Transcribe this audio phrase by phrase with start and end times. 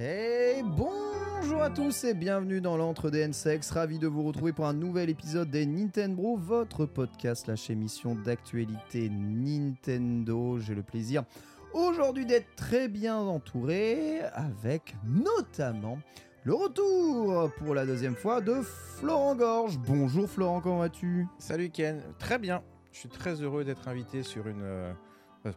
[0.00, 3.68] Et bonjour à tous et bienvenue dans l'entre des N-Sex.
[3.72, 9.08] Ravi de vous retrouver pour un nouvel épisode des Nintendo, votre podcast, la émission d'actualité
[9.08, 10.60] Nintendo.
[10.60, 11.24] J'ai le plaisir
[11.72, 15.98] aujourd'hui d'être très bien entouré avec notamment
[16.44, 18.54] le retour pour la deuxième fois de
[19.00, 19.78] Florent Gorge.
[19.78, 21.26] Bonjour Florent, comment vas-tu?
[21.40, 22.62] Salut Ken, très bien.
[22.92, 24.92] Je suis très heureux d'être invité sur une euh,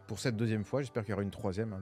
[0.06, 0.80] pour cette deuxième fois.
[0.80, 1.72] J'espère qu'il y aura une troisième.
[1.72, 1.80] hein,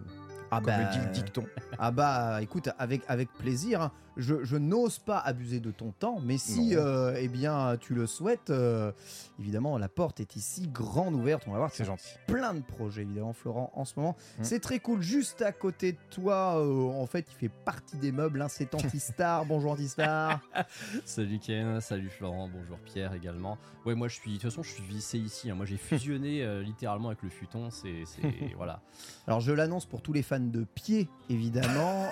[0.51, 1.45] Ah comme le dit le dicton.
[1.79, 3.91] Ah bah écoute, avec, avec plaisir.
[4.17, 8.07] Je, je n'ose pas abuser de ton temps, mais si euh, eh bien tu le
[8.07, 8.93] souhaites, euh,
[9.39, 11.45] évidemment la porte est ici grande ouverte.
[11.47, 12.09] On va voir C'est gentil.
[12.27, 14.17] plein de projets évidemment Florent en ce moment.
[14.39, 14.43] Mm.
[14.45, 15.01] C'est très cool.
[15.01, 18.43] Juste à côté de toi, euh, en fait, il fait partie des meubles.
[18.43, 19.45] hein, c'est Antistar.
[19.47, 20.41] Bonjour Antistar.
[21.05, 23.59] Salut Ken, salut Florent, bonjour Pierre également.
[23.87, 25.51] Ouais, moi je suis, de toute façon, je suis vissé ici.
[25.51, 25.55] hein.
[25.55, 27.71] Moi j'ai fusionné littéralement avec le futon.
[27.71, 28.83] C'est, c'est- voilà.
[29.27, 32.09] Alors je l'annonce pour tous les fans de pied, évidemment.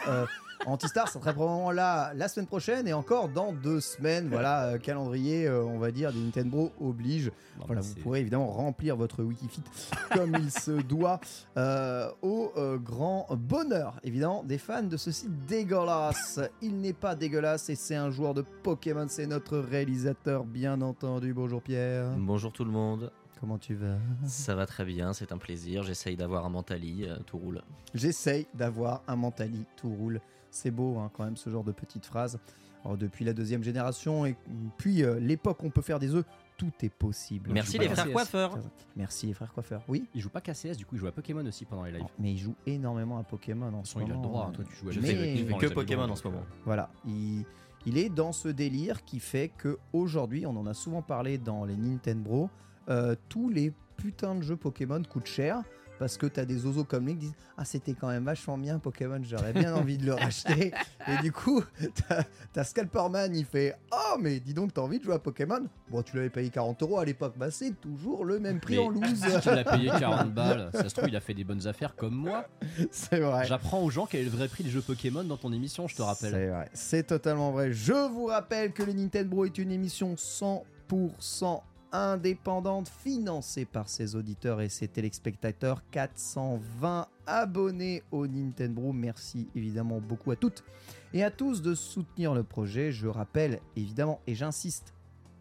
[0.67, 4.29] Antistar, ça sera probablement là la semaine prochaine et encore dans deux semaines.
[4.29, 7.31] Voilà, euh, calendrier, euh, on va dire, des Nintendo oblige.
[7.59, 9.63] Non, Voilà, vous pourrez évidemment remplir votre Wikifit
[10.13, 11.21] comme il se doit
[11.57, 16.41] euh, au euh, grand bonheur, évidemment, des fans de ce site dégueulasse.
[16.61, 21.33] Il n'est pas dégueulasse et c'est un joueur de Pokémon, c'est notre réalisateur, bien entendu.
[21.35, 22.11] Bonjour Pierre.
[22.19, 23.99] Bonjour tout le monde, Comment tu vas?
[24.27, 27.63] Ça va très bien, c'est un plaisir, j'essaye d'avoir un mentali, euh, tout roule.
[27.95, 30.21] J'essaye d'avoir un mentali, tout roule.
[30.51, 32.39] C'est beau hein, quand même ce genre de petites phrases.
[32.85, 34.37] Alors, depuis la deuxième génération et
[34.77, 36.25] puis euh, l'époque où on peut faire des œufs,
[36.57, 37.51] tout est possible.
[37.53, 38.13] Merci les frères KCS.
[38.13, 38.59] coiffeurs
[38.97, 39.83] Merci les frères coiffeurs.
[39.89, 42.03] Oui, Il joue pas KCS, du coup il joue à Pokémon aussi pendant les lives.
[42.03, 44.29] De mais il joue énormément à Pokémon en ce façon, il a le moment.
[44.29, 44.47] droit.
[44.49, 44.53] hein.
[44.53, 46.43] Toi tu joues à Je Mais- fais, fais Devant que Pokémon en ce moment.
[46.65, 47.45] Voilà, il,
[47.87, 51.65] il est dans ce délire qui fait que aujourd'hui, on en a souvent parlé dans
[51.65, 52.49] les Nintendo,
[52.89, 55.63] euh, tous les putains de jeux Pokémon coûtent cher.
[55.99, 58.79] Parce que t'as des oiseaux comme lui qui disent Ah, c'était quand même vachement bien
[58.79, 60.73] Pokémon, j'aurais bien envie de le racheter.
[61.09, 61.63] Et du coup,
[62.09, 65.61] t'as- t'as Scalperman, il fait Oh, mais dis donc, t'as envie de jouer à Pokémon?
[65.91, 68.83] Bon, tu l'avais payé 40 euros à l'époque, bah c'est toujours le même prix Mais
[68.85, 69.25] en loose.
[69.25, 71.97] Si tu l'as payé 40 balles, ça se trouve il a fait des bonnes affaires
[71.97, 72.45] comme moi.
[72.91, 73.47] c'est vrai.
[73.47, 75.97] J'apprends aux gens quel est le vrai prix des jeux Pokémon dans ton émission, je
[75.97, 76.31] te rappelle.
[76.31, 77.73] C'est vrai, c'est totalement vrai.
[77.73, 81.61] Je vous rappelle que le Nintendo est une émission 100%
[81.93, 85.83] indépendante, financée par ses auditeurs et ses téléspectateurs.
[85.91, 88.93] 420 abonnés au Nintendo.
[88.93, 90.65] Merci évidemment beaucoup à toutes
[91.13, 92.93] et à tous de soutenir le projet.
[92.93, 94.95] Je rappelle évidemment, et j'insiste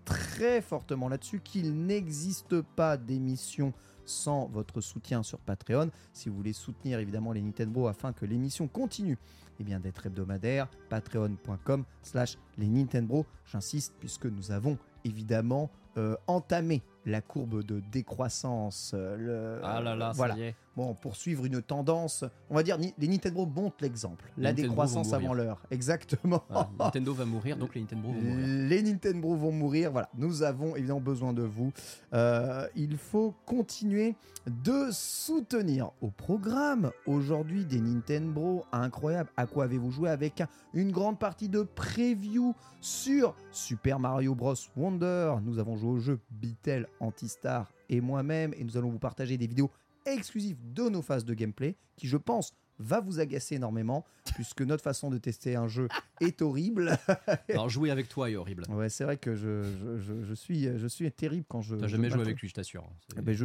[0.06, 3.74] très fortement là-dessus, qu'il n'existe pas d'émission
[4.06, 5.92] sans votre soutien sur Patreon.
[6.14, 9.18] Si vous voulez soutenir évidemment les Nintendo afin que l'émission continue
[9.60, 13.26] eh bien d'être hebdomadaire, patreon.com slash les Nintendo.
[13.46, 18.92] J'insiste puisque nous avons évidemment euh, entamer la courbe de décroissance.
[18.94, 20.34] euh, le- Ah là là, voilà.
[20.36, 20.56] ça y est.
[20.78, 24.32] Bon, pour suivre une tendance, on va dire, les Nintendo montrent l'exemple.
[24.38, 25.60] La Nintendo décroissance avant l'heure.
[25.72, 26.44] Exactement.
[26.50, 28.68] Voilà, Nintendo va mourir, donc les Nintendo vont mourir.
[28.70, 29.92] Les Nintendo vont mourir.
[29.92, 31.74] Voilà, nous avons évidemment besoin de vous.
[32.14, 34.16] Euh, il faut continuer
[34.46, 39.32] de soutenir au programme aujourd'hui des Nintendo incroyables.
[39.36, 40.44] À quoi avez-vous joué avec
[40.76, 45.38] une grande partie de preview sur Super Mario Bros Wonder.
[45.44, 49.48] Nous avons joué au jeu Beatle, Antistar et moi-même et nous allons vous partager des
[49.48, 49.72] vidéos
[50.14, 54.06] exclusives de nos phases de gameplay qui, je pense, va vous agacer énormément
[54.36, 55.88] puisque notre façon de tester un jeu
[56.22, 56.98] est horrible.
[57.50, 58.64] Alors jouer avec toi est horrible.
[58.70, 61.76] Ouais, c'est vrai que je, je, je- je suis, je suis terrible quand je.
[61.76, 62.88] T'as jamais joué avec lui, je t'assure.
[63.10, 63.36] C'est- Eh ben,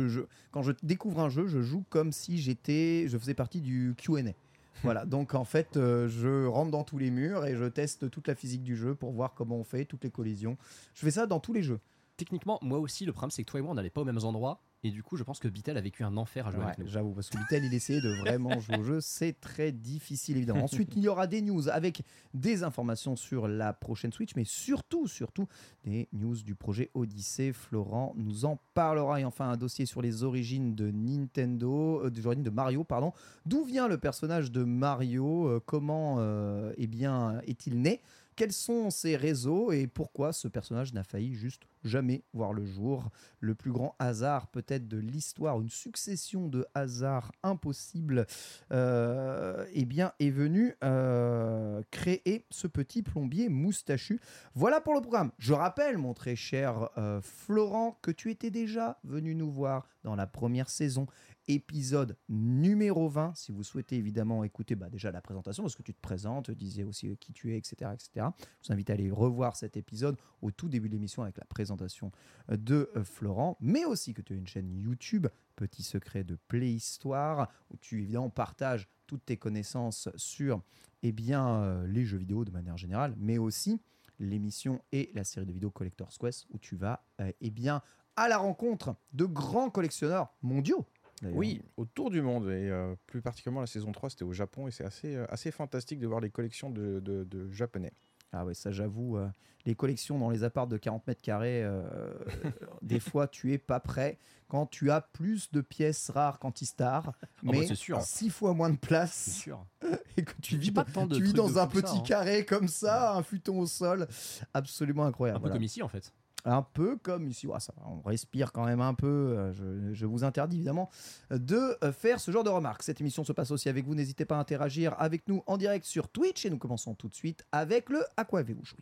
[0.50, 4.32] quand je découvre un jeu, je joue comme si j'étais, je faisais partie du Q&A.
[4.82, 8.26] voilà, donc en fait, euh, je rentre dans tous les murs et je teste toute
[8.28, 10.58] la physique du jeu pour voir comment on fait, toutes les collisions.
[10.94, 11.78] Je fais ça dans tous les jeux.
[12.22, 14.22] Techniquement, moi aussi, le problème c'est que toi et moi on n'allait pas aux mêmes
[14.22, 14.60] endroits.
[14.84, 16.78] Et du coup, je pense que Bitel a vécu un enfer à jouer Ouais, avec
[16.78, 16.86] nous.
[16.88, 19.00] J'avoue, parce que Vitel, il essayait de vraiment jouer au jeu.
[19.00, 20.64] C'est très difficile, évidemment.
[20.64, 22.02] Ensuite, il y aura des news avec
[22.34, 25.46] des informations sur la prochaine Switch, mais surtout, surtout,
[25.84, 27.52] des news du projet Odyssey.
[27.52, 29.20] Florent nous en parlera.
[29.20, 33.12] Et enfin, un dossier sur les origines de Nintendo, euh, des origines de Mario, pardon.
[33.46, 38.00] D'où vient le personnage de Mario Euh, Comment euh, eh bien, est-il né?
[38.37, 43.11] Quels sont ses réseaux et pourquoi ce personnage n'a failli juste jamais voir le jour?
[43.40, 48.26] Le plus grand hasard peut-être de l'histoire, une succession de hasards impossibles,
[48.73, 54.20] euh, eh bien, est venu euh, créer ce petit plombier moustachu.
[54.55, 55.32] Voilà pour le programme.
[55.38, 60.17] Je rappelle, mon très cher euh, Florent, que tu étais déjà venu nous voir dans
[60.17, 61.06] la première saison
[61.48, 63.34] épisode numéro 20.
[63.34, 66.84] Si vous souhaitez évidemment écouter bah, déjà la présentation, parce que tu te présentes, disais
[66.84, 68.26] aussi euh, qui tu es, etc., etc.
[68.60, 71.44] Je vous invite à aller revoir cet épisode au tout début de l'émission avec la
[71.44, 72.12] présentation
[72.50, 76.36] euh, de euh, Florent, mais aussi que tu as une chaîne YouTube, Petit Secret de
[76.48, 80.62] Playhistoire, où tu évidemment partages toutes tes connaissances sur
[81.02, 83.80] eh bien, les jeux vidéo de manière générale, mais aussi
[84.20, 87.04] l'émission et la série de vidéos Collector's Quest, où tu vas
[87.40, 87.82] eh bien,
[88.16, 90.86] à la rencontre de grands collectionneurs mondiaux.
[91.30, 94.70] Oui, autour du monde, et euh, plus particulièrement la saison 3, c'était au Japon, et
[94.70, 97.92] c'est assez, euh, assez fantastique de voir les collections de, de- de japonais.
[98.32, 99.28] Ah ouais, ça j'avoue, euh,
[99.66, 102.12] les collections dans les apparts de 40 mètres carrés, euh,
[102.82, 107.52] des fois tu es pas prêt quand tu as plus de pièces rares qu'Antistar, bah,
[107.52, 108.00] mais sûr.
[108.00, 109.64] six fois moins de place sûr.
[110.16, 112.02] et que tu vis, pas tant de tu vis dans un petit ça, hein.
[112.06, 114.08] carré comme ça, un futon au sol,
[114.54, 115.38] absolument Un incroyable.
[115.38, 115.54] peu voilà.
[115.56, 116.12] comme ici en fait.
[116.44, 119.06] Un peu comme ici, on respire quand même un peu.
[119.06, 120.90] euh, Je, vous interdis évidemment
[121.30, 122.82] de euh, faire ce genre de remarques.
[122.82, 123.94] Cette émission se passe aussi avec vous.
[123.94, 126.44] N'hésitez pas à interagir avec nous en direct sur Twitch.
[126.44, 128.80] Et nous commençons tout de suite avec le À quoi avez-vous joué?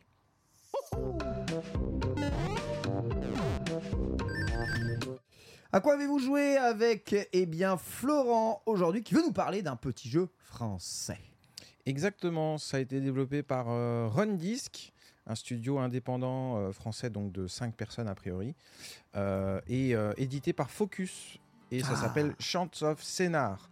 [5.73, 10.09] À quoi avez-vous joué avec eh bien Florent aujourd'hui qui veut nous parler d'un petit
[10.09, 11.19] jeu français.
[11.87, 14.09] Exactement, ça a été développé par euh,
[15.31, 18.55] un studio indépendant euh, français donc de 5 personnes a priori,
[19.17, 21.39] euh, et euh, édité par Focus.
[21.71, 21.97] Et ça Ah.
[21.97, 23.71] s'appelle Chants of Scénar.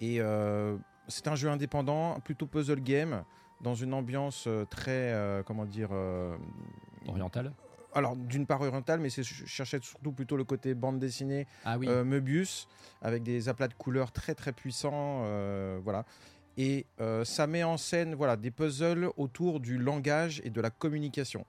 [0.00, 0.76] Et euh,
[1.06, 3.22] c'est un jeu indépendant, plutôt puzzle game,
[3.62, 6.36] dans une ambiance très, euh, comment dire, euh,
[7.06, 7.52] Oriental.
[7.94, 11.86] alors d'une part orientale, mais je cherchais surtout plutôt le côté bande dessinée Ah oui.
[11.88, 12.66] euh, Möbius,
[13.00, 16.04] avec des aplats de couleurs très très puissants, euh, voilà.
[16.56, 20.70] Et euh, ça met en scène voilà des puzzles autour du langage et de la
[20.70, 21.44] communication.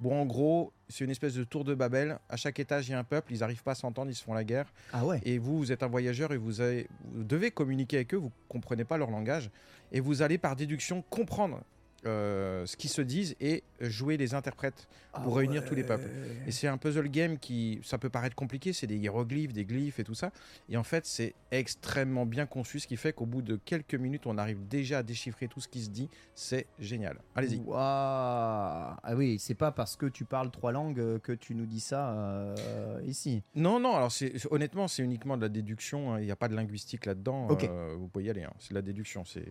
[0.00, 2.18] Bon, en gros, c'est une espèce de tour de Babel.
[2.30, 3.32] À chaque étage, il y a un peuple.
[3.34, 4.72] Ils n'arrivent pas à s'entendre, ils se font la guerre.
[4.94, 5.20] Ah ouais.
[5.24, 8.16] Et vous, vous êtes un voyageur et vous, avez- vous devez communiquer avec eux.
[8.16, 9.50] Vous comprenez pas leur langage
[9.92, 11.60] et vous allez par déduction comprendre
[12.06, 14.88] euh, ce qu'ils se disent et jouer les interprètes
[15.22, 16.08] pour réunir tous les peuples.
[16.46, 19.98] Et c'est un puzzle game qui, ça peut paraître compliqué, c'est des hiéroglyphes, des glyphes
[19.98, 20.30] et tout ça.
[20.68, 24.26] Et en fait, c'est extrêmement bien conçu, ce qui fait qu'au bout de quelques minutes,
[24.26, 26.08] on arrive déjà à déchiffrer tout ce qui se dit.
[26.34, 27.18] C'est génial.
[27.34, 27.58] Allez-y.
[27.58, 31.66] Waouh Ah oui, c'est pas parce que tu parles trois langues euh, que tu nous
[31.66, 33.42] dis ça euh, ici.
[33.54, 36.14] Non, non, alors c'est, honnêtement, c'est uniquement de la déduction.
[36.14, 36.20] hein.
[36.20, 37.48] Il n'y a pas de linguistique là-dedans.
[37.62, 38.44] Euh, vous pouvez y aller.
[38.44, 38.52] hein.
[38.58, 39.24] C'est de la déduction.
[39.24, 39.50] C'est...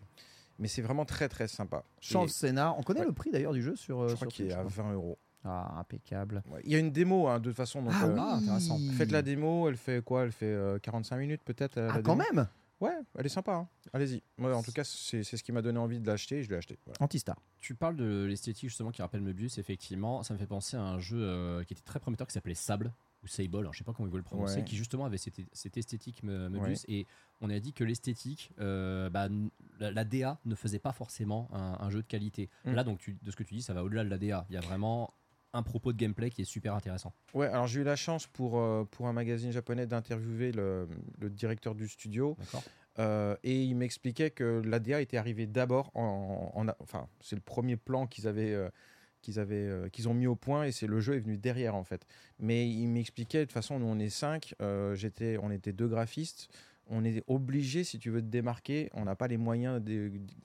[0.59, 1.83] Mais c'est vraiment très, très sympa.
[2.01, 2.77] Change Et scénar.
[2.77, 3.05] On connaît Ouais.
[3.07, 4.01] le prix d'ailleurs du jeu sur.
[4.01, 4.83] euh, je crois qu'il est à je crois.
[4.85, 5.17] 20 euros.
[5.45, 6.43] Ah, impeccable.
[6.51, 6.59] Ouais.
[6.65, 7.81] Il y a une démo, hein, de toute façon.
[7.81, 8.77] Donc, ah euh, oui, ah, intéressant.
[8.97, 10.23] Faites la démo, elle fait quoi?
[10.23, 12.47] Elle fait euh, 45 minutes peut-être euh, Ah, la quand démo même
[12.81, 13.53] Ouais, elle est sympa.
[13.55, 13.67] hein.
[13.93, 14.21] Allez-y.
[14.37, 16.49] Moi, en tout cas, c'est c'est ce qui m'a donné envie de l'acheter et je
[16.49, 16.77] l'ai acheté.
[16.85, 16.97] Voilà.
[17.01, 17.37] Antistar.
[17.57, 20.23] Tu parles de l'esthétique justement qui rappelle Möbius, effectivement.
[20.23, 22.93] Ça me fait penser à un jeu euh, qui était très prometteur qui s'appelait Sable
[23.23, 24.63] ou Sable, alors je sais pas comment ils veulent le prononcer, Ouais.
[24.63, 26.85] qui justement avait cette, cette esthétique Möbius.
[26.88, 27.05] Et
[27.41, 29.27] on a dit que l'esthétique, euh, bah,
[29.79, 32.49] la, la DA ne faisait pas forcément un, un jeu de qualité.
[32.65, 32.73] Mm.
[32.73, 34.45] Là, donc, tu- de ce que tu dis, ça va au-delà de la DA.
[34.49, 35.13] Il y a vraiment
[35.51, 37.11] un propos de gameplay qui est super intéressant.
[37.33, 41.29] Ouais, alors j'ai eu la chance pour, euh, pour un magazine japonais d'interviewer le, le
[41.29, 42.38] directeur du studio.
[42.99, 47.77] Euh, et il m'expliquait que l'ADA était arrivée d'abord en, en- enfin c'est le premier
[47.77, 48.53] plan qu'ils avaient
[49.21, 51.75] qu'ils avaient euh, qu'ils ont mis au point et c'est le jeu est venu derrière
[51.75, 52.05] en fait.
[52.39, 55.88] Mais il m'expliquait de toute façon nous on est cinq, euh, j'étais on était deux
[55.88, 56.49] graphistes,
[56.88, 59.81] on est obligé si tu veux te démarquer, on n'a pas les moyens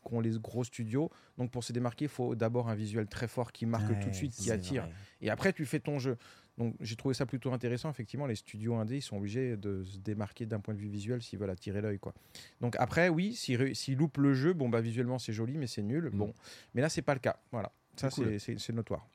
[0.03, 1.11] qu'ont les gros studios.
[1.39, 4.15] Donc pour se démarquer, il faut d'abord un visuel très fort qui marque tout de
[4.15, 4.83] suite, qui attire.
[4.83, 4.93] vrai.
[5.23, 6.19] Et après, tu fais ton jeu.
[6.59, 7.91] Donc, j'ai trouvé ça plutôt intéressant.
[7.91, 11.21] Effectivement, les studios indés, ils sont obligés de se démarquer d'un point de vue visuel
[11.23, 11.99] s'ils veulent attirer l'œil.
[11.99, 12.15] quoi.
[12.61, 16.11] Donc, après, oui, s'ils loupent le jeu, bon, bah, visuellement, c'est joli, mais c'est nul.
[16.13, 16.17] Mm.
[16.17, 16.33] Bon.
[16.75, 17.37] Mais là, c'est pas le cas.
[17.51, 17.73] Voilà.
[17.97, 18.75] Ça, C'est cool.
[18.75, 19.07] notoire.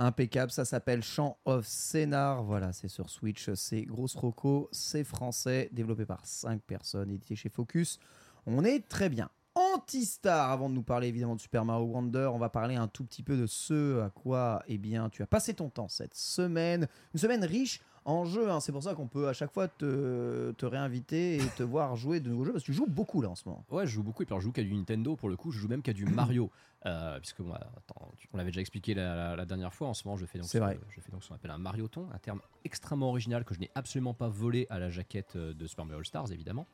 [0.00, 2.44] Impeccable, ça s'appelle Chant of Scénar.
[2.44, 7.48] Voilà, c'est sur Switch, c'est Grosse Roco, c'est français, développé par 5 personnes, édité chez
[7.48, 7.98] Focus.
[8.46, 9.28] On est très bien.
[9.56, 13.04] Antistar, avant de nous parler évidemment de Super Mario Wonder, on va parler un tout
[13.04, 16.86] petit peu de ce à quoi eh bien, tu as passé ton temps cette semaine.
[17.12, 18.60] Une semaine riche en jeux, hein.
[18.60, 22.20] c'est pour ça qu'on peut à chaque fois te, te réinviter et te voir jouer
[22.20, 23.64] de nouveaux jeux, parce que tu joues beaucoup là en ce moment.
[23.70, 25.50] Ouais, je joue beaucoup et puis alors, je joue qu'à du Nintendo pour le coup,
[25.50, 26.50] je joue même qu'à du Mario.
[26.86, 29.94] Euh, puisque moi, attends, tu- on l'avait déjà expliqué la, la- la dernière fois, en
[29.94, 30.78] ce moment je fais donc, ce, vrai.
[30.90, 33.68] je fais donc ce qu'on appelle un Marioton, un terme extrêmement original que je n'ai
[33.74, 36.68] absolument pas volé à la jaquette euh, de Super Mario All Stars évidemment.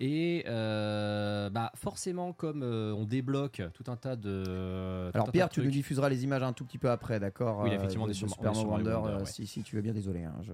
[0.00, 4.42] Et euh, bah forcément, comme euh, on débloque tout un tas de.
[4.44, 6.78] tout un Alors tas Pierre, de tu nous trucs- diffuseras les images un tout petit
[6.78, 8.84] peu après, d'accord Oui, euh, effectivement, on est sur- de on est Super sur Mario
[8.84, 9.30] Mario Wonder, Wonder, euh, ouais.
[9.30, 10.24] si, si tu veux bien, désolé.
[10.24, 10.52] hein, je,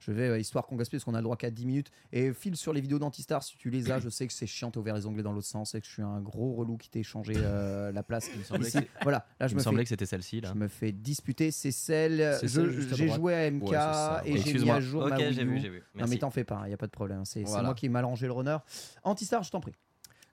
[0.00, 1.90] je vais, euh, histoire qu'on gaspille, parce qu'on a le droit qu'à 10 minutes.
[2.12, 4.00] Et file sur les vidéos d'Antistar si tu les as.
[4.00, 5.92] Je sais que c'est chiant, t'as ouvert les onglets dans l'autre sens et que je
[5.92, 8.28] suis un gros relou qui t'ai changé euh, la place.
[8.28, 8.72] Ici.
[8.80, 10.50] que Voilà, là je Il me me semblait fais que c'était celle-ci là.
[10.52, 12.36] je me fais disputer, c'est celle.
[12.40, 12.48] C'est
[12.96, 13.78] J'ai joué à MK Ouais,
[14.24, 15.82] c'est et j'ai mis à jour Ok, ma j'ai vu, j'ai vu.
[15.94, 17.24] Non mais t'en fais pas, il y a pas de problème.
[17.24, 17.64] C'est c'est Voilà.
[17.64, 18.56] moi qui ai mal rangé le runner.
[19.04, 19.74] Antistar, je t'en prie.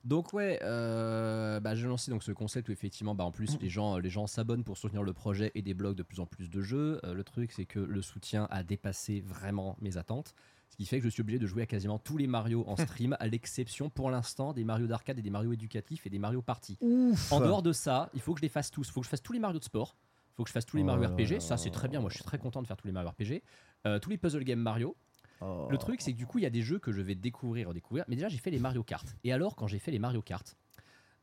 [0.08, 3.68] Donc ouais, euh, bah, j'ai lancé donc ce concept où effectivement, bah, en plus les
[3.68, 6.62] gens, les gens s'abonnent pour soutenir le projet et débloquent de plus en plus de
[6.62, 7.02] jeux.
[7.04, 10.34] Euh, le truc c'est que le soutien a dépassé vraiment mes attentes,
[10.70, 12.78] ce qui fait que je suis obligé de jouer à quasiment tous les Mario en
[12.78, 16.42] stream, à l'exception pour l'instant des Mario d'arcade et des Mario éducatifs et des Mario
[16.42, 16.78] Party.
[16.80, 17.30] Ouf.
[17.34, 18.88] En dehors de ça, il faut que je les fasse tous.
[18.88, 19.98] Il faut que je fasse tous les Mario de sport.
[20.32, 21.42] Il faut que je fasse tous les Mario Oh là RPG.
[21.42, 22.00] Ça c'est très bien.
[22.00, 23.44] Moi je suis très content de faire tous les Mario RPG.
[23.86, 24.96] Euh, tous les puzzle game Mario.
[25.42, 25.68] Oh.
[25.70, 27.70] Le truc, c'est que du coup, il y a des jeux que je vais découvrir,
[27.70, 28.06] redécouvrir.
[28.08, 29.06] Mais déjà, j'ai fait les Mario Kart.
[29.24, 30.56] Et alors, quand j'ai fait les Mario Kart,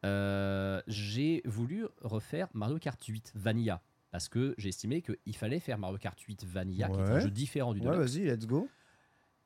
[0.05, 3.83] euh, j'ai voulu refaire Mario Kart 8 Vanilla.
[4.11, 7.31] Parce que j'ai estimé qu'il fallait faire Mario Kart 8 Vanilla, qui est un jeu
[7.31, 8.69] différent du Ouais, vas-y, let's go.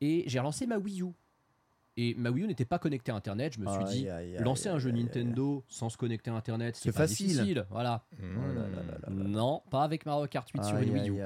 [0.01, 1.07] Et j'ai relancé ma Wii U.
[1.97, 3.53] Et ma Wii U n'était pas connectée à Internet.
[3.53, 4.07] Je me suis dit,
[4.37, 4.91] lancer un jeu.
[4.91, 7.27] Nintendo sans se connecter à Internet, c'est facile.
[7.27, 7.65] difficile.
[7.71, 8.05] Voilà.
[8.21, 9.09] Oh là là là là.
[9.09, 11.19] Non, pas avec Mario Kart 8 sur une Wii U.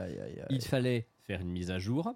[0.49, 2.15] Il fallait faire une mise à jour.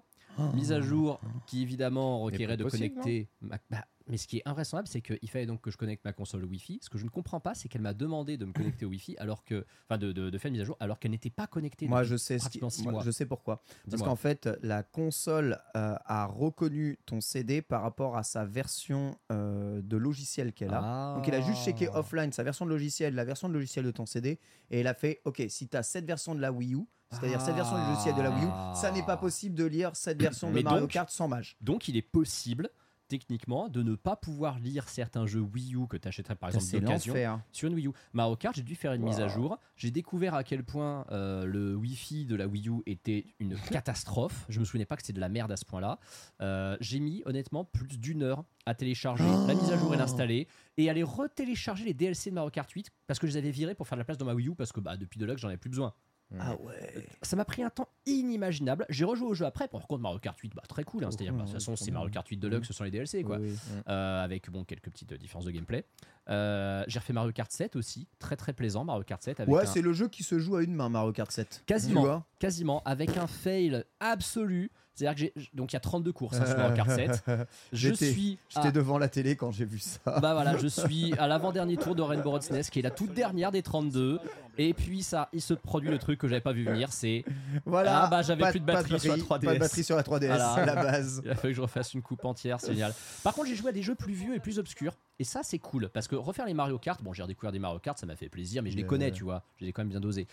[0.54, 3.28] Mise à jour qui évidemment requérait de possible, connecter.
[3.42, 3.58] bah,
[4.08, 6.48] mais ce qui est invraisemblable, c'est qu'il fallait donc que je connecte ma console au
[6.48, 6.78] Wi-Fi.
[6.82, 9.16] Ce que je ne comprends pas, c'est qu'elle m'a demandé de me connecter au Wi-Fi
[9.18, 11.46] alors que, enfin, de, de- de faire une mise à jour alors qu'elle n'était pas
[11.46, 11.88] connectée.
[11.88, 13.02] Moi, je sais, ce qui- moi, mois.
[13.04, 13.62] je sais pourquoi.
[13.90, 19.16] Parce qu'en fait, la console euh, a reconnu ton CD par rapport à sa version
[19.32, 21.14] euh, de logiciel qu'elle a.
[21.16, 21.98] Donc, il a juste checké Ah.
[22.00, 24.38] offline sa version de logiciel, la version de logiciel de ton CD,
[24.70, 27.40] et elle a fait OK, si tu as cette version de la Wii U, c'est-à-dire
[27.40, 30.20] cette version de logiciel de la Wii U, ça n'est pas possible de lire cette
[30.20, 31.56] version de Mais Mario donc- Kart sans mage.
[31.60, 32.68] Donc, il est possible
[33.08, 36.64] techniquement de ne pas pouvoir lire certains jeux Wii U que tu achèterais par exemple
[36.80, 37.14] d'occasion
[37.52, 37.92] sur une Wii U.
[38.12, 39.08] Mario Kart, j'ai dû faire une Wow.
[39.08, 39.58] mise à jour.
[39.76, 44.44] J'ai découvert à quel point euh, le Wi-Fi de la Wii U était une catastrophe.
[44.48, 45.98] Je me souvenais pas que c'était de la merde à ce point-là.
[46.40, 50.46] Euh, j'ai mis honnêtement plus d'une heure à télécharger la mise à jour et l'installer
[50.76, 53.74] et aller retélécharger les DLC de Mario Kart 8 parce que je les avais virés
[53.74, 55.48] pour faire de la place dans ma Wii U parce que bah, depuis Deluxe j'en
[55.48, 55.94] avais plus besoin.
[56.38, 57.06] Ah ouais.
[57.22, 58.84] Ça m'a pris un temps inimaginable.
[58.90, 59.66] J'ai rejoué au jeu après.
[59.68, 61.04] Par contre, Mario Kart 8, bah, très cool.
[61.04, 61.10] hein.
[61.10, 63.22] C'est-à-dire, bah, de toute façon, c'est Mario Kart 8 Deluxe, ce sont les DLC.
[63.22, 63.38] Quoi.
[63.38, 63.54] Oui.
[63.88, 65.84] Euh, avec bon, quelques petites euh, différences de gameplay.
[66.28, 69.62] Euh, j'ai refait Mario Kart 7 aussi, très très plaisant Mario Kart 7 avec Ouais,
[69.62, 71.62] un- c'est le jeu qui se joue à une main, Mario Kart 7.
[71.66, 72.22] Quasiment.
[72.38, 74.70] Quasiment avec un fail absolu.
[74.98, 77.22] C'est-à-dire que j'ai donc il y a 32 courses sur Mario Kart 7.
[77.26, 80.00] Je J'étais- suis J'étais à- devant la télé quand j'ai vu ça.
[80.20, 83.14] bah voilà, je suis à l'avant-dernier tour de Rainbow Road SNES qui est la toute
[83.14, 84.18] dernière des 32
[84.58, 87.24] et puis ça il se produit le truc que j'avais pas vu venir, c'est
[87.64, 88.04] Voilà.
[88.04, 89.44] Ah bah, j'avais plus de batterie sur la 3DS.
[89.46, 90.66] Pas de batterie sur la 3DS, Voilà.
[90.66, 91.22] la base.
[91.24, 92.92] Il a fallu que je refasse une coupe entière, c'est génial.
[93.22, 94.94] Par contre, j'ai joué à des jeux plus vieux et plus obscurs.
[95.20, 95.88] Et ça, c'est cool.
[95.88, 98.28] Parce que refaire les Mario Kart, bon, j'ai redécouvert des Mario Kart, ça m'a fait
[98.28, 99.42] plaisir, mais je les connais, tu vois.
[99.56, 100.26] Je les ai quand même bien dosés.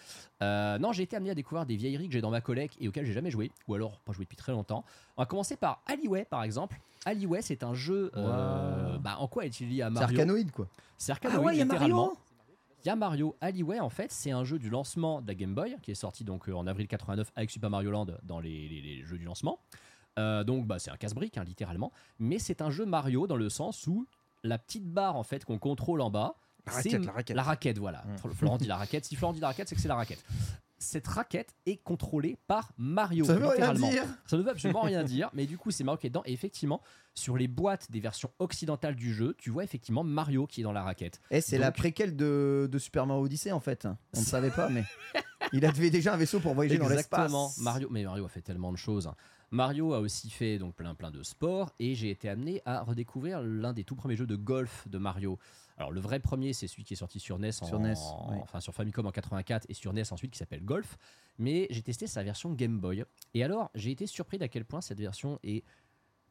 [0.43, 2.87] Euh, non, j'ai été amené à découvrir des vieilleries que j'ai dans ma collecte et
[2.87, 3.51] auxquelles j'ai jamais joué.
[3.67, 4.85] Ou alors, pas joué depuis très longtemps.
[5.17, 6.79] On va commencer par Aliway, par exemple.
[7.05, 8.11] Aliway, c'est un jeu.
[8.15, 8.99] euh, Wow.
[8.99, 10.67] bah, en quoi est-il lié à C'est Mario arcanoïde quoi.
[10.97, 12.05] C'est arcanoïde, Ah ouais, il y a littéralement.
[12.07, 12.17] Mario
[12.83, 15.55] Il y a Mario Aliway en fait, c'est un jeu du lancement de la Game
[15.55, 18.67] Boy qui est sorti donc euh, en avril 89 avec Super Mario Land dans les,
[18.69, 19.59] les- les jeux du lancement.
[20.17, 23.49] Euh, donc bah, c'est un casse-brique hein, littéralement, mais c'est un jeu Mario dans le
[23.49, 24.05] sens où
[24.45, 26.35] la petite barre en fait qu'on contrôle en bas,
[26.65, 27.35] La c'est raquette, la raquette.
[27.35, 28.03] la raquette, voilà.
[28.23, 28.29] Mm.
[28.33, 29.05] Florent dit la raquette.
[29.05, 30.23] Si Florent dit la raquette, c'est que c'est la raquette.
[30.77, 33.25] cette raquette est contrôlée par Mario.
[33.25, 33.89] Ça veut rien littéralement.
[33.89, 34.03] dire.
[34.27, 36.23] Ça ne veut absolument rien dire, mais du coup, c'est Mario qui est dedans.
[36.25, 36.81] Et effectivement,
[37.13, 40.73] sur les boîtes des versions occidentales du jeu, tu vois effectivement Mario qui est dans
[40.73, 41.21] la raquette.
[41.31, 43.87] Et c'est la préquelle de, de Super Mario Odyssey en fait.
[44.15, 44.83] On ne savait pas, mais
[45.53, 47.45] il avait déjà un vaisseau pour voyager dans Exactement.
[47.47, 47.57] l'espace.
[47.63, 49.09] Mario, mais Mario a fait tellement de choses.
[49.51, 53.41] Mario a aussi fait donc plein plein de sports et j'ai été amené à redécouvrir
[53.41, 55.37] l'un des tout premiers jeux de golf de Mario.
[55.77, 58.31] Alors le vrai premier c'est celui qui est sorti sur NES, en- Sur NES, en-
[58.31, 58.37] oui.
[58.41, 60.97] enfin sur Famicom en 84 et sur NES ensuite qui s'appelle Golf.
[61.37, 64.81] Mais j'ai testé sa version Game Boy et alors j'ai été surpris d'à quel point
[64.81, 65.63] cette version est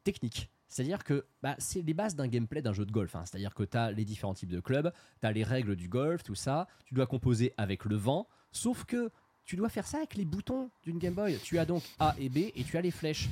[0.02, 0.50] technique.
[0.68, 3.14] C'est-à-dire que bah, c'est les bases d'un gameplay d'un jeu de golf.
[3.14, 3.23] hein.
[3.26, 6.23] C'est-à-dire que tu as les différents types de clubs, tu as les règles du golf,
[6.25, 6.66] tout ça.
[6.85, 8.26] Tu dois composer avec le vent.
[8.54, 9.11] Sauf que
[9.44, 11.38] tu dois faire ça avec les boutons d'une Game Boy.
[11.42, 13.28] Tu as donc A et B et tu as les flèches.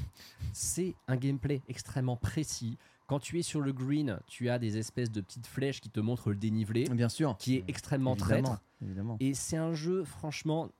[0.52, 2.76] C'est un gameplay extrêmement précis.
[3.06, 6.00] Quand tu es sur le green, tu as des espèces de petites flèches qui te
[6.00, 7.36] montrent le dénivelé, Bien sûr.
[7.38, 8.62] qui est extrêmement Évidemment, traître.
[8.82, 9.16] évidemment.
[9.20, 10.70] Et c'est un jeu, franchement,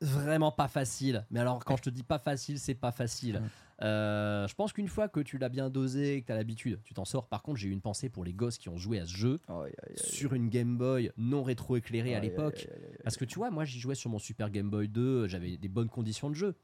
[0.00, 1.24] vraiment pas facile.
[1.30, 3.42] Mais alors, quand je te dis pas facile, c'est pas facile.
[3.82, 6.80] Euh, je pense qu'une fois que tu l'as bien dosé et que tu as l'habitude,
[6.82, 7.28] tu t'en sors.
[7.28, 9.40] Par contre, j'ai eu une pensée pour les gosses qui ont joué à ce jeu
[9.96, 12.68] sur une Game Boy non rétro-éclairée à l'époque.
[13.04, 15.68] Parce que tu vois, moi j'y jouais sur mon Super Game Boy 2, j'avais des
[15.68, 16.54] bonnes conditions de jeu.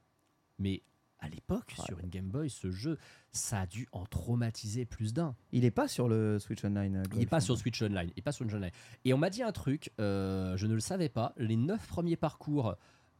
[0.58, 0.82] Mais
[1.20, 2.98] à l'époque, sur une Game Boy, ce jeu,
[3.32, 5.34] ça a dû en traumatiser plus d'un.
[5.52, 6.96] Il est pas sur le Switch Online.
[6.96, 8.10] euh, Il n'est pas sur Switch Online.
[8.14, 8.70] Il est pas sur Switch Online.
[9.04, 11.32] Et on m'a dit un truc, euh, je ne le savais pas.
[11.36, 12.74] Les 9 premiers parcours.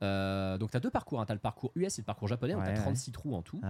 [0.05, 1.27] Euh, donc tu as deux parcours, hein.
[1.27, 2.85] tu as le parcours US et le parcours japonais, donc tu Ouais, as ouais.
[2.85, 3.61] 36 trous en tout.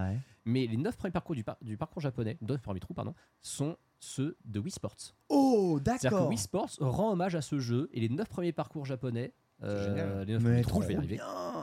[0.45, 3.76] Mais les 9 premiers parcours du, par- du parcours japonais, 9 premiers trous, pardon, sont
[4.00, 5.14] ceux de Wii Sports.
[5.31, 6.29] Oh, C'est-à-dire que d'accord.
[6.29, 10.35] Wii Sports rend hommage à ce jeu et les 9 premiers parcours japonais, euh, les
[10.35, 11.21] 9 Mais premiers trous, je vais y arriver,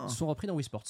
[0.07, 0.83] sont repris dans Wii Sports.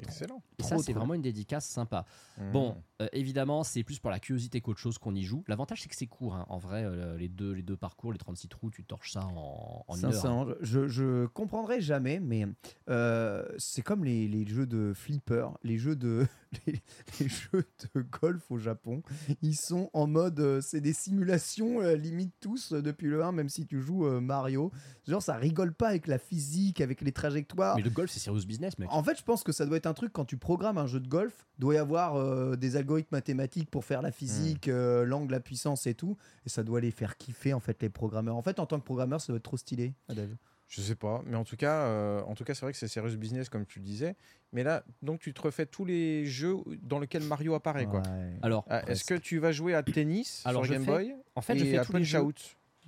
[0.00, 0.42] Excellent.
[0.58, 2.04] Et ça, c'est vraiment une dédicace sympa.
[2.38, 2.52] Mmh.
[2.52, 5.42] Bon, euh, évidemment, c'est plus pour la curiosité qu'autre chose qu'on y joue.
[5.48, 6.34] L'avantage, c'est que c'est court.
[6.36, 6.46] hein.
[6.48, 9.84] En vrai, euh, les, deux, les deux parcours, les 36 trous, tu torches ça en,
[9.88, 10.12] en une heure.
[10.26, 10.54] hein.
[10.60, 12.46] Je, je comprendrai jamais, mais
[12.88, 16.26] euh, c'est comme les, les jeux de flipper, les jeux de
[16.66, 16.80] les,
[17.20, 17.64] les jeux
[17.94, 19.02] de golf au Japon.
[19.42, 23.32] Ils sont en mode, euh, c'est des simulations euh, limite tous euh, depuis le 1,
[23.32, 24.70] même si tu joues euh, Mario.
[25.06, 27.76] Genre, ça rigole pas avec la physique, avec les trajectoires.
[27.76, 28.88] Mais le golf, c'est serious business, mec.
[28.92, 31.00] En fait, je pense que ça doit être un truc quand tu programmes un jeu
[31.00, 35.40] de golf, doit y avoir des algorithmes mathématiques pour faire la physique, euh, l'angle, la
[35.40, 38.36] puissance et tout, et ça doit les faire kiffer en fait les programmeurs.
[38.36, 39.94] En fait, en tant que programmeur, ça doit être trop stylé.
[40.08, 40.36] Adèle.
[40.68, 42.88] Je sais pas, mais en tout cas, euh, en tout cas, c'est vrai que c'est
[42.88, 44.14] serious business comme tu le disais.
[44.52, 48.00] Mais là, donc tu te refais tous les jeux dans lesquels Mario apparaît, quoi.
[48.02, 48.36] Ouais.
[48.42, 51.14] Alors, Ah, Est-ce que tu vas jouer à tennis Alors, sur je Game fais- Boy
[51.34, 52.18] en fait, et je fais à tous les Punch jeux.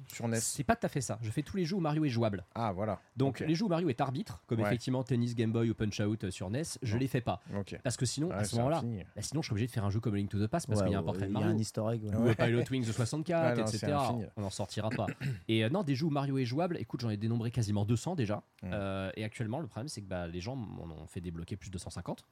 [0.09, 1.19] Sur NES C'est pas tout à fait ça.
[1.23, 2.45] Je fais tous les jeux où Mario est jouable.
[2.55, 3.01] Ah voilà.
[3.17, 4.67] Donc, les jeux où Mario est arbitre, comme Ouais.
[4.67, 7.01] effectivement Tennis, Game Boy ou Punch Out euh, sur NES, je Non.
[7.01, 7.41] les fais pas.
[7.83, 9.91] Parce que sinon, Ouais, à ce moment-là, bah, sinon, je suis obligé de faire un
[9.91, 11.35] jeu comme Link to the Past parce Ouais, qu'il y a un portrait de il
[11.35, 11.55] y a Mario.
[11.55, 12.03] un historique.
[12.05, 12.15] ouais.
[12.31, 13.97] ou Pilot Wings de 64, Ouais, non, etc.
[14.37, 15.07] On n'en sortira pas.
[15.49, 18.15] Et euh, non, des jeux où Mario est jouable, écoute, j'en ai dénombré quasiment 200
[18.17, 18.43] déjà.
[18.63, 18.71] Mm.
[18.73, 21.71] Euh, et actuellement, le problème, c'est que bah, les gens m'en ont fait débloquer plus
[21.71, 22.25] de 150.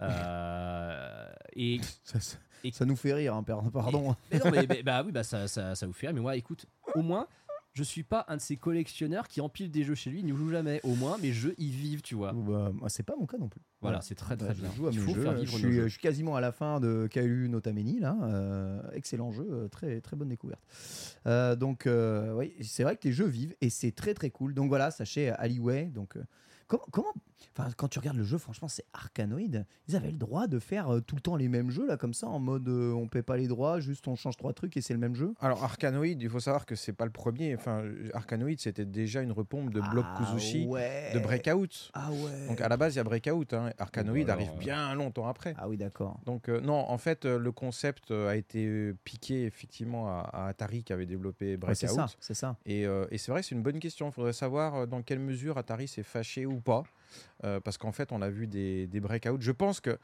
[0.00, 4.14] Euh, et, Ça, ça- Et- ça nous fait rire, hein, pardon.
[4.30, 6.14] mais non, mais, mais- bah oui, bah ça, ça, ça vous fait rire.
[6.14, 7.26] Mais moi, écoute, au moins,
[7.74, 10.32] je suis pas un de ces collectionneurs qui empilent des jeux chez lui, il n'y
[10.32, 10.80] joue jamais.
[10.84, 12.32] Au moins, mes jeux, ils vivent, tu vois.
[12.34, 13.62] Bah, moi, c'est pas mon cas non plus.
[13.80, 14.70] Voilà, c'est très très Bah, je bien.
[14.72, 15.22] joue à Il mes faut jeux.
[15.22, 15.82] faire Je vivre suis, jeux.
[15.84, 18.16] je suis quasiment à la fin de Kaelu Notameni là.
[18.24, 20.60] Euh, excellent jeu, euh, très très bonne découverte.
[21.26, 24.52] Euh, donc euh, oui, c'est vrai que les jeux vivent et c'est très très cool.
[24.52, 25.86] Donc voilà, sachez Aliway.
[25.86, 26.22] Donc euh,
[26.66, 27.14] comment comment,
[27.56, 29.64] enfin quand tu regardes le jeu, franchement c'est Arkanoid.
[29.88, 32.14] Ils avaient le droit de faire euh, tout le temps les mêmes jeux là comme
[32.14, 34.80] ça en mode euh, on paie pas les droits, juste on change trois trucs et
[34.80, 35.34] c'est le même jeu.
[35.40, 37.54] Alors Arkanoid, il faut savoir que c'est pas le premier.
[37.54, 37.82] Enfin,
[38.14, 41.10] Arkanoid, c'était déjà une repompe de Block Ah Kuzushi, ouais.
[41.14, 41.90] de Breakout.
[41.94, 42.46] Ah ouais.
[42.48, 43.52] Donc à la base, il y a Breakout.
[43.52, 43.70] Hein.
[43.78, 45.54] Arkanoid alors, arrive euh, bien longtemps après.
[45.58, 46.20] Ah oui d'accord.
[46.26, 50.84] Donc euh, non, en fait, euh, le concept a été piqué effectivement à, à Atari
[50.84, 52.08] qui avait développé Ouais, c'est Breakout.
[52.10, 52.56] ça, c'est ça.
[52.66, 54.08] Et, euh, et c'est vrai que c'est une bonne question.
[54.08, 56.82] Il faudrait savoir dans quelle mesure Atari s'est fâché ou pas.
[57.44, 59.40] Euh, parce qu'en fait, on a vu des, des breakouts.
[59.40, 59.98] Je pense que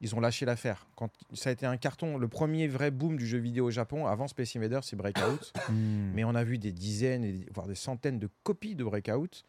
[0.00, 0.86] ils ont lâché l'affaire.
[0.96, 4.06] Quand ça a été un carton, le premier vrai boom du jeu vidéo au Japon,
[4.06, 5.52] avant Space Invaders, c'est Breakout.
[5.68, 6.12] Hmm.
[6.14, 9.44] Mais on a vu des dizaines, et voire des centaines de copies de Breakout.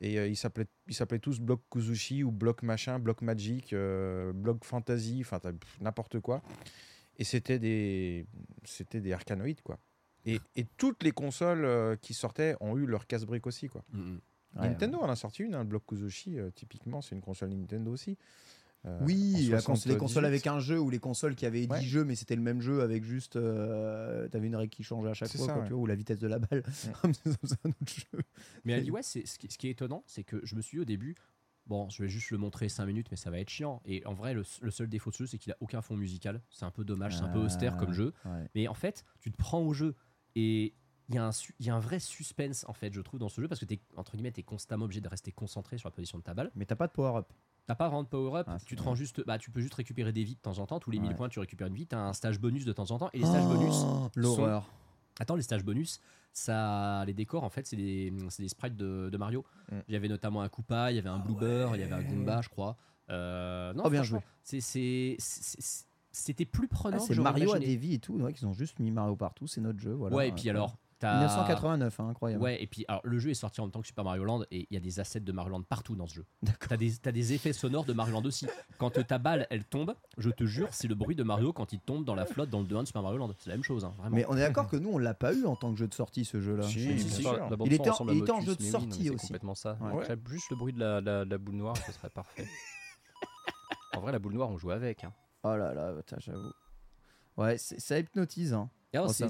[0.00, 5.18] Et euh, ils s'appelaient tous Block Kuzushi ou Block Machin, Block Magic, euh, Block Fantasy,
[5.20, 5.40] enfin
[5.80, 6.42] n'importe quoi.
[7.18, 8.24] Et c'était des,
[8.64, 9.78] c'était des arcanoïdes, quoi.
[10.24, 13.84] Et, et toutes les consoles euh, qui sortaient ont eu leur casse-brique aussi, quoi.
[13.92, 14.20] Mm, mm.
[14.56, 17.50] Ouais, Nintendo en a sorti une, hein, le Block Kuzushi, euh, typiquement, c'est une console
[17.50, 18.16] Nintendo aussi.
[18.86, 19.96] Euh, Oui, en la cons- les 78.
[19.98, 21.82] consoles avec un jeu ou les consoles qui avaient 10 Ouais.
[21.82, 25.14] jeux mais c'était le même jeu avec juste euh, t'avais une règle qui changeait à
[25.14, 25.68] chaque fois ça, quoi, ouais.
[25.68, 27.20] tu vois, ou la vitesse de la balle c'est un autre
[27.88, 28.20] jeu
[28.64, 30.76] Mais à l'IWA, c'est ce qui, ce qui est étonnant, c'est que je me suis
[30.76, 31.16] dit au début,
[31.66, 33.82] bon, je vais juste le montrer 5 minutes, mais ça va être chiant.
[33.84, 35.96] Et en vrai, le, le seul défaut de ce jeu, c'est qu'il a aucun fond
[35.96, 36.40] musical.
[36.48, 38.12] C'est un peu dommage, c'est un peu austère comme jeu.
[38.24, 38.48] Ouais.
[38.54, 39.96] Mais en fait, tu te prends au jeu
[40.36, 40.72] et
[41.08, 43.18] il y, a un su- il y a un vrai suspense en fait, je trouve,
[43.18, 45.88] dans ce jeu parce que t'es entre guillemets, t'es constamment obligé de rester concentré sur
[45.88, 46.50] la position de ta balle.
[46.54, 47.32] Mais t'as pas de power-up.
[47.66, 49.74] T'as pas vraiment de power-up, Ah, c'est tu te rends juste, bah, tu peux juste
[49.74, 50.80] récupérer des vies de temps en temps.
[50.80, 51.16] Tous les 1000 Ouais.
[51.16, 51.86] points, tu récupères une vie.
[51.86, 53.74] T'as un stage bonus de temps en temps et les stages bonus.
[53.84, 54.66] Oh, L'horreur.
[55.20, 56.00] Attends, les stages bonus,
[56.32, 59.44] ça, les décors en fait, c'est des, des sprites de, de Mario.
[59.72, 59.76] Mm.
[59.88, 62.02] Il y avait notamment un Koopa, il y avait un Bloober, il y avait un
[62.02, 62.76] Goomba, je crois.
[63.10, 65.16] Euh, non, Oh, bien franchement, c'est-
[66.10, 66.98] C'était plus Ah, prenant.
[66.98, 68.14] que c'est Mario à des vies et tout.
[68.14, 69.46] Ouais, qu'ils ont juste mis Mario partout.
[69.46, 69.92] C'est notre jeu.
[69.92, 70.16] Voilà.
[70.16, 72.42] Ouais, et puis alors, 1989, hein, incroyable.
[72.42, 74.42] Ouais, et puis alors le jeu est sorti en même temps que Super Mario Land
[74.50, 76.24] et il y a des assets de Mario Land partout dans ce jeu.
[76.42, 76.68] D'accord.
[76.68, 78.46] T'as des, t'as des effets sonores de Mario Land aussi.
[78.78, 81.80] Quand ta balle elle tombe, je te jure, c'est le bruit de Mario quand il
[81.80, 83.32] tombe dans la flotte dans le 2-1 de Super Mario Land.
[83.38, 84.16] C'est la même chose, hein, vraiment.
[84.16, 85.94] Mais on est d'accord que nous, on l'a pas eu en tant que jeu de
[85.94, 86.64] sortie, ce jeu-là.
[86.64, 87.32] Si, Si, bien si, sûr.
[87.48, 89.26] La bande Il était en- il était en jeu de sortie non, mais c'est aussi.
[89.28, 89.78] complètement ça.
[89.80, 90.02] Ouais.
[90.02, 92.46] Après, juste le bruit de la, la- la boule noire, ce serait parfait.
[93.96, 95.04] en vrai, la boule noire, on joue avec.
[95.04, 95.12] hein.
[95.44, 96.50] Oh là là, putain, j'avoue.
[97.36, 98.52] Ouais, c'est- ça hypnotise.
[98.54, 98.68] Hein.
[98.94, 99.24] Ah, Oh, c'est-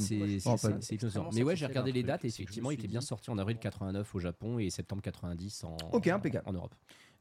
[1.35, 4.15] Mais ouais, j'ai regardé les dates et effectivement, il était bien sorti en avril 89
[4.15, 6.49] au Japon et septembre 90 en, Ok, impeccable.
[6.49, 6.75] en Europe.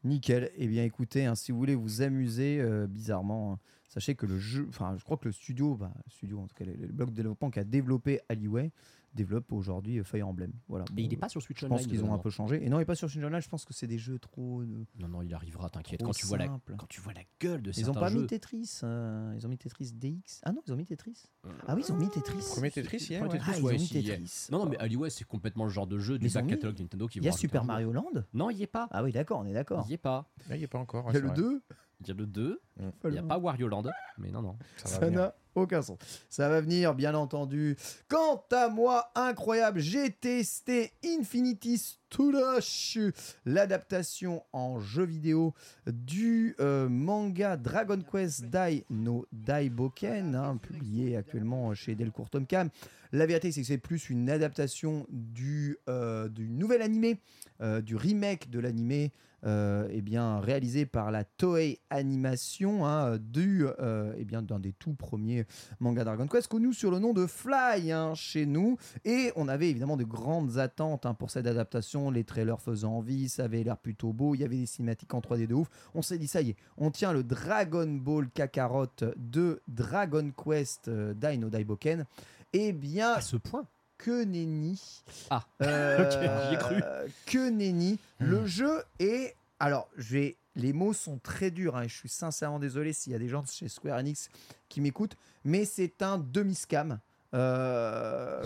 [0.03, 0.51] Nickel.
[0.55, 4.37] Eh bien, écoutez, hein, si vous voulez vous amuser euh, bizarrement, hein, sachez que le
[4.37, 6.87] jeu, enfin, je crois que le studio, bah, le studio, en tout cas, le, le
[6.93, 8.71] bloc de développement qui a développé Aliway
[9.17, 10.53] développe aujourd'hui euh, Fire Emblem.
[10.69, 10.85] Voilà.
[10.95, 11.77] Et il Bon, n'est pas sur Switch Je Online.
[11.77, 12.63] pense qu'ils ont un peu changé.
[12.65, 13.41] Et non, il n'est pas sur Switch Online.
[13.41, 14.61] Je pense que c'est des jeux trop.
[14.61, 16.01] euh, Non, non, il arrivera, t'inquiète.
[16.03, 18.21] Quand tu vois la quand tu vois la gueule de Ils certains ont pas jeux.
[18.21, 18.79] mis Tetris.
[18.83, 20.41] euh, ils ont mis Tetris DX.
[20.43, 21.23] Ah non, ils ont mis Tetris.
[21.67, 22.45] Ah oui, ils ont mis Tetris.
[22.53, 23.39] Premier Tetris, hier, Premier ouais.
[23.39, 23.89] Tetris, Ah, ils ouais, ont mis.
[23.89, 24.47] Tetris.
[24.51, 27.19] Non, non, mais Aliway, c'est complètement le genre de jeu du back catalogue Nintendo qui
[27.19, 28.23] Il y a Super Mario Land.
[28.33, 28.87] Non, il y est pas.
[28.91, 29.83] Ah oui, d'accord, on est d'accord.
[29.87, 30.29] Il y est pas.
[30.49, 31.05] Il n'y est pas encore.
[31.09, 31.61] Il y a le 2.
[32.01, 32.61] Il y a le 2.
[32.77, 32.89] Mm.
[33.05, 33.83] Il n'y a pas Wario Land.
[34.17, 34.55] Mais non, non.
[34.83, 35.97] Ça n'a aucun sens.
[36.29, 37.75] Ça va venir, bien entendu.
[38.07, 42.99] Quant à moi, incroyable, j'ai testé Infinity Stulash,
[43.45, 45.53] l'adaptation en jeu vidéo
[45.87, 52.69] du euh, manga Dragon Quest Dai no Daiboken, hein, publié actuellement chez Delcourt Tomcam.
[53.11, 57.19] La vérité, c'est que c'est plus une adaptation du, euh, du nouvel animé,
[57.61, 59.11] euh, du remake de l'animé
[59.47, 64.73] euh, eh bien, réalisé par la Toei Animation, hein, du, euh, eh bien, d'un des
[64.73, 65.45] tout premiers
[65.79, 68.77] mangas Dragon Quest, connu sur le nom de Fly hein, chez nous.
[69.05, 73.29] Et on avait évidemment de grandes attentes hein, pour cette adaptation, les trailers faisaient envie,
[73.29, 75.69] ça avait l'air plutôt beau, il y avait des cinématiques en 3D de ouf.
[75.95, 80.89] On s'est dit, ça y est, on tient le Dragon Ball Kakarot de Dragon Quest
[80.89, 82.05] euh, Dai no Daiboken.
[82.53, 83.65] Eh bien, À ce point.
[83.97, 85.03] Que nenni.
[85.29, 86.81] Ah, Euh, ok, j'y ai cru.
[87.25, 87.99] Que nenni.
[88.19, 89.35] Le jeu est.
[89.59, 91.75] Alors, je vais- les mots sont très durs.
[91.75, 94.29] hein, et je suis sincèrement désolé s'il y a des gens de chez Square Enix
[94.69, 95.15] qui m'écoutent.
[95.43, 96.99] Mais c'est un demi-scam.
[97.33, 98.43] euh,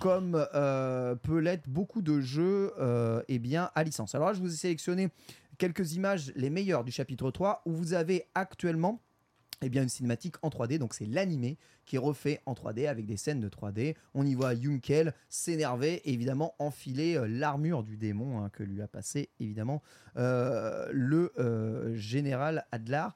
[0.00, 2.72] comme euh, peut l'être beaucoup de jeux
[3.28, 4.14] eh bien, à licence.
[4.14, 5.08] Alors là, je vous ai sélectionné
[5.56, 9.00] quelques images, les meilleures du chapitre 3, où vous avez actuellement
[9.62, 10.78] eh bien, une cinématique en 3D.
[10.78, 13.94] Donc c'est l'animé qui est refait en 3D avec des scènes de 3D.
[14.14, 18.80] On y voit Yunkel s'énerver et évidemment enfiler euh, l'armure du démon hein, que lui
[18.82, 19.82] a passé évidemment
[20.16, 23.14] euh, le euh, général Adlar.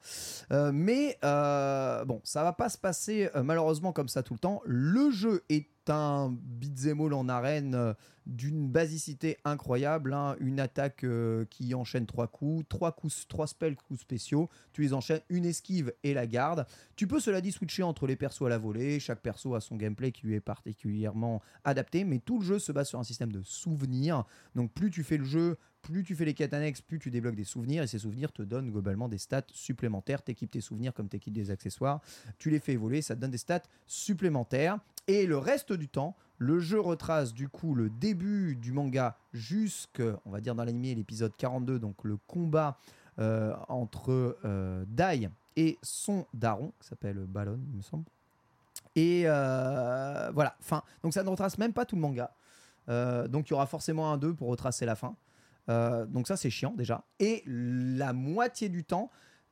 [0.51, 4.61] Mais bon, ça va pas se passer malheureusement comme ça tout le temps.
[4.65, 7.93] Le jeu est un beat'em en arène euh,
[8.25, 10.35] d'une basicité incroyable, hein.
[10.39, 14.93] une attaque euh, qui enchaîne trois coups, trois coups, trois spells, coups spéciaux, tu les
[14.93, 16.65] enchaînes, une esquive et la garde.
[16.95, 19.77] Tu peux cela dit switcher entre les persos à la volée, chaque perso a son
[19.77, 23.31] gameplay qui lui est particulièrement adapté, mais tout le jeu se base sur un système
[23.31, 24.25] de souvenirs.
[24.55, 27.35] Donc plus tu fais le jeu, plus tu fais les quêtes annexes, plus tu débloques
[27.35, 30.21] des souvenirs et ces souvenirs te donnent globalement des stats supplémentaires.
[30.21, 32.01] T'équipes tes souvenirs comme t'équipes des accessoires,
[32.37, 34.79] tu les fais évoluer, ça te donne des stats supplémentaires.
[35.07, 40.01] Et le reste du temps, le jeu retrace du coup le début du manga jusque,
[40.25, 42.77] on va dire dans l'animé, l'épisode 42, donc le combat
[43.19, 48.05] euh, entre euh, Dai et son daron, qui s'appelle Balon, il me semble.
[48.95, 50.83] Et euh, voilà, fin.
[51.03, 52.31] Donc ça ne retrace même pas tout le manga.
[53.27, 55.15] Donc il y aura forcément un 2 pour retracer la fin.
[55.69, 57.05] Euh, donc ça c'est chiant déjà.
[57.19, 59.09] Et la moitié du temps,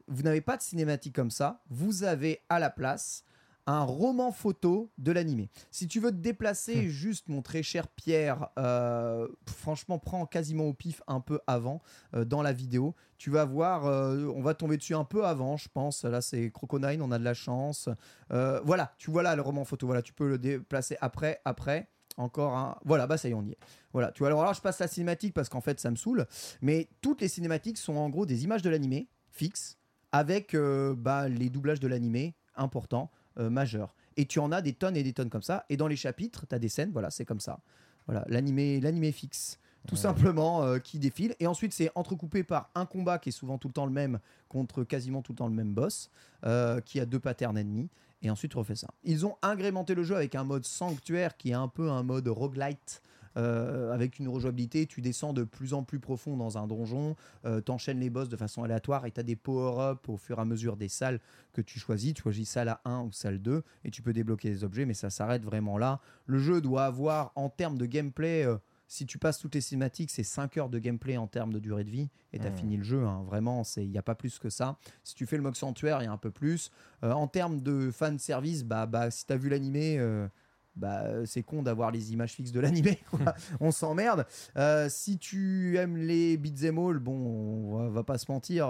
[0.08, 1.62] vous n'avez pas de cinématique comme ça.
[1.70, 3.24] Vous avez à la place
[3.68, 5.50] un roman photo de l'animé.
[5.72, 10.74] Si tu veux te déplacer, juste mon très cher Pierre, euh, franchement, prends quasiment au
[10.74, 11.82] pif un peu avant
[12.16, 12.96] euh, dans la vidéo.
[13.18, 16.06] Tu vas voir, euh, on va tomber dessus un peu avant, je pense.
[16.06, 17.90] Là, c'est Crocodile, on a de la chance.
[18.30, 19.86] Voilà, tu vois là le roman photo.
[19.86, 21.90] Voilà, tu peux le déplacer après, après.
[22.18, 22.78] Encore un.
[22.84, 23.58] Voilà, bah ça y est, on y est.
[23.94, 24.30] Voilà, tu vois.
[24.30, 26.26] Alors je passe la cinématique parce qu'en fait, ça me saoule.
[26.62, 29.78] Mais toutes les cinématiques sont en gros des images de l'animé fixes
[30.12, 33.94] avec euh, bah, les doublages de l'animé importants, euh, majeurs.
[34.18, 35.66] Et tu en as des tonnes et des tonnes comme ça.
[35.70, 36.92] Et dans les chapitres, tu as des scènes.
[36.92, 37.60] Voilà, c'est comme ça.
[38.08, 39.60] Voilà, l'animé, l'animé fixe.
[39.88, 41.36] tout simplement, euh, qui défile.
[41.40, 44.20] Et ensuite, c'est entrecoupé par un combat qui est souvent tout le temps le même
[44.50, 46.10] contre quasiment tout le temps le même boss,
[46.46, 47.90] euh, qui a deux patterns ennemis.
[48.22, 48.88] Et ensuite, tu refais ça.
[49.04, 52.28] Ils ont agrémenté le jeu avec un mode sanctuaire qui est un peu un mode
[52.28, 53.02] roguelite.
[53.38, 57.62] euh, avec une rejouabilité, tu descends de plus en plus profond dans un donjon, euh,
[57.62, 60.46] t'enchaînes les boss de façon aléatoire et tu as des power-up au fur et à
[60.46, 61.20] mesure des salles
[61.54, 62.16] que tu choisis.
[62.16, 64.96] Tu choisis salle à 1 ou salle 2 et tu peux débloquer des objets, mais
[64.96, 66.00] ça s'arrête vraiment là.
[66.26, 70.12] Le jeu doit avoir, en termes de gameplay, euh, si tu passes toutes les cinématiques,
[70.12, 72.56] c'est 5 heures de gameplay en termes de durée de vie et tu as Mhm.
[72.56, 73.04] fini le jeu.
[73.06, 73.24] hein.
[73.28, 74.78] Vraiment, il n'y a pas plus que ça.
[75.04, 76.72] Si tu fais le mode sanctuaire, il y a un peu plus.
[77.04, 79.98] Euh, en termes de fan service, bah, bah, si tu as vu l'animé.
[80.00, 80.28] euh,
[80.76, 83.34] bah, c'est con d'avoir les images fixes de l'animé, quoi.
[83.60, 84.28] on s'emmerde.
[84.58, 88.68] Euh, si tu aimes les beat'em all, bon, on va, va pas se mentir,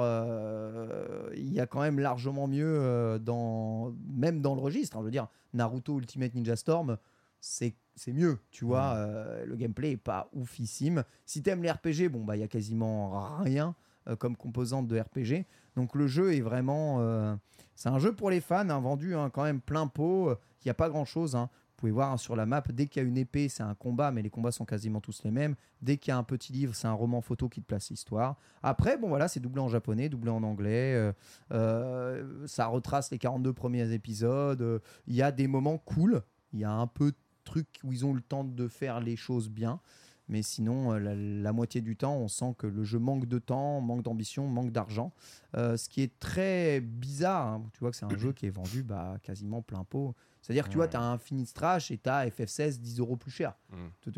[1.35, 4.95] il y a quand même largement mieux dans, même dans le registre.
[4.97, 5.01] hein.
[5.01, 6.97] je veux dire, Naruto Ultimate Ninja Storm,
[7.39, 8.93] c'est c'est mieux, tu vois.
[8.95, 11.03] euh, le gameplay est pas oufissime.
[11.25, 13.75] Si t'aimes les RPG, bon bah il y a quasiment rien
[14.07, 15.45] euh, comme composante de RPG.
[15.75, 17.35] Donc le jeu est vraiment, euh,
[17.75, 20.31] c'est un jeu pour les fans, hein, vendu hein, quand même plein pot.
[20.31, 21.35] Il n'y a pas grand chose.
[21.35, 23.75] Vous pouvez voir hein, sur la map, dès qu'il y a une épée, c'est un
[23.75, 25.55] combat, mais les combats sont quasiment tous les mêmes.
[25.81, 28.35] Dès qu'il y a un petit livre, c'est un roman photo qui te place l'histoire.
[28.63, 31.13] Après, bon voilà, c'est doublé en japonais, doublé en anglais.
[31.49, 34.81] ça retrace les 42 premiers épisodes.
[35.07, 36.23] Il y a des moments cool.
[36.53, 38.99] Il y a un peu de trucs où ils ont eu le temps de faire
[38.99, 39.79] les choses bien.
[40.29, 43.39] Mais sinon, euh, la, la moitié du temps, on sent que le jeu manque de
[43.39, 45.13] temps, manque d'ambition, manque d'argent.
[45.55, 47.47] Euh, ce qui est très bizarre.
[47.47, 47.63] hein.
[47.71, 50.13] Tu vois que c'est un jeu qui est vendu bah, quasiment plein pot.
[50.41, 53.31] C'est-à-dire que tu vois, tu as un Finistrash et tu as FF16 10 euros plus
[53.31, 53.53] cher.
[53.71, 54.09] Mm.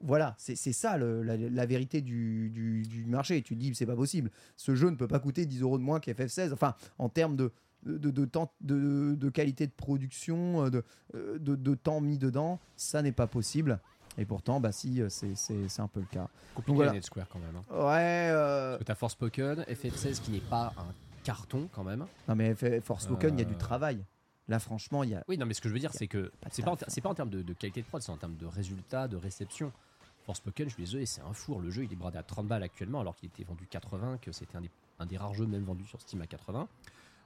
[0.00, 3.42] Voilà, c'est c'est ça le- la, la vérité du, du- du marché.
[3.42, 4.30] Tu te dis, c'est pas possible.
[4.56, 6.52] Ce jeu ne peut pas coûter 10 euros de moins qu'FF16.
[6.52, 7.52] Enfin, en termes de,
[7.92, 12.18] de, de, temps, de, de qualité de production, euh, de, euh, de, de temps mis
[12.18, 13.78] dedans, ça n'est pas possible.
[14.18, 16.28] Et pourtant, bah si, euh, c'est un peu le cas.
[16.54, 16.92] Compliqué voilà.
[16.92, 17.56] Net Square quand même.
[17.56, 17.64] hein.
[17.70, 18.30] Ouais.
[18.32, 20.86] euh, Parce que t'as Forspoken, FF16 qui n'est pas un
[21.22, 22.06] carton quand même.
[22.28, 24.02] Non, mais F- Forspoken, il y a du travail.
[24.48, 25.22] Là, franchement, il y a.
[25.28, 27.14] Oui, non, mais ce que je veux dire, c'est que c'est pas, c'est pas en
[27.14, 29.70] termes de, de qualité de prod, c'est en termes de résultats, de réception.
[30.24, 31.60] Forspoken, je suis désolé, c'est un four.
[31.60, 34.32] Le jeu, il est bradé à 30 balles actuellement, alors qu'il était vendu 80, que
[34.32, 36.66] c'était un des, un des rares jeux même vendus sur Steam à 80.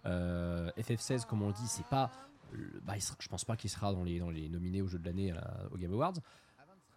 [0.06, 2.10] Euh, FF16, comme on le dit, c'est pas.
[2.82, 5.32] Bah, je pense pas qu'il sera dans les, dans les nominés au jeu de l'année
[5.32, 6.14] la- au Game Awards.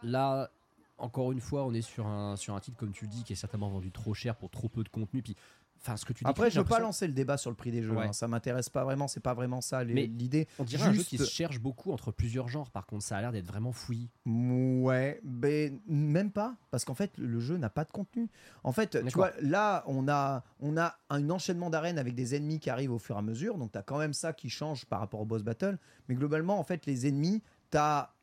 [0.01, 0.49] Là,
[0.97, 3.33] encore une fois, on est sur un, sur un titre, comme tu le dis, qui
[3.33, 5.21] est certainement vendu trop cher pour trop peu de contenu.
[5.21, 5.35] Puis,
[5.85, 7.71] enfin, ce que tu Après, décris, je veux pas lancer le débat sur le prix
[7.71, 7.91] des jeux.
[7.91, 8.07] Ouais.
[8.07, 8.13] hein.
[8.13, 9.07] Ça m'intéresse pas vraiment.
[9.07, 10.47] C'est pas vraiment ça l'idée.
[10.59, 12.71] On dirait un jeu qui se cherche beaucoup entre plusieurs genres.
[12.71, 14.09] Par contre, ça a l'air d'être vraiment fouillis.
[14.25, 18.29] Ouais, mais même pas, parce qu'en fait, le jeu n'a pas de contenu.
[18.63, 22.59] En fait, tu vois, là, on a, on a un enchaînement d'arènes avec des ennemis
[22.59, 24.85] qui arrivent au fur et à mesure, donc tu as quand même ça qui change
[24.85, 25.77] par rapport au boss battle.
[26.07, 27.41] Mais globalement, en fait, les ennemis,
[27.71, 28.13] tu as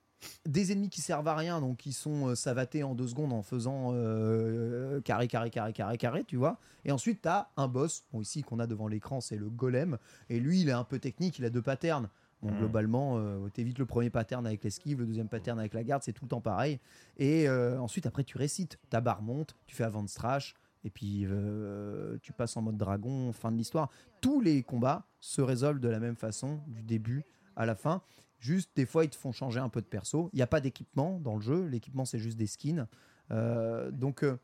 [0.46, 3.42] des ennemis qui servent à rien, donc qui sont euh, savatés en deux secondes en
[3.42, 6.58] faisant euh, carré, carré, carré, carré, carré, tu vois.
[6.84, 9.98] Et ensuite, tu as un boss, bon, ici qu'on a devant l'écran, c'est le golem,
[10.28, 12.08] et lui, il est un peu technique, il a deux patterns.
[12.42, 12.58] Donc Mhm.
[12.58, 16.14] globalement, euh, t'évites le premier pattern avec l'esquive, le deuxième pattern avec la garde, c'est
[16.14, 16.80] tout le temps pareil.
[17.18, 18.78] Et euh, ensuite, après, tu récites.
[18.88, 22.78] Ta barre monte, tu fais avant de strash, et puis euh, tu passes en mode
[22.78, 23.90] dragon, fin de l'histoire.
[24.22, 27.24] Tous les combats se résolvent de la même façon, du début
[27.56, 28.00] à la fin.
[28.40, 30.30] Juste, des fois, ils te font changer un peu de perso.
[30.32, 31.66] Il n'y a pas d'équipement dans le jeu.
[31.66, 32.88] L'équipement, c'est juste des skins.
[33.30, 34.38] Euh, donc, euh,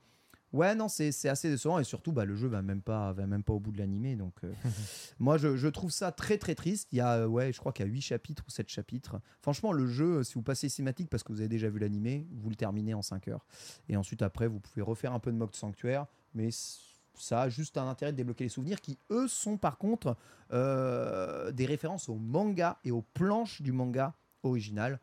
[0.52, 1.78] ouais, non, c'est assez décevant.
[1.78, 4.14] Et surtout, bah, le jeu va même pas, va même pas au bout de l'animé.
[4.14, 4.52] Donc, euh,
[5.18, 6.88] moi, je, je trouve ça très, très triste.
[6.92, 9.18] Il y a, ouais, je crois qu'il y a 8 chapitres ou 7 chapitres.
[9.40, 12.50] Franchement, le jeu, si vous passez cinématique parce que vous avez déjà vu l'animé, vous
[12.50, 13.46] le terminez en 5 heures.
[13.88, 16.06] Et ensuite, après, vous pouvez refaire un peu de Mock Sanctuaire.
[16.34, 16.50] Mais
[17.18, 20.16] ça a juste un intérêt de débloquer les souvenirs qui, eux, sont par contre
[20.52, 25.00] euh, des références au manga et aux planches du manga original.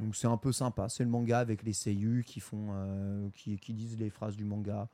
[0.00, 0.88] Donc c'est un peu sympa.
[0.88, 4.44] C'est le manga avec les seiyuu qui font, euh, qui, qui disent les phrases du
[4.44, 4.88] manga.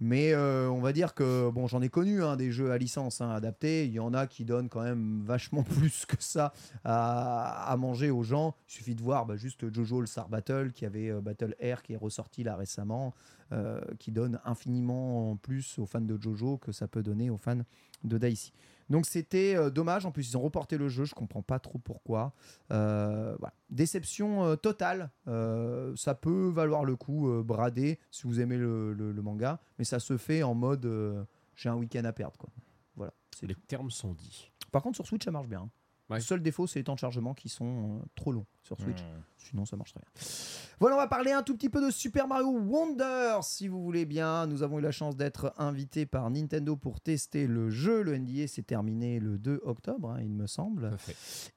[0.00, 3.20] Mais euh, on va dire que bon, j'en ai connu hein, des jeux à licence
[3.20, 3.86] hein, adaptés.
[3.86, 6.52] Il y en a qui donnent quand même vachement plus que ça
[6.84, 8.54] à, manger aux gens.
[8.68, 11.82] Il suffit de voir bah, juste Jojo le Star Battle qui avait euh, Battle Air
[11.82, 13.14] qui est ressorti là récemment,
[13.52, 17.60] euh, qui donne infiniment plus aux fans de Jojo que ça peut donner aux fans
[18.04, 18.52] de Dicey.
[18.90, 20.04] Donc c'était euh, dommage.
[20.04, 21.04] En plus, ils ont reporté le jeu.
[21.04, 22.32] Je comprends pas trop pourquoi.
[22.72, 23.54] Euh, voilà.
[23.70, 25.10] Déception euh, totale.
[25.96, 29.60] Ça peut valoir le coup, brader, si vous aimez le, le- le manga.
[29.78, 32.36] Mais ça se fait en mode j'ai un week-end à perdre.
[32.38, 32.50] Quoi.
[32.96, 33.12] Voilà.
[33.34, 33.60] c'est Les tout.
[33.66, 34.50] termes sont dits.
[34.72, 35.60] Par contre, sur Switch, ça marche bien.
[35.60, 35.70] hein.
[36.08, 36.16] Ouais.
[36.16, 39.04] Le seul défaut, c'est les temps de chargement qui sont trop longs sur Switch.
[39.36, 40.26] Sinon, ça marche très bien.
[40.78, 44.04] Voilà, on va parler un tout petit peu de Super Mario Wonder, si vous voulez
[44.04, 44.46] bien.
[44.46, 48.02] Nous avons eu la chance d'être invités par Nintendo pour tester le jeu.
[48.02, 50.96] Le NDA s'est terminé le 2 octobre, hein, il me semble.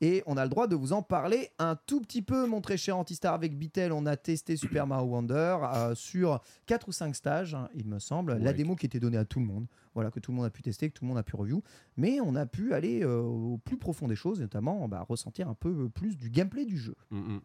[0.02, 2.78] Et on a le droit de vous en parler un tout petit peu, mon très
[2.78, 3.34] cher Antistar.
[3.34, 7.70] Avec Bitel, on a testé Super Mario Wonder euh, sur 4 ou 5 stages, hein,
[7.76, 8.38] il me semble.
[8.38, 9.68] La démo qui était donnée à tout le monde.
[9.94, 11.62] Voilà, que tout le monde a pu tester, que tout le monde a pu review.
[11.98, 15.48] Mais on a pu aller euh, au plus profond des choses, et notamment bah, ressentir
[15.48, 16.96] un peu plus du gameplay du jeu.
[17.12, 17.42] Mm, mm.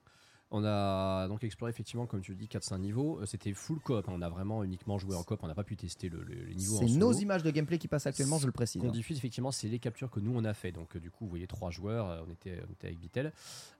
[0.50, 3.20] On a donc exploré effectivement, comme tu le dis, 4-5 niveaux.
[3.20, 4.08] Euh, C'était full coop.
[4.08, 4.12] hein.
[4.14, 5.40] On a vraiment uniquement joué en coop.
[5.42, 7.86] On n'a pas pu tester le, le- les niveaux C'est nos images de gameplay qui
[7.86, 8.80] passent actuellement, je le précise.
[8.80, 10.72] qu'on diffuse effectivement, c'est les captures que nous on a fait.
[10.72, 13.30] Donc euh, du coup, vous voyez trois joueurs, euh, on était, on était avec Bitel.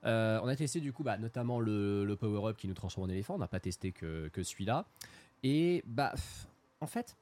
[0.05, 3.07] Euh, on a testé du coup, bah, notamment le, le power up qui nous transforme
[3.09, 3.33] en éléphant.
[3.33, 4.85] On n'a pas testé que, que celui-là.
[5.41, 6.13] Et bah,
[6.81, 7.17] en fait,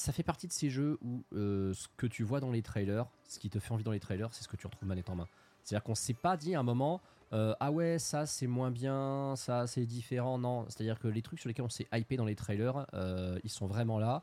[0.00, 3.06] ça fait partie de ces jeux où euh, ce que tu vois dans les trailers,
[3.28, 5.14] ce qui te fait envie dans les trailers, c'est ce que tu retrouves manette en
[5.14, 5.28] main.
[5.62, 9.34] C'est-à-dire qu'on s'est pas dit à un moment, euh, ah ouais, ça c'est moins bien,
[9.36, 10.38] ça c'est différent.
[10.38, 13.50] Non, c'est-à-dire que les trucs sur lesquels on s'est hypé dans les trailers, euh, ils
[13.50, 14.22] sont vraiment là.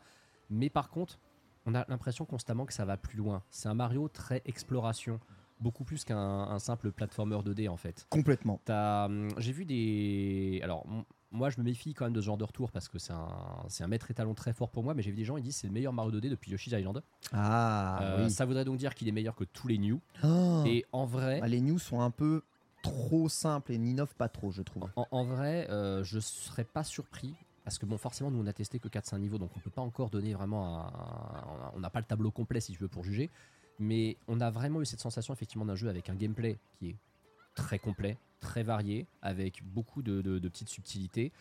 [0.49, 1.19] Mais par contre,
[1.65, 3.43] on a l'impression constamment que ça va plus loin.
[3.51, 5.19] C'est un Mario très exploration,
[5.59, 8.07] beaucoup plus qu'un un simple platformer 2D en fait.
[8.09, 8.59] Complètement.
[8.67, 10.59] Hum, J'ai vu des.
[10.63, 10.87] Alors,
[11.31, 13.27] moi, je me méfie quand même de ce genre de retour parce que c'est un,
[13.67, 14.93] c'est un maître étalon très fort pour moi.
[14.93, 17.03] Mais j'ai vu des gens, ils disent c'est le meilleur Mario 2D depuis Yoshi's Island.
[17.33, 18.31] Ah Euh, oui.
[18.31, 19.99] Ça voudrait donc dire qu'il est meilleur que tous les new.
[20.23, 20.63] Ah.
[20.65, 22.41] Et en vrai, Ah, les news sont un peu
[22.83, 24.89] trop simples et n'innovent pas trop, je trouve.
[24.95, 27.33] en, en vrai, euh, je serais pas surpris.
[27.65, 29.81] Parce que bon, forcément, nous on a testé que 4-5 niveaux, donc on peut pas
[29.81, 30.87] encore donner vraiment un.
[30.87, 33.29] un- on n'a pas le tableau complet si tu veux pour juger.
[33.79, 36.95] Mais on a vraiment eu cette sensation effectivement d'un jeu avec un gameplay qui est
[37.57, 41.33] très complet, très varié, avec beaucoup de, petites subtilités.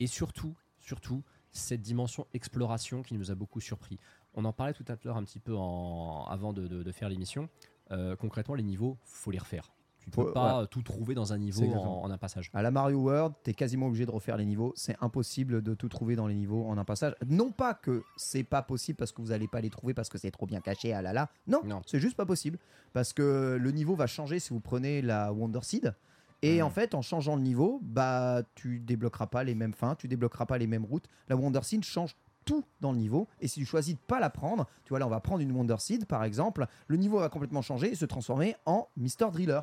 [0.00, 3.98] Et surtout, surtout, cette dimension exploration qui nous a beaucoup surpris.
[4.34, 7.48] On en parlait tout à l'heure un petit peu avant de faire l'émission.
[7.92, 9.72] Euh, concrètement, les niveaux, faut les refaire.
[10.00, 12.02] Tu peux Faut- pas tout trouver dans un C'est niveau exactement.
[12.02, 12.50] en, en un passage.
[12.54, 14.72] À la Mario World, t'es quasiment obligé de refaire les niveaux.
[14.76, 17.14] C'est impossible de tout trouver dans les niveaux en un passage.
[17.26, 20.16] Non pas que c'est pas possible parce que vous allez pas les trouver parce que
[20.18, 21.28] c'est trop bien caché, ah là là.
[21.46, 21.82] Non, Non.
[21.86, 22.58] c'est juste pas possible.
[22.92, 25.94] Parce que le niveau va changer si vous prenez la Wonder Seed.
[26.42, 26.64] Et Mhm.
[26.66, 30.46] en fait, en changeant le niveau, bah, tu débloqueras pas les mêmes fins, tu débloqueras
[30.46, 31.04] pas les mêmes routes.
[31.28, 33.28] La Wonder Seed change tout dans le niveau.
[33.42, 35.52] Et si tu choisis de pas la prendre, tu vois là, on va prendre une
[35.52, 39.30] Wonder Seed par exemple, le niveau va complètement changer et se transformer en Mr.
[39.30, 39.60] Driller.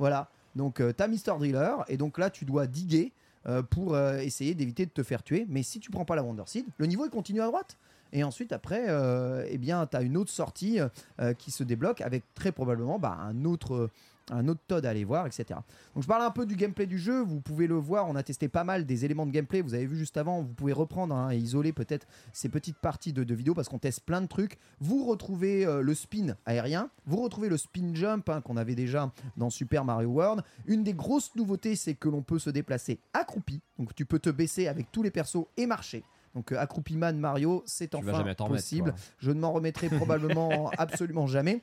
[0.00, 0.28] Voilà.
[0.56, 1.38] Donc, tu as Mr.
[1.38, 3.12] Driller et donc là, tu dois diguer
[3.46, 5.46] euh, pour euh, essayer d'éviter de te faire tuer.
[5.48, 7.78] Mais si tu prends pas la Wonder Seed, le niveau il continue à droite.
[8.12, 10.78] Et ensuite, après, euh, eh bien, tu as une autre sortie
[11.20, 13.88] euh, qui se débloque avec très probablement bah, un autre.
[14.30, 15.60] Un autre Todd à aller voir, etc.
[15.94, 18.22] Donc je parle un peu du gameplay du jeu, vous pouvez le voir, on a
[18.22, 21.14] testé pas mal des éléments de gameplay, vous avez vu juste avant, vous pouvez reprendre
[21.14, 24.26] hein, et isoler peut-être ces petites parties de, de vidéos parce qu'on teste plein de
[24.26, 24.58] trucs.
[24.80, 29.12] Vous retrouvez euh, le spin aérien, vous retrouvez le spin jump hein, qu'on avait déjà
[29.36, 30.42] dans Super Mario World.
[30.66, 34.30] Une des grosses nouveautés, c'est que l'on peut se déplacer accroupi, donc tu peux te
[34.30, 36.04] baisser avec tous les persos et marcher.
[36.34, 38.94] Donc euh, accroupi man Mario, c'est enfin possible.
[39.18, 41.62] Je ne m'en remettrai probablement absolument jamais.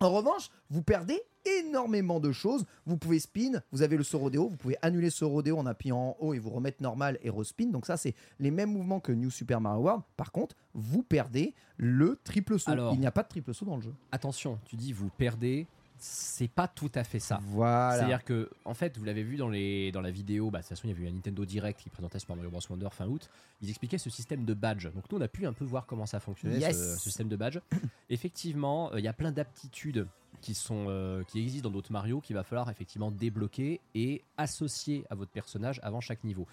[0.00, 1.20] En revanche, vous perdez
[1.60, 2.64] énormément de choses.
[2.86, 5.98] Vous pouvez spin, vous avez le saut rodéo, vous pouvez annuler ce rodéo en appuyant
[5.98, 7.66] en haut et vous remettre normal et respin.
[7.66, 10.02] Donc ça, c'est les mêmes mouvements que New Super Mario World.
[10.16, 12.70] Par contre, vous perdez le triple saut.
[12.70, 13.94] Alors- Il n'y a pas de triple saut dans le jeu.
[14.12, 15.66] Attention, tu dis vous perdez,
[16.06, 17.40] c'est pas tout à fait ça.
[17.44, 17.96] Voilà.
[17.96, 20.68] C'est-à-dire que, en fait, vous l'avez vu dans, les, dans la vidéo, bah, de toute
[20.68, 22.60] façon, il y avait eu un Nintendo Direct qui présentait Super Mario Bros.
[22.68, 23.30] Wonder fin août.
[23.62, 24.86] Ils expliquaient ce système de badge.
[24.92, 26.76] Donc, nous, on a pu un peu voir comment ça fonctionnait, Yes.
[26.76, 27.58] ce, ce système de badge.
[28.10, 30.06] Effectivement, euh, il y a plein d'aptitudes
[30.42, 35.04] qui, sont, euh, qui existent dans d'autres Mario qu'il va falloir effectivement débloquer et associer
[35.08, 36.46] à votre personnage avant chaque niveau.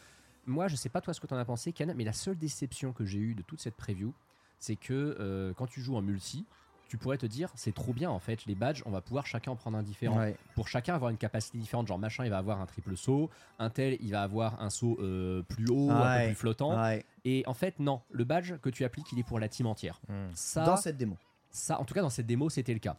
[0.47, 2.37] Moi, je sais pas toi ce que tu en as pensé, Ken, mais la seule
[2.37, 4.13] déception que j'ai eue de toute cette preview,
[4.59, 6.45] c'est que euh, quand tu joues en multi,
[6.91, 9.51] tu pourrais te dire c'est trop bien en fait les badges on va pouvoir chacun
[9.51, 10.35] en prendre un différent Ouais.
[10.55, 13.69] pour chacun avoir une capacité différente genre machin il va avoir un triple saut un
[13.69, 16.25] tel il va avoir un saut euh, plus haut un peu Ouais.
[16.27, 17.05] plus flottant Ouais.
[17.23, 20.01] et en fait non le badge que tu appliques il est pour la team entière
[20.09, 20.27] Hmm.
[20.33, 21.15] ça Dans cette démo.
[21.49, 22.97] ça en tout cas dans cette démo c'était le cas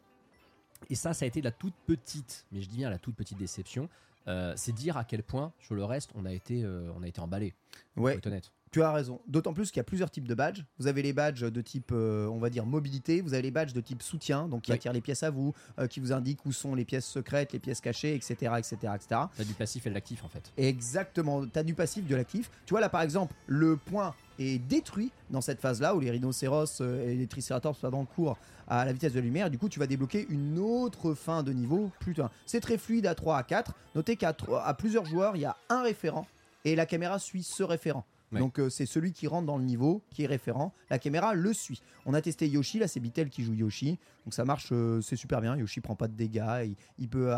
[0.88, 3.14] et ça ça a été de la toute petite mais je dis bien la toute
[3.14, 3.90] petite déception
[4.28, 7.08] Euh, c'est dire à quel point sur le reste on a été euh, on a
[7.08, 7.52] été emballé
[7.96, 8.18] Ouais.
[8.24, 9.20] honnête Tu as raison.
[9.28, 10.64] D'autant plus qu'il y a plusieurs types de badges.
[10.78, 13.20] Vous avez les badges de type, euh, on va dire, mobilité.
[13.20, 14.76] Vous avez les badges de type soutien, donc qui Oui.
[14.76, 17.58] attirent les pièces à vous, euh, qui vous indiquent où sont les pièces secrètes, les
[17.58, 19.06] pièces cachées, etc., etc., etc.
[19.36, 21.46] t'as du passif et de l'actif en fait Exactement.
[21.46, 22.50] Tu as du passif, de l'actif.
[22.64, 26.80] Tu vois là, par exemple, le point est détruit dans cette phase-là où les rhinocéros
[26.80, 29.48] euh, et les triceratops pardon, courent à la vitesse de la lumière.
[29.48, 31.90] Et du coup, tu vas débloquer une autre fin de niveau.
[32.00, 33.74] Putain, c'est très fluide à 3 à 4.
[33.94, 36.26] Notez qu'à à plusieurs joueurs, il y a un référent
[36.64, 38.06] et la caméra suit ce référent.
[38.32, 38.38] Ouais.
[38.38, 40.72] Donc euh, c'est celui qui rentre dans le niveau, qui est référent.
[40.90, 41.82] La caméra le suit.
[42.06, 43.98] On a testé Yoshi, là c'est Bitel qui joue Yoshi.
[44.24, 45.56] Donc ça marche, euh, c'est super bien.
[45.56, 47.32] Yoshi prend pas de dégâts, il, il peut,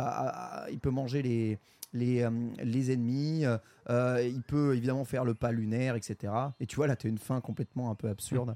[0.71, 1.59] il peut manger les,
[1.95, 2.31] les, euh,
[2.63, 3.45] les ennemis,
[3.89, 6.33] il peut évidemment faire le pas lunaire, etc.
[6.61, 8.55] Et tu vois là, tu as une fin complètement un peu absurde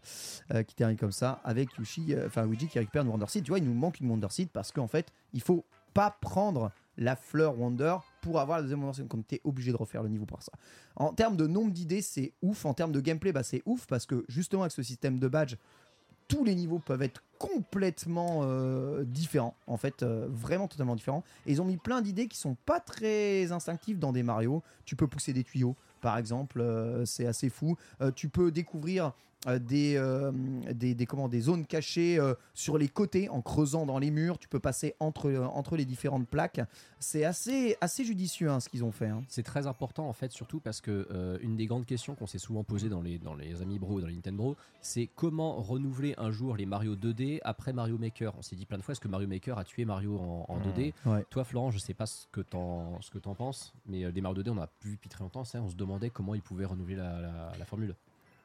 [0.52, 3.44] euh, qui termine comme ça avec Yoshi, enfin Luigi qui récupère une Wonder Seed.
[3.44, 5.64] Tu vois, il nous manque une Wonder Seed parce qu'en fait, il faut
[5.94, 9.08] pas prendre la fleur Wonder pour avoir la deuxième Wonder Seed.
[9.08, 10.52] Comme tu es obligé de refaire le niveau pour ça.
[10.96, 12.66] En termes de nombre d'idées, c'est ouf.
[12.66, 15.54] En termes de gameplay, bah, c'est ouf parce que justement avec ce système de badge,
[16.26, 21.24] tous les niveaux peuvent être complètement euh, différents, en fait, euh, vraiment totalement différents.
[21.46, 24.62] Et ils ont mis plein d'idées qui sont pas très instinctives dans des Mario.
[24.84, 27.76] Tu peux pousser des tuyaux, par exemple, euh, c'est assez fou.
[28.14, 29.14] Tu peux découvrir
[29.46, 30.32] euh, des, euh,
[30.74, 34.38] des, des, comment, des zones cachées euh, sur les côtés en creusant dans les murs.
[34.38, 36.60] Tu peux passer entre, entre les différentes plaques.
[36.98, 39.06] C'est assez, assez judicieux hein, ce qu'ils ont fait.
[39.06, 39.22] hein.
[39.28, 42.64] C'est très important en fait, surtout parce que une des grandes questions qu'on s'est souvent
[42.64, 46.56] posées dans les, dans les Amis Bro, dans les Nintendo, c'est comment renouveler un jour
[46.56, 48.34] les Mario 2D après Mario Maker.
[48.36, 50.58] On s'est dit plein de fois, est-ce que Mario Maker a tué Mario en, en
[50.58, 51.24] 2D Ouais.
[51.30, 54.42] Toi, Florent, je sais pas ce que t'en ce que t'en penses, mais les Mario
[54.42, 55.44] 2D, on a vu depuis très longtemps.
[55.44, 57.94] ça, on se demandait comment ils pouvaient renouveler la, la- la formule.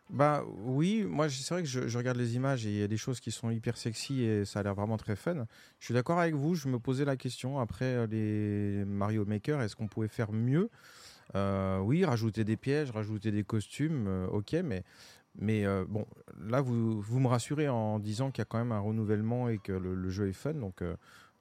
[0.09, 2.87] Bah oui, moi c'est vrai que je, je regarde les images et il y a
[2.87, 5.45] des choses qui sont hyper sexy et ça a l'air vraiment très fun.
[5.79, 9.61] Je suis d'accord avec vous, je me posais la question après euh, les Mario Maker,
[9.61, 10.69] est-ce qu'on pouvait faire mieux?
[11.35, 14.83] Euh, Oui, rajouter des pièges, rajouter des costumes, euh, ok, mais,
[15.39, 16.05] mais euh, bon,
[16.47, 19.57] là vous, vous me rassurez en disant qu'il y a quand même un renouvellement et
[19.57, 20.95] que le, le jeu est fun, donc euh,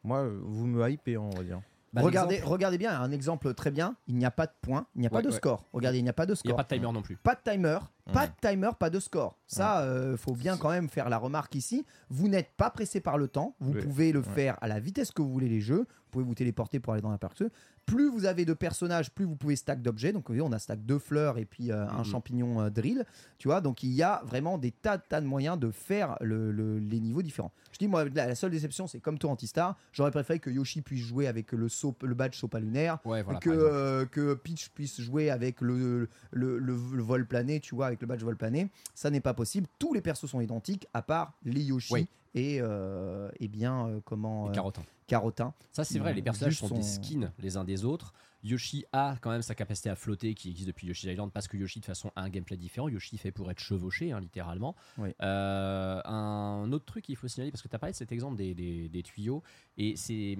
[0.05, 1.61] moi vous me hypez, on va dire.
[1.93, 5.03] Bah, regardez, regardez bien, un exemple très bien, il n'y a pas de points, il
[5.03, 5.35] n'y a pas Ouais, de ouais.
[5.37, 5.67] score.
[5.75, 6.53] Regardez, il n'y a pas de Il n'y score.
[6.61, 7.17] a pas de timer non plus.
[7.17, 7.81] Pas de timer,
[8.13, 9.39] pas de timer, pas de score.
[9.47, 11.85] Ça, euh, faut bien quand même faire la remarque ici.
[12.09, 13.55] Vous n'êtes pas pressé par le temps.
[13.61, 15.87] Vous pouvez le faire à la vitesse que vous voulez les jeux.
[16.07, 17.45] Vous pouvez vous téléporter pour aller dans la partie.
[17.87, 20.13] Plus vous avez de personnages, plus vous pouvez stack d'objets.
[20.13, 22.05] Donc, vous voyez, on a stack deux fleurs et puis euh, un Mhm.
[22.05, 23.05] champignon euh, drill.
[23.39, 26.53] Tu vois, donc il y a vraiment des tas, tas de moyens de faire le-
[26.53, 27.51] le- les niveaux différents.
[27.73, 29.77] Je dis, moi, la, la seule déception, c'est comme toi, Antistar.
[29.93, 33.41] J'aurais préféré que Yoshi puisse jouer avec le, saut, le badge sopa lunaire Ouais, voilà.
[33.41, 33.75] que, par exemple.
[33.75, 38.02] euh, que Peach puisse jouer avec le, le, le- le vol plané, tu vois, avec
[38.03, 38.69] le badge vol plané.
[38.95, 39.67] Ça n'est pas possible.
[39.79, 42.07] Tous les persos sont identiques, à part les Yoshi Oui.
[42.35, 44.49] et, euh, et bien, euh, comment.
[44.49, 44.85] Euh, carottins.
[45.07, 45.53] Carotin.
[45.73, 48.13] Ça, c'est vrai, les personnages sont des skins les uns des autres.
[48.45, 51.57] Yoshi a quand même sa capacité à flotter qui existe depuis Yoshi's Island parce que
[51.57, 52.89] Yoshi, de façon, a un gameplay différent.
[52.89, 54.75] Yoshi fait pour être chevauché, hein, littéralement.
[54.99, 55.11] Oui.
[55.23, 58.37] Euh, un autre truc qu'il faut signaler, parce que tu as parlé de cet exemple
[58.37, 59.43] des, des- des tuyaux,
[59.77, 60.39] et c'est.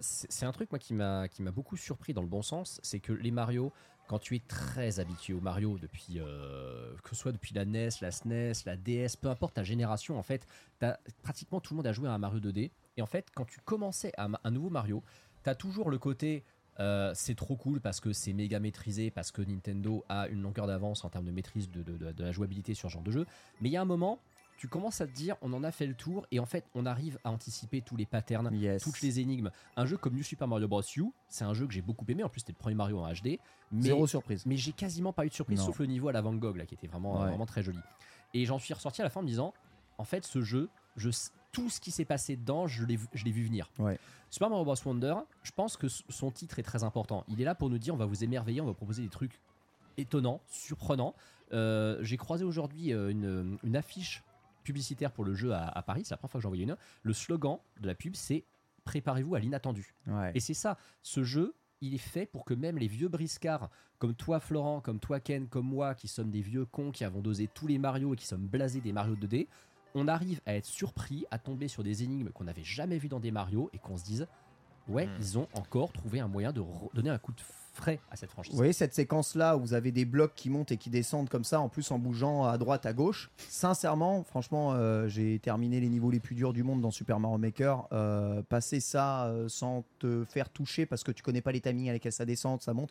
[0.00, 2.80] C'est c'est un truc moi qui m'a qui m'a beaucoup surpris dans le bon sens,
[2.82, 3.72] c'est que les Mario,
[4.08, 7.88] quand tu es très habitué au Mario depuis euh, que ce soit depuis la NES,
[8.00, 10.46] la SNES, la DS, peu importe ta génération en fait,
[10.78, 12.70] t'as- pratiquement tout le monde a joué à un Mario 2D.
[12.96, 15.02] Et en fait, quand tu commençais un nouveau Mario,
[15.42, 16.44] t'as toujours le côté
[16.78, 20.66] euh, c'est trop cool parce que c'est méga maîtrisé, parce que Nintendo a une longueur
[20.66, 23.26] d'avance en termes de maîtrise de- de la jouabilité sur ce genre de jeu.
[23.62, 24.18] Mais il y a un moment,
[24.56, 26.86] tu commences à te dire on en a fait le tour et en fait on
[26.86, 28.82] arrive à anticiper tous les patterns, Yes.
[28.82, 29.50] toutes les énigmes.
[29.76, 30.82] Un jeu comme New Super Mario Bros.
[30.96, 32.24] U, c'est un jeu que j'ai beaucoup aimé.
[32.24, 33.38] En plus, c'était le premier Mario en HD.
[33.72, 34.44] Mais Zéro surprise.
[34.46, 35.66] mais j'ai quasiment pas eu de surprise, Non.
[35.66, 37.28] sauf le niveau à la Van Gogh, là, qui était vraiment, Ouais.
[37.28, 37.78] vraiment très joli.
[38.34, 39.52] Et j'en suis ressorti à la fin en me disant,
[39.98, 41.10] en fait, ce jeu, je,
[41.52, 43.70] tout ce qui s'est passé dedans, je l'ai vu- venir.
[43.78, 43.98] Ouais.
[44.30, 44.74] Super Mario Bros.
[44.84, 47.24] Wonder, je pense que son titre est très important.
[47.28, 49.38] Il est là pour nous dire, on va vous émerveiller, on va proposer des trucs
[49.96, 51.14] étonnants, surprenants.
[51.52, 54.22] Euh, j'ai croisé aujourd'hui euh, une, une affiche
[54.66, 56.76] publicitaire pour le jeu à, à Paris, c'est la première fois que j'en voyais une.
[57.02, 58.44] Le slogan de la pub, c'est
[58.84, 59.94] Préparez-vous à l'inattendu.
[60.06, 60.30] Ouais.
[60.36, 64.14] Et c'est ça, ce jeu, il est fait pour que même les vieux briscards, comme
[64.14, 67.48] toi Florent, comme toi Ken, comme moi, qui sommes des vieux cons qui avons dosé
[67.52, 69.48] tous les Mario et qui sommes blasés des Mario 2D,
[69.96, 73.18] on arrive à être surpris, à tomber sur des énigmes qu'on n'avait jamais vues dans
[73.18, 74.28] des Mario et qu'on se dise,
[74.88, 75.16] ouais, Hmm.
[75.18, 76.62] ils ont encore trouvé un moyen de
[76.94, 77.40] donner un coup de
[77.76, 78.52] frais à cette franchise.
[78.52, 81.44] Vous voyez cette séquence-là où vous avez des blocs qui montent et qui descendent comme
[81.44, 83.30] ça, en plus en bougeant à droite, à gauche.
[83.48, 87.38] Sincèrement, franchement, euh, j'ai terminé les niveaux les plus durs du monde dans Super Mario
[87.38, 87.86] Maker.
[87.92, 91.88] Euh, passer ça euh, sans te faire toucher parce que tu connais pas les timings
[91.88, 92.90] à lesquels ça descend, ça monte.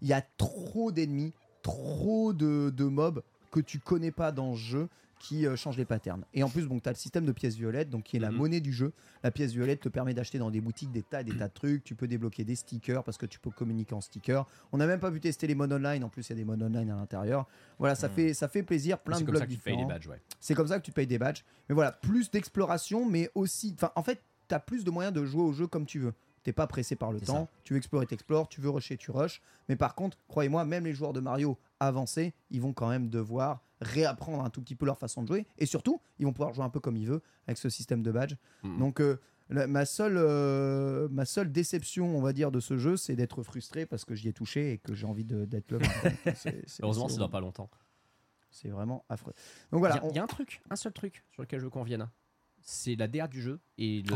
[0.00, 3.22] Il y a trop d'ennemis, trop de, de mobs
[3.52, 4.88] que tu connais pas dans ce jeu
[5.22, 6.24] qui euh, changent les patterns.
[6.34, 8.30] Et en plus, bon, tu as le système de pièces violettes, donc qui est la
[8.32, 8.36] Mhm.
[8.38, 8.92] monnaie du jeu.
[9.22, 11.52] La pièce violette te permet d'acheter dans des boutiques des tas et des tas de
[11.52, 11.84] trucs.
[11.84, 14.44] Tu peux débloquer des stickers parce que tu peux communiquer en stickers.
[14.72, 16.02] On n'a même pas pu tester les modes online.
[16.02, 17.46] En plus, il y a des modes online à l'intérieur.
[17.78, 18.14] Voilà, ça, Mhm.
[18.14, 18.98] fait, ça fait plaisir.
[18.98, 19.94] Plein C'est de comme ça blocs que tu payes les différents.
[19.94, 20.20] badges, ouais.
[20.40, 21.44] C'est comme ça que tu payes des badges.
[21.68, 23.72] Mais voilà, plus d'exploration, mais aussi.
[23.74, 26.14] Enfin, en fait, tu as plus de moyens de jouer au jeu comme tu veux.
[26.42, 27.48] T'es pas pressé par le temps.
[27.64, 28.48] Tu veux explorer, t'explores.
[28.48, 29.40] Tu veux rusher, tu rushes.
[29.68, 33.62] Mais par contre, croyez-moi, même les joueurs de Mario avancés, ils vont quand même devoir
[33.80, 35.46] réapprendre un tout petit peu leur façon de jouer.
[35.58, 38.10] Et surtout, ils vont pouvoir jouer un peu comme ils veulent avec ce système de
[38.12, 38.34] badge.
[38.78, 39.18] Donc, euh,
[39.50, 43.42] la- ma, seule, euh, ma seule déception, on va dire, de ce jeu, c'est d'être
[43.42, 45.78] frustré parce que j'y ai touché et que j'ai envie d'être
[46.36, 47.68] c'est- Heureusement, c'est- dans pas longtemps.
[48.50, 49.32] C'est vraiment affreux.
[49.70, 49.96] Donc Il voilà.
[49.96, 51.70] y a- on- il y, a un truc, un seul truc sur lequel je veux
[51.70, 52.08] qu'on revienne.
[52.64, 54.12] C'est la DA du jeu et le-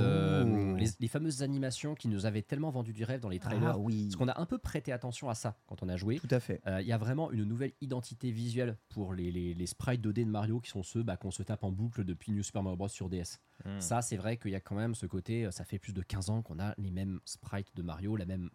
[0.75, 0.77] Oh.
[0.77, 3.71] les, les fameuses animations qui nous avaient tellement vendu du rêve dans les trailers.
[3.75, 4.05] Ah oui.
[4.05, 6.19] Parce qu'on a un peu prêté attention à ça quand on a joué.
[6.19, 6.61] Tout à fait.
[6.67, 10.25] Euh, Il y a vraiment une nouvelle identité visuelle pour les, les, les sprites 2D
[10.25, 12.77] de Mario qui sont ceux bah, qu'on se tape en boucle depuis New Super Mario
[12.77, 12.89] Bros.
[12.89, 13.39] sur DS.
[13.65, 13.81] Hmm.
[13.81, 16.03] Ça, c'est vrai qu'il y a quand même ce côté, euh, ça fait plus de
[16.03, 18.51] 15 ans qu'on a les mêmes sprites de Mario, la même,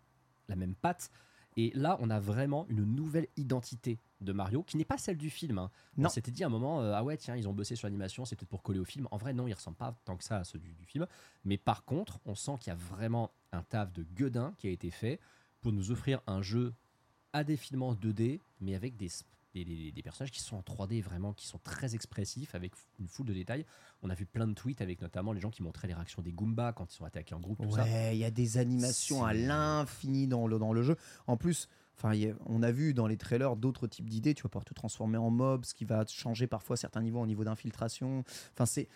[0.48, 1.10] la même patte.
[1.58, 5.30] Et là, on a vraiment une nouvelle identité de Mario qui n'est pas celle du
[5.30, 5.58] film.
[5.58, 5.70] hein.
[5.98, 8.24] On s'était dit à un moment, euh, ah ouais, tiens, ils ont bossé sur l'animation,
[8.24, 9.08] c'est peut-être pour coller au film.
[9.12, 11.06] En vrai, non, il ressemble pas tant que ça à ceux du, du film.
[11.44, 14.70] Mais par contre, on sent qu'il y a vraiment un taf de gueudin qui a
[14.70, 15.20] été fait
[15.60, 16.74] pour nous offrir un jeu
[17.34, 19.10] à défilement 2D, mais avec des,
[19.54, 23.08] des, des- des personnages qui sont en 3D vraiment, qui sont très expressifs, avec une
[23.08, 23.66] foule de détails.
[24.02, 26.32] On a vu plein de tweets avec notamment les gens qui montraient les réactions des
[26.32, 27.76] Goombas quand ils sont attaqués en groupe, tout.
[27.84, 30.96] Ouais, il y a des animations à l'infini dans le, dans le jeu.
[31.28, 32.14] En plus, enfin,
[32.46, 34.34] on a vu dans les trailers d'autres types d'idées.
[34.34, 37.28] Tu vas pouvoir te transformer en mob, ce qui va changer parfois certains niveaux au
[37.28, 38.24] niveau d'infiltration.
[38.54, 38.88] Enfin, c'est.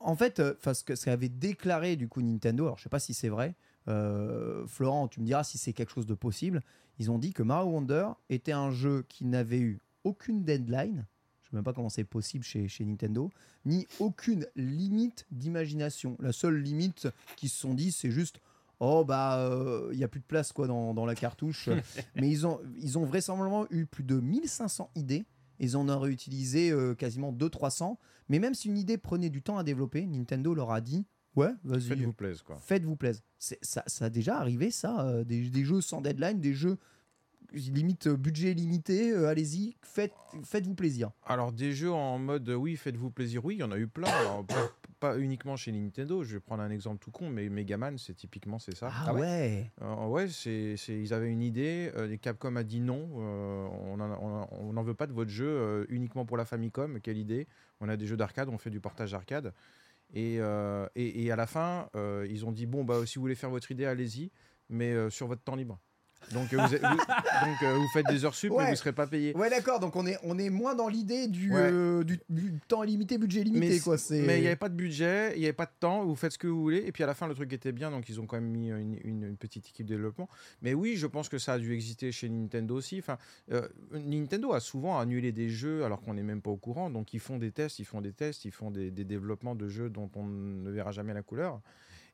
[0.00, 2.88] En fait, euh, enfin, ce que ça avait déclaré du coup Nintendo, alors je sais
[2.88, 3.54] pas si c'est vrai.
[3.88, 6.60] Euh, Florent, tu me diras si c'est quelque chose de possible.
[6.98, 11.06] Ils ont dit que Mario Wonder était un jeu qui n'avait eu aucune deadline.
[11.42, 13.30] Je sais même pas comment c'est possible chez, chez Nintendo,
[13.64, 16.16] ni aucune limite d'imagination.
[16.20, 18.40] La seule limite qu'ils se sont dit, c'est juste
[18.80, 19.48] oh bah
[19.92, 21.68] il y a plus de place quoi dans, dans la cartouche.
[22.16, 25.24] Mais ils ont ils ont vraisemblablement eu plus de 1500 idées.
[25.62, 27.96] Ils en ont réutilisé euh, quasiment 200-300.
[28.28, 31.06] Mais même si une idée prenait du temps à développer, Nintendo leur a dit
[31.36, 32.56] ouais vas-y Faites-vous plaisir, quoi.
[32.58, 33.22] faites-vous plaisir.
[33.38, 36.78] Ça, ça a déjà arrivé, ça, euh, des, des jeux sans deadline, des jeux
[37.52, 40.14] limite euh, budget limité, euh, allez-y, faites,
[40.44, 41.10] faites-vous plaisir.
[41.26, 44.08] Alors des jeux en mode oui, faites-vous plaisir, oui, il y en a eu plein.
[44.08, 44.70] Alors, pas,
[45.00, 46.22] pas uniquement chez Nintendo.
[46.24, 48.90] Je vais prendre un exemple tout con, mais Megaman, c'est typiquement c'est ça.
[48.90, 49.70] Ah, ouais,
[50.08, 51.92] ouais, c'est, ils avaient une idée.
[52.10, 53.06] et Capcom a dit non.
[53.16, 57.00] on en- on en- on n'en veut pas de votre jeu uniquement pour la Famicom.
[57.00, 57.46] Quelle idée
[57.80, 59.52] On a des jeux d'arcade, on fait du portage arcade.
[60.12, 63.34] Et, euh, et à la fin, euh, ils ont dit bon bah si vous voulez
[63.34, 64.30] faire votre idée, allez-y,
[64.68, 65.80] mais euh, sur votre temps libre.
[66.32, 68.64] Donc, euh, vous, êtes- vous- donc, euh, vous faites des heures sup, mais Ouais.
[68.66, 69.36] vous ne serez pas payé.
[69.36, 71.60] Ouais, d'accord, donc on est, on est moins dans l'idée du, Ouais.
[71.60, 73.98] euh, du, du temps limité, budget limité, mais quoi.
[73.98, 74.26] c'est- C'est...
[74.26, 76.32] mais il n'y avait pas de budget, il n'y avait pas de temps, vous faites
[76.32, 76.84] ce que vous voulez.
[76.86, 78.70] Et puis à la fin, le truc était bien, donc ils ont quand même mis
[78.70, 80.28] une, une- une petite équipe de développement.
[80.62, 82.98] Mais oui, je pense que ça a dû exister chez Nintendo aussi.
[82.98, 83.18] Enfin,
[83.50, 86.90] euh, Nintendo a souvent annulé des jeux alors qu'on n'est même pas au courant.
[86.90, 89.68] Donc ils font des tests, ils font des tests, ils font des, des développements de
[89.68, 91.60] jeux dont on ne verra jamais la couleur.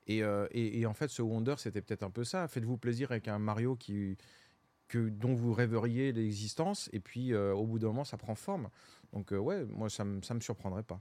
[0.08, 2.48] Et, euh, et- et en fait, ce Wonder, c'était peut-être un peu ça.
[2.48, 4.16] Faites-vous plaisir avec un Mario qui,
[4.88, 6.88] que, dont vous rêveriez l'existence.
[6.92, 8.68] Et puis euh, au bout d'un moment, ça prend forme.
[9.12, 11.00] Donc euh, ouais, moi, ça ne me surprendrait pas.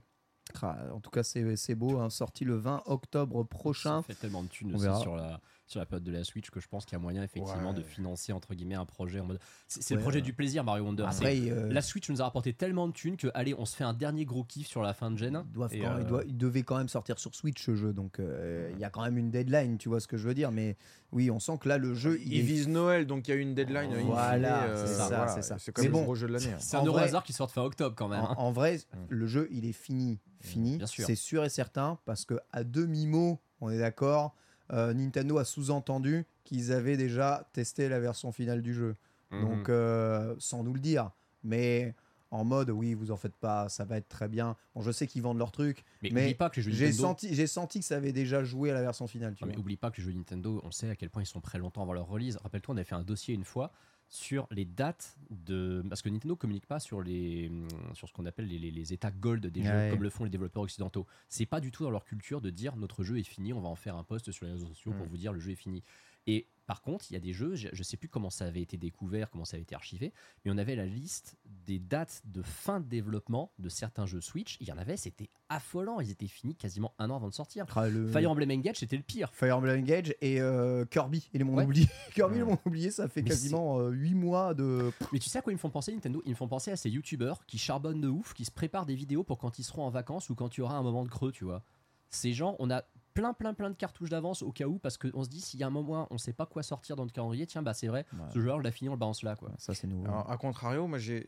[0.62, 4.00] Ah, en tout cas, c'est, c'est beau, hein, sorti le 20 octobre prochain.
[4.02, 5.40] Ça fait tellement de thunes aussi sur la,
[5.70, 7.74] sur la période de la Switch que je pense qu'il y a moyen effectivement Ouais.
[7.76, 9.38] de financer entre guillemets un projet en mode.
[9.68, 10.22] C'est, Ouais, le projet ouais.
[10.22, 11.04] du plaisir Mario Wonder.
[11.08, 13.84] Après, euh, La Switch nous a rapporté tellement de thunes que allez, on se fait
[13.84, 15.44] un dernier gros kiff sur la fin de gen.
[15.46, 17.92] ils, doivent quand- euh, ils doivent- ils devaient quand même sortir sur Switch ce jeu,
[17.92, 20.34] donc euh, il y a quand même une deadline, tu vois ce que je veux
[20.34, 20.50] dire.
[20.52, 20.76] Mais
[21.12, 23.36] oui, on sent que là, le jeu, il est visent Noël, donc il y a
[23.36, 23.90] eu une deadline.
[24.06, 25.28] Voilà, euh, c'est ça, voilà.
[25.28, 25.56] c'est ça.
[25.58, 26.52] C'est bon, le gros jeu de l'année.
[26.52, 26.58] hein.
[26.60, 28.20] C'est un vrai- hasard qui sort fin octobre quand même.
[28.20, 28.34] En, hein.
[28.38, 30.18] en vrai, le jeu, il est fini.
[30.40, 31.04] Fini, bien sûr.
[31.04, 34.36] c'est sûr et certain, parce que à demi-mot, on est d'accord,
[34.72, 38.96] euh, Nintendo a sous-entendu qu'ils avaient déjà testé la version finale du jeu.
[39.30, 39.40] Mhm.
[39.40, 41.10] Donc, euh, sans nous le dire.
[41.44, 41.94] Mais
[42.30, 44.56] en mode, oui, vous en faites pas, ça va être très bien.
[44.74, 45.84] Bon, je sais qu'ils vendent leur truc.
[46.02, 47.02] mais, mais pas que les jeux J'ai Nintendo.
[47.02, 49.34] senti, j'ai senti que ça avait déjà joué à la version finale.
[49.34, 49.60] Tu mais vois.
[49.60, 51.82] oublie pas que les jeux Nintendo, on sait à quel point ils sont prêts longtemps
[51.82, 52.36] avant leur release.
[52.42, 53.72] Rappelle-toi, on avait fait un dossier une fois
[54.08, 55.84] sur les dates de.
[55.88, 57.50] Parce que Nintendo communique pas sur, les,
[57.94, 59.90] sur ce qu'on appelle les, les- les états gold des jeux, Ouais.
[59.90, 61.06] comme le font les développeurs occidentaux.
[61.28, 63.68] C'est pas du tout dans leur culture de dire notre jeu est fini, on va
[63.68, 65.08] en faire un post sur les réseaux sociaux pour Mm.
[65.10, 65.82] vous dire le jeu est fini.
[66.26, 68.60] Et par contre, il y a des jeux, je, je sais plus comment ça avait
[68.60, 70.12] été découvert, comment ça avait été archivé,
[70.44, 74.58] mais on avait la liste des dates de fin de développement de certains jeux Switch.
[74.60, 77.64] Il y en avait, c'était affolant, ils étaient finis quasiment un an avant de sortir.
[77.74, 79.32] Ah, le- Fire Emblem Engage, c'était le pire.
[79.34, 81.64] Fire Emblem Engage et euh, Kirby, est mon Ouais.
[81.64, 81.88] oublié.
[82.14, 82.44] Kirby, Ouais.
[82.44, 84.92] mon oublié, ça fait Mais quasiment 8 mois de.
[85.12, 86.22] Mais tu sais à quoi ils me font penser Nintendo?
[86.26, 88.94] Ils me font penser à ces youtubeurs qui charbonnent de ouf, qui se préparent des
[88.94, 91.08] vidéos pour quand ils seront en vacances ou quand il y aura un moment de
[91.08, 91.62] creux, tu vois.
[92.10, 92.84] Ces gens, on a
[93.18, 95.62] plein plein plein de cartouches d'avance au cas où parce qu'on se dit s'il y
[95.62, 98.06] a un moment on sait pas quoi sortir dans le calendrier, tiens bah c'est vrai,
[98.32, 99.50] ce joueur on l'a fini, on le balance là quoi.
[99.58, 100.04] Ça, c'est nouveau.
[100.06, 101.24] Alors, à contrario, moi j'ai-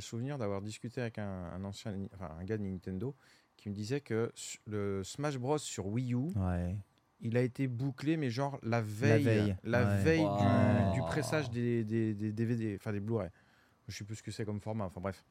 [0.00, 3.14] souvenir d'avoir discuté avec un, un ancien, enfin, un gars de Nintendo
[3.56, 4.32] qui me disait que
[4.66, 6.76] le Smash Bros sur Wii U, Ouais.
[7.20, 10.02] il a été bouclé, mais genre la veille, veille, la ouais.
[10.02, 10.90] veille Wow.
[10.92, 13.28] du, du pressage des, des- des DVD, enfin des Blu-ray.
[13.88, 15.24] Je sais plus ce que c'est comme format, enfin bref.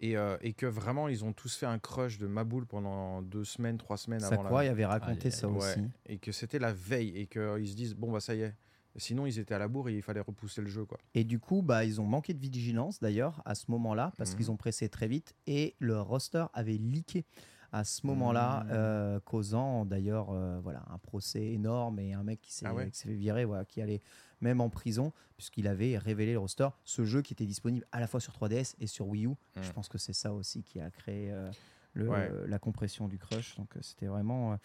[0.00, 3.44] Et, euh, et que vraiment, ils ont tous fait un crush de Maboule pendant deux
[3.44, 5.80] semaines, trois semaines avant la Sakura, il avait raconté ça Ouais, aussi.
[6.06, 8.54] et que c'était la veille et qu'ils se disent bon bah ça y est
[8.96, 10.84] Sinon, ils étaient à la bourre et il fallait repousser le jeu.
[10.84, 10.98] Quoi.
[11.14, 14.36] Et du coup, bah, ils ont manqué de vigilance d'ailleurs à ce moment-là parce Mhm.
[14.36, 17.24] qu'ils ont pressé très vite et le roster avait leaké
[17.72, 18.70] à ce moment-là, Mhm.
[18.70, 22.88] euh, causant d'ailleurs euh, voilà, un procès énorme et un mec qui s'est Ah ouais
[22.92, 24.00] qui s'est fait virer, voilà, qui allait
[24.44, 26.68] même en prison puisqu'il avait révélé le roster.
[26.84, 29.30] Ce jeu qui était disponible à la fois sur 3DS et sur Wii U.
[29.56, 29.72] Je Mhm.
[29.72, 31.50] pense que c'est ça aussi qui a créé euh,
[31.94, 32.30] le- Ouais.
[32.46, 33.56] la compression du crush.
[33.56, 34.56] Donc euh, c'était vraiment euh,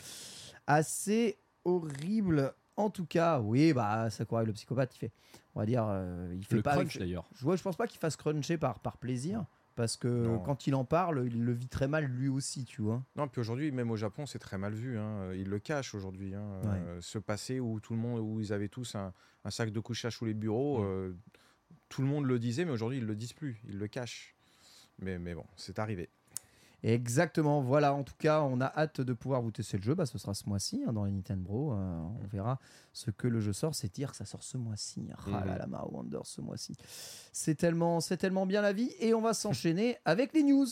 [0.68, 2.54] assez horrible.
[2.78, 5.12] En tout cas, oui, bah Sakurai le psychopathe, il fait,
[5.56, 6.76] on va dire, euh, il fait Le pas.
[6.76, 7.26] crunch il- d'ailleurs.
[7.36, 9.46] je, vois, je pense pas qu'il fasse cruncher par, par plaisir,
[9.80, 10.40] parce que Non.
[10.40, 13.02] quand il en parle, il le vit très mal lui aussi, tu vois.
[13.16, 14.98] Non, puis aujourd'hui, même au Japon, c'est très mal vu.
[15.00, 15.32] hein.
[15.34, 16.36] Ils le cachent aujourd'hui.
[16.36, 16.44] hein.
[16.66, 19.14] Euh, ce passé où tout le monde, où ils avaient tous un,
[19.46, 20.86] un sac de couchage sous les bureaux, Mm.
[20.86, 21.14] euh,
[21.88, 23.62] tout le monde le disait, mais aujourd'hui, ils le disent plus.
[23.70, 24.36] Ils le cachent.
[25.02, 26.10] Mais, mais bon, c'est arrivé.
[26.84, 30.06] Exactement, voilà, en tout cas, on a hâte de pouvoir vous tester le jeu, bah,
[30.06, 32.58] ce sera ce mois-ci hein, dans les Nintendo, euh, on verra
[32.94, 35.10] ce que le jeu sort, c'est dire que ça sort ce mois-ci.
[35.28, 35.58] Ah là Mhm.
[35.58, 36.76] là, Mario Wonder ce mois-ci.
[37.34, 40.68] C'est tellement, c'est tellement bien la vie, et on va s'enchaîner avec les news.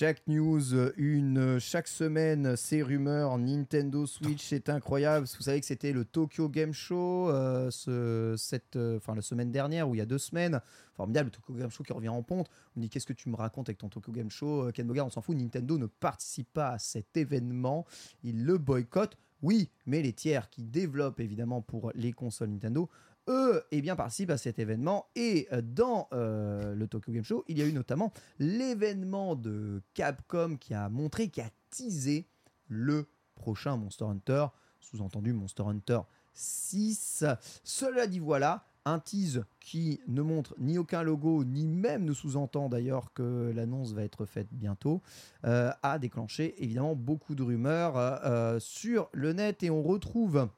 [0.00, 0.62] Chaque news,
[0.96, 5.26] une chaque semaine, ces rumeurs Nintendo Switch, c'est incroyable.
[5.36, 9.52] Vous savez que c'était le Tokyo Game Show euh, ce, cette, euh, enfin, la semaine
[9.52, 10.62] dernière ou il y a deux semaines.
[10.94, 12.48] Formidable, le Tokyo Game Show qui revient en ponte.
[12.74, 14.86] On me dit qu'est-ce que tu me racontes avec ton Tokyo Game Show Euh, Ken
[14.86, 15.36] Bogard, on s'en fout.
[15.36, 17.84] Nintendo ne participe pas à cet événement.
[18.24, 19.18] Il le boycott.
[19.42, 22.88] Oui, mais les tiers qui développent évidemment pour les consoles Nintendo
[23.30, 25.06] eux, eh bien, participent à cet événement.
[25.14, 29.82] Et euh, dans euh, le Tokyo Game Show, il y a eu notamment l'événement de
[29.94, 32.26] Capcom qui a montré, qui a teasé
[32.68, 33.06] le
[33.36, 34.46] prochain Monster Hunter,
[34.80, 36.00] sous-entendu Monster Hunter
[36.34, 37.24] 6.
[37.64, 42.68] Cela dit, voilà, un tease qui ne montre ni aucun logo, ni même ne sous-entend
[42.68, 45.02] d'ailleurs que l'annonce va être faite bientôt,
[45.44, 50.48] euh, a déclenché évidemment beaucoup de rumeurs sur le net et on retrouve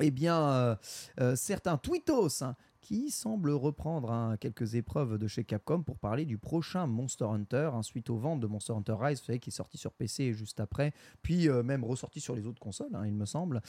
[0.00, 0.76] eh bien, euh,
[1.20, 6.24] euh, certains tweetos hein, qui semblent reprendre hein, quelques épreuves de chez Capcom pour parler
[6.24, 9.50] du prochain Monster Hunter, hein, suite aux ventes de Monster Hunter Rise, vous savez, qui
[9.50, 13.14] est sorti sur PC juste après, puis euh, même ressorti sur les autres consoles, il
[13.14, 13.60] me semble.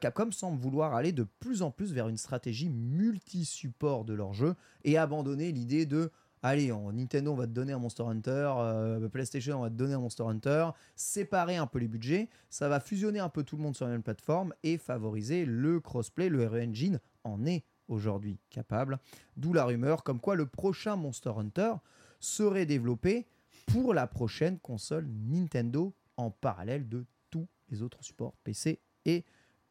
[0.00, 4.54] Capcom semble vouloir aller de plus en plus vers une stratégie multi-support de leur jeu
[4.84, 6.10] et abandonner l'idée de
[6.48, 9.74] Allez, en Nintendo, on va te donner un Monster Hunter, euh, PlayStation, on va te
[9.74, 13.56] donner un Monster Hunter, séparer un peu les budgets, ça va fusionner un peu tout
[13.56, 17.64] le monde sur la même plateforme et favoriser le crossplay, le RE Engine en est
[17.88, 19.00] aujourd'hui capable.
[19.36, 21.72] D'où la rumeur comme quoi le prochain Monster Hunter
[22.20, 23.26] serait développé
[23.66, 29.24] pour la prochaine console Nintendo en parallèle de tous les autres supports PC et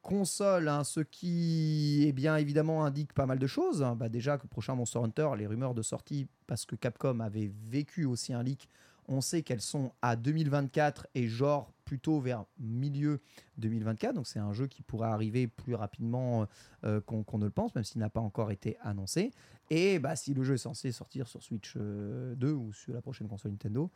[0.05, 3.85] console, hein, ce qui eh bien évidemment indique pas mal de choses.
[3.97, 8.05] Bah, déjà que prochain Monster Hunter, les rumeurs de sortie, parce que Capcom avait vécu
[8.05, 8.69] aussi un leak,
[9.07, 13.21] on sait qu'elles sont à 2024 et genre plutôt vers milieu
[13.57, 14.15] 2024.
[14.15, 16.47] Donc c'est un jeu qui pourrait arriver plus rapidement
[16.83, 19.31] euh, qu'on qu'on ne le pense, même s'il n'a pas encore été annoncé.
[19.69, 23.01] Et bah, si le jeu est censé sortir sur Switch euh, 2 ou sur la
[23.01, 23.89] prochaine console Nintendo,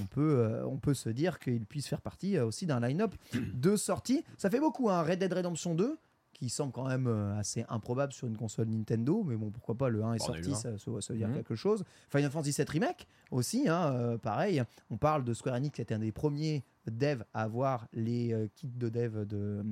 [0.00, 3.14] on peut, euh, on peut se dire qu'il puisse faire partie euh, aussi d'un line-up
[3.54, 4.24] de sortie.
[4.36, 5.02] Ça fait beaucoup, hein.
[5.02, 5.96] Red Dead Redemption 2,
[6.42, 9.88] qui semble quand même euh, assez improbable sur une console Nintendo, mais bon, pourquoi pas,
[9.88, 11.34] le 1 est Bon, on a eu sorti, ça, veut dire Mhm.
[11.34, 11.84] quelque chose.
[12.10, 15.94] Final Fantasy VII Remake aussi, hein, euh, pareil, on parle de Square Enix, qui était
[15.94, 19.64] un des premiers devs à avoir les euh, kits de dev de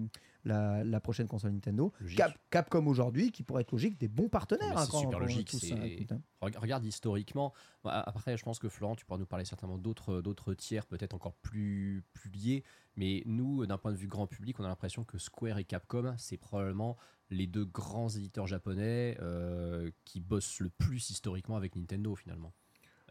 [0.44, 1.92] la, la prochaine console Nintendo.
[2.16, 4.76] Cap- Capcom aujourd'hui, qui pourrait être logique, des bons partenaires.
[4.78, 6.22] Hein, c'est quand- super quand logique, tout ça écoute, hein.
[6.40, 7.52] Reg- Regarde historiquement.
[7.84, 11.14] A- Après, je pense que Florent, tu pourras nous parler certainement d'autres d'autres tiers, peut-être
[11.14, 12.64] encore plus, plus liés.
[12.96, 16.14] Mais nous, d'un point de vue grand public, on a l'impression que Square et Capcom,
[16.18, 16.96] c'est probablement
[17.30, 22.52] les deux grands éditeurs japonais euh, qui bossent le plus historiquement avec Nintendo finalement.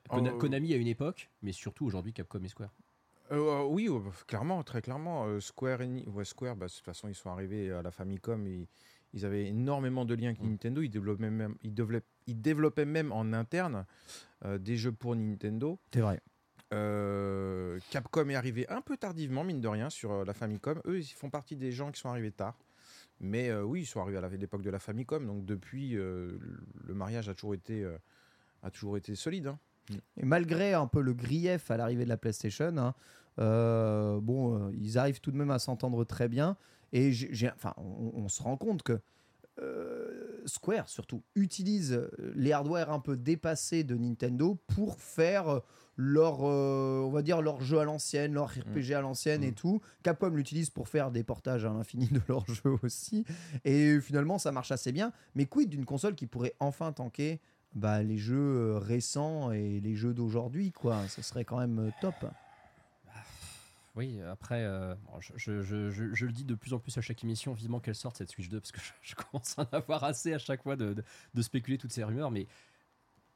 [0.09, 2.73] Kona- Konami à une époque, mais surtout aujourd'hui Capcom et Square.
[3.32, 5.39] Euh, euh, oui, euh, clairement, très clairement.
[5.39, 8.45] Square, ouais, Square bah, de toute façon, ils sont arrivés à la Famicom.
[8.47, 8.67] Ils,
[9.13, 10.49] ils avaient énormément de liens avec Mm.
[10.49, 10.82] Nintendo.
[10.82, 13.86] Ils développaient même, ils développaient, ils développaient même en interne
[14.45, 15.80] euh, des jeux pour Nintendo.
[15.93, 16.21] C'est vrai.
[16.73, 20.80] Euh, Capcom est arrivé un peu tardivement, mine de rien, sur euh, la Famicom.
[20.86, 22.57] Eux, ils font partie des gens qui sont arrivés tard.
[23.19, 25.25] Mais euh, oui, ils sont arrivés à la- l'époque de la Famicom.
[25.25, 26.38] Donc depuis, euh,
[26.86, 27.97] le mariage a toujours été, euh,
[28.63, 29.47] a toujours été solide.
[29.47, 29.59] hein.
[30.17, 32.93] Et malgré un peu le grief à l'arrivée de la PlayStation, hein,
[33.39, 36.57] euh, bon, euh, ils arrivent tout de même à s'entendre très bien.
[36.91, 38.99] Et j'ai- enfin, on, on se rend compte que
[39.61, 45.61] euh, Square, surtout, utilise les hardware un peu dépassés de Nintendo pour faire
[45.97, 49.55] leur, on va dire, leur jeu à l'ancienne, leur RPG à l'ancienne et Mm.
[49.55, 49.81] tout.
[50.01, 53.25] Capcom l'utilise pour faire des portages à l'infini de leurs jeux aussi.
[53.65, 55.11] Et finalement, ça marche assez bien.
[55.35, 57.41] Mais quid d'une console qui pourrait enfin tanker
[57.76, 58.36] bah, les jeux
[58.76, 61.07] euh, récents et les jeux d'aujourd'hui, quoi.
[61.07, 62.15] Ce serait quand même euh, top.
[63.95, 67.22] Oui, après, euh, je, je- je- je- le dis de plus en plus à chaque
[67.24, 70.03] émission, vivement qu'elle sorte cette Switch 2, parce que je, je commence à en avoir
[70.03, 71.03] assez à chaque fois de, de-
[71.34, 72.47] de spéculer toutes ces rumeurs, mais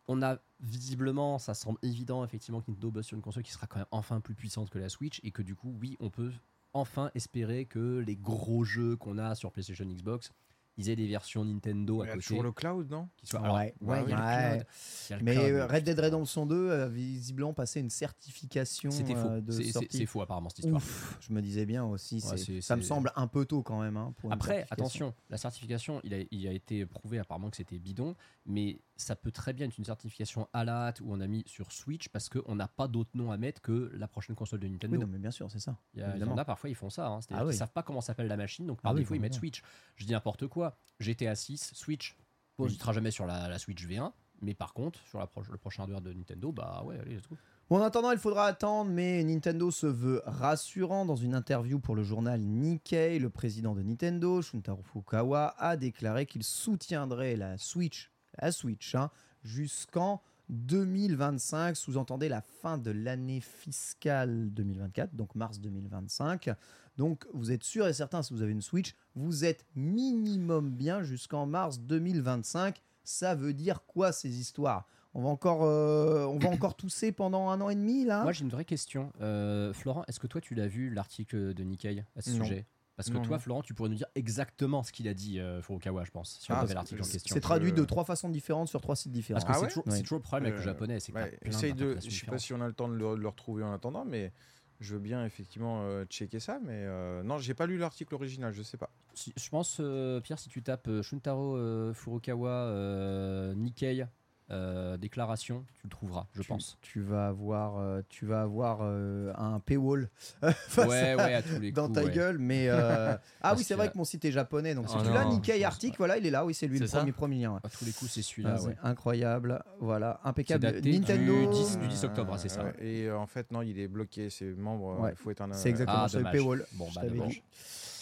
[0.08, 3.68] on a visiblement, ça semble évident effectivement que Nintendo bosse sur une console qui sera
[3.68, 6.32] quand même enfin plus puissante que la Switch, et que du coup, oui, on peut
[6.74, 10.32] enfin espérer que les gros jeux qu'on a sur PlayStation Xbox,
[10.78, 12.26] ils aient des versions Nintendo à Il y a côté.
[12.28, 13.08] toujours le cloud, non?
[13.18, 14.58] Qui soient- alors, Ouais, ouais, il y a le ouais.
[14.58, 14.66] cloud,
[15.08, 17.90] il y a le Mais cloud, euh, Red Dead Redemption 2 a visiblement passé une
[17.90, 19.28] certification C'était faux.
[19.28, 19.98] euh, de C'est- C'est sortie.
[19.98, 20.78] c'est faux apparemment cette histoire.
[20.78, 22.16] Ouf, je me disais bien aussi.
[22.16, 23.98] Ouais, c'est- c'est- ça me semble un peu tôt quand même.
[23.98, 27.78] hein, pour Après, attention, la certification, il a, il a été prouvé apparemment que c'était
[27.80, 28.16] bidon,
[28.46, 31.44] mais ça peut très bien être une certification à la hâte où on a mis
[31.48, 34.68] sur Switch parce qu'on n'a pas d'autre nom à mettre que la prochaine console de
[34.68, 34.96] Nintendo.
[34.96, 35.78] Oui, non, mais bien sûr, c'est ça.
[35.94, 36.38] il, y a- il y en évidemment.
[36.38, 37.08] a parfois, ils font ça.
[37.08, 37.20] Hein.
[37.32, 37.56] Ah qu'ils oui.
[37.56, 39.34] savent pas comment s'appelle la machine, donc par Ah oui, défaut, ils mettent.
[39.34, 39.62] Switch.
[39.96, 40.63] Je dis n'importe quoi.
[41.00, 42.16] GTA 6, Switch,
[42.60, 42.68] Oui.
[42.70, 44.12] on ne sera jamais sur la, la Switch V1,
[44.42, 47.28] mais par contre, sur la pro- le prochain hardware de Nintendo, bah ouais, allez, let's
[47.28, 47.38] go.
[47.70, 51.06] Bon, en attendant, il faudra attendre, mais Nintendo se veut rassurant.
[51.06, 56.26] Dans une interview pour le journal Nikkei, le président de Nintendo, Shuntaro Fukawa, a déclaré
[56.26, 59.10] qu'il soutiendrait la Switch, la Switch, hein,
[59.44, 60.22] jusqu'en
[60.54, 66.50] 2025, sous-entendez la fin de l'année fiscale 2024, donc mars 2025.
[66.98, 71.04] Donc vous êtes sûr et certain, si vous avez une Switch, vous êtes minimum bien
[71.04, 72.82] jusqu'en mars 2025.
[73.04, 74.88] Ça veut dire quoi ces histoires?
[75.16, 78.24] On va, encore, euh, on va encore tousser pendant un an et demi là?
[78.24, 79.12] Moi, j'ai une vraie question.
[79.22, 82.46] Euh, Florent, est-ce que toi, tu l'as vu l'article de Nikkei à ce Non.
[82.46, 82.66] sujet?
[82.96, 83.40] Parce que Non, toi, non.
[83.40, 86.52] Florent, tu pourrais nous dire exactement ce qu'il a dit, euh, Furukawa, je pense, si
[86.52, 87.34] on Ah, l'article en question.
[87.34, 89.40] C'est traduit de trois façons différentes sur trois sites différents.
[89.40, 89.96] Parce que Ah c'est ouais toujours, Ouais.
[89.96, 91.98] c'est toujours le problème avec le Euh, japonais, c'est que Ouais, essaye de.
[92.04, 94.06] Je sais pas si on a le temps de le, de le retrouver en attendant,
[94.06, 94.32] mais
[94.80, 96.60] je veux bien effectivement euh, checker ça.
[96.64, 98.92] Mais euh, non, j'ai pas lu l'article original, je sais pas.
[99.16, 104.06] Si- je pense, euh, Pierre, si tu tapes euh, Shuntaro euh, Furukawa euh, Nikkei
[104.54, 106.78] euh, déclaration, tu le trouveras, je tu, pense.
[106.82, 110.10] tu vas avoir, euh, tu vas avoir euh, un paywall
[110.68, 112.12] face Ouais, à- ouais, à tous les dans coups, ta ouais.
[112.12, 112.38] gueule.
[112.38, 114.76] Mais euh, ah Parce oui, c'est que- vrai que mon site est japonais.
[114.76, 115.96] Donc si Oh tu l'as, Nikkei je pas.
[115.98, 116.46] voilà, il est là.
[116.46, 117.52] Oui, c'est lui le ça premier, premier lien.
[117.54, 117.60] ouais.
[117.64, 118.62] À tous les coups, c'est Ah, celui-là.
[118.64, 118.78] ouais.
[118.84, 119.64] incroyable.
[119.80, 120.62] Voilà, impeccable.
[120.62, 121.34] daté Nintendo.
[121.42, 122.64] du 10, du 10 octobre, c'est ça.
[122.64, 124.30] Ouais, Et euh, en fait, non, il est bloqué.
[124.30, 125.12] Ses membres, Ouais.
[125.12, 125.52] il faut être un.
[125.54, 126.34] C'est exactement Ah, ça, le dommage.
[126.38, 126.66] paywall.
[126.74, 127.34] Bon, je bah, t'avais dommage.
[127.34, 127.44] dit,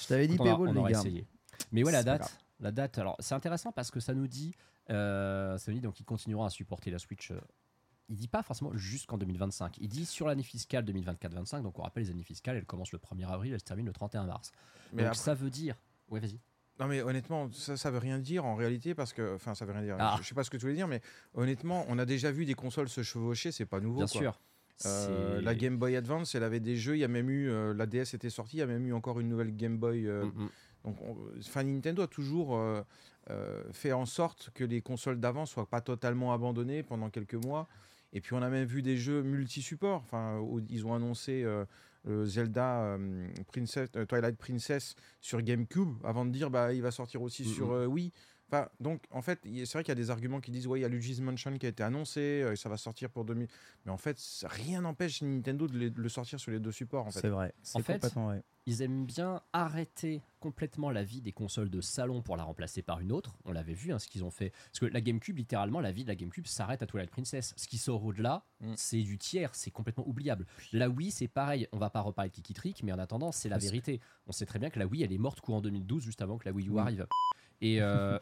[0.01, 1.01] je t'avais dit paywall, les gars.
[1.71, 2.97] Mais ouais, la date, la date.
[2.97, 4.53] Alors, c'est intéressant parce que ça nous dit,
[4.89, 7.31] euh, ça nous dit donc ils continueront à supporter la Switch.
[7.31, 7.39] euh,
[8.09, 9.77] il dit pas forcément jusqu'en 2025.
[9.79, 11.61] Il dit sur l'année fiscale 2024-25.
[11.63, 13.93] Donc, on rappelle les années fiscales, elles commencent le 1er avril, elles se terminent le
[13.93, 14.51] 31 mars.
[14.93, 15.75] Mais donc, après- ça veut dire.
[16.09, 16.39] Ouais, vas-y.
[16.79, 19.71] Non mais honnêtement, ça, ça veut rien dire en réalité parce que, enfin, ça veut
[19.73, 19.97] rien dire.
[19.99, 20.15] Ah.
[20.17, 21.01] Je, je sais pas ce que tu voulais dire, mais
[21.35, 23.97] honnêtement, on a déjà vu des consoles se chevaucher, c'est pas nouveau.
[23.99, 24.21] Bien quoi.
[24.21, 24.41] sûr.
[24.87, 26.95] Euh, la Game Boy Advance, elle avait des jeux.
[26.95, 28.93] Il y a même eu euh, la DS était sortie, il y a même eu
[28.93, 30.07] encore une nouvelle Game Boy.
[30.07, 30.49] euh, Mm, mm.
[30.83, 32.81] Donc, on- enfin, Nintendo a toujours euh,
[33.29, 37.67] euh, fait en sorte que les consoles d'avant soient pas totalement abandonnées pendant quelques mois.
[38.13, 40.01] Et puis, on a même vu des jeux multi-supports.
[40.03, 41.65] Enfin, ils ont annoncé euh,
[42.25, 42.97] Zelda
[43.47, 47.53] Princess, Twilight Princess sur GameCube avant de dire bah il va sortir aussi Mhm.
[47.53, 48.11] sur euh, Wii.
[48.51, 50.81] Enfin, donc, en fait, c'est vrai qu'il y a des arguments qui disent ouais, il
[50.81, 53.47] y a Luigi's Mansion qui a été annoncé, euh, et ça va sortir pour 2000.
[53.85, 56.71] Mais en fait, ça- rien n'empêche Nintendo de, les- de le sortir sur les deux
[56.73, 57.07] supports.
[57.07, 57.21] En fait.
[57.21, 57.53] C'est vrai.
[57.63, 58.43] C'est En fait, vrai.
[58.67, 62.99] Ils aiment bien arrêter complètement la vie des consoles de salon pour la remplacer par
[62.99, 63.35] une autre.
[63.45, 64.51] On l'avait vu, hein, ce qu'ils ont fait.
[64.71, 67.53] Parce que la GameCube, littéralement, la vie de la GameCube s'arrête à Twilight Princess.
[67.57, 68.73] Ce qui sort au-delà, Mm.
[68.75, 70.45] c'est du tiers, c'est complètement oubliable.
[70.73, 71.67] La Wii, c'est pareil.
[71.71, 73.99] On va pas reparler de Kiki Trick, mais en attendant, c'est la vérité.
[74.27, 76.47] On sait très bien que la Wii, elle est morte courant 2012, juste avant que
[76.47, 76.79] la Wii U Oui.
[76.81, 77.07] arrive.
[77.61, 78.17] Et, euh,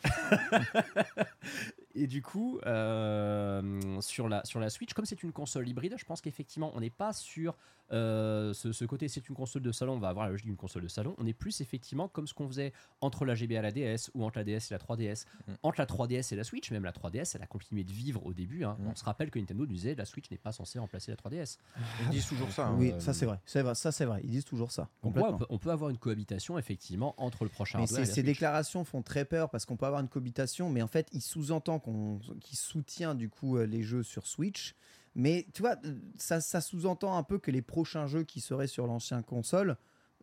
[1.96, 6.06] et du coup, euh, sur, la, sur la Switch, comme c'est une console hybride, je
[6.06, 7.56] pense qu'effectivement, on n'est pas sur
[7.92, 10.56] euh, ce, ce côté c'est une console de salon, on va avoir la logique d'une
[10.58, 11.16] console de salon.
[11.18, 14.24] On est plus effectivement comme ce qu'on faisait entre la GBA et la DS ou
[14.24, 15.26] entre la DS et la 3DS.
[15.48, 15.52] Mm.
[15.64, 18.34] Entre la 3DS et la Switch, même la 3DS, elle a continué de vivre au
[18.34, 18.64] début.
[18.64, 18.78] hein.
[18.80, 18.88] Mm.
[18.92, 21.58] On se rappelle que Nintendo disait la Switch n'est pas censée remplacer la 3DS.
[22.04, 22.68] Ils disent toujours ça.
[22.68, 22.76] hein.
[22.78, 23.40] Oui, euh, ça c'est vrai.
[23.54, 23.76] Vrai.
[23.76, 24.22] Ça c'est vrai.
[24.24, 24.90] Ils disent toujours ça.
[25.04, 28.02] Donc, ouais, on, peut, on peut avoir une cohabitation effectivement entre le prochain Mais hardware
[28.02, 28.26] et ces, la ces Switch.
[28.26, 31.80] déclarations font très peur parce qu'on peut avoir une cohabitation, mais en fait, il sous-entend
[31.80, 34.76] qu'on, qu'il soutient du coup euh, les jeux sur Switch.
[35.16, 35.76] Mais tu vois,
[36.18, 39.78] ça, ça sous-entend un peu que les prochains jeux qui seraient sur l'ancien console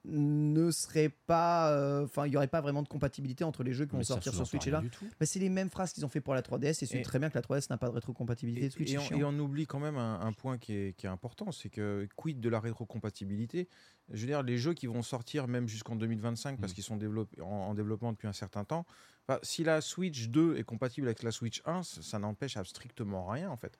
[0.08, 1.72] ne seraient pas.
[1.72, 4.32] euh, Enfin, il n'y aurait pas vraiment de compatibilité entre les jeux qui vont sortir
[4.32, 4.80] sur Switch et là.
[5.18, 7.28] Mais c'est les mêmes phrases qu'ils ont fait pour la 3DS et c'est très bien
[7.28, 8.92] que la 3DS n'a pas de rétrocompatibilité Et, de Switch.
[8.92, 11.50] et on, et on oublie quand même un, un point qui est, qui est important,
[11.50, 13.68] c'est que quid de la rétrocompatibilité?
[14.12, 16.74] Je veux dire, les jeux qui vont sortir même jusqu'en 2025 parce Mm.
[16.76, 18.86] qu'ils sont développés, en, en développement depuis un certain temps,
[19.26, 23.26] enfin, si la Switch 2 est compatible avec la Switch 1, c- ça n'empêche strictement
[23.26, 23.76] rien en fait.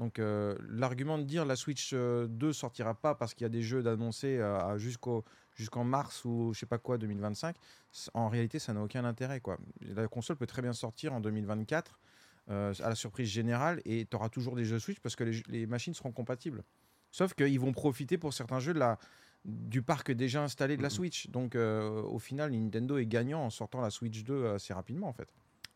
[0.00, 3.50] Donc euh, l'argument de dire la Switch euh, 2 sortira pas parce qu'il y a
[3.50, 5.24] des jeux d'annoncer euh, jusqu'au
[5.54, 7.54] jusqu'en mars ou je sais pas quoi 2025,
[7.92, 9.58] c- en réalité ça n'a aucun intérêt quoi.
[9.82, 12.00] La console peut très bien sortir en 2024
[12.48, 15.42] euh, à la surprise générale et tu auras toujours des jeux Switch parce que les,
[15.48, 16.64] les machines seront compatibles.
[17.10, 18.98] Sauf qu'ils vont profiter pour certains jeux de la,
[19.44, 20.88] du parc déjà installé de la.
[20.90, 21.28] Switch.
[21.28, 25.12] Donc euh, au final, Nintendo est gagnant en sortant la Switch 2 assez rapidement en
[25.12, 25.28] fait.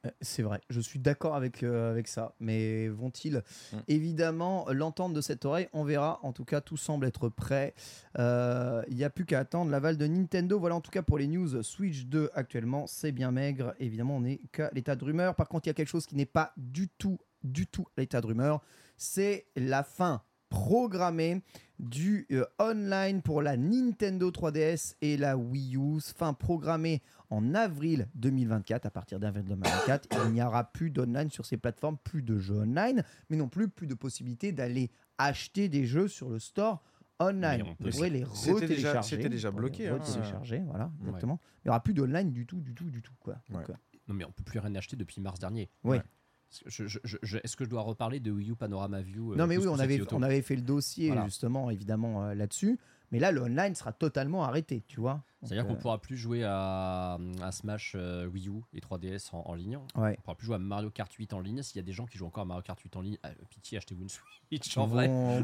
[0.05, 3.42] Euh, C'est vrai, je suis d'accord avec, euh, avec ça, mais vont-ils
[3.72, 3.76] Mm.
[3.88, 5.68] évidemment l'entendre de cette oreille?
[5.72, 7.74] On verra, en tout cas tout semble être prêt.
[8.18, 10.59] Euh, Il n'y a plus qu'à attendre l'aval de Nintendo.
[10.59, 13.74] Voilà en tout cas pour les news Switch 2 actuellement, c'est bien maigre.
[13.78, 15.34] Évidemment, on n'est qu'à l'état de rumeur.
[15.34, 18.00] Par contre, il y a quelque chose qui n'est pas du tout, du tout à
[18.00, 18.61] l'état de rumeur,
[18.96, 21.42] c'est la fin programmée
[21.79, 28.09] du euh, online pour la Nintendo 3DS et la Wii U, fin programmée en avril
[28.14, 28.87] 2024.
[28.87, 32.59] À partir d'avril 2024, il n'y aura plus d'online sur ces plateformes, plus de jeux
[32.61, 36.83] online, mais non plus plus de possibilité d'aller acheter des jeux sur le store
[37.20, 37.62] online.
[37.64, 39.16] Mais on peut- Vous pourrez les retélécharger.
[39.16, 39.99] c'était déjà bloqué, les hein.
[40.01, 41.07] retélécharger, voilà, Ouais.
[41.09, 41.41] exactement.
[41.64, 43.12] Il n'y aura plus d'online du tout, du tout, du tout.
[43.20, 43.37] Quoi.
[43.51, 43.75] Donc, euh,
[44.07, 45.70] Non, mais on peut plus rien acheter depuis mars dernier.
[45.83, 46.03] Ouais.
[46.51, 49.01] Est-ce que je- je- je- je- Est-ce que je dois reparler de Wii U Panorama
[49.03, 51.24] View euh, non, mais oui, on avait, on avait fait le dossier, Voilà.
[51.24, 52.78] justement, évidemment, euh, là-dessus.
[53.12, 55.22] Mais là, le online sera totalement arrêté, tu vois.
[55.42, 59.42] C'est-à-dire Donc, qu'on pourra plus jouer à, à Smash euh, Wii U et 3DS en,
[59.47, 59.76] en ligne.
[59.97, 60.16] euh, ouais.
[60.18, 61.62] On pourra plus jouer à Mario Kart 8 en ligne.
[61.62, 63.28] S'il y a des gens qui jouent encore à Mario Kart 8 en ligne, euh,
[63.51, 65.09] pitié, achetez-vous une Switch en On vrai.
[65.09, 65.42] on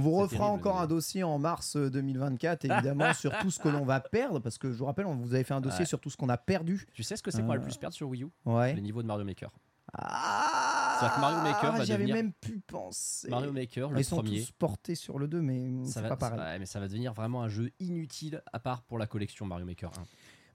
[0.00, 2.64] vous refera terrible, encore mais- un dossier en mars euh, 2024,
[2.98, 5.34] évidemment, sur tout ce que l'on va perdre, parce que je vous rappelle, on vous
[5.34, 5.86] avait fait un dossier Ouais.
[5.86, 6.86] sur tout ce qu'on a perdu.
[6.92, 8.28] Tu sais ce que c'est qu'on va le Euh, plus perdre sur Wii U?
[8.44, 8.74] Ouais.
[8.74, 9.50] Le niveau de Mario Maker.
[9.96, 13.28] Ah que Mario Maker va J'avais devenir- même pu penser.
[13.28, 14.40] Mario Maker, Ah, le Ils sont premier.
[14.40, 16.38] tous portés sur le 2, mais Ça va, pas pareil.
[16.40, 19.66] ouais, mais ça va devenir vraiment un jeu inutile à part pour la collection Mario
[19.66, 20.02] Maker 1.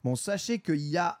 [0.04, 1.20] Bon, sachez qu'il y a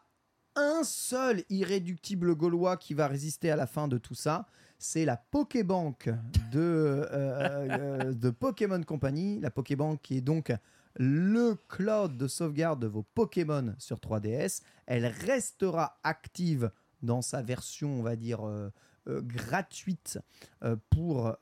[0.56, 4.46] un seul irréductible gaulois qui va résister à la fin de tout ça.
[4.78, 6.08] C'est la Pokébank
[6.50, 9.38] de, euh, euh, de Pokémon Company.
[9.40, 10.52] La Pokébank qui est donc
[10.96, 14.62] le cloud de sauvegarde de vos Pokémon sur 3DS.
[14.86, 18.70] Elle restera active dans sa version, on va dire, euh,
[19.08, 20.18] euh, gratuite
[20.62, 21.34] euh, pour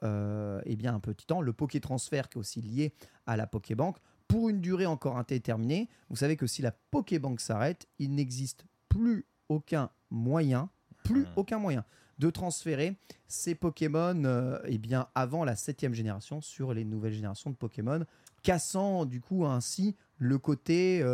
[0.64, 1.40] eh bien, un petit temps.
[1.40, 2.92] Le Poké Transfert qui est aussi lié
[3.26, 3.96] à la Pokébank
[4.28, 5.88] pour une durée encore indéterminée.
[6.10, 10.70] Vous savez que si la Pokébank s'arrête, il n'existe plus aucun moyen,
[11.02, 11.32] plus Mhm.
[11.36, 11.84] aucun moyen
[12.18, 12.96] de transférer
[13.28, 18.04] ces Pokémon eh bien, avant la septième génération sur les nouvelles générations de Pokémon,
[18.42, 21.04] cassant du coup ainsi le côté,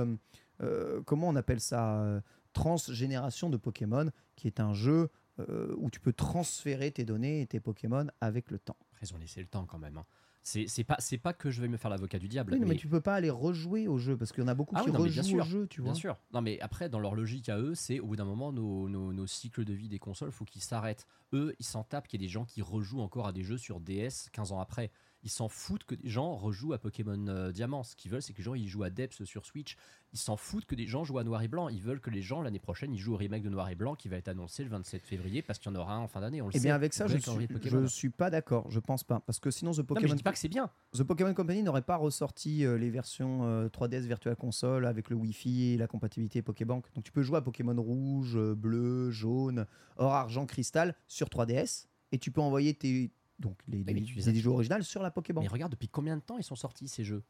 [1.05, 2.23] comment on appelle ça,
[2.55, 7.47] transgénération de Pokémon, qui est un jeu euh, où tu peux transférer tes données et
[7.47, 8.77] tes Pokémon avec le temps.
[8.93, 9.99] Après, ils ont laissé le temps quand même.
[9.99, 10.05] hein.
[10.47, 12.53] C'est pas, que je vais me faire l'avocat du diable.
[12.53, 14.49] Oui, non, mais mais- tu peux pas aller rejouer au jeu parce qu'il y en
[14.49, 15.93] a beaucoup Ah qui oui, non, rejouent au sûr, jeu, tu vois.
[15.93, 16.19] Bien sûr.
[16.35, 19.15] Non, mais après, dans leur logique à eux, c'est au bout d'un moment, nos, nos-
[19.15, 21.07] nos cycles de vie des consoles, faut qu'ils s'arrêtent.
[21.33, 23.57] Eux, ils s'en tapent qu'il y ait des gens qui rejouent encore à des jeux
[23.57, 24.91] sur DS 15 ans après.
[25.25, 27.83] Ils s'en foutent que des gens rejouent à Pokémon euh, Diamant.
[27.83, 29.77] Ce qu'ils veulent, c'est que les gens ils jouent à Depths sur Switch.
[30.13, 31.69] Ils s'en foutent que des gens jouent à Noir et Blanc.
[31.71, 33.95] Ils veulent que les gens, l'année prochaine, ils jouent au remake de Noir et Blanc
[33.95, 36.21] qui va être annoncé le 27 février parce qu'il y en aura un en fin
[36.21, 36.43] d'année.
[36.43, 36.65] On le Eh sait.
[36.67, 38.71] bien, avec ça, je suis, je suis pas d'accord.
[38.71, 39.21] Je pense pas.
[39.21, 40.71] Parce que sinon, The Non, mais je Pokémon, dis pas que c'est bien.
[40.93, 45.17] The Pokémon Company n'aurait pas ressorti euh, les versions euh, 3DS Virtual Console avec le
[45.17, 46.85] Wi-Fi et la compatibilité Pokébank.
[46.95, 49.67] Donc, tu peux jouer à Pokémon rouge, euh, bleu, jaune,
[49.97, 53.11] or, argent, cristal sur 3DS et tu peux envoyer tes.
[53.45, 54.05] Donc, les,
[54.41, 55.45] jeux originaux sur la Pokébank.
[55.45, 57.23] Mais regarde, depuis combien de temps ils sont sortis ces jeux?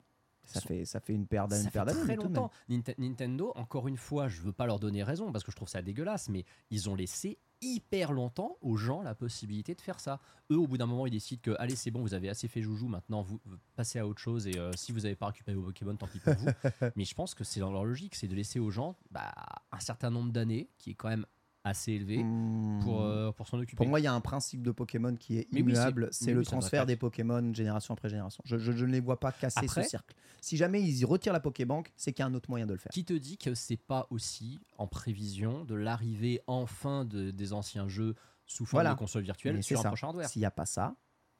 [0.46, 1.62] Ça sont- fait, ça fait une paire d'années.
[1.62, 2.50] Ça une paire fait d'années, très longtemps.
[2.68, 5.68] Ninte- Nintendo, encore une fois, je veux pas leur donner raison parce que je trouve
[5.68, 10.20] ça dégueulasse, mais ils ont laissé hyper longtemps aux gens la possibilité de faire ça.
[10.50, 12.60] Eux, au bout d'un moment, ils décident que allez, c'est bon, vous avez assez fait
[12.60, 15.56] joujou, maintenant vous vous passez à autre chose et euh, si vous n'avez pas récupéré
[15.56, 16.46] vos Pokémon, tant pis pour vous.
[16.96, 19.32] mais je pense que c'est dans leur logique, c'est de laisser aux gens bah,
[19.72, 21.24] un certain nombre d'années qui est quand même
[21.64, 22.16] assez élevé
[22.82, 23.04] pour, Hmm.
[23.06, 23.76] euh, pour s'en occuper.
[23.76, 26.08] Pour moi, il y a un principe de Pokémon qui est Mais oui, c'est- immuable,
[26.12, 26.96] c'est le oui, transfert des.
[26.96, 28.42] Pokémon génération après génération.
[28.46, 30.14] Je, je- je ne les vois pas casser Après- ce cercle.
[30.40, 32.78] Si jamais ils retirent la Pokébank, c'est qu'il y a un autre moyen de le
[32.78, 32.92] faire.
[32.92, 37.88] Qui te dit que c'est pas aussi en prévision de l'arrivée enfin de, des anciens
[37.88, 38.14] jeux
[38.46, 38.92] sous forme Voilà.
[38.94, 39.88] de console virtuelle Mais sur un ça.
[39.88, 40.28] prochain hardware?
[40.28, 40.94] S'il n'y a pas ça,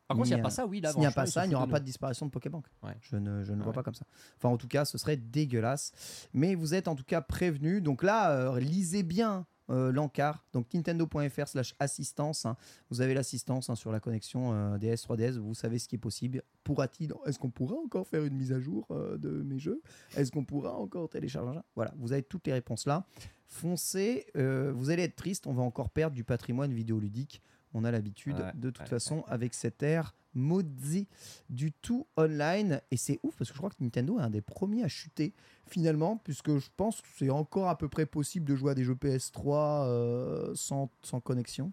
[0.08, 1.50] Par contre, s'il n'y a pas ça, oui, là, s'il n'y a pas ça, il
[1.50, 2.64] n'y aura pas de disparition de Pokébank.
[2.82, 2.96] Ouais.
[3.02, 4.04] Je ne, je ne vois pas comme ça.
[4.38, 5.92] Enfin, en tout cas, ce serait dégueulasse.
[6.32, 7.82] Mais vous êtes en tout cas prévenus.
[7.82, 10.44] Donc là, euh, lisez bien euh, l'encart.
[10.52, 12.44] Donc nintendo.fr slash assistance.
[12.46, 12.56] hein.
[12.90, 15.38] Vous avez l'assistance hein, sur la connexion euh, DS 3DS.
[15.38, 16.42] Vous savez ce qui est possible.
[16.64, 19.80] Pourra-t-il Est-ce qu'on pourra encore faire une mise à jour euh, de mes jeux?
[20.16, 21.60] Est-ce qu'on pourra encore télécharger?
[21.74, 23.06] Voilà, vous avez toutes les réponses là.
[23.46, 24.26] Foncez.
[24.36, 25.46] euh, vous allez être triste.
[25.46, 27.42] On va encore perdre du patrimoine vidéoludique.
[27.72, 31.08] On a l'habitude Ouais, de toute ouais, façon avec cette ère maudit
[31.50, 32.80] du tout online.
[32.90, 35.32] Et c'est ouf parce que je crois que Nintendo est un des premiers à chuter
[35.66, 38.84] finalement, puisque je pense que c'est encore à peu près possible de jouer à des
[38.84, 41.72] jeux PS3 euh, sans, sans connexion.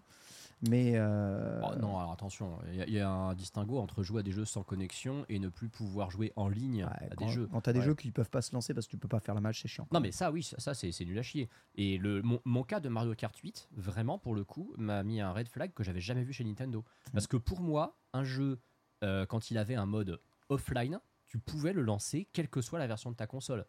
[0.62, 4.02] Mais euh, Oh, non, alors attention, il y, a- il y a un distinguo entre
[4.02, 7.14] jouer à des jeux sans connexion et ne plus pouvoir jouer en ligne ouais, à
[7.16, 7.48] quand, des jeux.
[7.50, 7.84] quand t'as des Ouais.
[7.86, 9.68] jeux qui peuvent pas se lancer parce que tu peux pas faire la match, c'est
[9.68, 9.88] chiant.
[9.92, 11.48] Non, mais ça, oui, ça, ça, c'est c'est nul à chier.
[11.74, 15.20] Et le, mon, mon cas de Mario Kart 8, vraiment, pour le coup, m'a mis
[15.20, 16.84] un red flag que j'avais jamais vu chez Nintendo.
[17.12, 18.60] Parce que pour moi, un jeu,
[19.02, 22.86] euh, quand il avait un mode offline, tu pouvais le lancer quelle que soit la
[22.86, 23.66] version de ta console.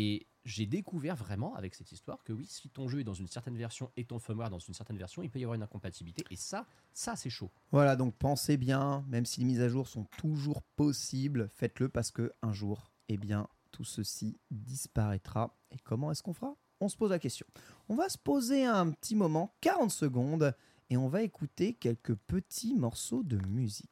[0.00, 3.26] Et j'ai découvert vraiment avec cette histoire que oui, si ton jeu est dans une
[3.26, 6.24] certaine version et ton firmware dans une certaine version, il peut y avoir une incompatibilité.
[6.30, 7.50] Et ça, ça c'est chaud.
[7.72, 12.12] Voilà, donc pensez bien, même si les mises à jour sont toujours possibles, faites-le parce
[12.12, 15.58] que un jour, eh bien, tout ceci disparaîtra.
[15.72, 16.54] Et comment est-ce qu'on fera?
[16.80, 17.46] On se pose la question.
[17.88, 20.54] On va se poser un petit moment, 40 secondes,
[20.90, 23.90] et on va écouter quelques petits morceaux de musique.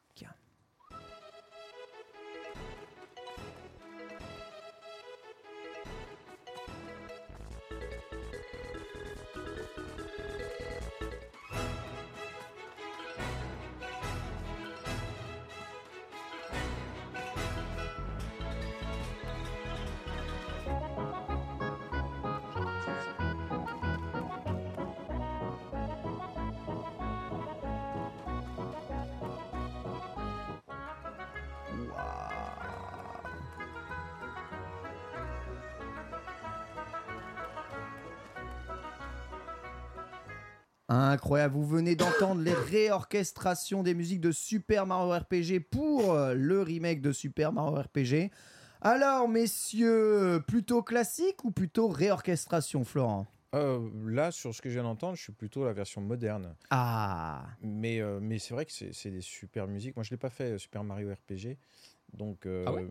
[40.96, 46.62] Incroyable, vous venez d'entendre les réorchestrations des musiques de Super Mario RPG pour euh, le
[46.62, 48.30] remake de Super Mario RPG.
[48.80, 53.26] Alors, messieurs, plutôt classique ou plutôt réorchestration, Florent?
[53.54, 56.54] Euh, là, sur ce que je viens d'entendre, je suis plutôt la version moderne.
[56.70, 59.96] Ah Mais, euh, mais c'est vrai que c'est c'est des super musiques.
[59.96, 61.58] Moi, je ne l'ai pas fait, Super Mario RPG.
[62.14, 62.86] Donc, euh, Ah ouais?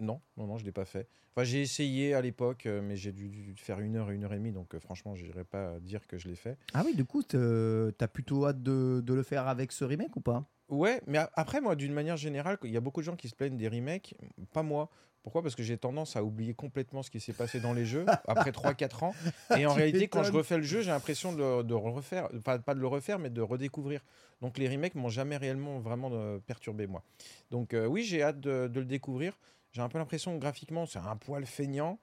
[0.00, 1.06] Non, non, non, je ne l'ai pas fait.
[1.34, 4.24] Enfin, j'ai essayé à l'époque, euh, mais j'ai dû, dû faire une heure et une
[4.24, 4.52] heure et demie.
[4.52, 6.58] Donc, euh, franchement, je n'irais pas dire que je l'ai fait.
[6.74, 10.16] Ah oui, du coup, te- t'as plutôt hâte de, de le faire avec ce remake
[10.16, 10.44] ou pas?
[10.68, 13.34] Ouais, mais après, moi, d'une manière générale, il y a beaucoup de gens qui se
[13.34, 14.14] plaignent des remakes.
[14.52, 14.88] Pas moi.
[15.22, 15.42] Pourquoi?
[15.42, 18.52] Parce que j'ai tendance à oublier complètement ce qui s'est passé dans les jeux après
[18.52, 19.14] 3-4 ans.
[19.56, 22.28] Et en Tu réalité, quand je refais le jeu, j'ai l'impression de, refaire.
[22.42, 24.00] Pas, pas de le refaire, mais de redécouvrir.
[24.40, 27.02] Donc les remakes m'ont jamais réellement vraiment euh, perturbé, moi.
[27.50, 29.38] Donc euh, oui, j'ai hâte de, de le découvrir.
[29.72, 31.98] J'ai un peu l'impression que graphiquement, c'est un poil feignant.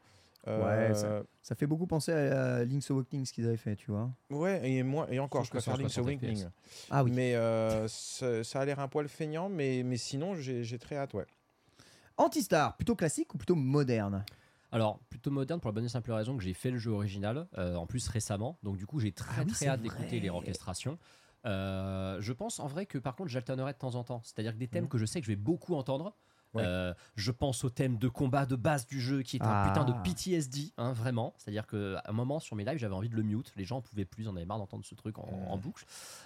[0.47, 3.91] Euh, Ouais, Ça fait beaucoup penser à, à Link's Awakening, ce qu'ils avaient fait, tu
[3.91, 4.09] vois.
[4.29, 6.49] Ouais, et, moi, et encore, je Sauf que préfère Link's 160 Awakening.
[6.89, 7.11] Ah oui.
[7.11, 11.13] Mais euh, ça, a l'air un poil feignant, mais, mais sinon, j'ai j'ai très hâte,
[11.13, 11.25] ouais.
[12.15, 14.23] Antistar, plutôt classique ou plutôt moderne?
[14.71, 17.47] Alors, plutôt moderne pour la bonne et simple raison que j'ai fait le jeu original,
[17.57, 18.57] euh, en plus récemment.
[18.63, 20.97] Donc, du coup, j'ai très Ah oui, très hâte d'écouter les orchestrations.
[21.45, 24.21] Euh, je pense en vrai que par contre, j'alternerai de temps en temps.
[24.23, 26.13] C'est-à-dire que des thèmes que je sais que je vais beaucoup entendre.
[26.53, 26.63] Ouais.
[26.65, 29.65] euh, je pense au thème de combat de base du jeu qui est un Ah.
[29.67, 31.33] putain de PTSD, hein, vraiment.
[31.37, 33.51] C'est-à-dire qu'à un moment sur mes lives, j'avais envie de le mute.
[33.55, 35.85] Les gens en pouvaient plus, on avait marre d'entendre ce truc en, en boucle.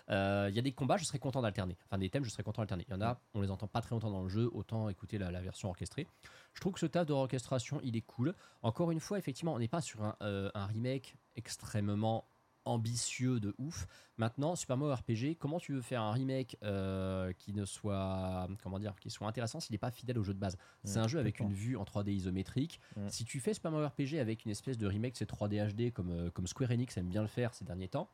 [0.09, 1.75] Euh, Il y a des combats, je serais content d'alterner.
[1.87, 2.85] Enfin, des thèmes, je serais content d'alterner.
[2.87, 5.17] Il y en a, on les entend pas très longtemps dans le jeu, autant écouter
[5.17, 6.07] la, la version orchestrée.
[6.53, 8.33] Je trouve que ce taf de orchestration, il est cool.
[8.61, 12.25] Encore une fois, effectivement, on n'est pas sur un, euh, un remake extrêmement
[12.65, 13.87] ambitieux de ouf.
[14.17, 18.79] Maintenant, Super Mario RPG, comment tu veux faire un remake euh, qui ne soit comment
[18.79, 20.57] dire, qui soit intéressant s'il n'est pas fidèle au jeu de base?
[20.83, 22.79] C'est un jeu avec une vue en 3D isométrique.
[23.09, 26.11] Si tu fais Super Mario RPG avec une espèce de remake, c'est 3D HD comme,
[26.11, 28.09] euh, comme Square Enix aime bien le faire ces derniers temps.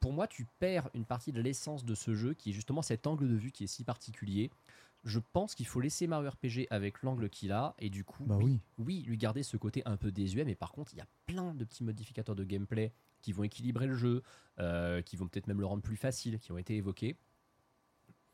[0.00, 3.06] Pour moi, tu perds une partie de l'essence de ce jeu qui est justement cet
[3.06, 4.50] angle de vue qui est si particulier.
[5.04, 8.36] Je pense qu'il faut laisser Mario RPG avec l'angle qu'il a et du coup, Bah
[8.40, 8.60] oui.
[8.78, 11.54] oui, lui garder ce côté un peu désuet, mais par contre, il y a plein
[11.54, 14.22] de petits modificateurs de gameplay qui vont équilibrer le jeu,
[14.58, 17.16] euh, qui vont peut-être même le rendre plus facile, qui ont été évoqués.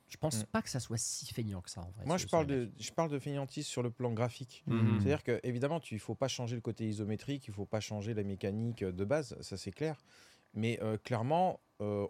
[0.08, 0.46] Je pense Mm.
[0.46, 2.04] pas que ça soit si feignant que ça en vrai.
[2.04, 4.62] Moi, je parle, de, je parle de fainéantise sur le plan graphique.
[4.66, 5.00] Mhm.
[5.00, 8.14] C'est-à-dire que évidemment, tu- il faut pas changer le côté isométrique, il faut pas changer
[8.14, 10.04] la mécanique de base, ça c'est clair.
[10.52, 12.06] Mais euh, clairement, euh,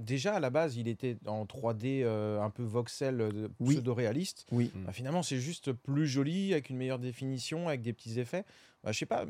[0.00, 3.74] déjà à la base, il était en 3D euh, un peu voxel, euh, Oui.
[3.74, 4.46] pseudo-réaliste.
[4.50, 4.70] Oui.
[4.74, 8.44] Bah, finalement, c'est juste plus joli, avec une meilleure définition, avec des petits effets.
[8.82, 9.26] Bah, je sais pas,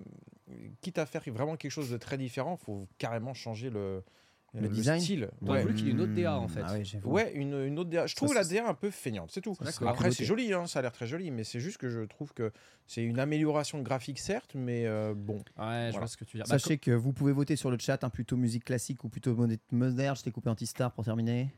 [0.80, 4.02] quitte à faire vraiment quelque chose de très différent, faut carrément changer le,
[4.52, 5.30] Le design style.
[5.44, 5.62] T'aurais Ouais.
[5.62, 6.62] voulu qu'il y ait une autre DA, en fait.
[6.64, 6.74] Ah
[7.04, 8.06] ouais, une, une autre DA.
[8.06, 9.56] Je trouve Ça, la DA un peu feignante, c'est tout.
[9.86, 12.32] Après, c'est joli, hein, ça a l'air très joli, mais c'est juste que je trouve
[12.34, 12.50] que
[12.86, 15.36] c'est une amélioration graphique, certes, mais euh, bon.
[15.36, 15.90] Ouais, je Voilà.
[15.98, 16.48] vois ce que tu veux dire.
[16.50, 19.34] Bah, Sachez que vous pouvez voter sur le chat, hein, plutôt musique classique ou plutôt
[19.36, 20.16] mod- moderne.
[20.16, 21.54] Je t'ai coupé Antistar pour terminer.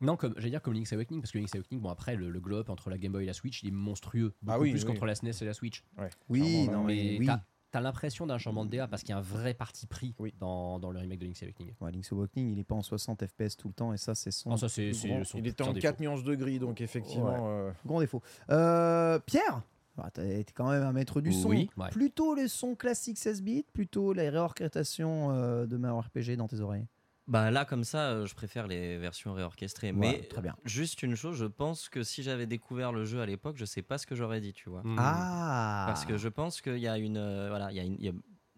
[0.00, 2.40] Non, comme j'allais dire comme Link's Awakening, parce que Link's Awakening, bon après le, le
[2.40, 4.70] glow up entre la Game Boy et la Switch, il est monstrueux, beaucoup Ah oui,
[4.70, 4.86] plus oui.
[4.92, 5.84] qu'entre la SNES et la Switch.
[6.28, 7.26] Oui, non, mais mais oui.
[7.74, 10.32] T'as l'impression d'un changement de DA parce qu'il y a un vrai parti pris Oui.
[10.38, 11.74] dans, dans le remake de Link's Awakening.
[11.80, 14.30] Ouais, Link's Awakening, il est pas en 60 FPS tout le temps et ça, c'est
[14.30, 15.82] son Non, ça c'est grand, son Il était en défaut.
[15.82, 17.48] 4 nuances de gris, donc effectivement.
[17.48, 18.22] euh, grand défaut.
[18.50, 19.62] Euh, Pierre
[19.98, 21.48] ah, T'es quand même un maître du son.
[21.48, 21.88] Oui, ouais.
[21.90, 26.60] Plutôt le son classique 16 bits, plutôt la réorchestration euh, de Mario RPG dans tes
[26.60, 26.86] oreilles.
[27.26, 29.92] Bah là, comme ça, euh, je préfère les versions réorchestrées.
[29.92, 30.54] Ouais, Mais très bien.
[30.64, 33.80] juste une chose, je pense que si j'avais découvert le jeu à l'époque, je sais
[33.82, 34.82] pas ce que j'aurais dit, tu vois.
[34.82, 34.96] Mm.
[34.98, 37.16] Ah Parce que je pense qu'il y a une.
[37.16, 37.96] euh, voilà, il y a une.
[37.98, 38.12] il y a-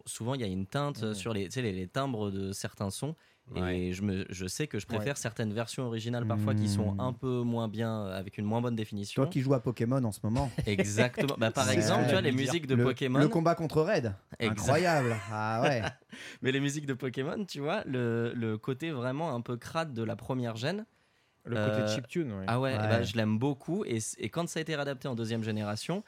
[0.04, 1.14] souvent il y a une teinte Mhm.
[1.14, 3.14] sur les, tu sais, les, les timbres de certains sons.
[3.54, 3.78] Ouais.
[3.78, 5.20] Et je, me, je sais que je préfère Ouais.
[5.20, 7.00] certaines versions originales parfois qui sont Mhm.
[7.00, 9.22] un peu moins bien, avec une moins bonne définition.
[9.22, 10.50] Toi qui joues à Pokémon en ce moment.
[10.66, 11.36] Exactement.
[11.38, 13.20] Bah, par exemple, tu vois, les musiques de le, Pokémon.
[13.20, 14.14] Le combat contre Red.
[14.40, 14.58] Exact.
[14.60, 15.16] Incroyable.
[15.30, 15.82] Ah ouais.
[16.42, 20.02] Mais les musiques de Pokémon, tu vois, le, le côté vraiment un peu crade de
[20.02, 20.84] la première gêne.
[21.44, 22.44] Le côté Euh, chiptune, oui.
[22.48, 22.88] Ah ouais, eh Ouais.
[22.88, 23.84] ben, je l'aime beaucoup.
[23.84, 26.02] Et, et quand ça a été réadapté en deuxième génération,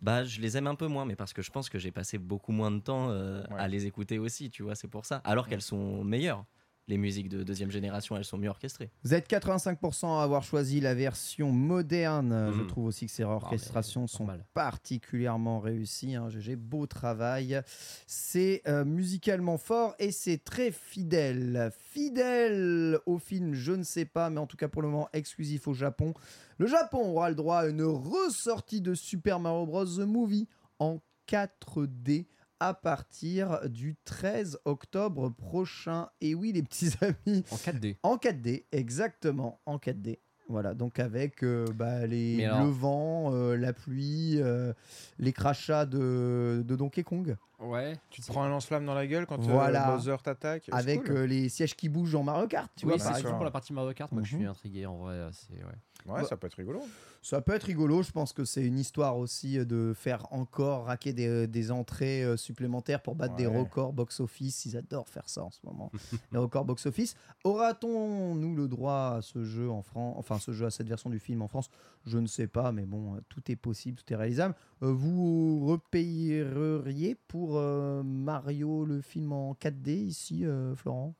[0.00, 1.04] bah, je les aime un peu moins.
[1.04, 3.58] Mais parce que je pense que j'ai passé beaucoup moins de temps euh, Ouais.
[3.58, 5.20] à les écouter aussi, tu vois, c'est pour ça.
[5.24, 6.44] Alors qu'elles sont meilleures.
[6.88, 8.90] Les musiques de deuxième génération, elles sont mieux orchestrées.
[9.02, 12.50] Vous êtes 85% à avoir choisi la version moderne.
[12.54, 12.66] Je Mhm.
[12.68, 14.44] trouve aussi que ces orchestrations sont normal.
[14.54, 16.14] particulièrement réussies.
[16.14, 16.28] Hein.
[16.28, 17.60] GG, beau travail.
[18.06, 21.72] C'est euh, musicalement fort et c'est très fidèle.
[21.76, 25.66] Fidèle au film, je ne sais pas, mais en tout cas pour le moment exclusif
[25.66, 26.14] au Japon.
[26.58, 29.84] Le Japon aura le droit à une ressortie de Super Mario Bros.
[29.86, 30.46] The Movie
[30.78, 32.26] en 4D
[32.60, 36.08] à partir du 13 octobre prochain.
[36.20, 37.96] Et oui, les petits amis, En 4D.
[38.02, 40.18] en 4D, exactement, en 4D.
[40.48, 44.72] Voilà, donc avec euh, bah, les, alors- le vent, euh, la pluie, euh,
[45.18, 47.96] les crachats de, de Donkey Kong, Ouais.
[48.10, 49.86] Tu te prends un lance-flamme dans la gueule quand euh, Voilà.
[49.96, 50.68] Bowser t'attaque.
[50.72, 51.16] avec cool.
[51.16, 53.50] euh, les sièges qui bougent en Mario Kart, tu Oui, vois, c'est surtout pour la
[53.50, 54.40] partie Mario Kart, moi que je Mhm.
[54.42, 55.26] suis intrigué en vrai.
[55.32, 55.72] C'est ouais.
[56.08, 56.82] Ouais, ça peut être rigolo.
[57.22, 60.84] Ça peut être rigolo, je pense que c'est une histoire aussi euh, de faire encore
[60.84, 64.66] raquer des, des entrées euh, supplémentaires pour battre des records box-office.
[64.66, 65.90] Ils adorent faire ça en ce moment.
[66.32, 67.16] les records box-office.
[67.44, 71.10] Aura-t-on, nous, le droit à ce jeu en France, enfin ce jeu à cette version
[71.10, 71.68] du film en France?
[72.06, 74.54] Je ne sais pas, mais bon, euh, tout est possible, tout est réalisable.
[74.82, 81.14] Euh, vous repayeriez pour euh, Mario le film en 4D ici, euh, Florent?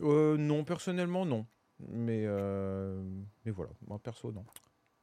[0.00, 1.46] Euh, non, personnellement, non.
[1.80, 3.02] Mais, euh,
[3.44, 4.44] mais voilà, moi perso, non.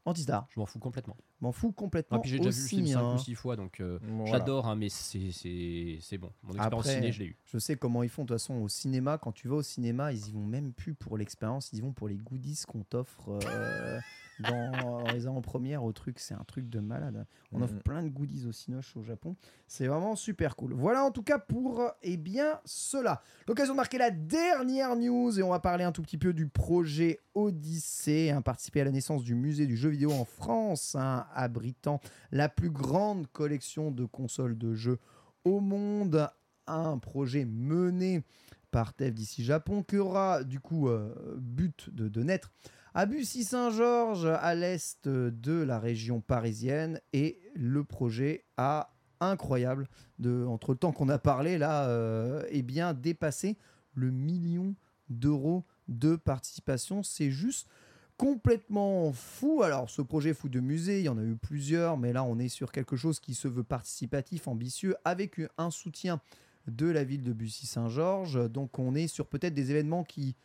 [0.05, 1.17] Antistar, Je m'en fous complètement.
[1.41, 2.17] M'en fous complètement.
[2.17, 3.15] Ah, puis j'ai déjà vu le aussi, film 5 hein.
[3.15, 4.31] ou 6 fois, donc euh, Voilà.
[4.31, 6.31] j'adore, hein, mais c'est- c'est c'est bon.
[6.43, 7.37] Mon expérience Après, ciné, je l'ai eu.
[7.45, 9.17] Je sais comment ils font de toute façon au cinéma.
[9.17, 11.93] Quand tu vas au cinéma, ils y vont même plus pour l'expérience, ils y vont
[11.93, 13.99] pour les goodies qu'on t'offre euh,
[14.39, 16.17] dans les avant-premières au truc.
[16.19, 17.25] C'est un truc de malade.
[17.51, 17.81] On offre Mhm.
[17.81, 19.35] plein de goodies au Cinoche au Japon.
[19.67, 20.73] C'est vraiment super cool.
[20.73, 23.21] Voilà en tout cas pour eh bien cela.
[23.47, 26.47] L'occasion de marquer la dernière news et on va parler un tout petit peu du
[26.47, 31.25] projet Odyssée, hein, participer à la naissance du musée du jeu vidéo en France, hein,
[31.35, 31.99] abritant
[32.31, 34.99] la plus grande collection de consoles de jeux
[35.43, 36.29] au monde.
[36.67, 38.23] Un projet mené
[38.71, 42.51] par Tev d'ici Japon qui aura du coup euh, but de, naître
[42.93, 46.99] à Bussy-Saint-Georges, à l'est de la région parisienne.
[47.13, 49.87] Et le projet a incroyable,
[50.19, 53.57] de, entre le temps qu'on a parlé là, euh, eh bien dépassé
[53.93, 54.75] le million
[55.09, 57.03] d'euros de participation.
[57.03, 57.67] C'est juste
[58.21, 59.63] complètement fou.
[59.63, 62.37] Alors, ce projet fou de musée, il y en a eu plusieurs, mais là, on
[62.37, 66.21] est sur quelque chose qui se veut participatif, ambitieux, avec un soutien
[66.67, 68.47] de la ville de Bussy-Saint-Georges.
[68.51, 70.35] Donc, on est sur peut-être des événements qui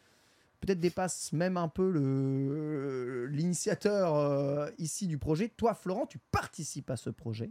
[0.61, 5.51] peut-être dépassent même un peu le- l'initiateur euh, ici du projet.
[5.55, 7.51] Toi, Florent, tu participes à ce projet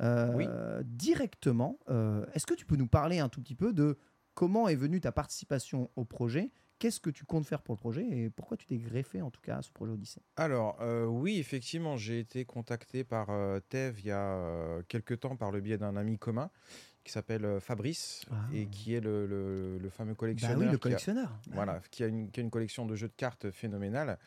[0.00, 1.78] euh, directement.
[1.90, 3.98] Euh, Est-ce que tu peux nous parler un tout petit peu de
[4.32, 8.06] comment est venue ta participation au projet Qu'est-ce que tu comptes faire pour le projet
[8.06, 10.20] et pourquoi tu t'es greffé en tout cas à ce projet Odyssée?
[10.36, 15.20] Alors, euh, oui, effectivement, j'ai été contacté par euh, Tev il y a euh, quelques
[15.20, 16.50] temps par le biais d'un ami commun
[17.02, 18.34] qui s'appelle euh, Fabrice Ah.
[18.52, 20.58] et qui est le, le- le fameux Bah collectionneur.
[20.58, 21.28] oui, le qui a- collectionneur.
[21.46, 24.18] Bah voilà, qui a, une, qui a une collection de jeux de cartes phénoménale.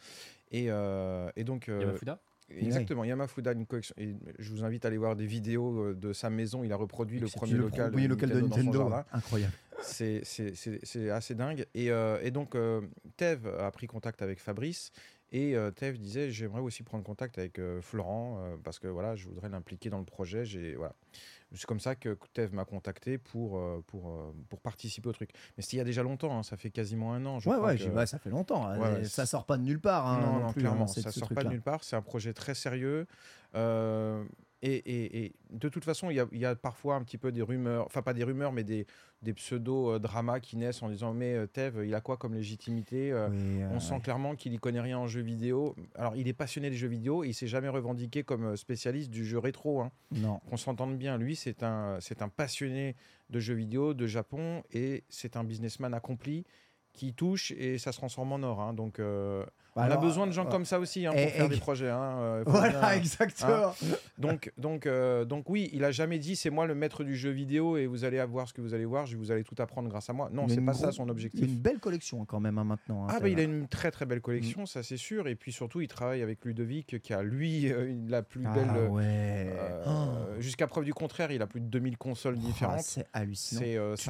[0.49, 1.69] Et, euh, et donc.
[1.69, 2.19] euh, Yamafuda?
[2.51, 3.93] Exactement, Yamafuda, une collection.
[3.99, 6.63] Et je vous invite à aller voir des vidéos de sa maison.
[6.63, 8.79] Il a reproduit le premier le local, premier local de dans son Nintendo.
[8.79, 9.05] jardin.
[9.11, 9.53] Incroyable.
[9.81, 11.65] C'est- assez dingue.
[11.73, 12.81] Et, euh, et donc, euh,
[13.17, 14.91] Tev a pris contact avec Fabrice.
[15.31, 19.27] Et euh, disait J'aimerais aussi prendre contact avec euh, Florent euh, parce que voilà, je
[19.27, 20.43] voudrais l'impliquer dans le projet.
[20.43, 20.95] J'ai- Voilà.
[21.53, 25.31] C'est comme ça que Tev m'a contacté pour, pour, pour participer au truc.
[25.57, 27.39] Mais c'était il y a déjà longtemps, hein, ça fait quasiment un an.
[27.39, 28.67] Je Ouais, crois ouais, que- ouais, ça fait longtemps.
[28.67, 28.77] hein.
[28.79, 30.05] Ouais, ça sort pas de nulle part.
[30.07, 31.83] hein, non, non, non, plus, clairement, hein, ça sort pas de nulle part.
[31.83, 33.07] C'est un projet très sérieux.
[33.55, 34.23] Euh,
[34.61, 37.17] et, et- et de toute façon, il y, a, il y a parfois un petit
[37.17, 38.85] peu des rumeurs, enfin pas des rumeurs, mais des,
[39.21, 43.29] des pseudo-dramas qui naissent en disant Mais euh, Tev, il a quoi comme légitimité Euh,
[43.29, 45.75] Oui, euh, On sent clairement qu'il y connaît rien en jeux vidéo.
[45.95, 49.09] Alors, il est passionné des jeux vidéo et il s'est jamais revendiqué comme euh, spécialiste
[49.11, 49.81] du jeu rétro.
[49.81, 49.91] hein.
[50.11, 50.39] Non.
[50.49, 52.95] Qu'on s'entende bien, lui, c'est un, c'est un passionné
[53.29, 56.45] de jeux vidéo, de Japon, et c'est un businessman accompli
[56.99, 58.59] qui touche et ça se transforme en or.
[58.59, 58.73] hein.
[58.73, 59.43] Donc, euh,
[59.75, 61.45] Bah on alors, a besoin de gens euh, comme ça aussi hein, et- pour faire
[61.45, 61.89] et- des projets.
[61.89, 63.73] hein, euh, Voilà, bien- exactement.
[64.17, 67.29] donc, donc, euh, donc oui, il a jamais dit c'est moi le maître du jeu
[67.29, 69.87] vidéo et vous allez avoir ce que vous allez voir, je- vous allez tout apprendre
[69.89, 70.29] grâce à moi.
[70.33, 71.41] Non, c'est pas gros- ça son objectif.
[71.47, 73.05] une belle collection quand même hein, maintenant.
[73.05, 75.27] hein, Ah bah il a une très très belle collection, ça c'est sûr.
[75.29, 77.71] Et puis surtout, il travaille avec Ludovic qui a lui
[78.09, 78.89] la plus Ah belle.
[78.89, 79.53] ouais.
[79.87, 80.09] Oh.
[80.39, 82.81] Jusqu'à preuve du contraire, il a plus de 2000 consoles Ah, différentes.
[82.81, 83.61] c'est hallucinant.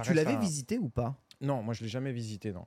[0.03, 1.15] Tu, l'avais un- visité ou pas?
[1.41, 2.65] Non, moi je l'ai jamais visité, non.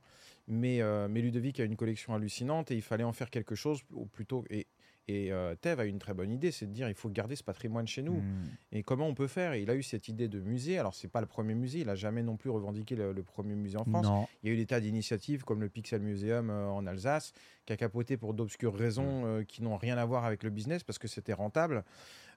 [0.49, 3.81] Mais, euh, mais Ludovic a une collection hallucinante et il fallait en faire quelque chose,
[3.93, 4.45] ou plutôt.
[4.51, 4.67] Et,
[5.09, 7.43] et euh, Tev a une très bonne idée, c'est de dire il faut garder ce
[7.45, 8.21] patrimoine chez nous.
[8.21, 8.49] Hmm.
[8.71, 9.53] Et comment on peut faire?
[9.53, 10.79] Et il a eu cette idée de musée.
[10.79, 13.55] Alors c'est pas le premier musée, il a jamais non plus revendiqué le, le premier
[13.57, 14.05] musée en France.
[14.07, 14.27] Non.
[14.43, 17.33] Il y a eu des tas d'initiatives comme le Pixel Museum euh, en Alsace,
[17.67, 20.83] qui a capoté pour d'obscures raisons euh, qui n'ont rien à voir avec le business
[20.85, 21.85] parce que c'était rentable.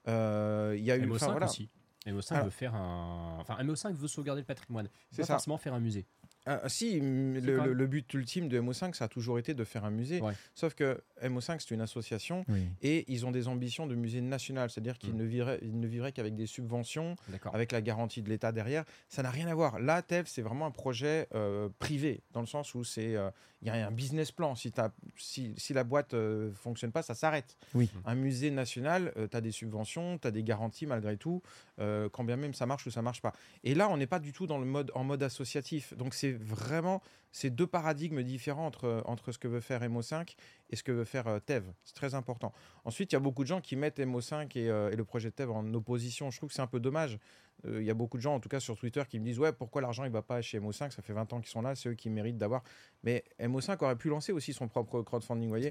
[0.06, 1.06] Il y a eu.
[1.06, 1.46] MO5 enfin, voilà.
[1.46, 1.68] aussi.
[2.06, 3.38] MO5 Alors- veut faire un.
[3.40, 4.88] Enfin, MO5 veut sauvegarder le patrimoine.
[5.10, 5.34] C'est Pas ça.
[5.34, 6.06] forcément faire un musée.
[6.46, 9.84] Ah, si, mm, Si, le, but ultime de MO5, ça a toujours été de faire
[9.84, 10.20] un musée.
[10.20, 10.32] Ouais.
[10.54, 12.68] Sauf que MO5, c'est une association Oui.
[12.82, 15.18] et ils ont des ambitions de musée national, c'est-à-dire qu'ils Mm.
[15.18, 17.16] ne vivraient, ils ne vivraient qu'avec des subventions,
[17.52, 18.84] avec la garantie de l'État derrière.
[19.08, 19.80] Ça n'a rien à voir.
[19.80, 23.30] Là, TEV, c'est vraiment un projet euh, privé, dans le sens où euh,
[23.62, 24.54] il y a un business plan.
[24.54, 27.56] Si, t'as- si, si la boîte ne fonctionne pas, ça s'arrête.
[27.74, 27.90] Oui.
[28.04, 31.42] Un musée national, tu as des subventions, tu as des garanties malgré tout,
[31.80, 33.32] euh, quand bien même ça marche ou ça marche pas.
[33.64, 35.94] Et là, on n'est pas du tout dans le mode, en mode associatif.
[35.96, 37.02] Donc c'est vraiment
[37.32, 40.36] ces deux paradigmes différents entre, entre ce que veut faire MO5
[40.70, 41.64] et ce que veut faire euh, TEV.
[41.84, 42.52] C'est très important.
[42.84, 45.30] Ensuite, il y a beaucoup de gens qui mettent MO5 et, euh, et le projet
[45.30, 46.30] TEV en opposition.
[46.30, 47.18] Je trouve que c'est un peu dommage.
[47.66, 49.38] Euh, Il y a beaucoup de gens, en tout cas sur Twitter, qui me disent
[49.38, 51.74] Ouais, pourquoi l'argent il va pas chez MO5 Ça fait 20 ans qu'ils sont là,
[51.74, 52.62] c'est eux qui méritent d'avoir.
[53.02, 55.70] Mais MO5 aurait pu lancer aussi son propre crowdfunding, vous voyez.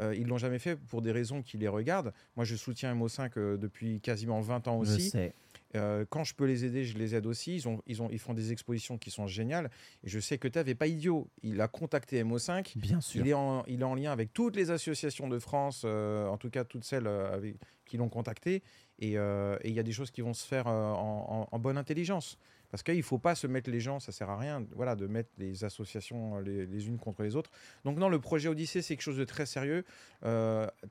[0.00, 2.12] Euh, ils l'ont jamais fait pour des raisons qui les regardent.
[2.34, 5.10] Moi, je soutiens MO5 euh, depuis quasiment 20 ans Je aussi.
[5.10, 5.34] sais.
[5.76, 7.56] Euh, quand je peux les aider, je les aide aussi.
[7.56, 9.70] Ils, ont, ils, ont, ils font des expositions qui sont géniales.
[10.04, 11.28] Et je sais que Tev n'est pas idiot.
[11.42, 12.76] Il a contacté MO5.
[12.78, 13.20] Bien sûr.
[13.24, 16.36] Il est, en, il est en lien avec toutes les associations de France, euh, en
[16.38, 17.56] tout cas toutes celles euh, avec,
[17.86, 18.62] qui l'ont contacté.
[19.00, 21.76] Et euh, il y a des choses qui vont se faire en, en- en bonne
[21.78, 22.38] intelligence.
[22.70, 25.06] Parce qu'il ne faut pas se mettre les gens, ça sert à rien voilà, de
[25.06, 27.50] mettre les associations les, les unes contre les autres.
[27.84, 29.84] Donc non, le projet Odyssée, c'est quelque chose de très sérieux.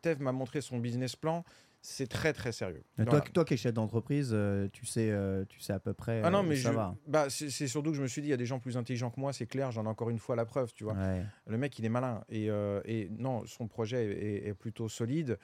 [0.02, 1.44] Tev m'a montré son business plan.
[1.86, 2.82] C'est très très sérieux.
[3.06, 6.22] Toi, toi qui es chef d'entreprise, euh, tu, sais, euh, tu sais à peu près.
[6.24, 6.96] Ah non, euh, mais ça je- va.
[7.08, 9.10] bah, c'est surtout que je me suis dit, il y a des gens plus intelligents
[9.12, 10.94] que moi, c'est clair, j'en ai encore une fois la preuve, tu vois.
[10.94, 11.26] Ouais.
[11.46, 12.24] Le mec, il est malin.
[12.30, 15.38] Et, euh, et non, son projet est, est plutôt solide.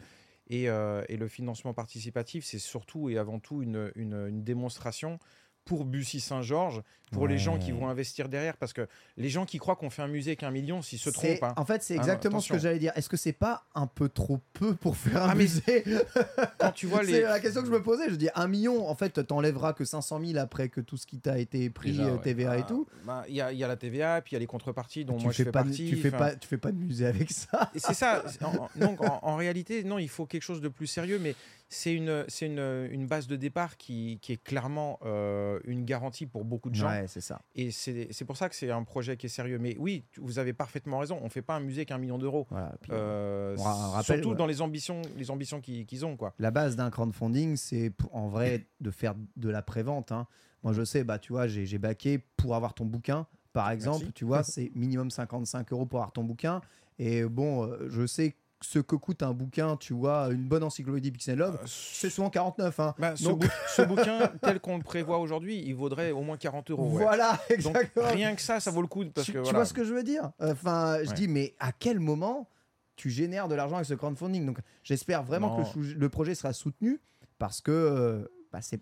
[0.51, 5.19] Et, et le financement participatif, c'est surtout et avant tout une, une- une démonstration
[5.65, 6.81] pour Bussy Saint-Georges,
[7.11, 8.55] pour les gens qui vont investir derrière.
[8.57, 8.87] Parce que
[9.17, 11.43] les gens qui croient qu'on fait un musée qu'un million, s'ils se C'est- trompent.
[11.51, 11.53] hein.
[11.57, 12.91] En fait, c'est Ah exactement ce que j'allais dire.
[12.95, 15.83] Est-ce que c'est pas un peu trop peu pour faire un Ah, mais musée
[16.59, 17.21] Quand tu vois C'est les.
[17.21, 18.09] la question que je me posais.
[18.09, 21.19] Je dis un million, en fait, t'enlèveras que 500 000 après que tout ce qui
[21.19, 22.21] t'a été pris, Déjà, euh, ouais.
[22.21, 22.87] TVA et Ah, tout.
[23.05, 25.03] bah, Il y, a, il y a la TVA, puis il y a les contreparties
[25.05, 25.89] dont tu moi je fais fais pas, partie.
[25.89, 27.71] tu fais enfin, pas, tu fais pas de musée avec ça.
[27.75, 28.23] C'est ça.
[28.27, 31.35] c'est- en- donc, en, en réalité, non, il faut quelque chose de plus sérieux, mais
[31.71, 36.25] c'est une, c'est une, une base de départ qui, qui est clairement euh, une garantie
[36.25, 36.89] pour beaucoup de gens.
[36.89, 37.41] Ouais, c'est ça.
[37.55, 39.59] Et c'est pour ça que c'est un projet qui est sérieux.
[39.59, 41.19] Mais oui, vous avez parfaitement raison.
[41.21, 42.47] On ne fait pas un musée qu'un million d'euros.
[42.49, 42.73] Voilà.
[42.89, 44.35] Euh, rappelle, surtout ouais.
[44.35, 46.33] dans les ambitions, les ambitions qu'ils ont, quoi.
[46.39, 50.11] La base d'un crowdfunding, c'est en vrai de faire de la prévente.
[50.11, 50.25] hein.
[50.63, 53.99] Moi, je sais, bah, tu vois, j'ai baqué pour avoir ton bouquin, par exemple.
[53.99, 54.13] Merci.
[54.13, 56.61] Tu vois, c'est minimum 55 euros pour avoir ton bouquin.
[56.97, 61.11] Et bon, euh, je sais ce que coûte un bouquin, tu vois, une bonne encyclopédie
[61.11, 62.79] Pixel Love, Euh, c'est souvent 49.
[62.79, 62.93] Hein.
[62.99, 66.37] bah, ce, Donc- bou- ce bouquin, tel qu'on le prévoit aujourd'hui, il vaudrait au moins
[66.37, 66.89] 40 euros.
[66.91, 67.03] ouais.
[67.03, 68.07] Voilà, Donc, exactement.
[68.09, 69.05] rien que ça, ça vaut le coup.
[69.05, 69.59] Parce tu, que, tu voilà.
[69.59, 70.31] vois ce que je veux dire?
[70.39, 71.15] Enfin, je Ouais.
[71.15, 72.49] dis, mais à quel moment
[72.97, 74.45] tu génères de l'argent avec ce crowdfunding?
[74.45, 76.99] Donc, j'espère vraiment que le, projet sera soutenu
[77.37, 78.81] parce que euh, bah, c'est-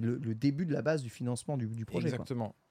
[0.00, 2.10] le, le début de la base du financement du, du projet.
[2.10, 2.24] quoi.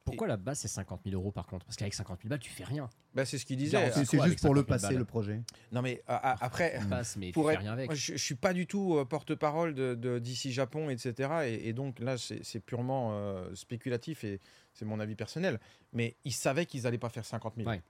[0.05, 1.65] Pourquoi la base c'est 50 000 euros par contre?
[1.65, 2.87] Parce qu'avec 50 000 balles, tu fais rien.
[3.15, 3.91] Bah, c'est ce qu'il disait.
[3.91, 5.41] C'est juste pour le 50 000 passer, balles le projet.
[5.71, 6.77] Non, mais à- à- après.
[6.79, 7.87] Tu passes, mais tu pour fais être- rien avec.
[7.87, 11.29] moi, je, je suis pas du tout euh, porte-parole de, de- d'ici Japon, etc.
[11.47, 14.39] Et, et donc là, c'est, c'est purement euh, spéculatif et
[14.73, 15.59] c'est mon avis personnel.
[15.91, 17.67] Mais ils savaient qu'ils allaient pas faire 50 000.
[17.67, 17.81] Ouais.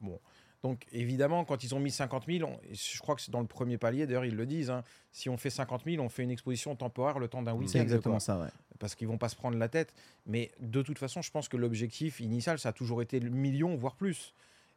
[0.00, 0.20] Bon.
[0.64, 3.42] Donc évidemment, quand ils ont mis 50 000, on- et je crois que c'est dans
[3.42, 4.82] le premier palier, d'ailleurs ils le disent, hein,
[5.12, 7.70] si on fait 50 000, on fait une exposition temporaire le temps d'un week-end.
[7.72, 8.20] C'est exactement quoi.
[8.20, 8.48] ça, ouais.
[8.78, 9.92] Parce qu'ils vont pas se prendre la tête.
[10.24, 13.76] Mais de toute façon, je pense que l'objectif initial, ça a toujours été le million,
[13.76, 14.32] voire plus.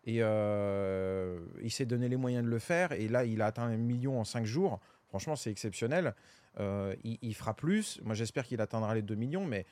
[0.06, 2.92] Et euh, il s'est donné les moyens de le faire.
[2.92, 4.80] Et là, il a atteint un million en cinq jours.
[5.08, 6.14] Franchement, c'est exceptionnel.
[6.60, 8.00] Euh, il, il fera plus.
[8.04, 9.46] Moi, j'espère qu'il atteindra les 2 millions.
[9.46, 9.66] Mais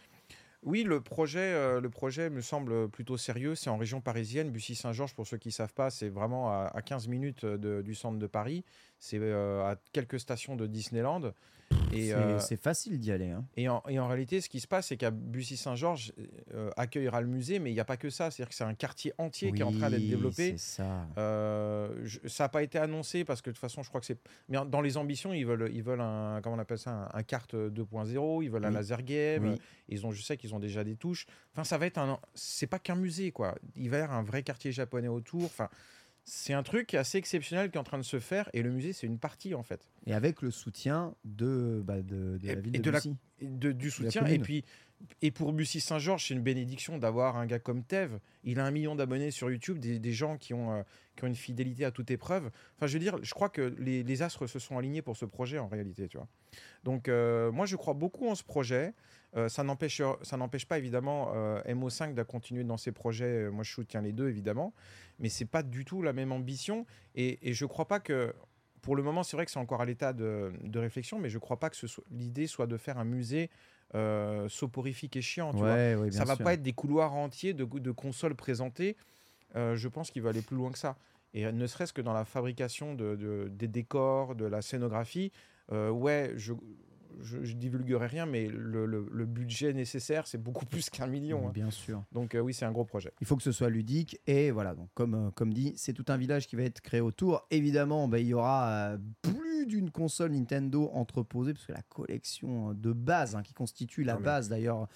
[0.66, 3.56] oui, le projet, euh, le projet me semble plutôt sérieux.
[3.56, 4.50] C'est en région parisienne.
[4.52, 7.94] Bussy-Saint-Georges, pour ceux qui ne savent pas, c'est vraiment à, à 15 minutes de- du
[7.96, 8.66] centre de Paris.
[9.00, 11.32] C'est euh, à quelques stations de Disneyland.
[11.94, 13.30] Et, C'est euh, c'est facile d'y aller.
[13.30, 13.46] hein.
[13.56, 16.14] et, en, et en réalité, ce qui se passe, c'est qu'à Bussy-Saint-Georges
[16.54, 18.32] euh, accueillera le musée, mais il n'y a pas que ça.
[18.32, 20.58] C'est-à-dire que c'est un quartier entier qui est en train d'être développé.
[20.58, 21.08] Ça.
[21.18, 22.06] Euh,
[22.40, 24.20] n'a pas été annoncé parce que de toute façon, je crois que c'est.
[24.50, 27.24] Mais dans les ambitions, ils veulent, ils veulent un, comment on appelle ça, un, un
[27.24, 28.44] carte 2.0.
[28.44, 29.52] Ils veulent un laser game.
[29.54, 29.62] Oui.
[29.88, 31.28] Ils ont, je sais qu'ils ont déjà des touches.
[31.54, 32.20] Enfin, ça va être un.
[32.34, 33.56] C'est pas qu'un musée, quoi.
[33.76, 35.46] Il va y avoir un vrai quartier japonais autour.
[35.46, 35.70] Enfin,
[36.28, 38.50] c'est un truc assez exceptionnel qui est en train de se faire.
[38.54, 39.88] Et le musée, c'est une partie en fait.
[40.08, 43.00] Et avec le soutien de, bah, de, de Et- la ville et de, la-
[43.42, 44.26] de- du soutien.
[44.26, 44.66] Et puis,
[45.22, 48.18] et pour Bussy Saint-Georges, c'est une bénédiction d'avoir un gars comme Tev.
[48.44, 50.84] Il a un million d'abonnés sur YouTube, des, des gens qui ont, euh,
[51.16, 52.50] qui ont une fidélité à toute épreuve.
[52.78, 55.26] Enfin, je veux dire, je crois que les, les astres se sont alignés pour ce
[55.26, 56.28] projet en réalité, tu vois.
[56.84, 58.94] Donc, euh, moi, je crois beaucoup en ce projet.
[59.36, 63.26] Euh, ça n'empêche ça n'empêche pas évidemment euh, MO5 de continuer dans ses projets.
[63.48, 64.74] Euh, Moi, je soutiens les deux évidemment,
[65.20, 66.86] mais c'est pas du tout la même ambition.
[67.16, 68.34] Et, et je crois pas que
[68.82, 71.38] pour le moment, c'est vrai que c'est encore à l'état de, de réflexion, mais je
[71.40, 71.76] crois pas que
[72.12, 73.50] l'idée soit de faire un musée
[73.94, 75.54] euh, soporifique et chiant.
[75.54, 75.62] Tu.
[75.64, 76.44] Ouais, Ça va sûr.
[76.44, 78.96] pas être des couloirs entiers de, de consoles présentées.
[79.56, 80.98] Euh, je pense qu'il va aller plus loin que ça.
[81.34, 85.32] Et euh, ne serait-ce que dans la fabrication de, de- des décors, de la scénographie,
[85.72, 86.54] euh, ouais, je,
[87.22, 91.48] je, je divulguerai rien, mais le, le- le budget nécessaire, c'est beaucoup plus qu'un million.
[91.48, 91.52] hein.
[91.54, 92.04] Bien sûr.
[92.12, 93.12] Donc euh, oui, c'est un gros projet.
[93.22, 94.76] Il faut que ce soit ludique et voilà.
[94.76, 97.46] Donc comme euh, comme dit, c'est tout un village qui va être créé autour.
[97.52, 102.74] Évidemment, bah, il y aura euh, plus d'une console Nintendo entreposée parce que la collection
[102.74, 104.88] de base hein, qui constitue la mais- base d'ailleurs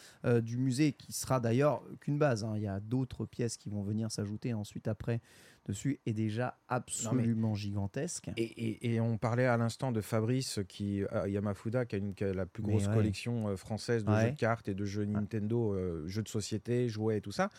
[0.43, 2.43] du musée, qui sera d'ailleurs qu'une base.
[2.43, 2.53] hein.
[2.55, 5.21] Il y a d'autres pièces qui vont venir s'ajouter ensuite après
[5.69, 8.29] dessus est déjà absolument gigantesque.
[8.37, 12.13] Et, et- et on parlait à l'instant de Fabrice, qui, euh, Yamafuda, qui a, une-
[12.15, 12.93] qui a la plus grosse ouais.
[12.95, 14.25] collection euh, française de Ouais.
[14.25, 17.49] jeux de cartes et de jeux Nintendo, euh, jeux de société, jouets et tout ça.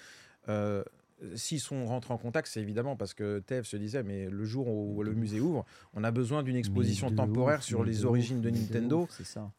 [0.49, 0.83] Euh,
[1.35, 4.69] S'ils sont rentrés en contact, c'est évidemment parce que Tev se disait, mais le jour
[4.69, 8.49] où le musée ouvre, on a besoin d'une exposition temporaire ouf, sur les origines de
[8.51, 9.07] Nintendo.
[9.11, 9.51] C'est ça.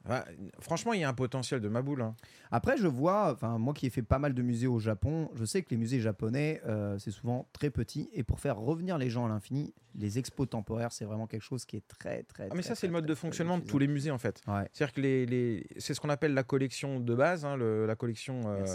[0.60, 2.02] Franchement, il y a un potentiel de ma boule.
[2.02, 2.16] hein.
[2.52, 5.46] Après, je vois, enfin moi qui ai fait pas mal de musées au Japon, je
[5.46, 8.10] sais que les musées japonais, euh, c'est souvent très petit.
[8.14, 11.66] Et pour faire revenir les gens à l'infini, les expos temporaires, c'est vraiment quelque chose
[11.66, 12.48] qui est très, très.
[12.50, 14.42] Ah, mais ça, c'est le mode de fonctionnement de tous les musées, en fait.
[14.48, 14.68] Ouais.
[14.74, 17.96] C'est-à-dire que les, les- c'est ce qu'on appelle la collection de base, hein, le- la
[17.96, 18.42] collection.
[18.48, 18.66] euh,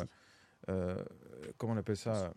[0.69, 0.97] euh,
[1.59, 2.33] comment on appelle ça?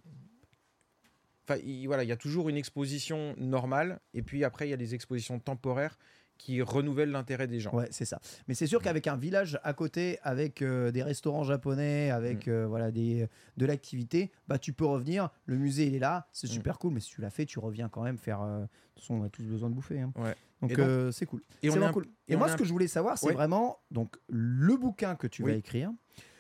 [1.50, 4.74] Enfin, il, voilà, il y a toujours une exposition normale, et puis après, il y
[4.74, 5.98] a des expositions temporaires
[6.38, 7.74] qui renouvellent l'intérêt des gens.
[7.74, 8.22] Ouais, c'est ça.
[8.48, 12.52] Mais c'est sûr qu'avec un village à côté, avec euh, des restaurants japonais, avec Mm.
[12.52, 13.28] euh, voilà des
[13.58, 15.32] de l'activité, bah tu peux revenir.
[15.46, 16.52] Le musée il est là, c'est Mm.
[16.54, 16.94] super cool.
[16.94, 18.42] Mais si tu l'as fait, tu reviens quand même faire.
[18.42, 18.66] euh,
[19.10, 20.00] on a tous besoin de bouffer.
[20.00, 20.14] hein.
[20.16, 20.36] Ouais.
[20.62, 21.42] Donc euh, c'est cool.
[21.62, 22.06] Et on vraiment cool.
[22.30, 23.34] et moi, ce que je voulais savoir, c'est Ouais.
[23.34, 25.56] vraiment donc le bouquin que tu vas Oui.
[25.58, 25.92] écrire.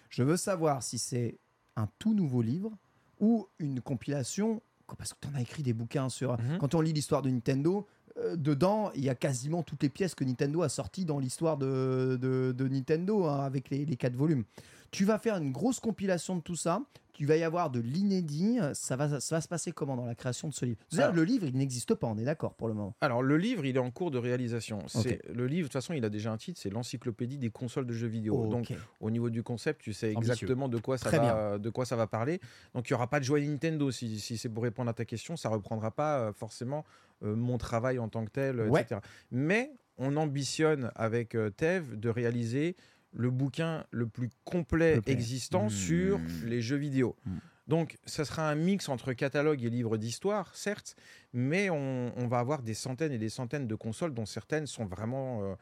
[0.09, 1.39] Je veux savoir si c'est
[1.75, 2.71] un tout nouveau livre
[3.19, 4.61] ou une compilation.
[4.95, 6.33] Parce que tu en as écrit des bouquins sur.
[6.33, 6.57] Mhm.
[6.59, 7.87] Quand on lit l'histoire de Nintendo,
[8.17, 11.57] euh, dedans, il y a quasiment toutes les pièces que Nintendo a sorties dans l'histoire
[11.57, 14.43] de, de- de Nintendo, hein, avec les, les quatre volumes.
[14.91, 16.81] Tu vas faire une grosse compilation de tout ça.
[17.19, 18.59] Tu vas y avoir de l'inédit.
[18.71, 20.77] Ça va, ça va se passer comment dans la création de ce livre?
[20.97, 22.95] Alors- le livre, il n'existe pas, on est d'accord pour le moment.
[23.01, 24.79] Alors, le livre, il est en cours de réalisation.
[25.27, 27.91] Le livre, de toute façon, il a déjà un titre, c'est l'encyclopédie des consoles de
[27.91, 28.47] jeux vidéo.
[28.47, 30.31] Donc, au niveau du concept, tu sais Ambitieux.
[30.31, 32.39] exactement de quoi ça, Très va, de quoi ça va parler.
[32.73, 33.91] Donc, il n'y aura pas de joie Nintendo.
[33.91, 36.85] Si, si c'est pour répondre à ta question, ça reprendra pas euh, forcément
[37.23, 38.83] euh, mon travail en tant que tel, euh, Ouais.
[38.83, 39.01] etc.
[39.29, 42.77] Mais on ambitionne avec euh, Tev de réaliser
[43.13, 45.69] le bouquin le plus complet existant Mmh.
[45.69, 47.15] sur les jeux vidéo.
[47.25, 47.37] Mmh.
[47.67, 50.95] Donc, ça sera un mix entre catalogue et livre d'histoire, certes,
[51.33, 54.85] mais on, on va avoir des centaines et des centaines de consoles, dont certaines sont
[54.85, 55.55] vraiment euh,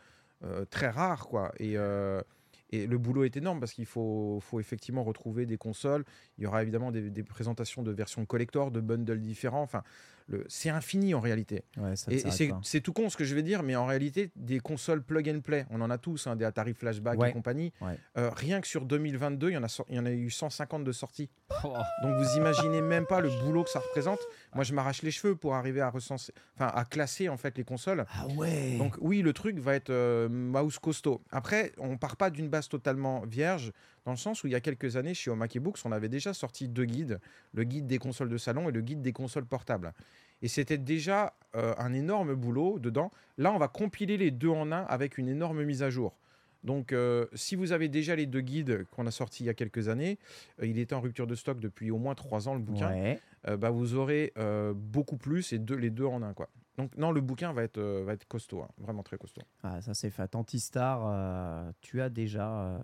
[0.45, 1.51] euh, très rares, quoi.
[1.59, 2.21] Et, euh,
[2.69, 6.05] et le boulot est énorme parce qu'il faut, faut effectivement retrouver des consoles.
[6.37, 9.61] Il y aura évidemment des, des présentations de versions collector, de bundles différents.
[9.63, 9.83] Enfin,
[10.27, 11.63] le- c'est infini en réalité.
[11.77, 14.31] Ouais, ça ne Et, c'est tout con ce que je vais dire, mais en réalité,
[14.35, 17.29] des consoles plug and play, on en a tous, hein, des Atari Flashback Ouais.
[17.29, 17.71] et compagnie.
[17.81, 17.97] Ouais.
[18.17, 20.29] Euh, rien que sur 2022, il y, en a, sor- il y en a eu
[20.29, 21.29] 150 de sorties.
[21.63, 21.73] Oh.
[22.03, 24.19] Donc vous imaginez même pas le boulot que ça représente.
[24.53, 27.63] Moi, je m'arrache les cheveux pour arriver à recenser, enfin à classer en fait les
[27.63, 28.05] consoles.
[28.09, 31.21] Ah ouais Donc oui, le truc va être euh, mouse costaud.
[31.31, 33.71] Après, on part pas d'une base totalement vierge,
[34.07, 36.33] dans le sens où il y a quelques années, chez Omake Books, on avait déjà
[36.33, 37.19] sorti deux guides,
[37.53, 39.93] le guide des consoles de salon et le guide des consoles portables.
[40.41, 43.11] Et c'était déjà euh, un énorme boulot dedans.
[43.37, 46.15] Là, on va compiler les deux en un avec une énorme mise à jour.
[46.63, 49.53] Donc, euh, si vous avez déjà les deux guides qu'on a sortis il y a
[49.53, 50.19] quelques années,
[50.61, 53.19] euh, il était en rupture de stock depuis au moins trois ans le bouquin Ouais.
[53.57, 54.31] bah, vous aurez
[54.73, 56.33] beaucoup plus et deux, les deux en un.
[56.33, 56.47] Quoi.
[56.77, 59.41] Donc non, le bouquin va être, euh, va être costaud, hein, vraiment très costaud.
[59.63, 60.35] Ah, ça c'est fait.
[60.35, 62.79] Antistar, euh, tu as déjà, euh,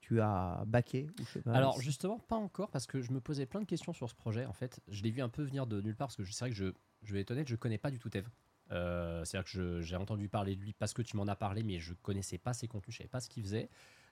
[0.00, 3.10] tu as baqué ou je sais pas, Alors si- justement, pas encore, parce que je
[3.12, 4.44] me posais plein de questions sur ce projet.
[4.44, 6.44] En fait, je l'ai vu un peu venir de nulle part, parce que je- c'est
[6.44, 6.66] vrai que je,
[7.02, 8.28] je vais être honnête, je connais pas du tout Tev.
[8.70, 11.62] Euh, C'est-à-dire que je- j'ai entendu parler de lui parce que tu m'en as parlé,
[11.62, 13.70] mais je connaissais pas ses contenus, je savais pas ce qu'il faisait.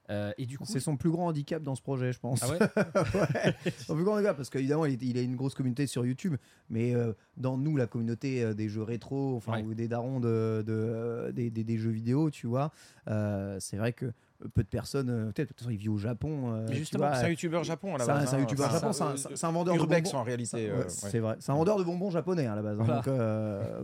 [0.09, 2.41] Euh, et du coup, C'est son plus grand handicap dans ce projet, je pense.
[2.43, 2.59] Ah ouais
[3.15, 3.55] Ouais.
[3.85, 6.37] Son plus grand handicap, parce qu'évidemment, il, a une grosse communauté sur YouTube,
[6.71, 9.63] mais euh, dans nous, la communauté euh, des jeux rétro, enfin, Ouais.
[9.63, 12.71] ou des darons de, de, des, des- des jeux vidéo, tu vois,
[13.59, 14.13] c'est vrai que
[14.55, 16.65] peu de personnes, peut-être, façon, il vit au Japon.
[16.69, 18.29] Mais justement, c'est un youtubeur japon à la c'est un- base.
[18.31, 19.03] c'est un youtubeur Enfin, japon, c'est
[19.33, 20.15] un- c'est un vendeur de bonbons.
[20.15, 20.71] en réalité.
[20.71, 20.85] Ouais.
[20.89, 22.79] C'est vrai, c'est un vendeur de bonbons japonais à la base.
[22.81, 23.03] hein,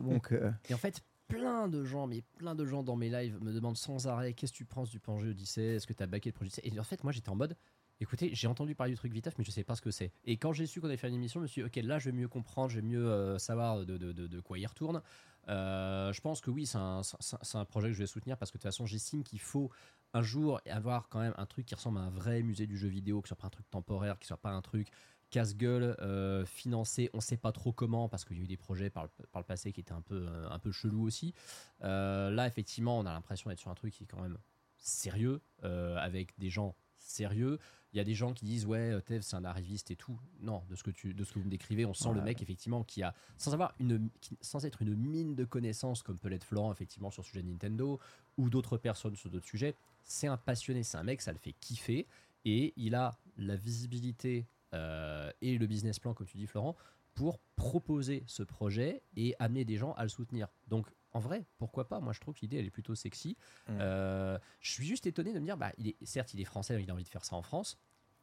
[0.04, 0.32] donc,
[0.68, 1.00] Et en fait,
[1.36, 4.52] plein de gens, mais plein de gens dans mes lives me demandent sans arrêt qu'est-ce
[4.52, 6.78] que tu penses du Pangée Odyssey Est-ce que tu as backé le projet Odyssey Et
[6.78, 7.56] en fait, moi j'étais en mode
[8.02, 10.12] écoutez, j'ai entendu parler du truc Vitaf, mais je sais pas ce que c'est.
[10.24, 11.98] Et quand j'ai su qu'on allait faire une émission, je me suis dit ok, là
[11.98, 15.02] je vais mieux comprendre, je vais mieux euh, savoir de, quoi il retourne.
[15.48, 18.62] Euh, je pense que oui, c'est un, projet que je vais soutenir parce que de
[18.62, 19.70] toute façon, j'estime qu'il faut
[20.14, 22.88] un jour avoir quand même un truc qui ressemble à un vrai musée du jeu
[22.88, 24.88] vidéo, ce soit pas un truc temporaire, ce soit pas un truc
[25.32, 28.90] casse-gueule, euh, financé, on sait pas trop comment, parce qu'il y a eu des projets
[28.90, 31.34] par le, par le passé qui étaient un peu, euh, un peu chelous aussi.
[31.82, 34.38] Euh, là, effectivement, on a l'impression d'être sur un truc qui est quand même
[34.76, 37.58] sérieux, euh, avec des gens sérieux.
[37.92, 40.18] Il y a des gens qui disent ouais, Tev c'est un arriviste et tout.
[40.40, 42.40] Non, de ce que tu, de ce que vous me décrivez, on sent le mec
[42.40, 46.28] effectivement qui a, sans avoir une, qui- sans être une mine de connaissances comme peut
[46.28, 48.00] l'être Florent effectivement sur le sujet de Nintendo
[48.38, 49.74] ou d'autres personnes sur d'autres sujets.
[50.04, 52.06] C'est un passionné, c'est un mec, ça le fait kiffer
[52.46, 56.76] et il a la visibilité et le business plan, comme tu dis Florent,
[57.14, 60.48] pour proposer ce projet et amener des gens à le soutenir.
[60.68, 62.00] Donc en vrai, pourquoi pas?
[62.00, 63.36] Moi je trouve que l'idée elle est plutôt sexy.
[63.68, 63.78] Mm.
[63.80, 66.82] Euh, je suis juste étonné de me dire, bah, il est, certes il est français,
[66.82, 67.78] il a envie de faire ça en France.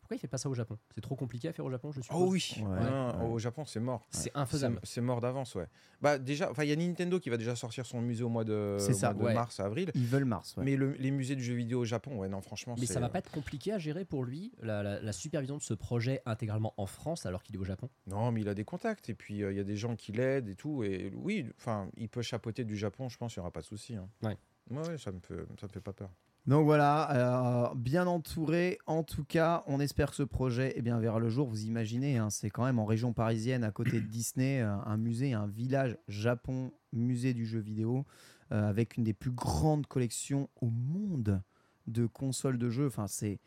[0.09, 0.75] Pourquoi il fait pas ça au Japon?
[0.95, 2.19] C'est trop compliqué à faire au Japon, je suppose?
[2.19, 3.25] Oh oui, Ouais, Non, ouais.
[3.31, 4.07] au Japon c'est mort.
[4.09, 4.79] C'est infaisable.
[4.81, 5.67] C'est mort d'avance, ouais.
[6.01, 8.43] Bah déjà, enfin il y a Nintendo qui va déjà sortir son musée au mois
[8.43, 9.33] de, ça, mois de ouais.
[9.35, 9.91] mars, avril.
[9.93, 10.57] ils veulent Mars.
[10.57, 10.63] ouais.
[10.63, 13.09] Mais le- les musées du jeu vidéo au Japon, ouais, non, franchement, Mais ça va
[13.09, 16.73] pas être compliqué à gérer pour lui, la, la- la supervision de ce projet intégralement
[16.77, 17.87] en France alors qu'il est au Japon?
[18.07, 20.11] Non, mais il a des contacts et puis euh, il y a des gens qui
[20.11, 20.83] l'aident et tout.
[20.83, 23.65] Et oui, enfin, il peut chapeauter du Japon, je pense, il n'y aura pas de
[23.67, 23.93] souci.
[23.93, 24.09] hein.
[24.23, 24.35] Ouais,
[24.71, 26.09] ouais, ça me fait, ça me fait pas peur.
[26.47, 28.79] Donc voilà, euh, bien entouré.
[28.87, 31.47] En tout cas, on espère que ce projet eh bien, verra le jour.
[31.47, 34.97] Vous imaginez, hein, c'est quand même en région parisienne, à côté de Disney, euh, un
[34.97, 38.05] musée, un village Japon, musée du jeu vidéo,
[38.51, 41.41] euh, avec une des plus grandes collections au monde
[41.87, 42.87] de consoles de jeux.
[42.87, 43.39] Enfin, c'est.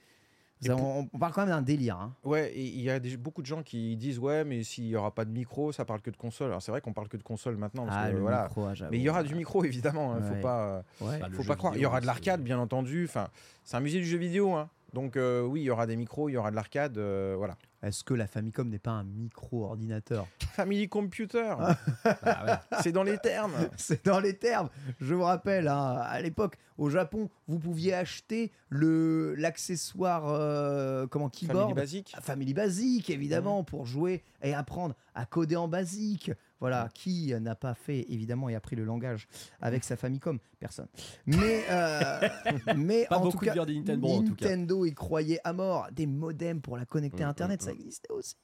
[0.63, 1.97] Et ça, pour- on, on parle quand même d'un délire.
[1.99, 2.13] hein.
[2.25, 4.97] Ouais, et il y a des- beaucoup de gens qui disent ouais, mais s'il y
[4.97, 6.49] aura pas de micro, ça parle que de console.
[6.49, 8.45] Alors c'est vrai qu'on parle que de console maintenant, parce Ah, que, le voilà.
[8.45, 8.91] micro, ah, j'avoue.
[8.93, 10.17] Mais il y aura du micro évidemment.
[10.17, 10.29] Il Ouais.
[10.37, 11.19] faut pas, Ouais.
[11.19, 11.75] Bah, faut pas croire.
[11.77, 13.05] Il y aura de l'arcade, bien entendu.
[13.09, 13.29] Enfin,
[13.65, 14.69] c'est un musée du jeu vidéo, hein.
[14.93, 17.57] Donc euh, oui, il y aura des micros, il y aura de l'arcade, euh, voilà.
[17.83, 20.27] Est-ce que la Famicom n'est pas un micro-ordinateur?
[20.53, 21.77] Family Computer, Bah
[22.25, 22.79] ouais.
[22.83, 23.53] c'est dans les termes.
[23.77, 24.69] C'est dans les termes.
[25.01, 31.29] Je vous rappelle, hein, à l'époque, au Japon, vous pouviez acheter le l'accessoire euh, comment
[31.29, 32.15] Family keyboard, Basic.
[32.23, 36.31] Family Basic, évidemment, pour jouer et apprendre à coder en basique.
[36.63, 39.27] Voilà, qui n'a pas fait évidemment et appris le langage
[39.61, 40.87] avec sa Famicom Personne.
[41.27, 42.21] Mais, euh,
[42.77, 44.45] mais Pas en beaucoup tout de cas, joueurs de Nintendo, en tout cas.
[44.45, 45.89] Nintendo y croyait à mort.
[45.91, 47.81] Des modems pour la connecter à Mm, Internet, mm, ça mm.
[47.81, 48.37] existait aussi.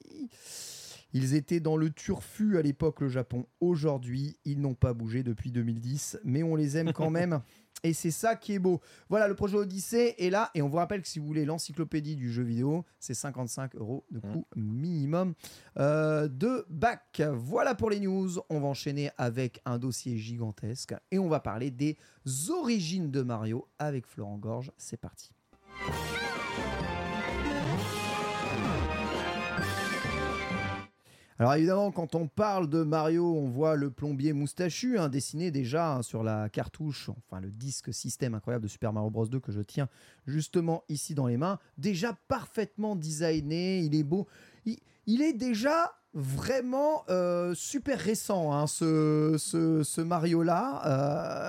[1.12, 3.46] Ils étaient dans le turfu à l'époque, le Japon.
[3.60, 7.40] Aujourd'hui, ils n'ont pas bougé depuis 2010, mais on les aime quand même.
[7.84, 8.80] Et c'est ça qui est beau.
[9.08, 10.50] Voilà, le projet Odyssey est là.
[10.54, 14.04] Et on vous rappelle que si vous voulez l'encyclopédie du jeu vidéo, c'est 55 euros
[14.10, 15.34] de coût minimum
[15.78, 17.22] euh, de bac.
[17.34, 18.30] Voilà pour les news.
[18.50, 20.94] On va enchaîner avec un dossier gigantesque.
[21.10, 21.96] Et on va parler des
[22.50, 24.72] origines de Mario avec Florent Gorge.
[24.76, 25.30] C'est parti.
[31.40, 35.92] Alors évidemment, quand on parle de Mario, on voit le plombier moustachu hein, dessiné déjà
[35.94, 39.52] hein, sur la cartouche, enfin le disque système incroyable de Super Mario Bros 2 que
[39.52, 39.88] je tiens
[40.26, 41.60] justement ici dans les mains.
[41.76, 44.26] Déjà parfaitement designé, il est beau.
[45.06, 50.82] Il, est déjà vraiment euh, super récent, hein, ce Mario-là.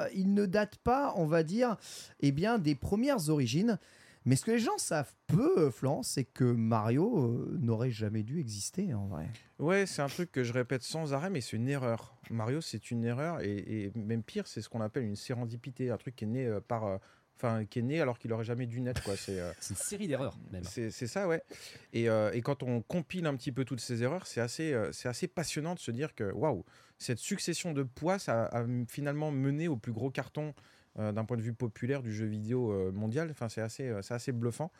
[0.05, 1.77] Euh, il ne date pas, on va dire,
[2.19, 3.79] eh bien, des premières origines.
[4.25, 8.39] Mais ce que les gens savent peu, Florence, c'est que Mario euh, n'aurait jamais dû
[8.39, 9.27] exister en vrai.
[9.59, 12.15] Ouais, c'est un truc que je répète sans arrêt, mais c'est une erreur.
[12.29, 15.97] Mario, c'est une erreur, et, et même pire, c'est ce qu'on appelle une sérendipité, un
[15.97, 16.97] truc qui est né euh, par, euh,
[17.37, 19.15] enfin, qui est né alors qu'il aurait jamais dû naître, quoi.
[19.15, 20.63] C'est euh, une série d'erreurs, même.
[20.63, 21.41] C'est c'est ça, ouais.
[21.93, 24.91] Et, euh, et quand on compile un petit peu toutes ces erreurs, c'est assez, euh,
[24.91, 26.65] c'est assez passionnant de se dire que, waouh,
[26.97, 30.51] cette succession de poids, ça a, a finalement mené au plus gros carton euh,
[30.99, 33.29] d'un point de vue populaire du jeu vidéo euh, mondial.
[33.31, 34.71] Enfin, c'est assez, euh, c'est assez bluffant.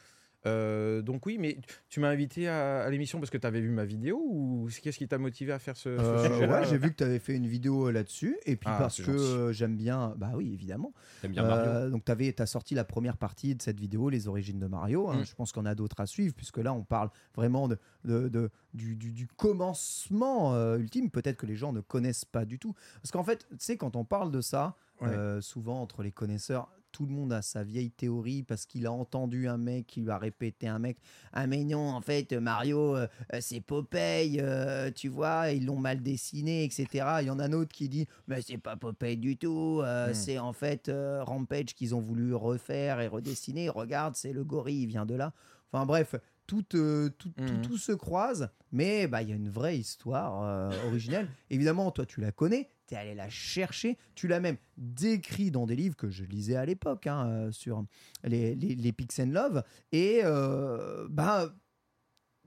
[0.45, 1.57] Euh, donc oui, mais
[1.89, 4.97] tu m'as invité à, à l'émission parce que tu avais vu ma vidéo ou qu'est-ce
[4.97, 7.19] qui t'a motivé à faire ce, ce Euh, sujet-là ouais, j'ai vu que tu avais
[7.19, 10.93] fait une vidéo là-dessus, et puis Ah, parce que euh, j'aime bien, bah oui, évidemment.
[11.21, 14.29] T'aimes bien Mario Euh, donc, tu as sorti la première partie de cette vidéo, Les
[14.29, 15.09] origines de Mario.
[15.09, 15.17] hein.
[15.17, 15.25] Mm.
[15.25, 18.49] Je pense qu'on a d'autres à suivre, puisque là, on parle vraiment de, de- de-
[18.73, 21.09] du, du- du commencement euh, ultime.
[21.09, 22.73] Peut-être que les gens ne connaissent pas du tout.
[23.01, 25.09] Parce qu'en fait, tu sais, quand on parle de ça, Ouais.
[25.09, 28.91] euh, souvent entre les connaisseurs, tout le monde a sa vieille théorie parce qu'il a
[28.91, 30.97] entendu un mec qui lui a répété un mec
[31.33, 35.77] ah mais non en fait Mario euh, euh, c'est Popeye euh, tu vois ils l'ont
[35.77, 36.87] mal dessiné etc
[37.21, 40.09] il y en a un autre qui dit mais c'est pas Popeye du tout euh,
[40.09, 40.13] Mm.
[40.15, 44.87] c'est en fait Rampage qu'ils ont voulu refaire et redessiner regarde c'est le gorille il
[44.87, 45.31] vient de là
[45.71, 46.15] enfin bref
[46.47, 47.61] tout, euh, tout, tout- Mhm.
[47.61, 52.07] tout se croise mais bah, il y a une vraie histoire euh, originelle évidemment toi
[52.07, 55.95] tu la connais tu es allé la chercher tu l'as même décrit dans des livres
[55.95, 57.85] que je lisais à l'époque hein, euh, sur
[58.23, 59.63] les, les, les Pix and Love
[59.93, 61.53] et euh, bah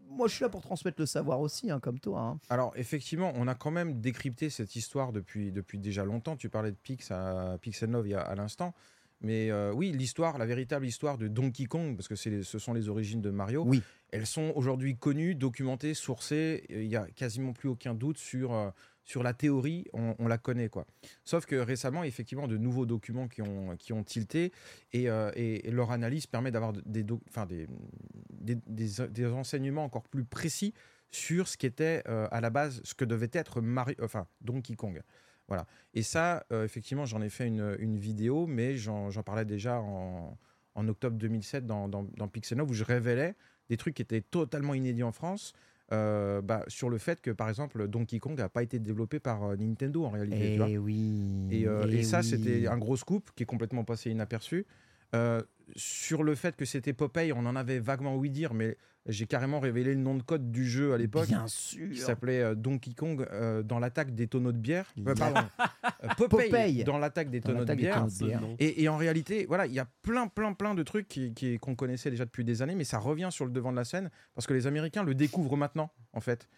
[0.09, 2.39] moi je suis là pour transmettre le savoir aussi hein, comme toi hein.
[2.51, 6.37] Alors effectivement, on a quand même décrypté cette histoire depuis, depuis déjà longtemps.
[6.37, 8.75] Tu parlais de Pix à Pix and Love il y a, à l'instant.
[9.23, 12.75] Mais euh, oui, l'histoire, la véritable histoire de Donkey Kong, parce que les- ce sont
[12.75, 13.81] les origines de Mario, Oui.
[14.11, 16.67] elles sont aujourd'hui connues, documentées, sourcées.
[16.69, 18.71] Il n'y a quasiment plus aucun doute sur, euh,
[19.05, 20.69] sur la théorie, on, la connaît.
[20.69, 20.87] quoi.
[21.25, 24.53] Sauf que récemment, effectivement, de nouveaux documents qui ont, qui ont tilté
[24.93, 27.19] et, euh, et- leur analyse permet d'avoir des, des,
[28.31, 30.73] des, des- des renseignements encore plus précis
[31.11, 35.03] sur ce qu'était euh, à la base, ce que devait être Mario, enfin, Donkey Kong.
[35.49, 35.67] Voilà.
[35.93, 40.39] Et ça, euh, effectivement, j'en ai fait une, une vidéo, mais j'en parlais déjà en,
[40.75, 43.35] en octobre 2007 dans, dans, dans Pixel où je révélais
[43.69, 45.53] des trucs qui étaient totalement inédits en France.
[45.93, 49.43] Euh, bah, sur le fait que par exemple Donkey Kong n'a pas été développé par
[49.45, 50.53] euh, Nintendo en réalité.
[50.53, 50.69] tu vois.
[50.69, 52.25] et oui Et, euh, et ça, oui.
[52.27, 54.65] c'était un gros scoop qui est complètement passé inaperçu.
[55.15, 55.43] Euh,
[55.77, 58.77] sur le fait que c'était Popeye, on en avait vaguement ouï dire, mais
[59.07, 61.29] j'ai carrément révélé le nom de code du jeu à l'époque.
[61.29, 64.93] bien sûr Qui s'appelait euh, Donkey Kong euh, dans l'attaque des tonneaux de bière.
[65.07, 65.41] Euh, pardon.
[66.19, 66.85] Popeye, Popeye.
[66.85, 67.95] dans l'attaque des tonneaux de des bière.
[67.97, 68.43] tonneaux de bière.
[68.59, 71.59] Et, et en réalité, voilà, il y a plein, plein, plein de trucs qui- qui-
[71.59, 74.11] qu'on connaissait déjà depuis des années, mais ça revient sur le devant de la scène
[74.35, 76.49] parce que les Américains le découvrent maintenant, en fait,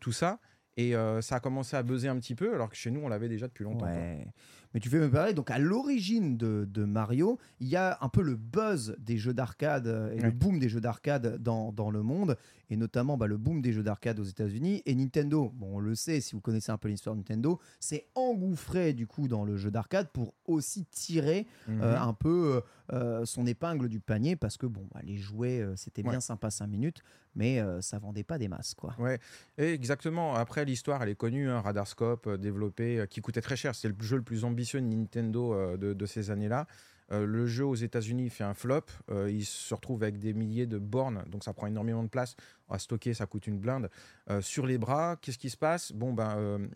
[0.00, 0.40] tout ça.
[0.78, 3.08] Et euh, ça a commencé à buzzer un petit peu, alors que chez nous, on
[3.08, 3.86] l'avait déjà depuis longtemps.
[3.86, 4.26] Ouais.
[4.74, 8.08] Mais tu fais me parler, donc à l'origine de, de Mario, il y a un
[8.08, 11.90] peu le buzz des jeux d'arcade euh, et le boom des jeux d'arcade dans, dans
[11.90, 12.36] le monde,
[12.68, 14.82] et notamment bah, le boom des jeux d'arcade aux États-Unis.
[14.84, 18.06] Et Nintendo, bon, on le sait, si vous connaissez un peu l'histoire de Nintendo, s'est
[18.14, 21.80] engouffré du coup dans le jeu d'arcade pour aussi tirer Mhm.
[21.82, 22.60] euh, un peu
[22.92, 26.50] euh, son épingle du panier, parce que bon, bah, les jouets, euh, c'était bien sympa
[26.50, 27.02] 5 minutes,
[27.34, 28.94] mais ça vendait pas des masses, quoi.
[28.98, 29.18] Ouais,
[29.58, 30.34] et exactement.
[30.34, 31.50] Après, l'histoire, elle est connue.
[31.50, 33.74] hein, Radarscope, développé, qui coûtait très cher.
[33.74, 36.66] C'est le jeu le plus ambitieux Nintendo euh, de, de ces années-là.
[37.12, 38.82] Euh, le jeu aux États-Unis fait un flop.
[39.10, 42.34] Euh, il se retrouve avec des milliers de bornes, donc ça prend énormément de place.
[42.68, 43.90] À stocker, ça coûte une blinde.
[44.28, 45.92] Euh, sur les bras, qu'est-ce qui se passe?
[45.92, 46.68] Bon, ben,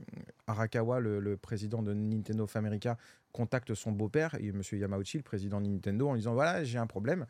[0.46, 2.96] Arakawa, le, le président de Nintendo of America,
[3.32, 6.78] contacte son beau-père, et Monsieur Yamauchi, le président de Nintendo, en lui disant voilà, j'ai
[6.78, 7.26] un problème.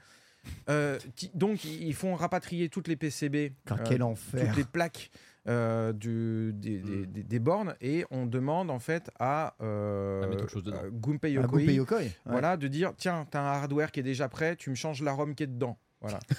[1.34, 3.52] Donc, ils font rapatrier toutes les PCB.
[3.86, 5.10] Quel enfer toutes les plaques
[5.48, 10.88] euh, du- des, des- des- des bornes et on demande en fait à, euh, À
[10.92, 12.12] Gunpei Yokoi, Yokoi, ouais.
[12.26, 15.12] voilà, de dire tiens, t'as un hardware qui est déjà prêt, tu me changes la
[15.12, 15.78] ROM qui est dedans.
[16.00, 16.18] Voilà.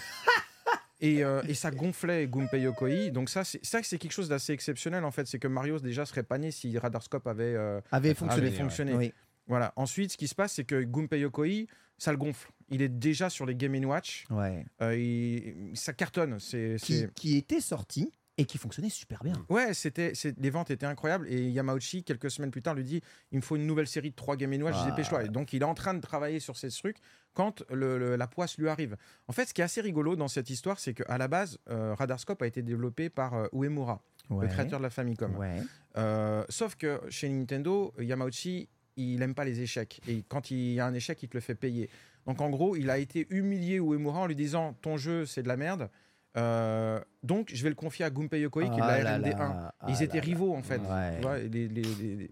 [1.04, 3.10] Et, euh, et ça gonflait Gunpei Yokoi.
[3.10, 5.26] Donc ça, c'est ça, c'est quelque chose d'assez exceptionnel en fait.
[5.26, 8.48] C'est que Mario déjà serait pas né si Radarscope avait, euh, avait fonctionné.
[8.50, 9.14] avait fonctionné.
[9.48, 9.74] Voilà.
[9.78, 11.66] Ensuite, ce qui se passe, c'est que Gunpei Yokoi,
[11.98, 12.52] ça le gonfle.
[12.70, 14.26] Il est déjà sur les Game Watch.
[14.30, 14.64] Ouais.
[14.84, 16.40] Euh, il- ça cartonne.
[16.40, 19.34] C'est, Qui, c'est- qui était sorti et qui fonctionnait super bien.
[19.50, 21.28] Ouais, c'était, les ventes étaient incroyables.
[21.28, 23.02] Et Yamauchi, quelques semaines plus tard, lui dit
[23.32, 24.90] il me faut une nouvelle série de 3 Game Watch, Ah.
[24.90, 25.26] dépêche-toi.
[25.26, 26.98] Et donc, il est en train de travailler sur ces trucs
[27.34, 28.96] quand le- le- la poisse lui arrive.
[29.28, 31.94] En fait, ce qui est assez rigolo dans cette histoire, c'est qu'à la base, euh,
[31.94, 34.46] Radarscope a été développé par euh, Uemura, Ouais.
[34.48, 35.36] le créateur de la Famicom.
[35.38, 35.58] Ouais.
[35.98, 40.00] Euh, sauf que chez Nintendo, Yamauchi, il n'aime pas les échecs.
[40.08, 41.90] Et quand il y a un échec, il te le fait payer.
[42.26, 45.48] Donc en gros, il a été humilié Uemura en lui disant Ton jeu, c'est de
[45.48, 45.90] la merde.
[46.38, 49.38] Euh, donc je vais le confier à Gunpei Yokoi, qui est Ah la là RND1.
[49.38, 50.78] là, ah Ils étaient là rivaux en fait.
[50.80, 51.16] Ouais.
[51.18, 52.32] Tu vois, les, les- les- les-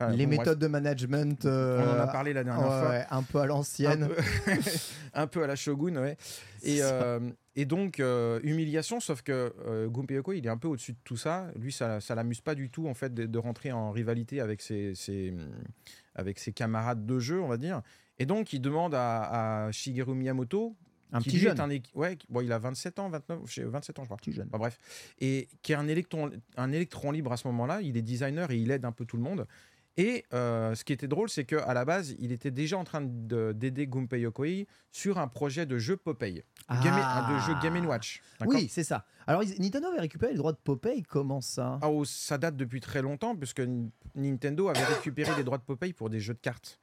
[0.00, 1.40] enfin, les bon, bref, méthodes de management.
[1.44, 2.88] on euh, en a parlé la dernière fois.
[2.90, 4.08] ouais, un peu à l'ancienne.
[5.14, 6.16] un peu à la Shogun, ouais.
[6.62, 7.18] Et, euh,
[7.56, 10.98] et donc, euh, humiliation, sauf que euh, Gunpei Yokoi, il est un peu au-dessus de
[11.02, 11.48] tout ça.
[11.56, 14.62] Lui, ça ça l'amuse pas du tout, en fait, de, de rentrer en rivalité avec
[14.62, 15.34] ses, ses,
[16.14, 17.82] avec ses camarades de jeu, on va dire.
[18.20, 20.76] Et donc, il demande à, à Shigeru Miyamoto,
[21.12, 21.60] un qui petit est jeune.
[21.60, 24.16] un ouais, bon, il a 27 ans, 29, je sais, 27 ans, je crois.
[24.16, 24.48] petit jeune.
[24.48, 24.78] Enfin, bref,
[25.20, 27.80] et qui est un électron, un électron libre à ce moment-là.
[27.82, 29.46] Il est designer et il aide un peu tout le monde.
[29.96, 33.00] Et euh, ce qui était drôle, c'est qu'à la base, il était déjà en train
[33.02, 36.42] de- d'aider Gunpei Yokoi sur un projet de jeu Popeye,
[36.82, 38.22] Game- un de jeu Game Watch.
[38.40, 38.44] Ah.
[38.48, 39.04] Oui, c'est ça.
[39.26, 41.02] Alors, ils- Nintendo avait récupéré les droits de Popeye.
[41.02, 41.78] Comment ça?
[41.82, 43.62] Ah, oh, ça date depuis très longtemps, puisque
[44.16, 46.80] Nintendo avait récupéré les droits de Popeye pour des jeux de cartes.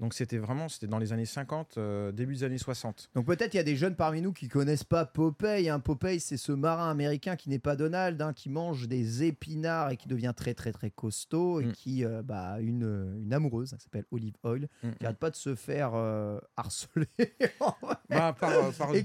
[0.00, 3.10] Donc c'était vraiment, c'était dans les années 50, euh, début des années 60.
[3.14, 5.68] Donc peut-être il y a des jeunes parmi nous qui connaissent pas Popeye.
[5.68, 5.78] Hein.
[5.80, 9.96] Popeye, c'est ce marin américain qui n'est pas Donald, hein, qui mange des épinards et
[9.96, 11.72] qui devient très très très costaud et Mm.
[11.72, 15.30] qui euh, bah, a une, une amoureuse, ça s'appelle Olive Oil, Mm, qui arrête pas
[15.30, 17.06] de se faire euh, harceler
[18.10, 19.02] Bah, par euh, par Et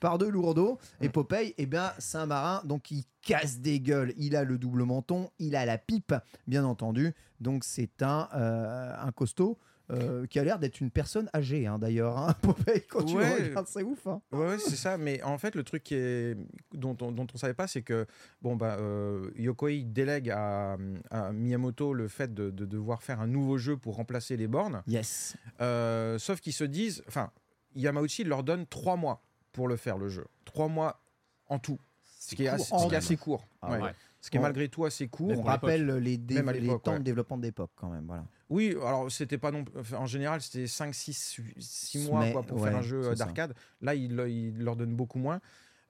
[0.00, 0.78] par deux lourdeaux.
[1.00, 1.12] Et Mm.
[1.12, 4.12] Popeye, eh bien, c'est un marin, donc il casse des gueules.
[4.16, 6.14] Il a le double menton, il a la pipe,
[6.46, 7.14] bien entendu.
[7.40, 9.58] Donc c'est un, euh, un costaud.
[9.90, 12.18] Euh, qui a l'air d'être une personne âgée, hein, d'ailleurs.
[12.18, 12.34] hein.
[12.42, 13.42] Popeye, quand tu le Ouais.
[13.48, 14.06] regardes, c'est ouf.
[14.06, 14.20] hein.
[14.32, 14.98] Ouais, ouais, c'est ça.
[14.98, 16.36] Mais en fait, le truc qui est...
[16.74, 18.06] dont, on, dont on savait pas, c'est que
[18.42, 20.76] bon, bah, euh, Yokoi délègue à,
[21.10, 24.82] à Miyamoto le fait de, de devoir faire un nouveau jeu pour remplacer les bornes.
[24.86, 25.36] Yes.
[25.60, 27.30] Euh, sauf qu'ils se disent, enfin,
[27.74, 31.00] Yamauchi leur donne trois mois pour le faire le jeu, trois mois
[31.48, 31.78] en tout,
[32.20, 33.04] ce qui est, assez, court, ce en qui est tout.
[33.04, 33.46] assez court.
[33.62, 33.80] Ah ouais.
[33.80, 33.90] ouais.
[34.20, 35.30] Ce qui est malgré tout assez court.
[35.38, 36.98] On rappelle les, dé- l'époque, temps ouais.
[36.98, 38.04] de développement d'époque, quand même.
[38.06, 38.24] Voilà.
[38.50, 39.64] Oui, alors c'était pas non
[39.96, 43.14] en général, c'était 5 6 6 mois Mais, quoi, pour ouais, faire un jeu euh,
[43.14, 43.54] d'arcade.
[43.80, 45.40] Là, il, il leur donne beaucoup moins.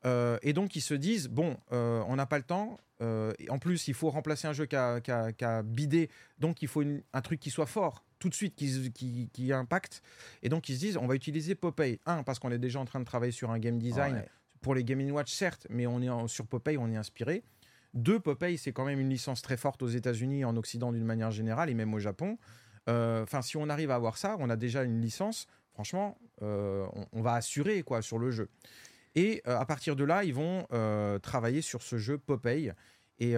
[0.07, 2.79] Euh, et donc ils se disent bon, euh, on n'a pas le temps.
[3.01, 5.63] euh, et en plus, il faut remplacer un jeu qui a, qui a- qui a
[5.63, 9.31] bidé, donc il faut une- un truc qui soit fort tout de suite, qui, qui,
[9.33, 10.03] qui impacte.
[10.43, 11.99] Et donc ils se disent on va utiliser Popeye.
[12.07, 14.29] Un parce qu'on est déjà en train de travailler sur un game design Ouais.
[14.61, 17.43] pour les Game Watch certes, mais on est en- sur Popeye, on est inspiré.
[17.95, 21.31] Deux, Popeye, c'est quand même une licence très forte aux États-Unis, en Occident d'une manière
[21.31, 22.39] générale, et même au Japon.
[22.89, 25.47] Euh, Enfin, si on arrive à avoir ça, on a déjà une licence.
[25.73, 28.49] Franchement, euh, on, va assurer quoi sur le jeu.
[29.15, 30.67] Et euh, à partir de là, ils vont
[31.23, 32.73] travailler sur ce jeu Popeye.
[33.21, 33.35] Et,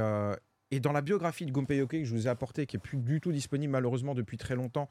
[0.71, 2.99] et dans la biographie de Gunpei Yokoi que je vous ai apportée, qui est plus
[2.99, 4.89] du tout disponible malheureusement depuis très longtemps.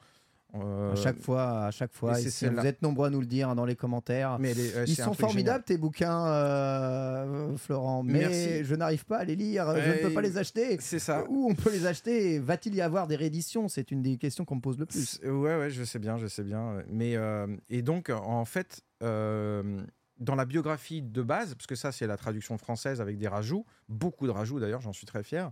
[0.54, 2.14] Euh, À chaque fois, à chaque fois.
[2.14, 4.38] si vous êtes nombreux à nous le dire hein, dans les commentaires.
[4.38, 8.64] mais euh, Ils sont formidables tes bouquins, euh, Florent, mais Merci.
[8.64, 10.76] je n'arrive pas à les lire, je ne peux pas les acheter.
[10.80, 11.24] C'est ça.
[11.28, 13.68] Où on peut les acheter Va-t-il y avoir des rééditions?
[13.68, 15.20] C'est une des questions qu'on me pose le plus.
[15.24, 16.82] Ouais, ouais, je sais bien, je sais bien.
[16.88, 22.06] Mais euh, et donc, en fait, dans la biographie de base, parce que ça, c'est
[22.06, 25.50] la traduction française avec des rajouts, beaucoup de rajouts d'ailleurs, j'en suis très fier.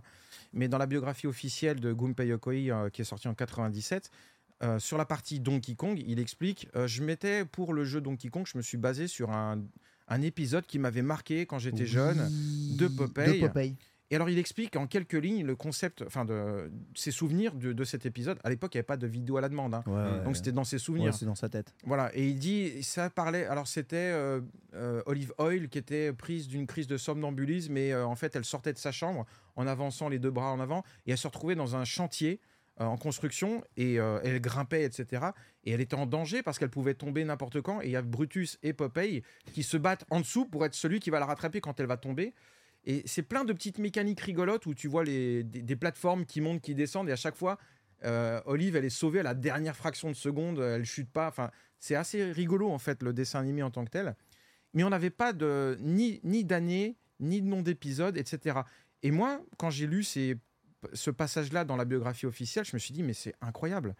[0.53, 4.11] Mais dans la biographie officielle de Gunpei Yokoi, qui est sortie en 97,
[4.63, 8.29] euh, sur la partie Donkey Kong, il explique euh, Je m'étais, pour le jeu Donkey
[8.29, 9.61] Kong, je me suis basé sur un,
[10.07, 12.29] un épisode qui m'avait marqué quand j'étais jeune.
[12.77, 13.39] De Popeye.
[13.41, 13.75] De Popeye.
[14.11, 17.83] Et alors, il explique en quelques lignes le concept, enfin, de ses souvenirs de, de
[17.83, 18.39] cet épisode.
[18.43, 19.75] À l'époque, il n'y avait pas de vidéo à la demande.
[19.75, 19.83] hein.
[19.85, 21.11] Ouais, Donc, c'était dans ses souvenirs.
[21.11, 21.75] ouais, c'est dans sa tête.
[21.85, 24.41] Voilà, et il dit, ça parlait, alors c'était euh,
[25.05, 28.79] Olive Oil qui était prise d'une crise de somnambulisme, euh, en fait elle sortait de
[28.79, 31.85] sa chambre en avançant les deux bras en avant, et elle se retrouvait dans un
[31.85, 32.39] chantier
[32.85, 35.27] en construction, et euh, elle grimpait, etc.
[35.63, 38.01] Et elle était en danger parce qu'elle pouvait tomber n'importe quand, et il y a
[38.01, 39.23] Brutus et Popeye
[39.53, 41.97] qui se battent en dessous pour être celui qui va la rattraper quand elle va
[41.97, 42.33] tomber.
[42.85, 46.39] Et c'est plein de petites mécaniques rigolotes où tu vois les, des, des plateformes qui
[46.41, 47.57] montent, qui descendent, et à chaque fois,
[48.05, 51.27] euh, Olive, elle est sauvée à la dernière fraction de seconde, elle chute pas.
[51.27, 54.15] Enfin, c'est assez rigolo en fait le dessin animé en tant que tel.
[54.73, 58.59] Mais on n'avait pas de ni ni d'année, ni de nom d'épisode, etc.
[59.01, 60.37] Et moi, quand j'ai lu ces,
[60.93, 63.95] ce passage-là dans la biographie officielle, je me suis dit mais c'est incroyable.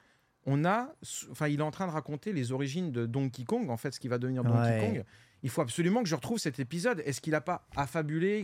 [0.45, 0.93] On a,
[1.31, 3.99] enfin, il est en train de raconter les origines de Donkey Kong, en fait, ce
[3.99, 4.80] qui va devenir Donkey Ouais.
[4.80, 5.03] Kong.
[5.43, 7.01] Il faut absolument que je retrouve cet épisode.
[7.06, 8.43] Est-ce qu'il n'a pas affabulé?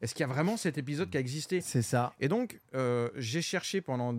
[0.00, 1.60] Est-ce qu'il y a vraiment cet épisode qui a existé?
[1.60, 2.12] C'est ça.
[2.20, 4.14] Et donc, euh, j'ai cherché pendant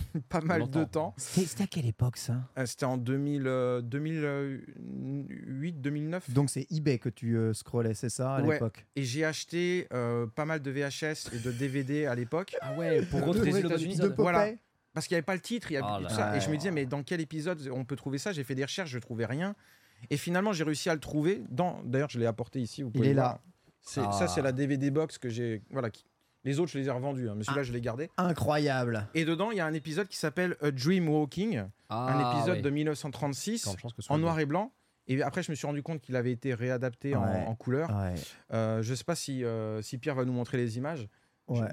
[0.28, 1.14] pas mal de temps.
[1.16, 2.36] C'était à quelle époque ça?
[2.58, 6.30] Euh, C'était en 2000, euh, 2008, 2009.
[6.30, 8.54] Donc c'est eBay que tu euh, scrollais, c'est ça à Ouais.
[8.54, 8.84] l'époque?
[8.96, 12.56] Et j'ai acheté euh, pas mal de VHS et de DVD à l'époque.
[12.60, 13.92] Ah ouais, pour retrouver bon États-Unis.
[13.94, 14.10] épisode.
[14.10, 14.50] De Popeye Voilà.
[14.94, 15.70] Parce qu'il n'y avait pas le titre.
[15.70, 16.36] il y avait Ah tout ça.
[16.36, 18.32] Et je me disais, mais dans quel épisode on peut trouver ça?
[18.32, 19.54] J'ai fait des recherches, je ne trouvais rien.
[20.10, 21.42] Et finalement, j'ai réussi à le trouver.
[21.48, 21.80] Dans...
[21.84, 22.82] D'ailleurs, je l'ai apporté ici.
[22.82, 23.22] Vous Il est là.
[23.22, 23.38] voir.
[23.80, 24.12] C'est- Ah.
[24.12, 25.62] Ça, c'est la DVD box que j'ai.
[25.70, 25.90] Voilà.
[25.90, 26.04] qui-
[26.44, 27.28] Les autres, je les ai revendus.
[27.28, 28.10] hein, mais celui-là, je l'ai gardé.
[28.16, 29.06] Incroyable.
[29.14, 32.56] Et dedans, il y a un épisode qui s'appelle A Dream Walking, un Ah, épisode
[32.56, 32.62] ouais.
[32.62, 34.72] de 1936 Quand je pense que ce soit en noir et blanc.
[35.08, 37.44] Et après, je me suis rendu compte qu'il avait été réadapté en- Ouais.
[37.46, 37.90] en, couleur.
[37.90, 38.14] Ouais.
[38.52, 41.08] Euh, je sais pas si, euh, si Pierre va nous montrer les images.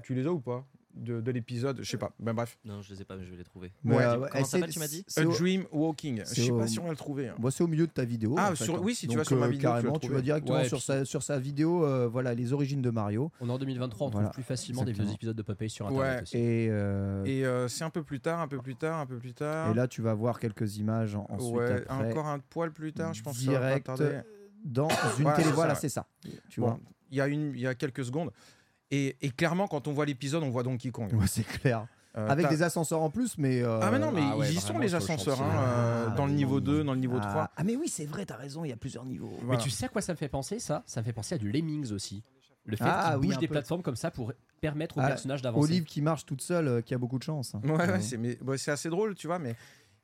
[0.03, 0.65] Tu les as ou pas?
[0.95, 2.11] De, de l'épisode Je sais pas.
[2.19, 2.57] Ben bref.
[2.65, 3.71] Non, je les ai pas, mais je vais les trouver.
[3.85, 3.97] Ouais.
[4.03, 5.05] Comment et ça s'appelle, c'est- tu m'as dit?
[5.17, 6.19] A au- Dream Walking.
[6.25, 7.29] Je sais au- pas si on va le trouver.
[7.29, 7.35] hein.
[7.37, 8.35] Bon, c'est au milieu de ta vidéo.
[8.37, 8.81] Ah, en fait, sur- hein.
[8.83, 10.21] oui, si tu Donc, vas sur ma euh, vidéo, tu vas le carrément, tu vas
[10.21, 13.31] directement Ouais, sur, puis- sa, sur sa vidéo, euh, voilà, les origines de Mario.
[13.39, 14.27] On est en 2023, on Voilà.
[14.29, 15.91] trouve plus facilement des vieux épisodes de Popeye sur Ouais.
[15.99, 16.37] internet aussi.
[16.37, 19.17] Et, euh, Et euh, c'est un peu plus tard, un peu plus tard, un peu
[19.17, 19.71] plus tard.
[19.71, 22.11] et là, tu vas voir quelques images en- ensuite ouais, après.
[22.11, 23.37] encore un poil plus tard, je pense.
[23.37, 23.87] direct
[24.65, 24.87] dans
[25.17, 25.43] une télé.
[25.47, 25.81] c'est Voilà, ça.
[25.81, 26.05] c'est ça.
[26.49, 26.79] Tu vois
[27.11, 28.29] il y a une, il y a quelques secondes.
[28.91, 31.13] Et, et clairement, quand on voit l'épisode, on voit Donkey Kong.
[31.13, 31.85] Ouais, c'est clair.
[32.17, 33.61] Euh, Avec des ascenseurs en plus, mais.
[33.61, 36.15] euh, Ah mais non, mais Ah ouais, ils y sont les ascenseurs, hein, euh, Ah,
[36.15, 36.63] dans le oui, niveau oui.
[36.63, 37.51] 2, dans le niveau ah, 3.
[37.55, 39.31] Ah, mais oui, c'est vrai, t'as raison, il y a plusieurs niveaux.
[39.43, 39.57] Voilà.
[39.59, 40.81] Mais tu sais à quoi ça me fait penser ça?
[40.87, 42.23] Ça me fait penser à du Lemmings aussi.
[42.65, 43.51] Le fait Ah, qu'ils oui, bougent un des peu.
[43.53, 45.69] plateformes comme ça pour permettre aux Ah, personnages d'avancer.
[45.71, 47.53] Olive qui marche toute seule, euh, qui a beaucoup de chance.
[47.63, 48.01] Ouais, ouais, Ouais.
[48.01, 49.55] c'est mais, bon, c'est assez drôle, tu vois, mais.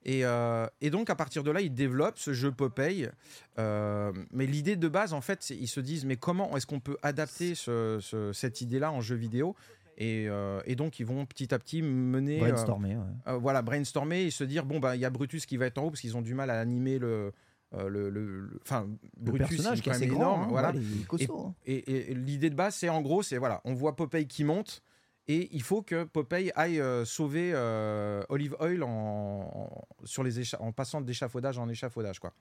[0.05, 3.09] Et, euh, et donc, à partir de là, ils développent ce jeu Popeye.
[3.57, 6.79] Euh, mais l'idée de base, en fait, c'est ils se disent mais comment est-ce qu'on
[6.79, 9.55] peut adapter ce- ce- cette idée-là en jeu vidéo?
[9.97, 12.37] Et, euh, et donc, ils vont petit à petit mener.
[12.39, 12.97] Brainstormer.
[12.97, 13.37] ouais.
[13.39, 15.83] voilà, brainstormer et se dire bon, bah, il y a Brutus qui va être en
[15.85, 17.31] haut parce qu'ils ont du mal à animer le.
[17.73, 18.87] le, enfin,
[19.23, 20.71] Le Brutus, personnage est qui est assez même grand, énorme, hein, voilà.
[20.71, 21.53] ouais, il est costaud, hein.
[21.65, 24.81] Et l'idée de base, c'est en gros, c'est voilà, on voit Popeye qui monte
[25.27, 30.39] et il faut que Popeye aille euh, sauver euh, Olive Oil en, en- sur les
[30.41, 32.33] écha- en passant d'échafaudage en échafaudage, quoi.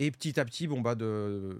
[0.00, 1.58] Et petit à petit, bon bah, de,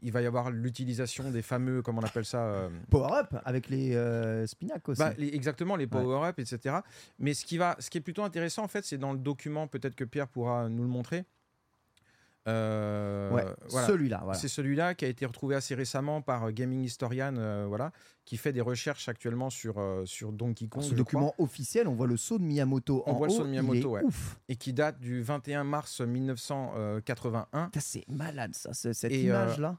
[0.00, 3.96] il va y avoir l'utilisation des fameux, comment on appelle ça, euh, Power-up avec les
[3.96, 5.00] euh, spinacles aussi.
[5.00, 6.76] bah, les- exactement les power-up, etc.
[7.18, 9.66] Mais ce qui va, ce qui est plutôt intéressant en fait, c'est dans le document,
[9.66, 11.24] peut-être que Pierre pourra nous le montrer.
[12.48, 13.86] Euh, ouais, voilà.
[13.86, 14.20] celui-là.
[14.24, 14.38] Voilà.
[14.38, 17.92] C'est celui-là qui a été retrouvé assez récemment par Gaming Historian, voilà,
[18.30, 22.06] qui fait des recherches actuellement sur, euh, sur Donkey Kong, Ce document officiel, on voit
[22.06, 24.04] le saut de Miyamoto On en voit le haut, saut de Miyamoto, ouais.
[24.04, 24.38] ouf.
[24.48, 27.64] et qui date du 21 mars 1981.
[27.66, 29.78] Putain, C'est malade ça, ce- cette Et, euh, image-là.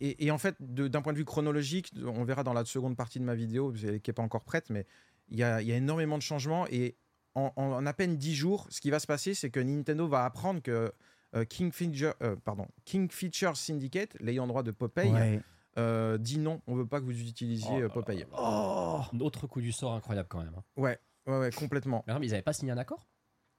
[0.00, 3.20] Et, et en fait, d'un point de vue chronologique, on verra dans la seconde partie
[3.20, 4.86] de ma vidéo, qui n'est pas encore prête, mais
[5.28, 6.66] il y y a énormément de changements.
[6.72, 6.96] Et
[7.36, 10.08] en, en- en à peine 10 jours, ce qui va se passer, c'est que Nintendo
[10.08, 10.92] va apprendre que
[11.36, 15.40] euh, King, Feature, euh, pardon, King Feature Syndicate, l'ayant droit de Popeye, Ouais.
[15.78, 18.26] Euh, dit non, on veut pas que vous utilisiez Oh euh, Popeye.
[18.38, 20.52] Oh autre coup du sort incroyable quand même.
[20.56, 20.62] hein.
[20.76, 22.04] Ouais, ouais, ouais, complètement.
[22.06, 23.06] Mais non, mais ils n'avaient pas signé un accord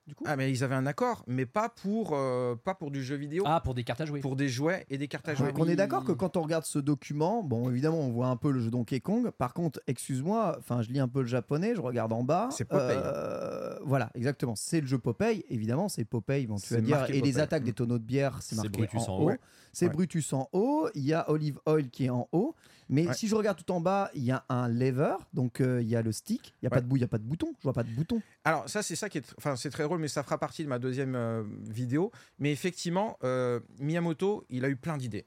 [0.07, 0.23] du coup?
[0.27, 3.43] Ah, mais ils avaient un accord, mais pas pour, euh, pas pour du jeu vidéo,
[3.47, 4.19] Ah, pour des cartes à jouer.
[4.19, 5.47] pour des jouets et des cartes à jouer.
[5.51, 8.35] Donc on est d'accord que quand on regarde ce document, bon évidemment on voit un
[8.37, 9.31] peu le jeu Donkey Kong.
[9.31, 12.49] Par contre, excuse-moi, enfin je lis un peu le japonais, je regarde en bas.
[12.51, 12.95] C'est Popeye.
[13.03, 14.53] Euh, voilà, exactement.
[14.55, 15.43] C'est le jeu Popeye.
[15.49, 16.45] Évidemment, c'est Popeye.
[16.45, 17.09] Bon, tu vas dire.
[17.09, 19.31] Et les attaques des tonneaux de bière, c'est marqué Brutus en, en haut.
[19.31, 19.35] haut.
[19.75, 19.91] C'est Ouais.
[19.93, 20.87] Brutus en haut.
[20.95, 22.55] Il y a Olive Oil qui est en haut.
[22.87, 23.13] Mais Ouais.
[23.13, 25.15] si je regarde tout en bas, il y a un lever.
[25.33, 26.53] Donc euh, il y a le stick.
[26.61, 27.51] Il y a pas de bout, il y a pas de bouton.
[27.59, 28.21] Je vois pas de bouton.
[28.43, 30.69] Alors ça c'est ça qui est, enfin c'est très drôle, mais ça fera partie de
[30.69, 32.11] ma deuxième euh, vidéo.
[32.39, 35.25] Mais effectivement, euh, Miyamoto, il a eu plein d'idées.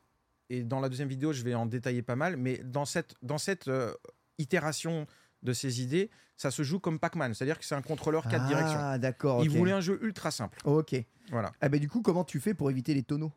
[0.51, 2.37] Et dans la deuxième vidéo, je vais en détailler pas mal.
[2.39, 3.69] Mais dans cette, dans cette
[4.39, 5.07] itération
[5.43, 8.79] de ces idées, ça se joue comme Pac-Man, c'est-à-dire que c'est un contrôleur 4 directions.
[8.81, 9.43] Ah d'accord.
[9.45, 10.59] Il voulait un jeu ultra simple.
[10.65, 10.95] Ok.
[11.31, 11.53] Voilà.
[11.61, 13.33] Ah ben du coup, comment tu fais pour éviter les tonneaux?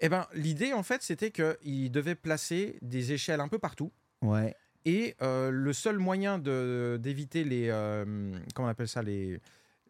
[0.00, 3.92] Et ben l'idée en fait, c'était qu'il devait placer des échelles un peu partout.
[4.22, 4.54] Ouais.
[4.84, 8.04] Et euh, le seul moyen de- d'éviter les, euh,
[8.54, 9.40] comment on appelle ça, les,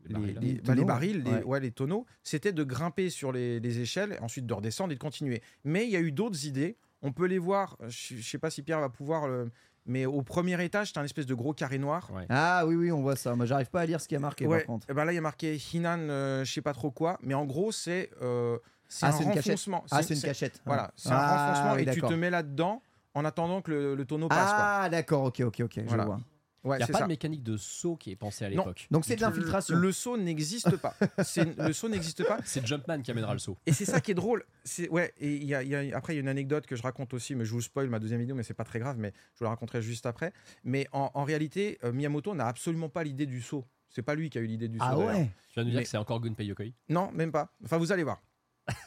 [0.06, 0.38] Les barils.
[0.40, 1.42] les, Les bah, les tonneaux, barils, les, ouais.
[1.44, 5.00] ouais, les tonneaux, c'était de grimper sur les, les échelles, ensuite de redescendre et de
[5.00, 5.42] continuer.
[5.64, 6.76] Mais il y a eu d'autres idées.
[7.02, 7.76] On peut les voir.
[7.88, 9.28] Je ne sais pas si Pierre va pouvoir.
[9.28, 9.50] le-
[9.86, 12.10] mais au premier étage, c'est un espèce de gros carré noir.
[12.12, 12.26] Ouais.
[12.28, 13.34] Ah oui, oui, on voit ça.
[13.34, 14.58] Moi, j'arrive pas à lire ce qu'il y a marqué Ouais.
[14.58, 14.86] par contre.
[14.90, 17.18] Eh ben là, il y a marqué Hinan, euh, je sais pas trop quoi.
[17.22, 18.58] Mais en gros, c'est euh,
[18.90, 19.84] c'est Ah, un c'est renfoncement.
[19.90, 20.60] Ah, c'est une cachette.
[20.66, 22.82] Voilà, c'est Ah, un renfoncement oui, et tu te mets là-dedans
[23.14, 24.50] en attendant que le, le tonneau passe.
[24.52, 26.04] Ah, d'accord, ok, ok, ok, je Voilà.
[26.04, 26.20] vois.
[26.62, 27.04] Ouais, Il n'y a c'est pas ça.
[27.04, 28.86] de mécanique de saut qui est pensée à l'époque.
[28.90, 29.74] Donc c'est de l'infiltration.
[29.76, 30.94] Le, le saut n'existe pas.
[31.24, 32.36] C'est- le saut n'existe pas.
[32.44, 33.56] C'est Jumpman qui amènera le saut.
[33.64, 34.44] Et c'est ça qui est drôle.
[34.62, 35.14] C'est ouais.
[35.18, 36.82] Et il y a, il y a- après il y a une anecdote que je
[36.82, 39.14] raconte aussi, mais je vous spoil ma deuxième vidéo, mais c'est pas très grave, mais
[39.32, 40.34] je vous la raconterai juste après.
[40.62, 43.64] Mais en, en réalité, euh, Miyamoto n'a absolument pas l'idée du saut.
[43.88, 44.84] C'est pas lui qui a eu l'idée du saut.
[44.86, 45.14] Ah d'ailleurs.
[45.14, 47.48] ouais Tu vas nous dire Mais- que c'est encore Gunpei Yokoi Non, même pas.
[47.64, 48.20] Enfin, vous allez voir.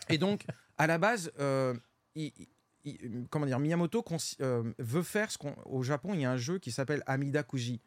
[0.09, 0.45] Et donc,
[0.77, 1.73] à la base, euh,
[2.15, 2.31] il-
[2.85, 4.03] il- comment dire, Miyamoto
[4.41, 5.55] euh, veut faire ce qu'on.
[5.65, 7.80] Au Japon, il y a un jeu qui s'appelle Amida Kuji.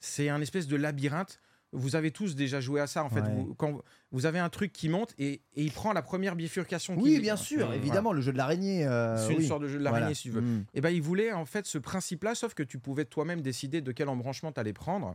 [0.00, 1.40] C'est un espèce de labyrinthe.
[1.72, 3.20] Vous avez tous déjà joué à ça, en fait.
[3.20, 3.34] Ouais.
[3.34, 6.96] Vous, quand vous- avez un truc qui monte et, et il prend la première bifurcation.
[6.96, 8.86] Oui, qui- bien sûr, évidemment, le jeu de l'araignée.
[8.86, 9.46] euh, C'est une oui.
[9.46, 10.14] sorte de jeu de l'araignée, Voilà.
[10.14, 10.40] si tu veux.
[10.40, 10.64] Mm.
[10.72, 13.92] Et ben, il voulait en fait ce principe-là, sauf que tu pouvais toi-même décider de
[13.92, 15.14] quel embranchement tu allais prendre.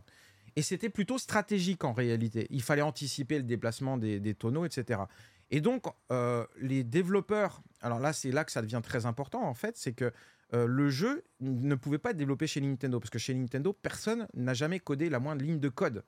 [0.54, 2.46] Et c'était plutôt stratégique en réalité.
[2.50, 5.00] Il fallait anticiper le déplacement des, des tonneaux, etc.
[5.54, 9.54] Et donc, euh, les développeurs, alors là, c'est là que ça devient très important en
[9.54, 10.12] fait, c'est que
[10.52, 14.26] euh, le jeu ne pouvait pas être développé chez Nintendo, parce que chez Nintendo, personne
[14.34, 16.02] n'a jamais codé la moindre ligne de code,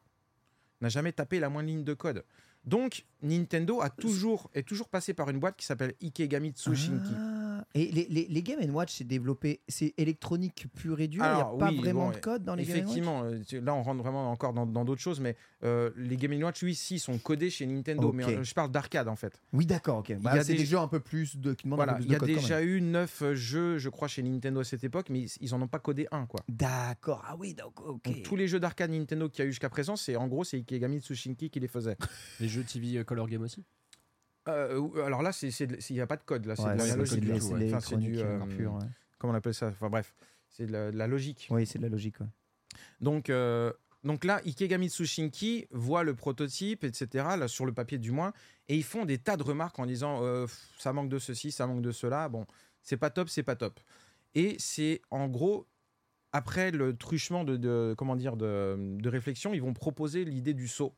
[0.81, 2.24] n'a jamais tapé la moindre ligne de code.
[2.66, 7.14] Donc, Nintendo a toujours, est toujours passé par une boîte qui s'appelle Ikegami Tsushinki.
[7.18, 11.24] Ah, et les, les, les Game Watch, c'est développé, c'est électronique pur et dur.
[11.24, 12.82] Il n'y a Alors, pas oui, vraiment bon, de code dans les Game Watch?
[12.82, 16.32] Effectivement, euh, là on rentre vraiment encore dans dans d'autres choses, mais euh, les Game
[16.43, 18.14] Watch, oui, si, sont codés chez Nintendo, Ok.
[18.14, 19.40] mais je parle d'arcade en fait.
[19.52, 20.14] Oui, d'accord, ok.
[20.20, 21.93] Bah, y a c'est des- des jeux un peu plus de, qui demandent un Voilà,
[21.94, 24.84] peu plus il y a déjà eu 9 jeux, je crois, chez Nintendo à cette
[24.84, 26.40] époque, mais ils, ils en ont pas codé un, quoi.
[26.48, 28.02] D'accord, ah oui, donc ok.
[28.05, 30.44] Donc, tous les jeux d'arcade Nintendo qu'il y a eu jusqu'à présent, c'est en gros,
[30.44, 31.97] c'est Ikegami Tsushinki qui les faisait.
[32.40, 33.65] Les jeux TV Color Game aussi?
[34.49, 36.74] Euh, alors là, c'est- c'est de- il n'y a pas de code, là, c'est Ouais,
[36.74, 37.24] de la logique.
[37.24, 37.74] c'est ouais.
[37.74, 38.85] Enfin, du, euh, euh, ouais.
[39.19, 39.69] comment on appelle ça?
[39.69, 40.15] Enfin bref,
[40.49, 41.49] c'est de la, de la logique.
[41.51, 42.20] Oui, c'est de la logique.
[42.20, 42.27] ouais.
[43.01, 43.73] Donc, euh,
[44.05, 48.33] donc là, Ikegami Tsushinki voit le prototype, etc., là, sur le papier du moins,
[48.69, 50.47] et ils font des tas de remarques en disant euh,
[50.78, 52.28] ça manque de ceci, ça manque de cela.
[52.28, 52.47] Bon,
[52.83, 53.81] c'est pas top, c'est pas top.
[54.37, 55.66] Et c'est en gros,
[56.33, 60.69] après le truchement de, de- comment dire, de, de réflexion, ils vont proposer l'idée du
[60.69, 60.95] saut.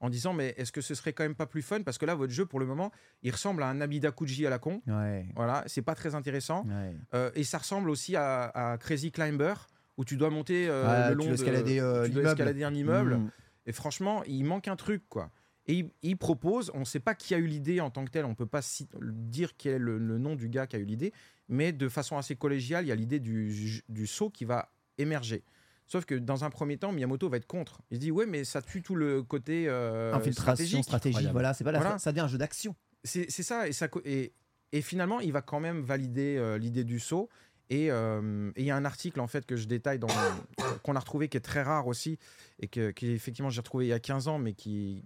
[0.00, 1.82] En disant, mais est-ce que ce serait quand même pas plus fun?
[1.82, 2.92] Parce que là, votre jeu, pour le moment,
[3.22, 4.80] il ressemble à un Abida Kuji à la con.
[4.86, 5.26] Ouais.
[5.34, 6.64] Voilà, c'est pas très intéressant.
[6.66, 6.94] ouais.
[7.14, 9.54] Euh, et ça ressemble aussi à, à Crazy Climber,
[9.96, 12.30] où tu dois monter euh, Ah, le tu long dois de- escalader, euh, tu dois
[12.30, 13.16] escalader un immeuble.
[13.16, 13.30] Mm.
[13.66, 15.30] Et franchement, il manque un truc, quoi.
[15.66, 18.10] Et il, il propose, on ne sait pas qui a eu l'idée en tant que
[18.10, 18.60] tel, on ne peut pas
[19.02, 21.12] dire quel est le, le nom du gars qui a eu l'idée,
[21.48, 25.42] mais de façon assez collégiale, il y a l'idée du, du saut qui va émerger.
[25.88, 27.80] Sauf que dans un premier temps, Miyamoto va être contre.
[27.90, 30.42] Il se dit, ouais, mais ça tue tout le côté euh, Infiltration,
[30.82, 30.84] stratégique.
[30.84, 31.98] stratégie, voilà, c'est pas la Voilà.
[31.98, 32.76] ça devient un jeu d'action.
[33.04, 33.88] C'est ça et, ça.
[34.04, 34.32] et,
[34.72, 37.28] et finalement, il va quand même valider euh, l'idée du saut.
[37.70, 40.00] Et euh, et il y a un article en fait que je détaille
[40.82, 42.18] qu'on a retrouvé qui est très rare aussi
[42.60, 45.04] et que qui, effectivement j'ai retrouvé il y a 15 ans mais qui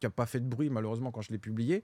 [0.00, 1.82] qui a pas fait de bruit malheureusement quand je l'ai publié.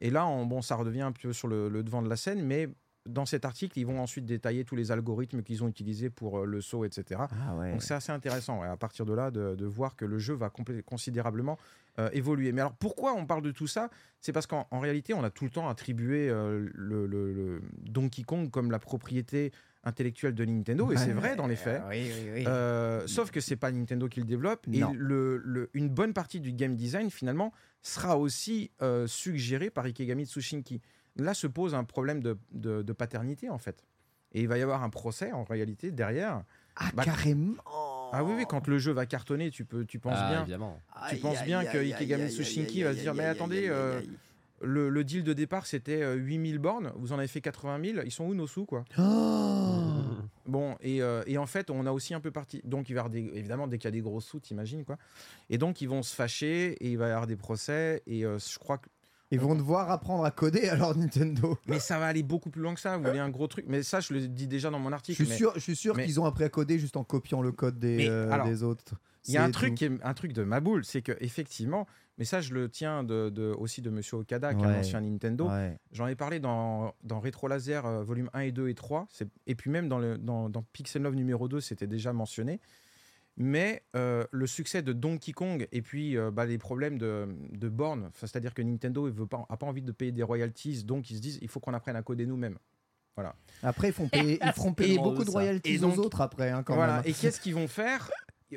[0.00, 2.42] Et là, on- bon, ça redevient un peu sur le, le devant de la scène,
[2.42, 2.68] mais
[3.06, 6.44] dans cet article, ils vont ensuite détailler tous les algorithmes qu'ils ont utilisés pour euh,
[6.44, 7.20] le saut, etc.
[7.46, 7.72] Ah ouais.
[7.72, 10.34] Donc c'est assez intéressant ouais, à partir de là de, de voir que le jeu
[10.34, 10.50] va
[10.84, 11.58] considérablement
[11.98, 12.52] euh, évoluer.
[12.52, 13.88] Mais alors pourquoi on parle de tout ça?
[14.20, 17.62] C'est parce qu'en en réalité on a tout le temps attribué euh, le, le- le
[17.88, 19.50] Donkey Kong comme la propriété
[19.82, 21.80] intellectuelle de Nintendo et c'est vrai dans les faits.
[21.88, 22.44] Oui, oui, oui.
[22.46, 24.92] Euh, sauf que c'est pas Nintendo qui le développe Non.
[24.92, 27.50] et le, une bonne partie du game design finalement
[27.80, 28.70] sera aussi
[29.06, 30.82] suggérée par Ikegami Tsushinki.
[31.16, 33.84] Là se pose un problème de, de- de paternité en fait.
[34.32, 36.44] Et il va y avoir un procès en réalité derrière.
[36.76, 37.54] ah, bah, carrément.
[38.12, 40.40] Ah oui, oui, quand le jeu va cartonner, tu, peux, tu penses Ah, bien.
[40.42, 40.80] évidemment.
[41.10, 44.00] tu penses bien que Ikegami Tsushinki va se dire, mais attendez, euh,
[44.62, 46.92] Le, le deal de départ, c'était euh, 8000 bornes.
[46.96, 47.98] Vous en avez fait 80 000.
[48.04, 49.02] Ils sont où nos sous, quoi Oh
[50.46, 52.60] Bon, et, euh, et en fait, on a aussi un peu parti.
[52.64, 53.20] Donc, il va y avoir des...
[53.38, 54.98] évidemment, dès qu'il y a des gros sous, t'imagines, quoi.
[55.48, 58.02] Et donc, ils vont se fâcher et il va y avoir des procès.
[58.06, 58.88] Et euh, je crois que.
[59.32, 61.56] Ils vont devoir apprendre à coder alors Nintendo.
[61.66, 62.96] Mais ça va aller beaucoup plus loin que ça.
[62.96, 63.64] Vous voulez un gros truc.
[63.68, 65.22] Mais ça, je le dis déjà dans mon Je article.
[65.22, 67.40] suis mais sûr, je suis sûr mais- qu'ils ont appris à coder juste en copiant
[67.40, 68.94] le code des, Mais, euh, alors, des autres.
[69.28, 71.86] Il y a un truc, qui est, un truc de ma boule, c'est que effectivement,
[72.16, 74.72] mais ça je le tiens de, de- aussi de Monsieur Okada, qui est Ouais.
[74.76, 75.46] un ancien Nintendo.
[75.48, 75.76] Ouais.
[75.92, 79.28] J'en ai parlé dans, dans Retro Laser euh, volume 1 et 2 et 3, c'est-
[79.46, 82.60] et puis même dans, le, dans, dans Pixel Love numéro 2, c'était déjà mentionné.
[83.42, 87.68] Mais euh, le succès de Donkey Kong et puis euh, bah, les problèmes de, de
[87.70, 91.16] bornes, c'est-à-dire que Nintendo n'a pas, a pas envie de payer des royalties, donc ils
[91.16, 92.58] se disent il faut qu'on apprenne à coder nous-mêmes.
[93.62, 96.50] Après, ils, font payer, ils feront payer beaucoup de royalties Et donc- aux autres après,
[96.50, 96.96] hein, quand voilà.
[96.96, 97.02] même.
[97.06, 98.10] Et qu'est-ce qu'ils vont faire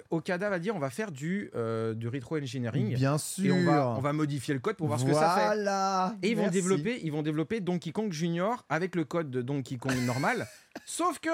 [0.10, 3.56] Okada va dire on va faire du, euh, du retro engineering Bien et sûr.
[3.56, 5.46] on va, on va modifier le code pour voir ce que ça fait.
[5.46, 6.16] Voilà.
[6.24, 9.78] Et ils vont, développer, ils vont développer Donkey Kong Junior avec le code de Donkey
[9.78, 10.48] Kong normal.
[10.86, 11.30] Sauf que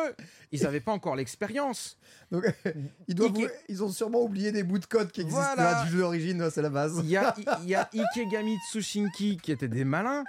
[0.52, 1.98] ils n'avaient pas encore l'expérience.
[2.32, 2.44] Donc,
[3.08, 5.72] ils, doivent, Ike- ils ont sûrement oublié des bouts de code qui existent Voilà.
[5.72, 7.00] là, du jeu d'origine, c'est la base.
[7.04, 7.34] Il y a,
[7.64, 10.24] il y a Ikegami Tsushinki qui étaient des malins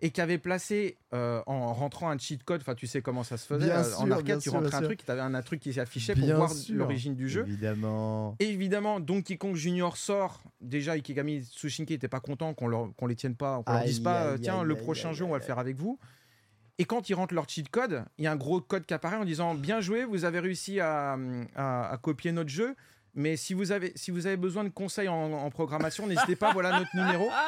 [0.00, 2.60] et qui avait placé euh, en rentrant un cheat code.
[2.60, 4.38] Enfin, tu sais comment ça se faisait Bien euh, sûr, en bien arcade.
[4.40, 4.88] Tu sûr, rentrais un sûr.
[4.88, 6.74] truc, tu avais un, un truc qui s'affichait pour voir sûr.
[6.76, 7.44] l'origine du jeu.
[7.46, 8.36] Évidemment.
[8.40, 10.42] Et évidemment, Donkey Kong Junior sort.
[10.60, 14.32] Déjà, Ikegami Tsushinki n'était pas content qu'on qu'on les tienne pas, qu'on leur dise pas,
[14.32, 15.98] aïe, tiens, aïe, le aïe, prochain jeu, on va le faire avec vous.
[16.78, 19.16] Et quand ils rentrent leur cheat code, il y a un gros code qui apparaît
[19.16, 21.16] en disant bien joué, vous avez réussi à,
[21.54, 22.74] à- à copier notre jeu.
[23.14, 26.52] Mais si vous avez, si vous avez besoin de conseils en, en programmation, n'hésitez pas,
[26.52, 27.30] voilà notre numéro.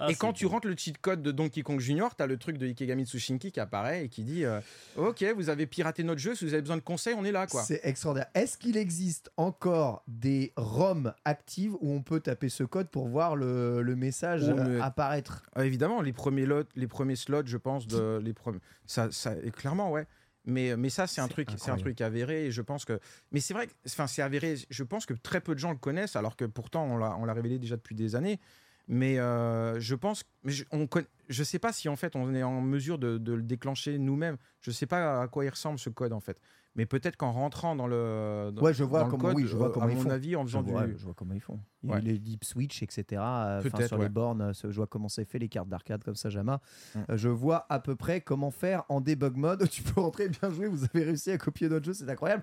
[0.00, 2.36] Ah, et quand tu rentres le cheat code de Donkey Kong Junior, tu as le
[2.36, 4.60] truc de Ikegami Tsushinki qui apparaît et qui dit euh,
[4.96, 7.46] Ok, vous avez piraté notre jeu, si vous avez besoin de conseils, on est là.
[7.46, 7.62] quoi.
[7.62, 8.28] C'est extraordinaire.
[8.34, 13.34] Est-ce qu'il existe encore des ROM actives où on peut taper ce code pour voir
[13.36, 15.42] le, le message Oh, euh, mais- apparaître?
[15.54, 19.34] Ah, évidemment, les premiers, lots, les premiers slots, je pense, de, les prom- ça, ça,
[19.42, 20.06] et clairement, ouais.
[20.44, 22.46] Mais, mais ça, c'est un truc, c'est un truc avéré.
[22.46, 22.98] Et je pense que,
[23.32, 24.54] mais c'est vrai, que- enfin, c'est avéré.
[24.70, 27.26] Je pense que très peu de gens le connaissent, alors que pourtant on l'a, on
[27.26, 28.40] l'a révélé déjà depuis des années.
[28.90, 32.34] Mais euh, je pense, mais je, on conna- je sais pas si en fait on
[32.34, 34.38] est en mesure de, de le déclencher nous-mêmes.
[34.62, 36.40] Je sais pas à quoi il ressemble ce code en fait.
[36.74, 39.46] Mais peut-être qu'en rentrant dans le, dans- Ouais, je vois dans le comment- code, oui,
[39.46, 40.10] je vois euh, comment à ils mon font.
[40.10, 41.58] avis, en je faisant vois, du, je vois comment ils font.
[41.82, 42.00] Ouais.
[42.00, 43.04] les deep switch, etc.
[43.20, 46.30] euh, enfin, sur les bornes, je vois comment c'est fait, les cartes d'arcade comme ça,
[46.30, 46.60] Jama.
[46.94, 47.00] Mm.
[47.16, 49.68] Je vois à peu près comment faire en debug mode.
[49.70, 52.42] Tu peux rentrer, bien joué, vous avez réussi à copier notre jeu, c'est incroyable.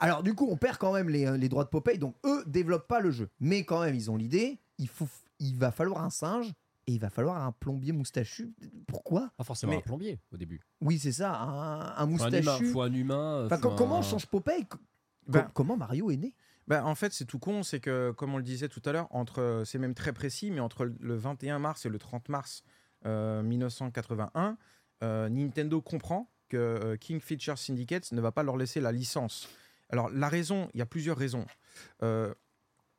[0.00, 2.88] Alors, du coup, on perd quand même les, les droits de Popeye, donc eux développent
[2.88, 3.28] pas le jeu.
[3.38, 4.58] Mais quand même, ils ont l'idée.
[4.78, 5.06] Il, faut,
[5.38, 6.52] il va falloir un singe
[6.86, 8.54] et il va falloir un plombier moustachu.
[8.86, 9.30] Pourquoi?
[9.36, 10.60] Pas forcément Mais- un plombier au début.
[10.80, 12.40] Oui, c'est ça, un, un Faut un humain.
[12.40, 12.66] moustachu.
[12.66, 13.46] Faut un humain.
[13.46, 14.66] Enfin, faut co- Comment on change Popeye?
[14.66, 14.78] Co-
[15.26, 16.34] Ben- Comment Mario est né?
[16.66, 19.06] Bah, en fait, c'est tout con, c'est que, comme on le disait tout à l'heure,
[19.10, 22.62] entre, c'est même très précis, mais entre le 21 mars et le 30 mars
[23.06, 24.56] euh, 1981,
[25.02, 29.48] euh, Nintendo comprend que euh, King Feature Syndicate ne va pas leur laisser la licence.
[29.90, 31.44] Alors la raison, il y a plusieurs raisons.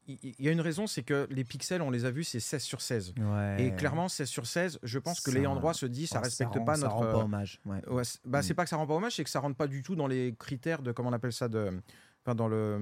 [0.07, 2.61] Il y a une raison, c'est que les pixels, on les a vus, c'est 16
[2.61, 3.13] sur 16.
[3.17, 3.63] Ouais.
[3.63, 6.23] Et clairement, 16 sur 16, je pense que Ça- l'ayant droit se dit, ça Oh,
[6.23, 6.95] respecte rend- pas ça notre.
[6.95, 7.59] rend pas euh, hommage.
[7.65, 7.81] ouais.
[7.89, 8.55] Ouais, c'est- bah, c'est Mm.
[8.55, 10.35] pas que ça rend pas hommage, c'est que ça rentre pas du tout dans les
[10.37, 11.71] critères de comment on appelle ça de,
[12.23, 12.77] enfin dans le,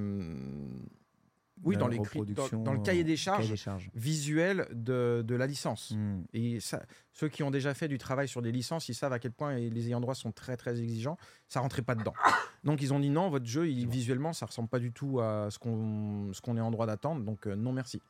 [1.64, 3.90] oui dans les dans, dans le cahier des euh, charges cahier des charges.
[3.96, 5.92] visuel de, de la licence.
[5.92, 6.22] Mm.
[6.34, 9.20] Et ça, ceux qui ont déjà fait du travail sur des licences, ils savent à
[9.20, 11.18] quel point les ayants droit sont très très exigeants.
[11.48, 12.14] Ça rentrait pas dedans.
[12.64, 15.50] Donc ils ont dit non, votre jeu, il, visuellement, ça ressemble pas du tout à
[15.50, 17.24] ce qu'on ce qu'on est en droit d'attendre.
[17.24, 18.02] Donc euh, non merci.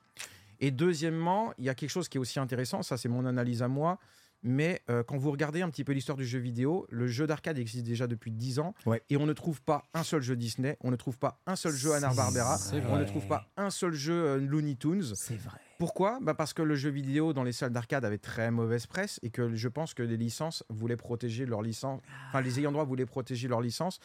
[0.60, 2.84] Et deuxièmement, il y a quelque chose qui est aussi intéressant.
[2.84, 4.00] Ça, c'est mon analyse à moi.
[4.44, 7.57] Mais euh, quand vous regardez un petit peu l'histoire du jeu vidéo, le jeu d'arcade
[7.57, 9.02] existe déjà depuis 10 ans Ouais.
[9.10, 11.74] et on ne trouve pas un seul jeu Disney, on ne trouve pas un seul
[11.74, 12.57] jeu Hanna-Barbera,
[12.90, 15.15] on ne trouve pas un seul jeu euh, Looney Tunes.
[15.15, 15.57] C'est vrai.
[15.80, 16.20] Pourquoi?
[16.22, 19.30] Bah Parce que le jeu vidéo dans les salles d'arcade avait très mauvaise presse et
[19.32, 23.06] que je pense que les licences voulaient protéger leur licence, enfin les ayants droit voulaient
[23.06, 23.99] protéger leur licence.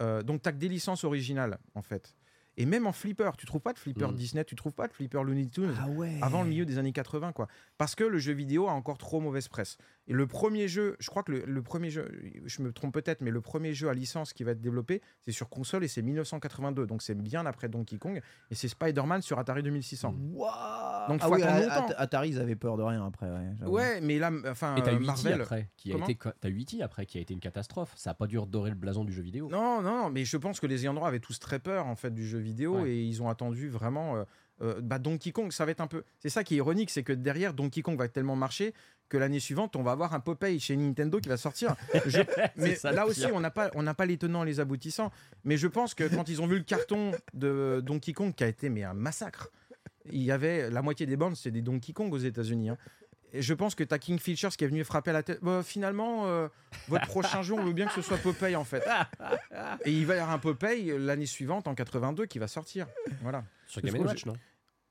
[0.00, 2.14] Euh, donc tu que des licences originales en fait.
[2.58, 4.14] Et même en flipper, tu trouves pas de flipper Mm.
[4.14, 6.18] Disney, tu trouves pas de flipper Looney Tunes Ah ouais.
[6.20, 7.48] avant le milieu des années 80 quoi.
[7.82, 9.76] Parce que le jeu vidéo a encore trop mauvaise presse.
[10.06, 12.08] Et le premier jeu, je crois que le, le premier jeu,
[12.44, 15.32] je me trompe peut-être, mais le premier jeu à licence qui va être développé, c'est
[15.32, 19.38] sur console et c'est 1982, donc c'est bien après Donkey Kong et c'est Spider-Man sur
[19.40, 20.14] Atari 2600.
[20.32, 21.08] Waouh.
[21.08, 21.94] Donc, ah faut oui, attendre longtemps.
[21.96, 23.26] Atari, ils avaient peur de rien après.
[23.66, 25.40] Ouais, mais là, enfin, Et t'as euh, 8 Marvel.
[25.40, 27.92] après, qui a Comment été, t'as 8 après, qui a été une catastrophe.
[27.96, 29.48] Ça a pas dû redorer le blason du jeu vidéo.
[29.50, 32.12] Non, non, mais je pense que les ayants droit avaient tous très peur en fait
[32.14, 32.90] du jeu vidéo Ouais.
[32.90, 34.16] et ils ont attendu vraiment.
[34.16, 34.24] euh,
[34.62, 36.04] euh, bah, Donkey Kong, ça va être un peu.
[36.20, 38.72] C'est ça qui est ironique, c'est que derrière Donkey Kong va tellement marcher
[39.08, 41.76] que l'année suivante, on va avoir un Popeye chez Nintendo qui va sortir.
[42.06, 42.20] Je-
[42.56, 45.10] Mais ça, là aussi, on n'a pas, on n'a pas les tenants, les aboutissants.
[45.44, 48.48] Mais je pense que quand ils ont vu le carton de Donkey Kong qui a
[48.48, 49.48] été mais un massacre,
[50.10, 52.70] il y avait la moitié des bandes, c'est des Donkey Kong aux États-Unis.
[52.70, 52.78] hein.
[53.34, 55.38] Et je pense que t'as King Features qui est venu frapper à la tête.
[55.42, 56.48] Bah, finalement, euh,
[56.88, 58.84] votre prochain jeu, on veut bien que ce soit Popeye en fait.
[59.86, 62.86] Et il va y avoir un Popeye l'année suivante, en 82, qui va sortir.
[63.22, 63.42] Voilà.
[63.66, 64.34] Sur Game Watch, non?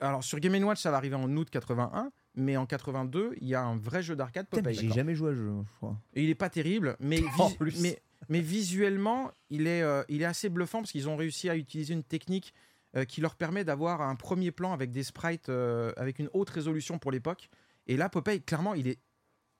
[0.02, 3.54] Alors sur Game Watch, ça va arriver en août 81, mais en 82, il y
[3.54, 4.74] a un vrai jeu d'arcade Popeye.
[4.74, 5.96] J'ai jamais joué à ce jeu, je crois.
[6.14, 7.80] Et il est pas terrible, mais, En vis- plus.
[7.80, 11.56] mais, mais visuellement, il est, euh, il est assez bluffant parce qu'ils ont réussi à
[11.56, 12.52] utiliser une technique
[12.96, 16.50] euh, qui leur permet d'avoir un premier plan avec des sprites euh, avec une haute
[16.50, 17.48] résolution pour l'époque.
[17.86, 18.98] Et là, Popeye, clairement, il est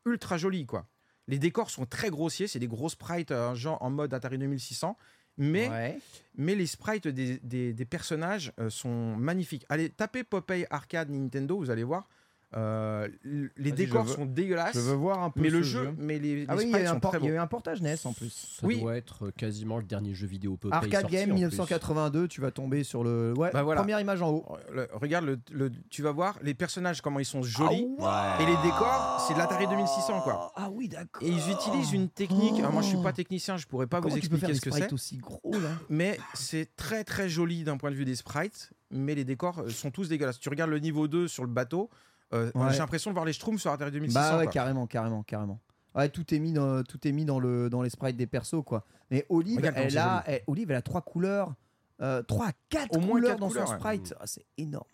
[0.07, 0.87] ultra joli, quoi.
[1.29, 4.97] Les décors sont très grossiers, c'est des gros sprites genre en mode Atari 2600,
[5.39, 5.99] mais Ouais.
[6.37, 9.65] mais les sprites des, des- des personnages euh, sont magnifiques.
[9.69, 12.09] Allez, tapez Popeye Arcade Nintendo, vous allez voir.
[12.55, 13.09] Euh,
[13.57, 16.45] les décors veux- sont dégueulasses, Je veux voir un peu mais le jeu, mais les,
[16.49, 17.31] Ah les oui, il y, a sprites eu un sont por- très il y a
[17.31, 17.37] beaux.
[17.37, 18.57] eu un portage NES en plus.
[18.61, 18.81] Ça Oui.
[18.81, 21.41] doit être quasiment le dernier jeu vidéo Popeye Arcade sorti, Game en plus.
[21.41, 23.33] 1982, tu vas tomber sur le.
[23.37, 23.81] Ouais, Bah voilà.
[23.81, 24.47] première image en haut.
[24.73, 28.45] Le- regarde, le, le- tu vas voir les personnages comment ils sont jolis Ah et
[28.47, 30.53] les décors, c'est de l'Atari 2600 quoi.
[30.57, 31.23] Ah oui, d'accord.
[31.23, 32.61] Et ils utilisent une technique.
[32.71, 34.65] moi, je suis pas technicien, je pourrais pas Comment vous tu peux faire expliquer ce
[34.65, 34.95] que sprites c'est.
[34.95, 39.15] aussi gros là Mais c'est très très joli d'un point de vue des sprites, mais
[39.15, 40.39] les décors euh, sont tous dégueulasses.
[40.39, 41.89] Tu regardes le niveau 2 sur le bateau,
[42.33, 42.73] euh, Ouais.
[42.73, 44.21] j'ai l'impression de voir les Schtroumpfs sur Atari 2600.
[44.21, 44.53] Bah ouais, quoi.
[44.53, 45.61] carrément, carrément, carrément.
[45.95, 48.63] Ouais, tout est mis dans, tout est mis dans, le, dans les sprites des persos,
[48.65, 48.85] quoi.
[49.11, 51.55] Mais Olive, Regarde elle a, elle, Olive, elle a trois couleurs,
[52.01, 53.79] euh, trois à quatre Au moins couleurs quatre dans couleurs, son ouais.
[53.81, 54.15] sprite.
[54.19, 54.85] Ah, c'est énorme.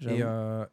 [0.00, 0.66] Et, euh,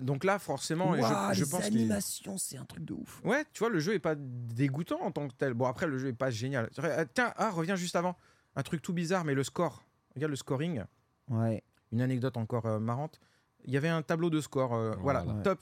[0.00, 3.20] donc là, forcément, je, les pense animations, c'est un truc de ouf.
[3.24, 5.52] Ouais, tu vois, le jeu est pas dégoûtant en tant que tel.
[5.54, 6.70] Bon, après, le jeu est pas génial.
[6.78, 8.16] Euh, Tiens, ah, reviens juste avant.
[8.56, 9.84] Un truc tout bizarre, mais le score.
[10.14, 10.82] Regarde le scoring.
[11.28, 11.62] Ouais.
[11.92, 13.20] Une anecdote encore euh, marrante.
[13.66, 14.74] Il y avait un tableau de score.
[14.74, 15.40] euh, voilà, Voilà.
[15.42, 15.60] top.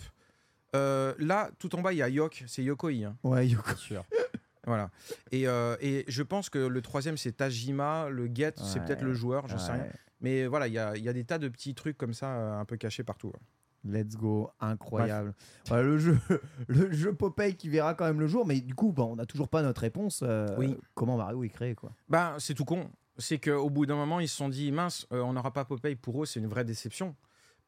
[0.76, 2.44] Euh, là, tout en bas, il y a Yok.
[2.46, 3.04] C'est Yokoi.
[3.04, 3.16] hein.
[3.24, 3.74] Ouais, Yoko.
[3.76, 4.04] Sûr.
[4.66, 4.90] Voilà.
[5.30, 8.10] Et, euh, et je pense que le troisième, c'est Tajima.
[8.10, 8.84] Le Get, c'est Ouais.
[8.84, 9.86] peut-être le joueur, je sais rien.
[10.20, 12.26] Mais voilà, il y a, il y a des tas de petits trucs comme ça,
[12.36, 13.32] euh, un peu cachés partout.
[13.82, 15.32] Let's go, incroyable.
[15.68, 16.18] Voilà, le jeu,
[16.68, 19.24] le jeu Popeye qui verra quand même le jour, mais du coup, bah, on n'a
[19.24, 20.20] toujours pas notre réponse.
[20.22, 20.76] euh, Oui.
[20.94, 21.92] Comment Mario est créé, quoi.
[22.10, 22.90] Ben, c'est tout con.
[23.16, 25.96] C'est qu'au bout d'un moment, ils se sont dit, mince, euh, on n'aura pas Popeye.
[25.96, 27.16] Pour eux, c'est une vraie déception.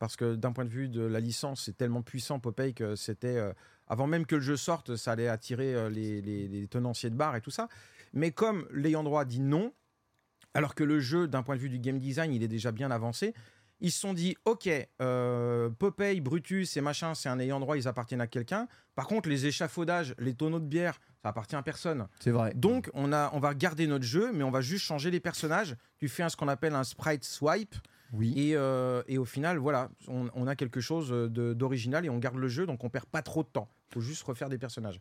[0.01, 3.37] Parce que d'un point de vue de la licence, c'est tellement puissant Popeye que c'était.
[3.37, 3.53] euh,
[3.87, 7.15] avant même que le jeu sorte, ça allait attirer euh, les, les- les tenanciers de
[7.17, 7.69] bar et tout ça.
[8.13, 9.73] Mais comme l'ayant droit dit non,
[10.55, 12.91] alors que le jeu, d'un point de vue du game design, il est déjà bien
[12.91, 13.35] avancé,
[13.83, 14.69] ils se sont dit, ok,
[15.01, 18.69] euh, Popeye, Brutus et machin, c'est un ayant droit, ils appartiennent à quelqu'un.
[18.95, 22.07] Par contre, les échafaudages, les tonneaux de bière, ça appartient à personne.
[22.21, 22.53] C'est vrai.
[22.55, 25.77] Donc, on, a, on va garder notre jeu, mais on va juste changer les personnages.
[25.99, 27.75] Tu fais un, ce qu'on appelle un sprite swipe.
[28.13, 28.33] Oui.
[28.37, 32.37] Et, euh, et au final, voilà, on, on a quelque chose d'original et on garde
[32.37, 33.69] le jeu, donc on perd pas trop de temps.
[33.91, 35.01] Il faut juste refaire des personnages.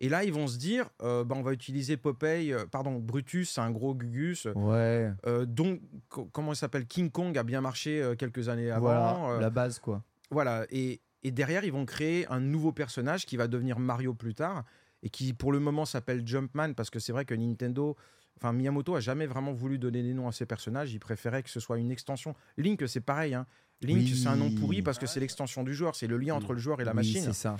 [0.00, 3.50] Et là, ils vont se dire, euh, bah, on va utiliser Popeye, euh, pardon, Brutus,
[3.50, 4.46] c'est un gros Gugus.
[4.54, 5.10] Ouais.
[5.26, 5.80] Euh, donc,
[6.10, 9.24] co- comment il s'appelle King Kong a bien marché quelques années avant.
[9.26, 10.02] Voilà, la base, quoi.
[10.30, 14.34] voilà, et, et derrière, ils vont créer un nouveau personnage qui va devenir Mario plus
[14.34, 14.64] tard.
[15.02, 17.96] et qui pour le moment s'appelle Jumpman parce que c'est vrai que Nintendo,
[18.36, 20.92] enfin Miyamoto a jamais vraiment voulu donner des noms à ses personnages.
[20.92, 22.34] Il préférait que ce soit une extension.
[22.56, 23.34] Link, c'est pareil.
[23.34, 23.46] Hein.
[23.82, 24.16] Link, Oui.
[24.16, 26.58] c'est un nom pourri parce que c'est l'extension du joueur, c'est le lien entre le
[26.60, 27.22] joueur et la Oui, machine.
[27.24, 27.56] c'est ça.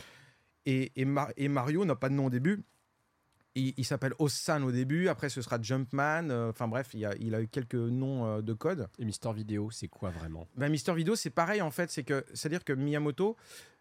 [0.64, 2.64] Et, et, Ma- et Mario n'a pas de nom au début.
[3.54, 6.28] Il, il s'appelle Ossan au début, après ce sera Jumpman.
[6.30, 8.88] euh, Enfin bref, il, y a, il a eu quelques noms euh, de code.
[8.98, 10.46] Et Mister Vidéo, c'est quoi vraiment?
[10.56, 11.90] Ben, Mister Video, c'est pareil en fait.
[11.90, 13.36] C'est que, c'est-à-dire que Miyamoto,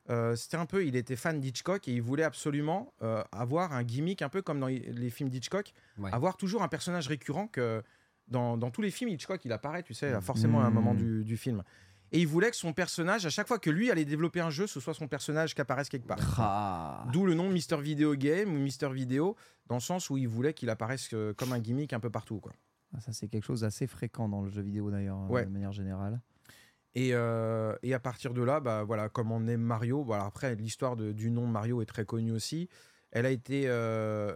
[0.10, 3.84] euh, c'était un peu, il était fan d'Hitchcock et il voulait absolument euh, avoir un
[3.84, 6.12] gimmick un peu comme dans les films d'Hitchcock, Ouais.
[6.14, 7.82] avoir toujours un personnage récurrent que
[8.28, 11.24] dans, dans tous les films Hitchcock, il apparaît, tu sais, forcément à un moment du,
[11.24, 11.64] du film.
[12.12, 14.68] Et il voulait que son personnage, à chaque fois que lui allait développer un jeu,
[14.68, 16.20] ce soit son personnage qui apparaisse quelque part.
[16.40, 17.06] Ah.
[17.12, 19.36] D'où le nom Mister Video Game ou Mister Video,
[19.68, 22.40] dans le sens où il voulait qu'il apparaisse euh, comme un gimmick un peu partout.
[22.40, 22.54] Quoi.
[22.96, 25.46] Ah, Ça, c'est quelque chose d'assez fréquent dans le jeu vidéo d'ailleurs, Ouais.
[25.46, 26.22] de manière générale.
[26.96, 30.56] Et, euh, et à partir de là, bah, voilà, comme on aime Mario, voilà, après
[30.56, 32.70] l'histoire du nom Mario est très connue aussi.
[33.12, 33.64] Elle a été.
[33.68, 34.34] euh,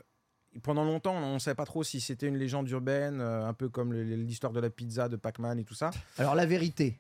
[0.64, 3.70] pendant longtemps, on ne savait pas trop si c'était une légende urbaine, euh, un peu
[3.70, 5.92] comme l'histoire de la pizza, de Pac-Man et tout ça.
[6.18, 7.00] Alors, la vérité,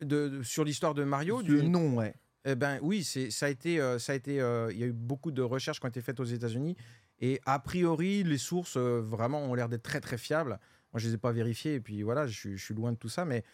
[0.00, 2.14] De, de- sur l'histoire de Mario, le du, nom, ouais.
[2.46, 5.30] Eh ben oui, c'est ça a été ça a été il y a eu beaucoup
[5.30, 6.76] de recherches qui ont été faites aux États-Unis
[7.20, 10.58] et a priori les sources vraiment ont l'air d'être très très fiables.
[10.92, 13.24] Moi je les ai pas vérifiées et puis voilà, je suis loin de tout ça
[13.24, 13.44] mais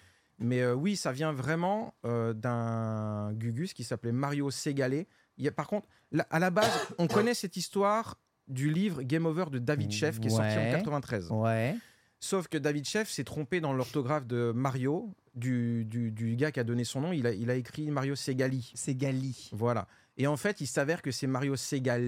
[0.40, 5.06] mais euh, oui, ça vient vraiment euh, d'un Gugus qui s'appelait Mario Segalé.
[5.38, 8.18] Il y a, par contre, là, à la base, on connaît cette histoire
[8.48, 10.72] du livre Game Over de David Sheff qui est sorti en Ouais.
[10.72, 11.30] 93.
[11.30, 11.76] Ouais.
[12.18, 16.60] Sauf que David Sheff s'est trompé dans l'orthographe de Mario, du, du, du gars qui
[16.60, 17.12] a donné son nom.
[17.12, 18.72] Il a, il a écrit Mario Segali.
[18.74, 19.48] C'est Gali.
[19.52, 19.86] Voilà.
[20.16, 22.02] Et en fait, il s'avère que c'est Mario Segale.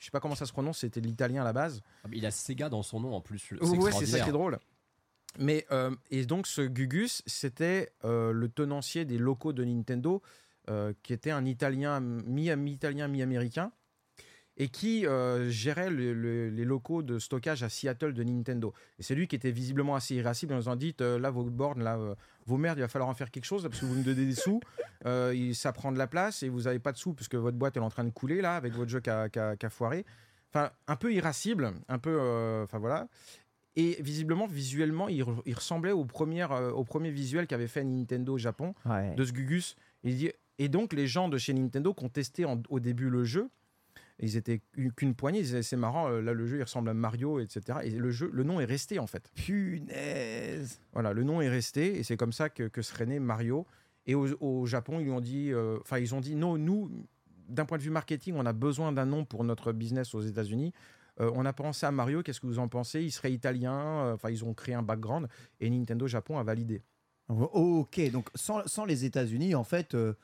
[0.00, 1.82] Je sais pas comment ça se prononce, c'était de l'italien à la base.
[2.02, 3.52] Ah, Il a Sega dans son nom en plus.
[3.60, 4.58] Ouais, c'est ça qui est drôle.
[5.38, 10.22] Mais euh, et donc ce Gugus, c'était euh, le tenancier des locaux de Nintendo,
[10.70, 13.72] euh, qui était un Italien mi- mi-italien mi-américain,
[14.56, 15.04] et qui
[15.48, 18.72] gérait le- le- les locaux de stockage à Seattle de Nintendo.
[19.00, 21.98] C'est lui qui était visiblement assez irascible en disant dites là vos bornes, là
[22.46, 24.36] vos merdes, il va falloir en faire quelque chose parce que vous me donnez des
[24.36, 24.60] sous,
[25.54, 27.80] ça prend de la place et vous n'avez pas de sous puisque votre boîte est
[27.80, 29.28] en train de couler là avec votre jeu qui a,
[29.70, 30.06] foiré.
[30.52, 32.16] Enfin, un peu irascible, un peu,
[32.62, 33.08] enfin voilà.
[33.76, 37.82] Et visiblement, visuellement, il, re- il ressemblait au premier, euh, au premier visuel qu'avait fait
[37.84, 39.14] Nintendo au Japon Ouais.
[39.16, 39.76] de ce Gugus.
[40.04, 43.10] Il dit- et donc, les gens de chez Nintendo qui ont testé en- au début
[43.10, 43.48] le jeu,
[44.20, 44.60] ils étaient
[44.96, 45.40] qu'une poignée.
[45.40, 47.78] Ils disaient c'est marrant, euh, là le jeu il ressemble à Mario, etc.
[47.82, 49.28] Et le jeu, le nom est resté en fait.
[49.34, 50.80] Punaise.
[50.92, 53.66] Voilà, le nom est resté et c'est comme ça que, que serait né Mario.
[54.06, 56.90] Et au, au Japon, ils lui ont dit, euh, enfin ils ont dit non, nous,
[57.48, 60.72] d'un point de vue marketing, on a besoin d'un nom pour notre business aux États-Unis.
[61.20, 63.02] Euh, on a pensé à Mario, qu'est-ce que vous en pensez?
[63.02, 65.28] Il serait italien, euh, enfin ils ont créé un background
[65.60, 66.82] et Nintendo Japon a validé.
[67.28, 70.14] Ok, donc sans, les États-Unis, en fait, euh,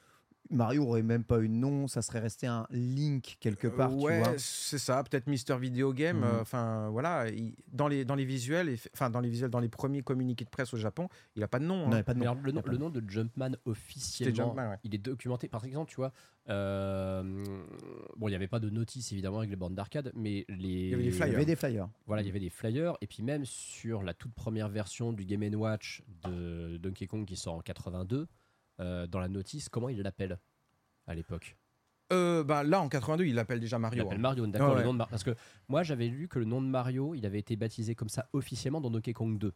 [0.48, 3.96] Mario aurait même pas eu de nom, ça serait resté un Link quelque part, Euh,
[3.98, 6.18] tu ouais, c'est ça, peut-être Mister Video Game.
[6.18, 6.24] Mhm.
[6.24, 9.60] euh, Enfin voilà, il- dans les dans les visuels, et- enfin dans les visuels, dans
[9.60, 11.88] les premiers communiqués de presse au Japon, il a pas de nom.
[11.88, 12.02] Non, hein.
[12.02, 12.32] pas de Mais nom.
[12.32, 14.76] alors, le, nom, le de nom de Jumpman officiellement, Jumpman, ouais.
[14.82, 15.48] il est documenté.
[15.48, 16.12] Par exemple, tu vois,
[16.48, 17.22] euh,
[18.16, 20.94] bon, il n'y avait pas de notice évidemment avec les bornes d'arcade, mais les, y
[20.94, 21.34] avait des Il y flyers.
[21.36, 21.88] avait des flyers.
[22.06, 25.24] Voilà, il y avait des flyers, et puis même sur la toute première version du
[25.24, 28.26] Game Watch de Donkey Kong qui sort en 82,
[28.80, 30.38] euh, dans la notice, comment il l'appelle
[31.06, 31.56] à l'époque
[32.12, 34.02] Euh, bah, là en 82, il l'appelle déjà Il Mario.
[34.04, 34.20] l'appelle hein.
[34.22, 35.34] Mario, d'accord, Ouais, le nom de Mar- Parce que
[35.68, 38.80] moi j'avais lu que le nom de Mario, il avait été baptisé comme ça officiellement
[38.80, 39.52] dans Donkey Kong 2.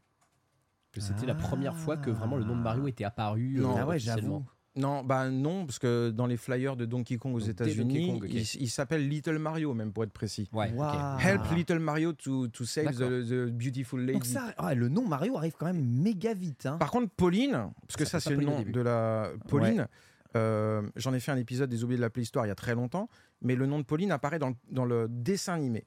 [0.93, 3.57] Que c'était la première fois que vraiment le nom de Mario était apparu.
[3.59, 3.77] Non.
[3.77, 4.47] euh, ah ouais, j'avoue.
[4.77, 8.69] Non, bah non, parce que dans les flyers de Donkey Kong aux États-Unis, il, il
[8.71, 10.49] s'appelle Little Mario, même pour être précis.
[10.53, 10.73] Ouais.
[11.21, 14.15] Help Little Mario to, to save the, the beautiful lady.
[14.15, 16.67] Donc ça, ah, le nom Mario arrive quand même méga vite.
[16.67, 16.79] Hein.
[16.79, 19.87] Par contre, Pauline, parce que Ça c'est le nom de la Pauline.
[20.37, 22.57] euh, J'en ai fait un épisode des oubliés de la Play Store il y a
[22.57, 23.09] très longtemps,
[23.43, 25.87] mais le nom de Pauline apparaît dans le, dans le dessin animé.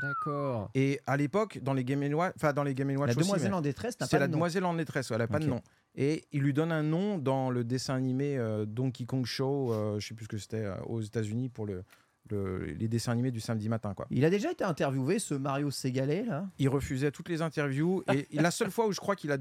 [0.00, 0.70] D'accord.
[0.74, 3.50] Et à l'époque, dans les Game Watch, enfin dans les Game Watch La aussi, demoiselle
[3.50, 4.36] mais en détresse n'a c'est pas la de nom.
[4.38, 5.60] demoiselle en détresse, elle n'a pas de nom.
[5.96, 9.98] Et il lui donne un nom dans le dessin animé euh, Donkey Kong Show, euh,
[9.98, 11.82] je sais plus ce que c'était euh, aux États-Unis pour le,
[12.30, 14.06] le- les dessins animés du samedi matin, quoi.
[14.10, 16.46] Il a déjà été interviewé, ce Mario Ségalais, là?
[16.58, 19.38] Il refusait toutes les interviews et la seule fois où je crois qu'il a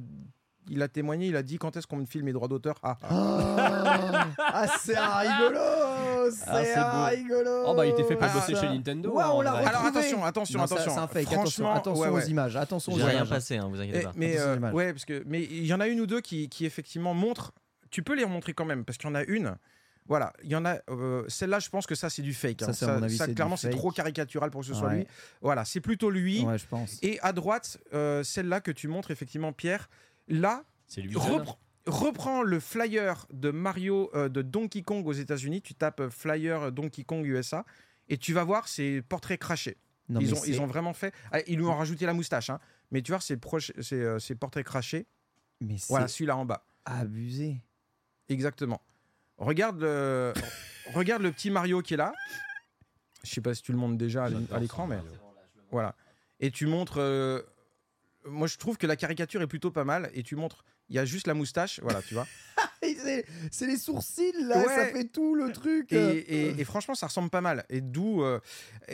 [0.68, 2.76] il a témoigné, il a dit quand est-ce qu'on me filme mes droits d'auteur?
[2.84, 5.60] Ah, Ah, Ah, c'est un rigolo
[6.32, 7.06] C'est Ah, c'est un beau.
[7.16, 8.62] rigolo Oh bah il était fait pour Ah, bosser ça.
[8.62, 9.12] chez Nintendo.
[9.12, 9.70] Ouais, hein, on l'a retrouvé.
[9.70, 10.94] Alors attention, attention, Non, ça- attention.
[10.94, 12.28] C'est un fake, attention, Franchement, attention ouais, aux ouais.
[12.28, 13.30] images, attention aux J'ai rien images.
[13.30, 14.12] passé, hein, vous inquiétez Et- pas.
[14.16, 14.74] mais Attention aux euh, images.
[14.74, 17.52] ouais, parce que mais il y en a une ou deux qui, qui effectivement montrent.
[17.92, 19.56] Tu peux les remontrer quand même parce qu'il y en a une.
[20.08, 20.78] Voilà, il y en a.
[20.90, 22.62] euh, Celle-là, je pense que ça c'est du fake.
[22.62, 22.74] Ça, hein.
[22.74, 24.96] c'est à mon avis, c'est du clairement, c'est trop caricatural pour que ce soit Ouais.
[24.98, 25.08] lui.
[25.42, 26.44] Voilà, c'est plutôt lui.
[26.44, 26.98] Ouais, je pense.
[27.04, 29.88] Et à droite, euh, celle-là que tu montres effectivement, Pierre.
[30.30, 30.64] Là,
[30.98, 31.14] lui.
[31.16, 31.58] repre-
[32.46, 35.62] le flyer de Mario, euh, de Donkey Kong aux États-Unis.
[35.62, 37.66] Tu tapes euh, flyer Donkey Kong USA.
[38.08, 39.78] Et tu vas voir, c'est portrait craché.
[40.08, 41.14] Non, ils, ont, ils ont vraiment fait.
[41.32, 42.60] ah, ils lui ont rajouté la moustache, hein.
[42.90, 43.38] mais tu vois, c'est
[43.94, 45.06] euh, portrait craché.
[45.62, 46.66] Mais Voilà, celui-là en bas.
[46.86, 47.62] abusé.
[48.30, 48.82] Exactement.
[49.38, 50.34] Regarde le,
[50.94, 52.14] regarde le petit Mario qui est là.
[53.24, 54.98] Je sais pas si tu le montres déjà à l'é- à l'écran, mais
[55.72, 55.96] voilà.
[56.40, 57.00] Et tu montres.
[57.00, 57.42] euh,
[58.26, 60.10] moi, je trouve que la caricature est plutôt pas mal.
[60.14, 60.64] Et tu montres.
[60.90, 62.28] Il y a juste la moustache, voilà, tu vois.
[63.52, 64.66] C'est- les sourcils là, Ouais.
[64.76, 65.92] ça fait tout le truc.
[65.94, 67.66] Et, et- et franchement, ça ressemble pas mal.
[67.70, 68.24] Et d'où.
[68.24, 68.40] euh,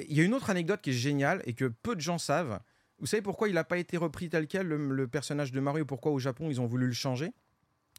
[0.10, 2.60] Il y a une autre anecdote qui est géniale et que peu de gens savent.
[3.00, 5.86] Vous savez pourquoi il n'a pas été repris tel quel, le, le personnage de Mario?
[5.86, 7.32] Pourquoi au Japon, ils ont voulu le changer?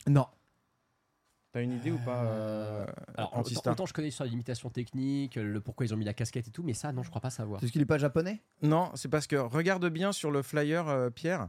[0.06, 0.26] Non.
[1.56, 2.84] T'as une idée ou pas euh,
[3.16, 6.12] Alors, autant, autant je connais sur les limitations techniques, le pourquoi ils ont mis la
[6.12, 7.60] casquette et tout, mais ça, non, je crois pas savoir.
[7.60, 11.08] Parce qu'il est pas japonais Non, c'est parce que regarde bien sur le flyer, euh,
[11.08, 11.48] Pierre.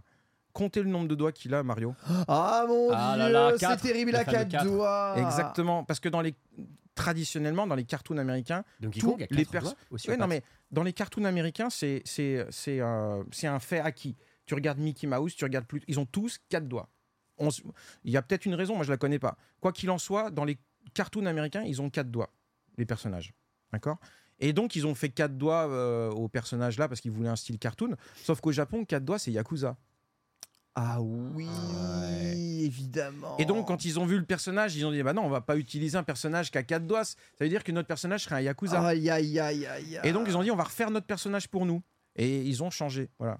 [0.54, 1.94] Comptez le nombre de doigts qu'il a, Mario.
[2.30, 4.64] Ah mon Ah dieu, c'est terrible, il Le a fameux quatre quatre.
[4.64, 5.16] doigts.
[5.18, 5.84] Exactement.
[5.84, 6.36] Parce que dans les
[6.96, 10.16] traditionnellement, dans les cartoons américains, Donc, tous Kong a les quatre pers- doigts aussi Ouais,
[10.16, 14.16] non, mais dans les cartoons américains, c'est c'est c'est euh, c'est un fait acquis.
[14.46, 16.88] Tu regardes Mickey Mouse, tu regardes plus, ils ont tous quatre doigts.
[17.38, 17.62] On s-
[18.04, 19.38] Il y a peut-être une raison, moi je la connais pas.
[19.60, 20.58] Quoi qu'il en soit, dans les
[20.94, 22.30] cartoons américains, ils ont quatre doigts,
[22.78, 23.34] les personnages.
[23.72, 23.98] D'accord?
[24.40, 27.36] Et donc ils ont fait quatre doigts euh, aux personnages là parce qu'ils voulaient un
[27.36, 27.96] style cartoon.
[28.24, 29.78] Sauf qu'au Japon, quatre doigts c'est Yakuza.
[30.80, 31.48] Ah oui,
[32.64, 33.36] évidemment.
[33.40, 35.42] Et donc, quand ils ont vu le personnage, ils ont dit bah non, on va
[35.42, 37.04] pas utiliser un personnage qui a quatre doigts.
[37.04, 38.80] Ça veut dire que notre personnage serait un Yakuza.
[38.86, 40.00] Aïe, aïe, aïe, aïe.
[40.04, 41.82] Et donc, ils ont dit on va refaire notre personnage pour nous.
[42.16, 43.10] Et ils ont changé.
[43.18, 43.40] Voilà.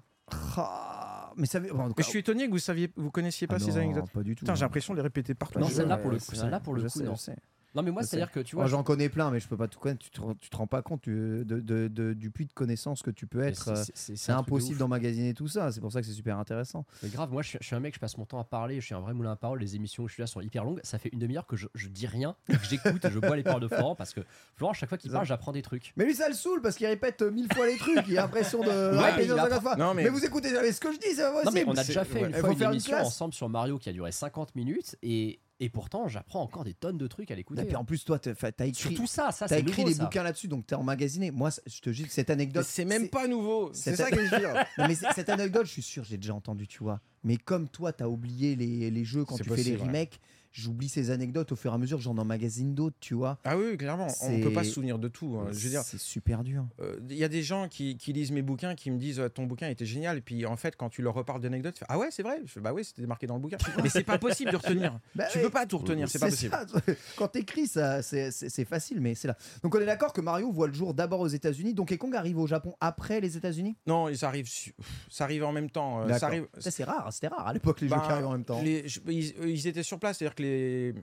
[0.56, 1.07] Ah,
[1.38, 3.76] mais ça bon, je suis étonné que vous saviez, vous connaissiez pas Ah ces non,
[3.76, 4.10] anecdotes.
[4.10, 4.44] Pas du tout.
[4.46, 5.58] J'ai l'impression de les répéter partout.
[5.58, 7.14] Non, celle-là, pour le coup, c'est celle-là, pour le coup, non.
[7.74, 8.70] Non, mais moi, c'est-à-dire que tu Moi, vois.
[8.70, 10.00] j'en connais plein, mais je peux pas tout connaître.
[10.00, 11.10] Tu te, tu te rends pas compte tu-
[11.44, 13.76] de, de- de- du puits de connaissances que tu peux être.
[13.94, 15.70] c'est- euh, impossible d'emmagasiner tout ça.
[15.70, 16.86] C'est pour ça que c'est super intéressant.
[17.02, 18.80] Mais grave, moi je suis, je suis un mec, je passe mon temps à parler,
[18.80, 19.58] je suis un vrai moulin à parole.
[19.60, 20.80] Les émissions où je suis là sont hyper longues.
[20.82, 23.62] Ça fait une demi-heure que je, je dis rien, que j'écoute, je bois les paroles
[23.62, 24.20] de Florent parce que
[24.56, 25.92] Florent, chaque fois qu'il parle, j'apprends des trucs.
[25.96, 28.06] Mais lui, ça le saoule parce qu'il répète euh, mille fois les trucs.
[28.08, 29.76] Il a l'impression de Ouais, répéter il a 50 fois.
[29.76, 30.04] Non, mais...
[30.04, 31.70] mais- vous écoutez jamais ce que je dis, c'est pas Non, mais possible.
[31.70, 34.10] on a c'est- déjà fait une fois une émission ensemble sur Mario qui a duré
[34.10, 37.62] 50 minutes et, et pourtant j'apprends encore des tonnes de trucs à l'écouter.
[37.62, 39.88] Et puis en plus, toi, t'as t'as écrit, Surtout ça, ça t'as c'est écrit nouveau,
[39.88, 40.04] des ça.
[40.04, 41.30] bouquins là-dessus, donc t'es emmagasiné.
[41.30, 42.64] Moi, je te dis que cette anecdote.
[42.68, 43.70] C'est même pas nouveau.
[43.72, 44.54] C'est c'est- ça que je veux dire.
[44.78, 47.00] Non, mais c'est- cette anecdote, je suis sûr, j'ai déjà entendu, tu vois.
[47.24, 49.88] Mais comme toi, t'as oublié les, les jeux quand tu fais les ouais.
[50.52, 53.38] J'oublie ces anecdotes au fur et à mesure j'en emmagasine d'autres, tu vois.
[53.44, 54.06] Ah oui, clairement.
[54.06, 55.38] On C'est- peut pas se souvenir de tout.
[55.40, 55.48] hein.
[55.52, 56.66] Je veux dire, C'est super dur.
[56.80, 59.28] euh, il y a des gens qui, qui lisent mes bouquins qui me disent euh,
[59.28, 60.18] ton bouquin était génial.
[60.18, 62.40] Et puis en fait, quand tu leur reparles d'anecdotes, tu fais ah ouais, c'est vrai.
[62.44, 63.58] Je fais bah oui, c'était marqué dans le bouquin.
[63.82, 64.98] Mais c'est pas possible de retenir.
[65.14, 65.44] Bah tu oui.
[65.44, 66.52] peux pas tout retenir, c'est pas possible.
[66.52, 66.66] ça.
[67.16, 69.36] Quand t'écris, ça, c'est facile, mais c'est là.
[69.62, 71.74] Donc on est d'accord que Mario voit le jour d'abord aux États-Unis.
[71.74, 73.76] Donkey Kong arrive au Japon après les États-Unis?
[73.86, 74.48] Non, ça arrive,
[75.10, 76.02] ça arrive en même temps.
[76.02, 76.18] euh.
[76.18, 76.46] Ça arrive.
[76.58, 78.60] C'est rare, c'était rare à l'époque les Ben, jeux qui arrivent en même temps.
[78.62, 80.94] les- ils, ils étaient sur place, c'est-à-dire que les,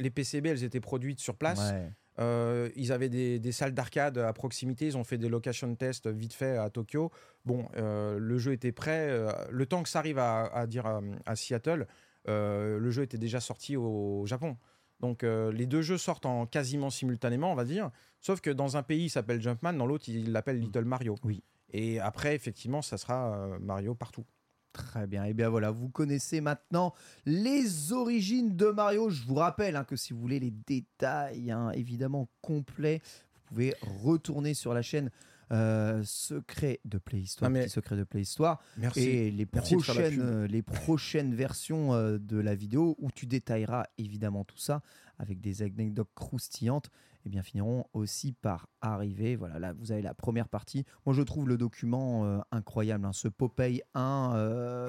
[0.00, 1.70] les PCB, elles étaient produites sur place.
[1.72, 1.90] Ouais.
[2.18, 4.86] Euh, ils avaient des, des salles d'arcade à proximité.
[4.86, 7.12] Ils ont fait des location tests vite fait à Tokyo.
[7.44, 9.06] Bon, euh, le jeu était prêt.
[9.08, 11.86] euh, le temps que ça arrive à, à dire à, à Seattle,
[12.26, 14.56] le jeu était déjà sorti au Japon.
[15.00, 17.90] Donc les deux jeux sortent en quasiment simultanément, on va dire.
[18.20, 21.14] Sauf que dans un pays, il s'appelle Jumpman, dans l'autre, il l'appelle Little Mario.
[21.22, 21.42] Oui.
[21.72, 24.24] Et après, effectivement, ça sera Mario partout.
[24.72, 25.24] Très bien.
[25.24, 26.94] Et bien voilà, vous connaissez maintenant
[27.26, 29.10] les origines de Mario.
[29.10, 33.00] Je vous rappelle hein, que si vous voulez les détails, hein, évidemment complets,
[33.34, 35.10] vous pouvez retourner sur la chaîne
[35.50, 39.00] euh, Secret de Playhistoire, Ah, mais- Petit Secret de Playhistoire, Merci.
[39.00, 43.86] et les Merci prochaines, euh, les prochaines versions euh, de la vidéo où tu détailleras
[43.96, 44.82] évidemment tout ça
[45.18, 46.90] avec des anecdotes croustillantes.
[47.24, 49.36] Et bien finiront aussi par arriver.
[49.36, 50.84] Voilà, là vous avez la première partie.
[51.04, 53.04] Moi je trouve le document euh, incroyable.
[53.04, 53.12] hein.
[53.12, 54.88] Ce Popeye 1, euh,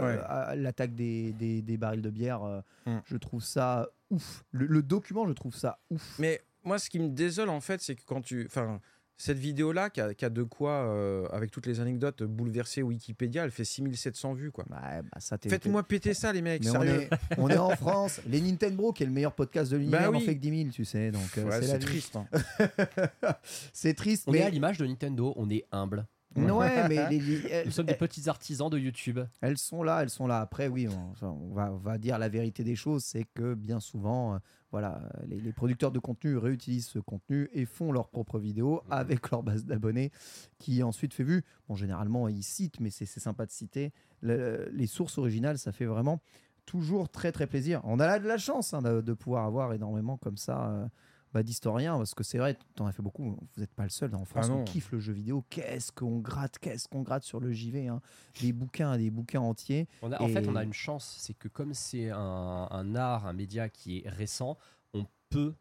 [0.50, 0.56] Ouais.
[0.56, 3.00] l'attaque des, des- des barils de bière, euh, Mm.
[3.06, 4.44] je trouve ça ouf.
[4.52, 6.18] Le, le document, je trouve ça ouf.
[6.20, 8.46] Mais moi, ce qui me désole, en fait, c'est que quand tu.
[8.46, 8.80] Enfin,
[9.22, 13.44] cette vidéo-là, qui a, qui a de quoi, euh, avec toutes les anecdotes, bouleverser Wikipédia,
[13.44, 14.64] elle fait 6700 vues, quoi.
[14.70, 15.02] Bah,
[15.48, 18.22] Faites-moi péter ça, les mecs, Mais on est, on est en France.
[18.28, 20.26] Les Nintendo, qui est le meilleur podcast de l'univers, Bah en oui.
[20.26, 21.12] fait que 10 000, tu sais.
[21.12, 22.16] Donc, euh, Ouais, c'est triste.
[22.16, 22.26] hein.
[23.74, 24.52] c'est triste, On est à mais.
[24.52, 26.06] l'image de Nintendo, on est humble.
[26.36, 29.20] Ouais, mais les- les- elles, Nous sommes des petits artisans de YouTube.
[29.42, 30.40] elles sont là, elles sont là.
[30.42, 33.80] Après, oui, on, on va, on va dire la vérité des choses, c'est que bien
[33.80, 34.38] souvent, euh,
[34.72, 39.32] voilà, les, les producteurs de contenu réutilisent ce contenu et font leurs propres vidéos avec
[39.32, 40.12] leur base d'abonnés,
[40.60, 41.44] qui ensuite fait vue.
[41.68, 43.92] Bon, généralement, ils citent, mais c'est c'est sympa de citer.
[44.22, 46.22] Le- les sources originales, ça fait vraiment
[46.68, 47.82] toujours très très plaisir.
[47.84, 50.86] On a là de la chance hein, de, de pouvoir avoir énormément comme ça euh,
[51.34, 53.90] bah, d'historiens, parce que c'est vrai, tu en as fait beaucoup, vous n'êtes pas le
[53.90, 54.14] seul.
[54.16, 55.44] En France, Ah on kiffe le jeu vidéo.
[55.50, 57.88] Qu'est-ce qu'on gratte, qu'est-ce qu'on gratte sur le JV.
[57.88, 58.02] hein.
[58.42, 59.88] Des bouquins, des bouquins entiers.
[60.02, 63.26] On a- En fait, on a une chance, c'est que comme c'est un, un art,
[63.28, 64.58] un média qui est récent,
[64.94, 65.54] on peut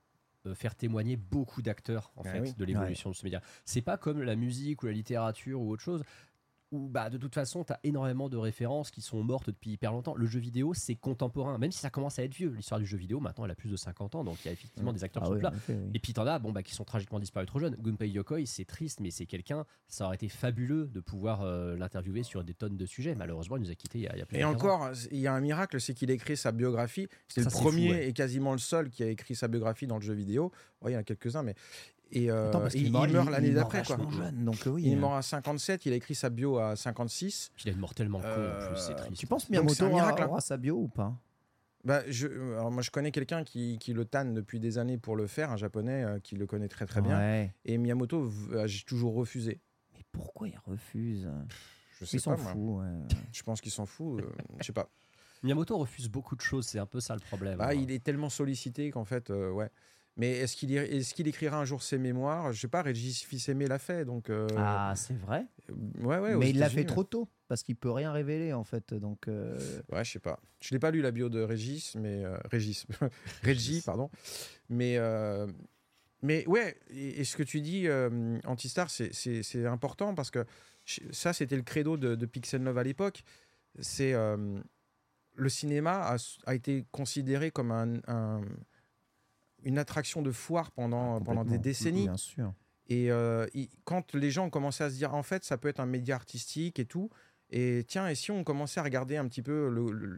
[0.46, 2.54] euh, faire témoigner beaucoup d'acteurs en Ah fait oui.
[2.56, 3.42] de l'évolution de ce média.
[3.64, 6.02] C'est pas comme la musique ou la littérature ou autre chose
[6.70, 9.92] où bah, de toute façon, tu as énormément de références qui sont mortes depuis hyper
[9.92, 10.14] longtemps.
[10.14, 12.50] Le jeu vidéo, c'est contemporain, même si ça commence à être vieux.
[12.50, 14.52] L'histoire du jeu vidéo, maintenant, elle a plus de 50 ans, donc il y a
[14.52, 15.90] effectivement des acteurs Ah qui sont oui.
[15.94, 17.76] Et puis t'en as bon, bah, qui sont tragiquement disparus trop jeunes.
[17.80, 22.22] Gunpei Yokoi, c'est triste, mais c'est quelqu'un, ça aurait été fabuleux de pouvoir euh, l'interviewer
[22.22, 23.14] sur des tonnes de sujets.
[23.14, 24.52] Malheureusement, il nous a quittés il y a, il y a plus Et de 15
[24.52, 24.54] ans.
[24.56, 27.08] encore, il y a un miracle, c'est qu'il a écrit sa biographie.
[27.28, 28.08] C'est le premier fou, ouais.
[28.08, 30.52] et quasiment le seul qui a écrit sa biographie dans le jeu vidéo.
[30.82, 31.54] Ouais, il y en a quelques-uns, mais.
[32.10, 33.98] Et euh, Attends, parce il, meurt- l'année d'après, quoi.
[34.10, 34.84] jeune, donc euh, oui.
[34.86, 35.00] Il est euh.
[35.00, 37.50] mort à 57, il a écrit sa bio à 56.
[37.54, 39.16] Puis il a une mort tellement con en plus, c'est triste.
[39.20, 40.28] Tu penses Miyamoto un miracle, aura, hein.
[40.30, 41.14] aura sa bio ou pas?
[41.84, 45.16] Bah, je, alors moi, je connais quelqu'un qui, qui le tanne depuis des années pour
[45.16, 47.18] le faire, un japonais euh, qui le connaît très très bien.
[47.18, 47.54] Ouais.
[47.64, 48.30] Et Miyamoto
[48.66, 49.60] j'ai toujours refusé.
[49.94, 51.28] Mais pourquoi il refuse?
[52.00, 52.52] Je sais Il s'en pas, moi.
[52.52, 52.78] fout.
[52.80, 53.16] ouais.
[53.32, 54.20] Je pense qu'il s'en fout.
[54.22, 54.26] euh,
[54.60, 54.88] je sais pas.
[55.42, 57.58] Miyamoto refuse beaucoup de choses, c'est un peu ça le problème.
[57.58, 57.74] Bah, hein.
[57.74, 59.70] il est tellement sollicité qu'en fait, euh, ouais.
[60.18, 62.52] Mais est-ce qu'il est-ce qu'il écrira un jour ses mémoires?
[62.52, 62.82] Je sais pas.
[62.82, 64.30] Régis Fils-Aimé l'a fait, donc.
[64.30, 65.46] euh, Ah, c'est vrai.
[66.00, 66.34] ouais, ouais.
[66.34, 68.92] aux Mais il l'a fait trop tôt parce qu'il peut rien révéler en fait.
[68.94, 69.56] Donc euh,
[69.92, 70.40] Ouais, je sais pas.
[70.60, 72.84] Je l'ai pas lu la bio de Régis, mais euh, Régis,
[73.42, 74.10] Régis, pardon.
[74.68, 75.46] Mais euh,
[76.22, 80.44] mais ouais, et, et ce que tu dis, euh, Antistar, c'est- important parce que
[81.12, 83.22] ça, c'était le credo de, de Pixel Love à l'époque.
[83.78, 84.58] C'est euh,
[85.36, 86.16] le cinéma a,
[86.46, 88.40] a été considéré comme un, un-
[89.68, 92.04] une attraction de foire pendant pendant des décennies.
[92.04, 92.52] Bien sûr.
[92.88, 95.68] Et euh, il- quand les gens ont commencé à se dire, en fait, ça peut
[95.68, 97.10] être un média artistique et tout,
[97.50, 99.70] et tiens, et si on commençait à regarder un petit peu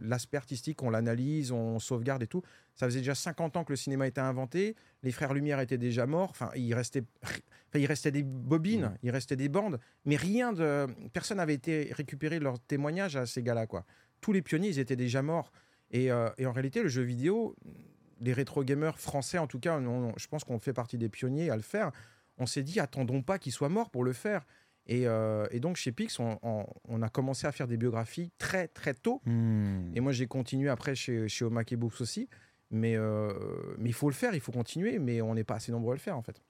[0.02, 2.42] l'aspect artistique, on l'analyse, on sauvegarde et tout,
[2.74, 6.06] ça faisait déjà 50 ans que le cinéma était inventé, les frères Lumière étaient déjà
[6.06, 10.52] morts, enfin, il restait, enfin, il restait des bobines, il restait des bandes, mais rien
[10.52, 10.86] de.
[11.12, 13.84] Personne n'avait été récupérer leur témoignage à ces gars-là, quoi.
[14.20, 15.50] Tous les pionniers, ils étaient déjà morts.
[15.92, 17.56] Et, euh, et en réalité, le jeu vidéo,
[18.20, 21.50] les rétro gamers français, en tout cas, on- je pense qu'on fait partie des pionniers
[21.50, 21.90] à le faire
[22.40, 24.44] on s'est dit attendons pas qu'il soit mort pour le faire.
[24.86, 28.94] Et, euh, et donc chez Pix, on, a commencé à faire des biographies très très
[28.94, 29.20] tôt.
[29.26, 29.92] Hmm.
[29.94, 32.28] Et moi j'ai continué après chez, chez Omake Books aussi.
[32.72, 33.32] Mais euh,
[33.78, 35.96] mais il faut le faire, il faut continuer, mais on n'est pas assez nombreux à
[35.96, 36.40] le faire en fait.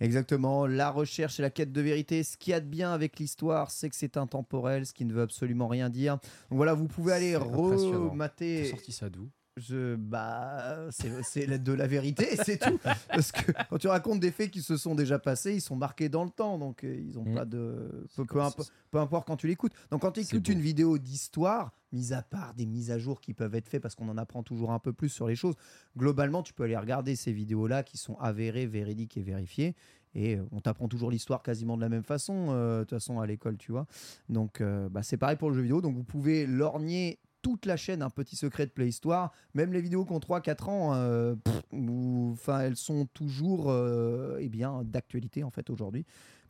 [0.00, 2.22] Exactement, la recherche et la quête de vérité.
[2.22, 5.12] Ce qu'il y a de bien avec l'histoire, c'est que c'est intemporel, ce qui ne
[5.12, 6.14] veut absolument rien dire.
[6.50, 8.66] Donc voilà, vous pouvez aller remater.
[8.66, 9.28] sorti ça d'où?
[9.58, 12.78] Je, bah, c'est de la vérité, c'est tout.
[13.08, 16.08] Parce que quand tu racontes des faits qui se sont déjà passés, ils sont marqués
[16.08, 17.34] dans le temps, donc euh, ils ont Mm.
[17.34, 18.06] pas de.
[18.16, 19.72] Peu, peu impo- importe quand tu l'écoutes.
[19.90, 23.34] Donc quand tu écoutes une vidéo d'histoire, mis à part des mises à jour qui
[23.34, 25.54] peuvent être faites parce qu'on en apprend toujours un peu plus sur les choses,
[25.96, 29.74] globalement, tu peux aller regarder ces vidéos-là qui sont avérées, véridiques et vérifiées.
[30.14, 33.20] Et euh, on t'apprend toujours l'histoire quasiment de la même façon, euh, de toute façon,
[33.20, 33.86] à l'école, tu vois.
[34.28, 35.80] Donc, euh, bah, c'est pareil pour le jeu vidéo.
[35.82, 39.32] Donc, vous pouvez lorgner toute la chaîne Un Petit Secret de Playhistoire.
[39.54, 44.38] Même les vidéos qui ont 3-4 ans, euh, pff, ou- enfin, elles sont toujours euh,
[44.40, 46.04] eh bien, d'actualité, en fait, aujourd'hui,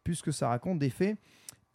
[0.04, 1.18] puisque ça raconte des faits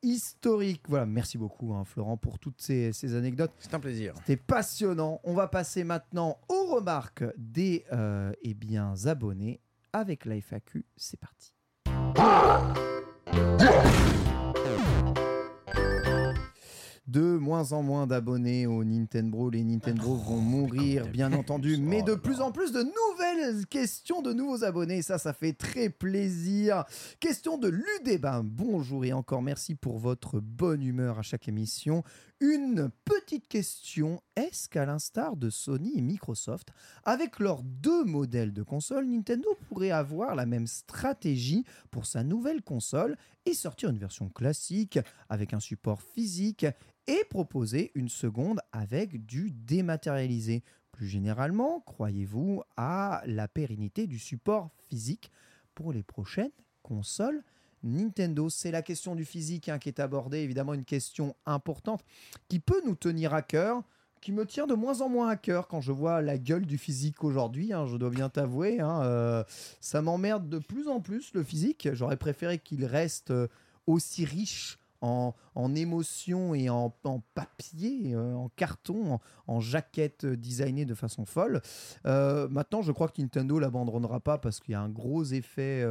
[0.01, 0.83] historiques.
[0.89, 3.51] Voilà, merci beaucoup, hein, Florent, pour toutes ces, ces anecdotes.
[3.59, 4.13] C'est un plaisir.
[4.17, 5.21] C'était passionnant.
[5.23, 9.61] On va passer maintenant aux remarques des euh, eh bien, abonnés
[9.93, 10.85] avec la FAQ.
[10.97, 11.53] C'est parti.
[17.05, 19.49] De moins en moins d'abonnés au Nintendo.
[19.49, 24.31] Les Nintendo vont mourir, bien entendu, mais de plus en plus de nouvelles questions de
[24.31, 25.01] nouveaux abonnés.
[25.01, 26.85] Ça, ça fait très plaisir.
[27.19, 28.41] Question de Ludébat.
[28.45, 32.03] Bonjour et encore merci pour votre bonne humeur à chaque émission.
[32.39, 34.21] Une petite question.
[34.37, 36.69] Est-ce qu'à l'instar de Sony et Microsoft,
[37.03, 42.61] avec leurs deux modèles de console, Nintendo pourrait avoir la même stratégie pour sa nouvelle
[42.61, 44.99] console et sortir une version classique
[45.29, 46.65] avec un support physique
[47.07, 50.63] et proposer une seconde avec du dématérialisé.
[50.91, 55.31] Plus généralement, croyez-vous à la pérennité du support physique
[55.73, 56.51] pour les prochaines
[56.83, 57.43] consoles
[57.83, 62.03] Nintendo, c'est la question du physique hein, qui est abordée, évidemment une question importante
[62.47, 63.83] qui peut nous tenir à cœur,
[64.23, 66.77] qui me tient de moins en moins à cœur quand je vois la gueule du
[66.77, 68.79] physique aujourd'hui, hein, je dois bien t'avouer.
[68.79, 69.43] hein, euh,
[69.81, 71.89] ça m'emmerde de plus en plus le physique.
[71.93, 73.47] J'aurais préféré qu'il reste euh,
[73.85, 80.25] aussi riche en, en émotions et en, en papier, euh, en carton, en, en jaquette
[80.25, 81.61] designée de façon folle.
[82.05, 85.85] Euh, maintenant, je crois que Nintendo l'abandonnera pas parce qu'il y a un gros effet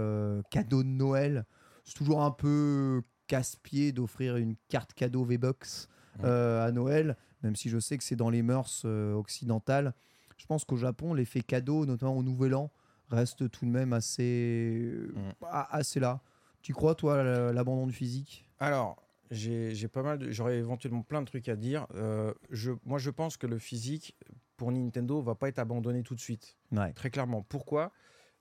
[0.51, 1.45] cadeau de Noël.
[1.85, 5.89] C'est toujours un peu casse-pied d'offrir une carte cadeau V-Bucks
[6.25, 9.95] euh, à Noël, même si je sais que c'est dans les mœurs euh, occidentales.
[10.37, 12.71] Je pense qu'au Japon, l'effet cadeau, notamment au Nouvel An,
[13.09, 14.93] reste tout de même assez,
[15.43, 16.21] a- assez là.
[16.63, 18.49] Tu crois, toi, à l'abandon du physique?
[18.59, 21.87] Alors, j'ai pas mal, de- j'aurais éventuellement plein de trucs à dire.
[21.95, 24.15] Euh, je, moi, je pense que le physique
[24.57, 26.57] pour Nintendo va pas être abandonné tout de suite.
[26.71, 26.93] Ouais.
[26.93, 27.43] Très clairement.
[27.43, 27.93] Pourquoi?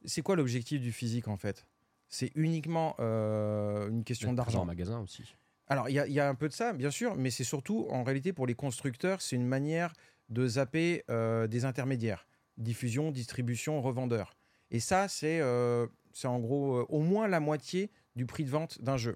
[0.06, 1.65] C'est quoi l'objectif du physique en fait?
[2.10, 4.61] C'est uniquement euh, une question d'argent.
[4.61, 5.36] en magasin aussi.
[5.72, 7.45] Alors, il y, a- il y a un peu de ça, bien sûr, mais c'est
[7.45, 9.93] surtout, en réalité, pour les constructeurs, c'est une manière
[10.27, 12.27] de zapper euh, des intermédiaires.
[12.57, 14.35] Diffusion, distribution, revendeur.
[14.69, 15.88] Et ça, c'est euh,
[16.26, 19.15] en gros euh, au moins la moitié du prix de vente d'un jeu.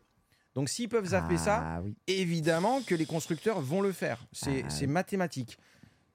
[0.53, 1.97] Donc, s'ils peuvent zapper ça, Ah oui.
[2.07, 4.25] évidemment que les constructeurs vont le faire.
[4.31, 4.87] C'est Ah oui.
[4.87, 5.57] mathématique.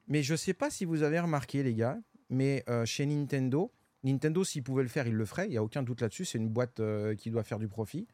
[0.07, 1.99] Mais je ne sais pas si vous avez remarqué, les gars,
[2.31, 3.71] mais euh, chez Nintendo,
[4.03, 5.45] Nintendo, s'il pouvait le faire, il le ferait.
[5.45, 6.25] Il n'y a aucun doute là-dessus.
[6.25, 6.81] C'est une boîte
[7.19, 8.07] qui doit faire du profit.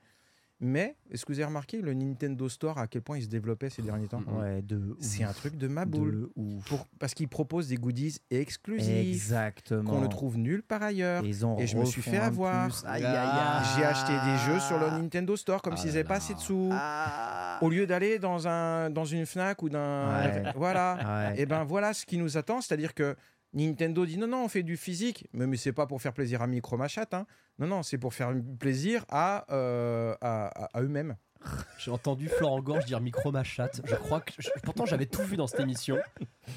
[0.59, 3.69] Mais est-ce que vous avez remarqué le Nintendo Store, à quel point il se développait
[3.69, 4.23] ces derniers temps?
[4.27, 6.11] Ouais, de C'est un truc de ma boule.
[6.21, 6.65] De ouf.
[6.67, 9.91] Pour- parce qu'ils proposent des goodies exclusifs Exactement.
[9.91, 11.23] qu'on ne trouve nulle part ailleurs.
[11.23, 12.69] Ils en Et je me suis fait avoir.
[12.69, 12.83] plus.
[12.87, 13.65] Aïe, aïe, aïe.
[13.75, 16.39] J'ai acheté des jeux sur le Nintendo Store comme Ah s'ils n'avaient pas assez de
[16.39, 16.69] sous.
[16.71, 17.59] Ah.
[17.61, 20.23] Au lieu d'aller dans, un, dans une Fnac ou d'un.
[20.23, 20.43] Ouais.
[20.55, 21.29] Voilà.
[21.33, 21.41] Ouais.
[21.41, 23.15] Et ben voilà ce qui nous attend, c'est-à-dire que
[23.57, 26.41] Nintendo dit non, non, on fait du physique, mais, mais c'est pas pour faire plaisir
[26.41, 27.25] à Micromachat, hein.
[27.59, 31.15] non, non, c'est pour faire plaisir à, euh, à, à- à eux-mêmes.
[31.79, 33.81] J'ai entendu Florent Gorge dire micro ma chatte.
[33.85, 34.31] Je crois que.
[34.39, 35.97] je- pourtant, j'avais tout vu dans cette émission.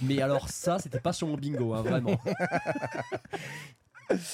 [0.03, 2.19] Mais alors, ça, c'était pas sur mon bingo, hein, vraiment.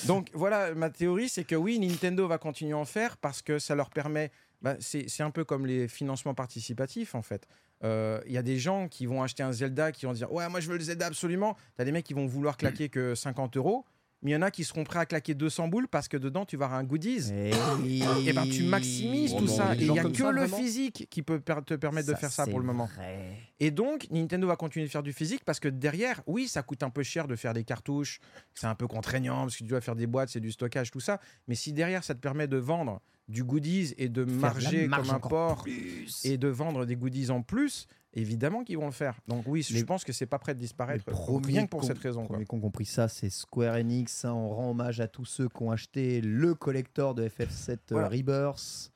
[0.07, 3.59] Donc voilà, ma théorie, c'est que oui, Nintendo va continuer à en faire parce que
[3.59, 4.31] ça leur permet.
[4.63, 7.47] Bah, c'est un peu comme les financements participatifs en fait.
[7.85, 10.49] Euh, Il y a des gens qui vont acheter un Zelda qui vont dire ouais
[10.49, 11.57] moi je veux le Zelda absolument.
[11.77, 13.85] T'as des mecs qui vont vouloir claquer que 50 euros,
[14.23, 16.47] mais il y en a qui seront prêts à claquer 200 boules parce que dedans
[16.47, 17.31] tu vas avoir un goodies.
[17.35, 17.51] Eh
[17.83, 18.03] oui.
[18.27, 19.75] Et ben tu maximises Oh tout non, ça.
[19.75, 22.33] Et il n'y a que ça, le physique qui peut per- te permettre de faire
[22.33, 22.87] ça pour le moment.
[22.97, 23.37] vrai.
[23.61, 26.83] Et donc, Nintendo va continuer de faire du physique parce que derrière, oui, ça coûte
[26.83, 28.21] un peu cher de faire des cartouches,
[28.55, 31.01] c'est un peu contraignant parce que tu dois faire des boîtes, c'est du stockage, tout
[31.01, 31.21] ça.
[31.47, 35.07] Mais si derrière, ça te permet de vendre du goodies et de Faire marger marge
[35.09, 36.25] comme un porc plus.
[36.25, 39.19] et de vendre des goodies en plus, évidemment qu'ils vont le faire.
[39.27, 41.83] Donc oui, je Les- pense que c'est pas prêt de disparaître Les rien que pour
[41.85, 42.27] cette raison.
[42.27, 44.25] qui ont compris ça, c'est Square Enix.
[44.25, 44.33] hein.
[44.33, 48.09] on rend hommage à tous ceux qui ont acheté le collector de FF7 euh, Voilà.
[48.09, 48.93] Rebirth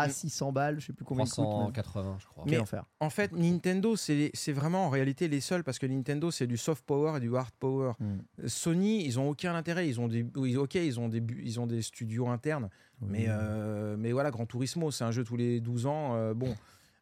[0.00, 0.10] à Mm.
[0.10, 0.80] 600 balles.
[0.80, 1.38] Je sais plus combien il coûte.
[1.38, 1.46] même.
[1.72, 2.44] 380, je crois.
[2.46, 2.84] Mais- enfer.
[3.00, 6.56] En fait, Nintendo, c'est c'est vraiment en réalité les seuls parce que Nintendo, c'est du
[6.56, 7.92] soft power et du hard power.
[8.00, 8.46] Mm.
[8.46, 9.88] Sony, ils ont aucun intérêt.
[9.88, 10.24] Ils ont des,
[10.56, 12.68] ok, ils ont des, ils ont des studios internes,
[13.00, 16.14] mais, euh, mais voilà, Gran Turismo, c'est un jeu tous les 12 ans.
[16.16, 16.54] euh, bon,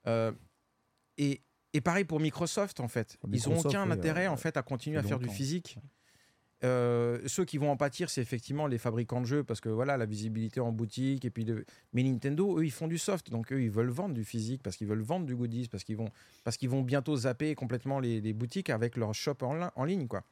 [0.09, 0.32] Euh,
[1.19, 1.43] et,
[1.74, 4.62] et pareil pour Microsoft, en fait, ils n'ont aucun oui, intérêt euh, en fait à
[4.62, 5.78] continuer à faire du physique.
[6.64, 9.97] Euh, ceux qui vont en pâtir, c'est effectivement les fabricants de jeux parce que voilà
[9.97, 13.52] la visibilité en boutique et puis le- mais Nintendo, eux, ils font du soft, donc
[13.52, 16.09] eux, ils veulent vendre du physique parce qu'ils veulent vendre du goodies parce qu'ils vont
[16.44, 19.84] parce qu'ils vont bientôt zapper complètement les, les boutiques avec leur shop en, li- en
[19.84, 20.22] ligne quoi.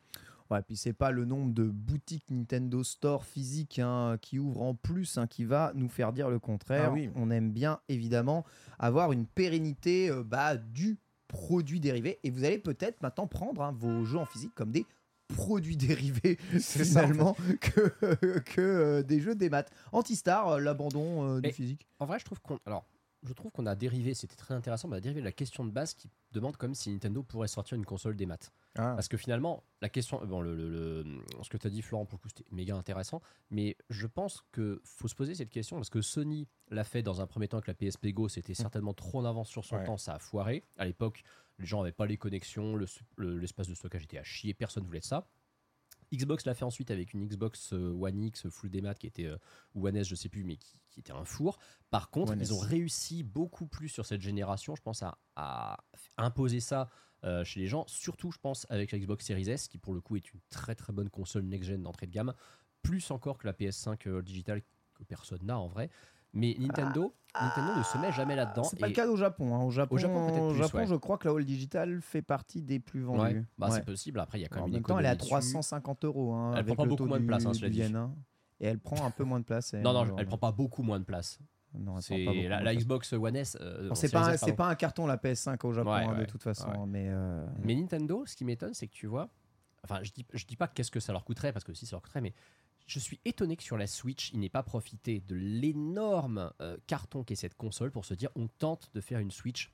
[0.52, 4.74] Ouais, puis c'est pas le nombre de boutiques Nintendo Store physiques hein, qui ouvrent en
[4.74, 6.88] plus hein, qui va nous faire dire le contraire.
[6.90, 7.08] Ah oui.
[7.14, 8.44] On aime bien évidemment
[8.78, 10.96] avoir une pérennité euh, bah, du
[11.28, 12.18] produit dérivé.
[12.24, 14.84] Et vous allez peut-être maintenant prendre hein, vos jeux en physique comme des
[15.30, 19.70] produits dérivés C'est ça, en finalement que, que euh, des jeux des maths.
[19.92, 21.86] Antistar, euh, l'abandon euh, du physique.
[21.98, 22.58] En vrai, je trouve qu'on.
[22.66, 22.84] Alors,
[23.22, 25.64] je trouve qu'on a dérivé, c'était très intéressant, mais on a dérivé de la question
[25.64, 28.50] de base qui demande comme si Nintendo pourrait sortir une console des maths.
[28.76, 28.94] Ah.
[28.94, 30.24] Parce que finalement, la question.
[30.26, 30.68] Bon, le, le-
[31.02, 33.20] le- ce que tu as dit, Florent, pour le coup, c'était méga intéressant.
[33.50, 37.20] Mais je pense que faut se poser cette question parce que Sony l'a fait dans
[37.20, 38.28] un premier temps avec la PSP Go.
[38.28, 39.84] C'était certainement trop en avance sur son Ouais.
[39.84, 39.96] temps.
[39.96, 40.64] Ça a foiré.
[40.78, 41.22] À l'époque,
[41.58, 42.86] les gens n'avaient pas les connexions, le-
[43.16, 44.54] le- l'espace de stockage était à chier.
[44.54, 45.26] Personne voulait de ça.
[46.12, 49.36] Xbox l'a fait ensuite avec une Xbox euh, One X full démat qui était euh,
[49.74, 51.58] ou One S, je sais plus, mais qui, qui était un four.
[51.90, 52.52] Par contre, One ils S.
[52.52, 55.78] ont réussi beaucoup plus sur cette génération, je pense, à, à
[56.18, 56.90] imposer ça
[57.24, 57.84] euh, chez les gens.
[57.86, 60.74] Surtout, je pense, avec la Xbox Series S, qui pour le coup est une très
[60.74, 62.32] très bonne console next-gen d'entrée de gamme,
[62.82, 64.62] plus encore que la PS5 euh, digitale
[64.94, 65.90] que personne n'a en vrai.
[66.32, 68.64] Mais Nintendo, Nintendo ne se met jamais là-dedans.
[68.64, 69.54] C'est pas le cas au Japon.
[69.54, 69.62] hein.
[69.64, 70.86] Au Japon, Japon, peut-être au Japon ouais.
[70.86, 73.20] je crois que la All Digital fait partie des plus vendus.
[73.20, 73.74] Ouais, bah, Ouais.
[73.76, 74.20] c'est possible.
[74.20, 75.50] Après, il y a quand En même une même temps, elle est à économie dessus.
[75.52, 76.32] 350 euros.
[76.34, 77.82] hein, Elle prend pas beaucoup moins de place, hein, dit.
[77.82, 78.14] hein.
[78.60, 79.72] Et elle prend un peu moins de place.
[79.74, 81.38] Non, non, genre, elle prend pas beaucoup moins de place.
[81.74, 82.74] non, C'est la.
[82.74, 83.56] Xbox One S.
[83.60, 86.42] euh, c'est pas, S, pas un carton la PS5 au Japon Ouais, hein, de toute
[86.42, 86.86] façon, Ouais.
[86.86, 89.30] mais euh, Mais Nintendo, ce qui m'étonne, c'est que tu vois.
[89.82, 91.96] Enfin, je dis, je dis pas qu'est-ce que ça leur coûterait, parce que si ça
[91.96, 92.34] leur coûterait, mais
[92.90, 97.22] je suis étonné que sur la Switch, il n'ait pas profité de l'énorme euh, carton
[97.24, 99.70] qu'est cette console pour se dire on tente de faire une Switch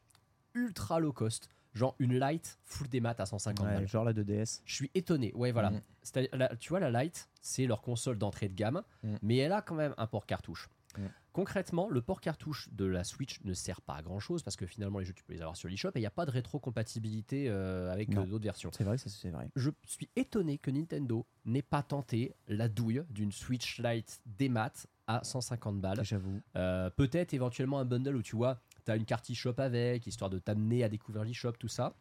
[0.55, 3.89] ultra low cost, genre une Lite full des maths à 150 ouais, balles.
[3.89, 4.61] genre la 2DS.
[4.65, 5.33] Je suis étonné.
[5.35, 5.73] Ouais, voilà.
[6.03, 9.19] C'est-à-dire, la- tu vois, la Lite, c'est leur console d'entrée de gamme, Mhm.
[9.23, 10.69] mais elle a quand même un port cartouche.
[10.99, 11.11] Mhm.
[11.37, 14.65] Concrètement, le port cartouche de la Switch ne sert pas à grand chose parce que
[14.65, 16.31] finalement, les jeux, tu peux les avoir sur l'eShop et il n'y a pas de
[16.31, 18.71] rétrocompatibilité euh, avec euh, d'autres versions.
[18.73, 19.51] C'est vrai, c'est vrai.
[19.55, 24.87] Je suis étonné que Nintendo n'ait pas tenté la douille d'une Switch Lite des maths
[25.07, 26.03] à 150 balles.
[26.03, 26.41] J'avoue.
[26.57, 30.31] Euh, Peut-être éventuellement un bundle où tu vois, tu as une carte eShop avec, histoire
[30.31, 31.99] de t'amener à découvrir l'eShop, tout ça.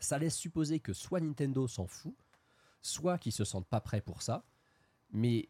[0.00, 2.14] Ça laisse supposer que soit Nintendo s'en fout,
[2.82, 4.44] soit qu'ils se sentent pas prêts pour ça.
[5.12, 5.48] Mais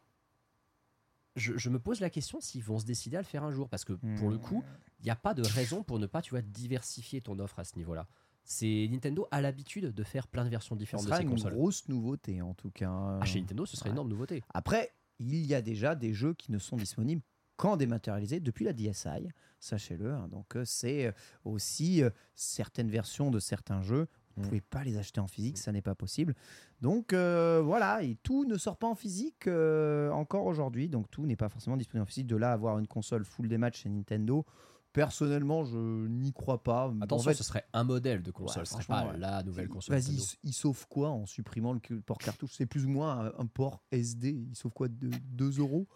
[1.35, 3.69] je, je me pose la question s'ils vont se décider à le faire un jour.
[3.69, 4.41] Parce que pour le Hmm.
[4.41, 4.63] coup,
[4.99, 7.63] il n'y a pas de raison pour ne pas, tu vois, diversifier ton offre à
[7.63, 8.07] ce niveau-là.
[8.43, 11.35] C'est Nintendo a l'habitude de faire plein de versions Ce différentes de sera ses une
[11.35, 12.89] grosse nouveauté en tout cas.
[13.21, 14.43] Ah, chez Nintendo, ce serait une énorme nouveauté.
[14.53, 17.21] Après, il y a déjà des jeux qui ne sont disponibles
[17.55, 19.29] qu'en dématérialisé depuis la DSi,
[19.59, 20.11] sachez-le.
[20.11, 20.27] hein.
[20.29, 21.11] Donc euh, c'est euh,
[21.45, 24.07] aussi euh, certaines versions de certains jeux.
[24.35, 24.49] Vous ne Mm.
[24.49, 26.35] pouvez pas les acheter en physique, ça n'est pas possible.
[26.81, 30.89] Donc euh, voilà, et tout ne sort pas en physique euh, encore aujourd'hui.
[30.89, 32.27] Donc tout n'est pas forcément disponible en physique.
[32.27, 34.45] De là à avoir une console full des matchs chez Nintendo,
[34.93, 35.77] personnellement, je
[36.07, 36.91] n'y crois pas.
[37.01, 39.19] Attention, En fait, ce serait un modèle de console, Ouais, ce serait franchement, pas ouais.
[39.19, 39.95] la nouvelle console.
[39.95, 42.51] Vas-y, il, il sauve quoi en supprimant le port cartouche?
[42.53, 44.29] C'est plus ou moins un, un port SD.
[44.49, 45.87] Il sauve quoi de 2 euros?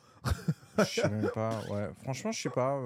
[0.80, 1.62] Je sais même pas.
[1.70, 1.90] Ouais.
[2.04, 2.80] Franchement, je sais pas.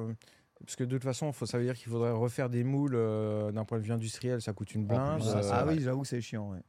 [0.62, 2.96] Euh, Parce que de toute façon, faut, ça veut dire qu'il faudrait refaire des moules
[2.96, 5.20] euh, d'un point de vue industriel, ça coûte une blinde.
[5.20, 6.52] plus, ça, c'est Ah oui, j'avoue que c'est chiant.
[6.52, 6.60] ouais.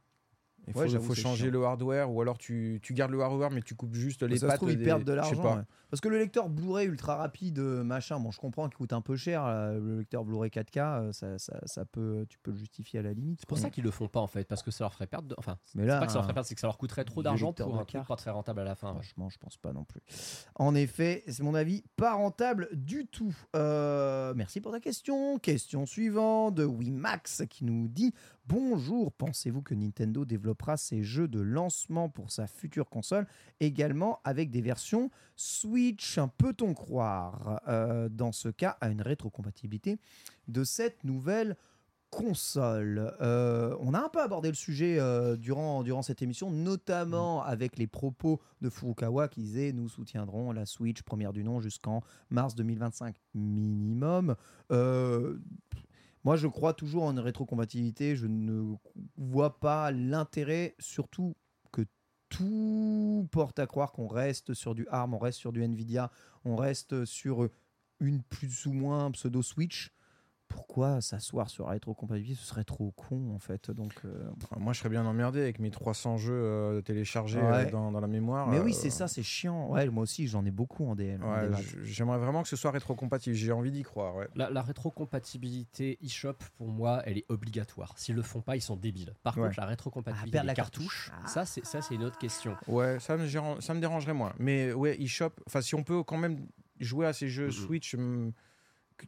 [0.67, 1.51] Il Ouais, faut, changer chiant.
[1.51, 4.41] le hardware ou alors tu, tu gardes le hardware mais tu coupes juste les ça
[4.41, 4.55] se pattes.
[4.57, 5.57] trouve, ils des- perdent de l'argent.
[5.57, 5.63] ouais.
[5.89, 9.01] Parce que le lecteur Blu-ray ultra rapide, euh, machin, bon, je comprends qu'il coûte un
[9.01, 9.43] peu cher.
[9.45, 13.01] euh, Le lecteur Blu-ray 4K, euh, ça, ça, ça peut, tu peux le justifier à
[13.01, 13.39] la limite.
[13.41, 15.27] C'est pour ça qu'ils le font pas en fait, parce que ça leur ferait perdre.
[15.27, 16.67] de- Enfin, Mais c'est là, pas que ça leur ferait un- perdre, c'est que ça
[16.67, 18.89] leur coûterait trop d'argent pour un truc pas très rentable à la fin.
[18.89, 18.93] ouais.
[18.93, 20.01] Franchement, je pense pas non plus.
[20.55, 23.35] En effet, c'est mon avis, pas rentable du tout.
[23.55, 25.39] Euh, merci pour ta question.
[25.39, 28.13] Question suivante de Wimax qui nous dit
[28.47, 33.25] Bonjour, pensez-vous que Nintendo développera ses jeux de lancement pour sa future console
[33.59, 39.97] également avec des versions Switch Peut-on croire euh, dans ce cas à une rétrocompatibilité
[40.49, 41.55] de cette nouvelle
[42.09, 43.13] console?
[43.21, 47.77] Euh, on a un peu abordé le sujet euh, durant, durant cette émission, notamment avec
[47.77, 52.55] les propos de Furukawa qui disait nous soutiendrons la Switch première du nom jusqu'en mars
[52.55, 54.35] 2025 minimum.
[54.71, 55.37] Euh,
[56.23, 58.15] moi, je crois toujours en une rétrocompatibilité.
[58.15, 58.75] Je ne
[59.17, 61.35] vois pas l'intérêt, surtout
[61.71, 61.81] que
[62.29, 66.11] tout porte à croire qu'on reste sur du ARM, on reste sur du Nvidia,
[66.45, 67.49] on reste sur
[67.99, 69.91] une plus ou moins pseudo Switch
[70.51, 73.71] pourquoi s'asseoir sur la rétrocompatibilité Ce serait trop con en fait.
[73.71, 77.67] Donc, euh, Enfin, Moi, je serais bien emmerdé avec mes 300 jeux euh, téléchargés Ouais.
[77.67, 78.47] euh, dans, dans la mémoire.
[78.47, 79.69] Mais euh, oui, c'est ça, c'est chiant.
[79.71, 81.21] Ouais, moi aussi, j'en ai beaucoup en DL.
[81.23, 81.49] ouais,
[81.83, 83.35] J'aimerais vraiment que ce soit rétrocompatible.
[83.35, 84.15] J'ai envie d'y croire.
[84.15, 84.27] Ouais.
[84.35, 87.93] La, la rétrocompatibilité eShop, pour moi, elle est obligatoire.
[87.97, 89.13] S'ils le font pas, ils sont débiles.
[89.23, 89.47] Par Ouais.
[89.47, 91.25] contre, la rétrocompatibilité Ah, des la cartouches, cartouche.
[91.25, 91.27] Ah.
[91.27, 92.55] ça, c'est ça, c'est une autre question.
[92.67, 94.33] Ouais, ça me, ça me dérangerait moins.
[94.39, 96.47] Mais ouais, eShop, enfin, si on peut quand même
[96.79, 97.51] jouer à ces jeux.
[97.51, 98.33] Switch qu-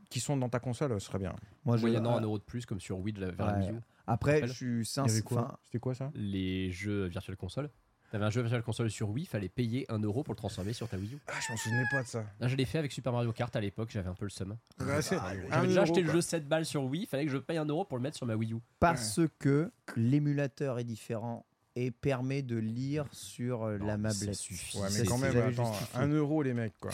[0.09, 1.33] qui sont dans ta console, ce serait bien.
[1.65, 3.59] Moi, je- Moyennant euh, un euro de plus, comme sur Wii de la- vers la.
[3.59, 3.79] Wii U.
[4.07, 5.23] Après, je suis sincère.
[5.65, 7.69] C'était quoi ça Les jeux Virtual Console.
[8.11, 10.87] T'avais un jeu Virtual Console sur Wii, fallait payer un euro pour le transformer sur
[10.87, 11.17] ta Wii U.
[11.27, 12.23] Ah, je m'en souvenais pas de ça.
[12.39, 14.55] Là, je l'ai fait avec Super Mario Kart à l'époque, j'avais un peu le seum.
[14.81, 17.37] Ouais, c'est- J'avais un déjà acheté le jeu 7 balles sur Wii, fallait que je
[17.39, 18.57] paye un euro pour le mettre sur ma Wii U.
[18.79, 21.45] parce que l'émulateur est différent
[21.75, 24.35] et permet de lire sur euh, Non, la mablette.
[24.35, 24.77] suffit.
[24.79, 26.91] Ouais, mais quand même, attends, un euro les mecs, quoi.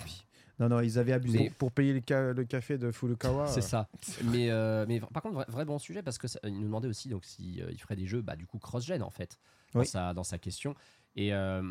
[0.59, 1.47] Non, non, ils avaient abusé.
[1.49, 3.47] Pour, pour payer le, ca- le café de Furukawa.
[3.47, 3.89] C'est euh, ça.
[4.25, 6.87] Mais, euh, mais par contre, vrai, vrai bon sujet parce que ça- il nous demandait
[6.89, 9.39] aussi donc si euh, il ferait des jeux, bah du coup cross-gen en fait
[9.73, 9.87] dans Oui.
[9.87, 10.75] sa dans sa question.
[11.15, 11.61] Et euh,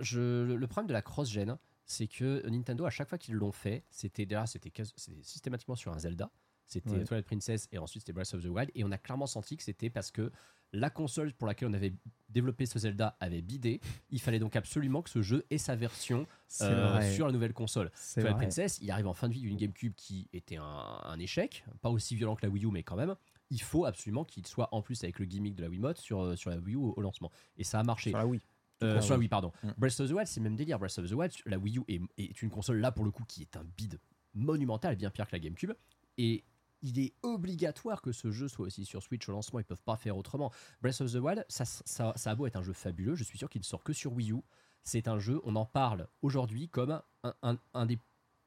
[0.00, 1.56] je, le- le problème de la cross-gen,
[1.86, 5.76] c'est que Nintendo à chaque fois qu'ils l'ont fait, c'était déjà c'était quasi- c'était systématiquement
[5.76, 6.30] sur un Zelda.
[6.66, 7.04] C'était Ouais.
[7.04, 9.62] Twilight Princess et ensuite c'était Breath of the Wild et on a clairement senti que
[9.62, 10.30] c'était parce que
[10.72, 11.94] la console pour laquelle on avait
[12.30, 13.80] développé ce Zelda avait bidé.
[14.10, 16.26] Il fallait donc absolument que ce jeu ait sa version
[16.62, 17.90] euh, sur la nouvelle console.
[17.94, 18.46] C'est Twilight vrai.
[18.46, 21.90] Princess, il arrive en fin de vie d'une GameCube qui était un, un échec, pas
[21.90, 23.14] aussi violent que la Wii U, mais quand même.
[23.50, 26.36] Il faut absolument qu'il soit en plus avec le gimmick de la Wiimote sur, euh,
[26.36, 27.30] sur la Wii U au, au lancement.
[27.58, 28.08] Et ça a marché.
[28.10, 28.40] Sur la Wii.
[28.82, 29.24] Euh, Ah sur la oui.
[29.24, 29.52] Wii, pardon.
[29.62, 29.70] Mm.
[29.76, 30.78] Breath of the Wild, c'est le même délire.
[30.78, 33.24] Breath of the Wild, la Wii U est, est une console là pour le coup
[33.28, 34.00] qui est un bide
[34.32, 35.72] monumental, bien pire que la GameCube.
[36.16, 36.44] Et
[36.82, 39.58] il est obligatoire que ce jeu soit aussi sur Switch au lancement.
[39.60, 40.50] Ils peuvent pas faire autrement.
[40.82, 43.38] Breath of the Wild, ça, ça, ça a beau être un jeu fabuleux, je suis
[43.38, 44.36] sûr qu'il ne sort que sur Wii U.
[44.84, 47.98] C'est un jeu, on en parle aujourd'hui comme un, un- un des,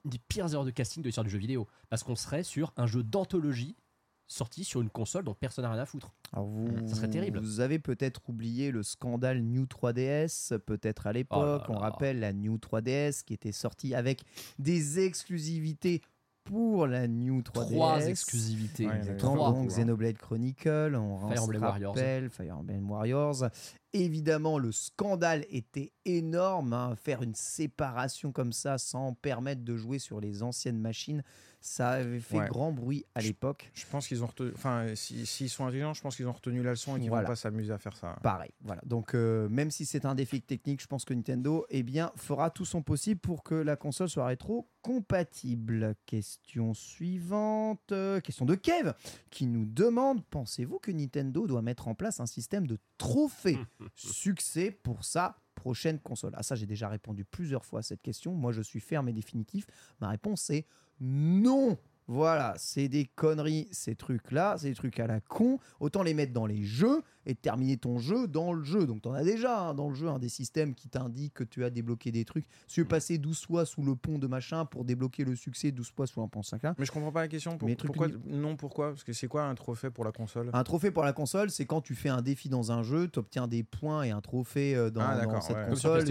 [0.03, 1.65] des pires erreurs de casting de l'histoire du jeu vidéo.
[1.89, 3.75] Parce qu'on serait sur un jeu d'anthologie
[4.27, 6.11] sorti sur une console dont personne n'a rien à foutre.
[6.33, 7.39] Alors vous, Ça serait terrible.
[7.39, 11.61] Vous avez peut-être oublié le scandale New 3DS, peut-être à l'époque.
[11.69, 14.23] Oh On rappelle la New 3DS qui était sortie avec
[14.57, 16.01] des exclusivités
[16.45, 17.71] pour la New 3DS.
[17.71, 18.87] Trois exclusivités.
[18.87, 19.51] Ouais, Exactement, Trois.
[19.51, 21.95] donc Xenoblade Chronicle, on Fire Emblem Warriors.
[22.29, 23.43] Fire Emblem Warriors.
[23.97, 26.73] Évidemment, le scandale était énorme.
[26.73, 26.95] hein.
[26.97, 31.23] Faire une séparation comme ça sans permettre de jouer sur les anciennes machines,
[31.61, 32.47] ça avait fait Ouais.
[32.47, 33.71] grand bruit à l'époque.
[33.73, 34.51] Je pense qu'ils ont retenu.
[34.53, 37.23] Enfin, si- s'ils sont intelligents, je pense qu'ils ont retenu la leçon et qu'ils Voilà.
[37.23, 38.17] vont pas s'amuser à faire ça.
[38.21, 38.81] Pareil, voilà.
[38.85, 42.49] Donc, euh, même si c'est un défi technique, je pense que Nintendo eh bien, fera
[42.51, 45.95] tout son possible pour que la console soit rétro-compatible.
[46.05, 47.91] Question suivante.
[47.91, 48.91] euh, question de Kev
[49.31, 53.57] qui nous demande Pensez-vous que Nintendo doit mettre en place un système de trophées?
[53.93, 58.33] Succès pour sa prochaine console Ah ça j'ai déjà répondu plusieurs fois à cette question.
[58.33, 59.65] Moi je suis ferme et définitif.
[59.99, 60.65] Ma réponse est
[60.99, 61.77] non.
[62.07, 65.57] Voilà, c'est des conneries, ces trucs-là, c'est des trucs à la con.
[65.79, 68.85] Autant les mettre dans les jeux et terminer ton jeu dans le jeu.
[68.87, 71.43] Donc, tu en as déjà hein, dans le jeu hein, des systèmes qui t'indiquent que
[71.43, 72.45] tu as débloqué des trucs.
[72.67, 75.71] Si tu veux passer 12 fois sous le pont de machin pour débloquer le succès
[75.71, 77.57] 12 fois sous un pont 5 Mais je comprends pas la question.
[77.57, 78.89] Pour- Mais truc pourquoi Non, pourquoi?
[78.89, 80.49] Parce que c'est quoi un trophée pour la console?
[80.53, 83.19] Un trophée pour la console, c'est quand tu fais un défi dans un jeu, tu
[83.19, 85.65] obtiens des points et un trophée euh, dans, Ah, dans cette ouais.
[85.69, 86.03] Console.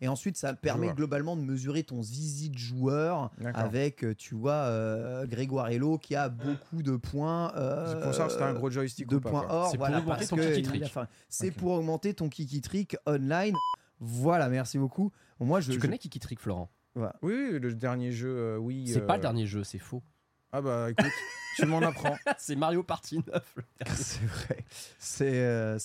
[0.00, 4.52] Et, ensuite, ça permet globalement de mesurer ton zizi de joueur avec, euh, tu vois,
[4.52, 7.52] euh, Grégoire Hello qui a beaucoup de points.
[7.56, 9.54] euh, C'est pour ça que c'était un gros joystick de ou pas, points quoi.
[9.66, 9.74] or.
[9.76, 10.82] Voilà, parce ton kiki
[11.28, 13.54] C'est pour augmenter ton kiki trick online.
[14.00, 15.10] Voilà, merci beaucoup.
[15.40, 16.70] Moi, je, Tu je- connais Kiki Trick, Florent?
[16.94, 17.14] Voilà.
[17.22, 18.86] Oui, oui, le dernier jeu, euh, oui.
[18.88, 20.02] C'est euh, pas le dernier jeu, c'est faux.
[20.50, 21.12] Ah bah écoute,
[21.56, 22.16] tu m'en apprends.
[22.38, 23.54] c'est Mario Party 9.
[23.56, 23.94] le dernier.
[24.02, 24.64] C'est vrai,
[24.98, 25.78] c'est euh,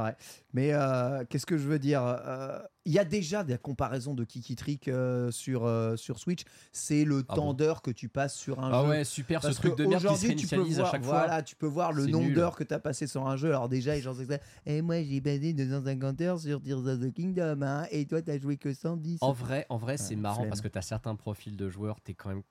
[0.00, 0.16] vrai.
[0.52, 4.24] Mais euh, qu'est-ce que je veux dire Euh, Il y a déjà des comparaisons de
[4.24, 4.90] Kiki Trick
[5.30, 6.42] sur, sur Switch.
[6.72, 8.88] C'est le Ah temps bon d'heures que tu passes sur un Ah jeu.
[8.88, 11.02] ouais, super, ce truc de merde qui se qu'aujourd'hui, tu peux réinitialise à voir, chaque
[11.02, 11.42] voilà, fois.
[11.42, 13.50] tu peux voir le nombre d'heures que tu as passé sur un jeu.
[13.50, 16.98] Alors déjà, les gens se disent Et moi, j'ai passé 250 heures sur Tears of
[16.98, 19.18] the Kingdom, hein, et toi, t'as joué que 110.
[19.20, 22.00] En vrai, en vrai c'est Ouais, marrant parce que tu as certains profils de joueurs,
[22.00, 22.42] t'es quand même.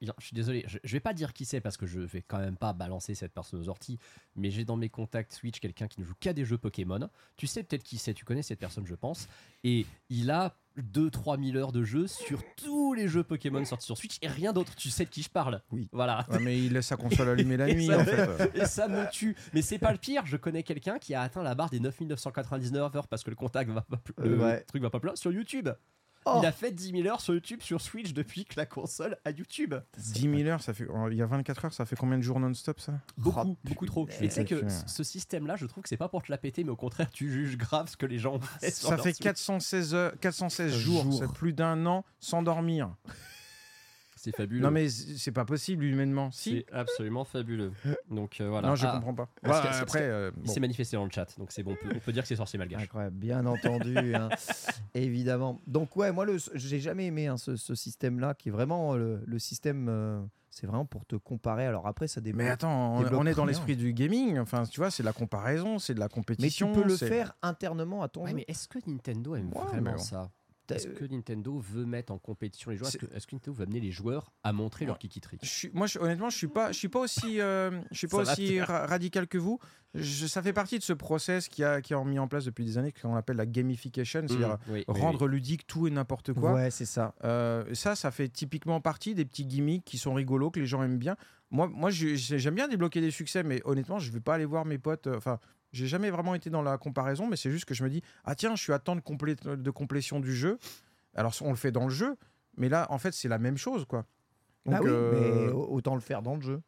[0.00, 2.38] Je suis désolé, je, je vais pas dire qui c'est parce que je vais quand
[2.38, 3.98] même pas balancer cette personne aux orties,
[4.34, 7.08] mais j'ai dans mes contacts Switch quelqu'un qui ne joue qu'à des jeux Pokémon.
[7.36, 9.28] Tu sais peut-être qui c'est, tu connais cette personne, je pense.
[9.64, 13.96] Et il a 2-3 000 heures de jeu sur tous les jeux Pokémon sortis sur
[13.96, 14.74] Switch et rien d'autre.
[14.76, 15.62] Tu sais de qui je parle.
[15.70, 15.88] Oui.
[15.92, 16.26] Voilà.
[16.30, 18.50] Ouais, mais il laisse sa console allumée la nuit ça- en fait.
[18.54, 19.34] Et ça me tue.
[19.54, 20.26] Mais c'est pas le pire.
[20.26, 23.70] Je connais quelqu'un qui a atteint la barre des 9999 heures parce que le contact
[23.70, 24.60] va pas le Ouais.
[24.64, 25.68] truc va pas plus loin sur YouTube.
[26.28, 26.40] Oh.
[26.42, 29.30] Il a fait 10 000 heures sur YouTube sur Switch depuis que la console a
[29.30, 29.74] YouTube.
[29.96, 30.86] 10 000 heures, ça fait.
[31.10, 33.86] Il y a 24 heures, ça fait combien de jours non-stop ça Beaucoup, Oh, beaucoup
[33.86, 34.08] trop.
[34.20, 36.64] Et tu sais que ce système-là, je trouve que c'est pas pour te la péter,
[36.64, 38.70] mais au contraire, tu juges grave ce que les gens ont fait.
[38.74, 39.18] sur Ça fait Switch.
[39.24, 41.18] 416, heures, 416 jours, Jours.
[41.20, 42.90] c'est plus d'un an sans dormir.
[44.30, 44.60] C'est fabuleux.
[44.62, 46.30] Non mais c'est pas possible humainement.
[46.30, 46.64] Si.
[46.68, 47.72] c'est absolument fabuleux.
[48.10, 48.68] Donc euh, voilà.
[48.68, 49.28] Non, je Ah, comprends pas.
[49.42, 51.72] parce Ouais, après, euh, Il s'est manifesté dans le chat, donc c'est bon.
[51.72, 52.82] On peut, on peut dire que c'est sorcier malgache.
[52.82, 54.28] Incroyable, bien entendu, hein,
[54.94, 55.60] évidemment.
[55.66, 58.98] Donc ouais, moi, le, j'ai jamais aimé hein, ce, ce système-là, qui est vraiment euh,
[58.98, 59.86] le, le système.
[59.88, 60.20] euh,
[60.50, 61.66] c'est vraiment pour te comparer.
[61.66, 62.38] Alors après, ça dépend.
[62.38, 64.38] Mais attends, on, est dans l'esprit du gaming.
[64.38, 66.72] Enfin, tu vois, c'est de la comparaison, c'est de la Mais tu compétition.
[66.72, 68.36] peux le faire internement à ton Ouais, jeu.
[68.36, 69.98] mais est-ce que Nintendo aime Ouais, vraiment bon.
[69.98, 70.30] ça?
[70.74, 73.64] Est-ce que Nintendo veut mettre en compétition les joueurs Est-ce que, est-ce que Nintendo veut
[73.64, 76.48] amener les joueurs à montrer leur kiki trick Je suis- moi, je- honnêtement, je suis
[76.48, 79.58] pas, je suis pas aussi, euh, je suis pas Ça aussi ra- radical que vous.
[79.94, 82.64] Je- ça fait partie de ce process qui a, qui a mis en place depuis
[82.64, 86.32] des années, qu'on appelle la gamification, c'est-à-dire Mmh, oui, oui, rendre ludique tout et n'importe
[86.34, 86.52] quoi.
[86.52, 87.14] Ouais, c'est ça.
[87.24, 90.82] Euh, ça, ça fait typiquement partie des petits gimmicks qui sont rigolos, que les gens
[90.82, 91.16] aiment bien.
[91.50, 94.78] Moi, moi j'aime bien débloquer des succès, mais honnêtement, je vais pas aller voir mes
[94.78, 95.06] potes.
[95.06, 95.38] euh, Enfin,
[95.72, 98.34] j'ai jamais vraiment été dans la comparaison, mais c'est juste que je me dis, ah
[98.34, 100.58] tiens, je suis à temps de, complé- de complétion du jeu.
[101.14, 102.16] Alors, on le fait dans le jeu,
[102.56, 104.04] mais là, en fait, c'est la même chose, quoi.
[104.64, 106.60] Bah Donc, oui, euh, mais autant le faire dans le jeu.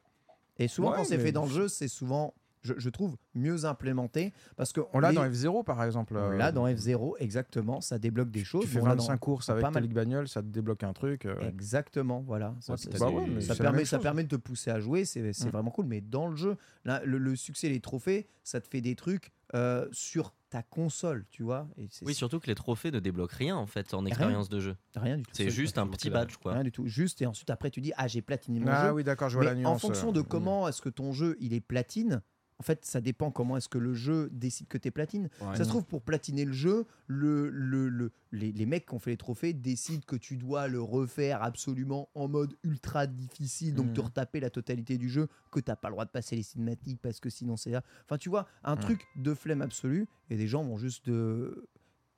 [0.57, 3.15] Et souvent, Ouais, quand c'est mais- fait dans le jeu, c'est souvent, je, je trouve,
[3.35, 4.33] mieux implémenté.
[4.57, 6.15] Parce que on l'a les- dans F0, par exemple.
[6.17, 7.81] on euh, l'a dans F0, exactement.
[7.81, 8.63] Ça débloque des choses.
[8.65, 10.83] Tu fais Bon, là, dans- 25 courses avec pas ta ligue bagnole, ça te débloque
[10.83, 11.25] un truc.
[11.25, 11.35] euh.
[11.47, 12.55] Exactement, voilà.
[12.59, 13.41] Ça, Ouais, permet, même
[13.85, 14.03] ça chose.
[14.03, 15.51] permet de te pousser à jouer, c'est c'est Mm.
[15.51, 15.85] vraiment cool.
[15.85, 19.31] Mais dans le jeu, là, le, le succès, les trophées, ça te fait des trucs
[19.55, 21.67] euh, sur ta console, tu vois.
[21.77, 24.07] Et Oui, surtout que les trophées ne débloquent rien en fait en Rien.
[24.07, 24.75] expérience de jeu.
[24.95, 25.31] rien du tout.
[25.33, 26.53] C'est juste un petit badge quoi.
[26.53, 26.85] Rien du tout.
[26.87, 28.93] Juste, et ensuite, après, tu dis, ah, j'ai platiné mon Ah jeu.
[28.93, 29.75] oui, d'accord, je vois Mais la nuance.
[29.75, 32.21] en fonction de euh, comment est-ce que ton jeu il est platine,
[32.59, 35.29] en fait, ça dépend comment est-ce que le jeu décide que tu es platine.
[35.41, 35.55] Ouais.
[35.55, 38.99] Ça se trouve, pour platiner le jeu, le, le, le- les, les mecs qui ont
[38.99, 43.93] fait les trophées décident que tu dois le refaire absolument en mode ultra difficile, donc
[43.93, 46.99] te retaper la totalité du jeu, que t'as pas le droit de passer les cinématiques
[47.01, 47.81] parce que sinon c'est là.
[48.05, 48.81] Enfin, tu vois, un Mhm.
[48.81, 51.09] truc de flemme absolue, et des gens vont juste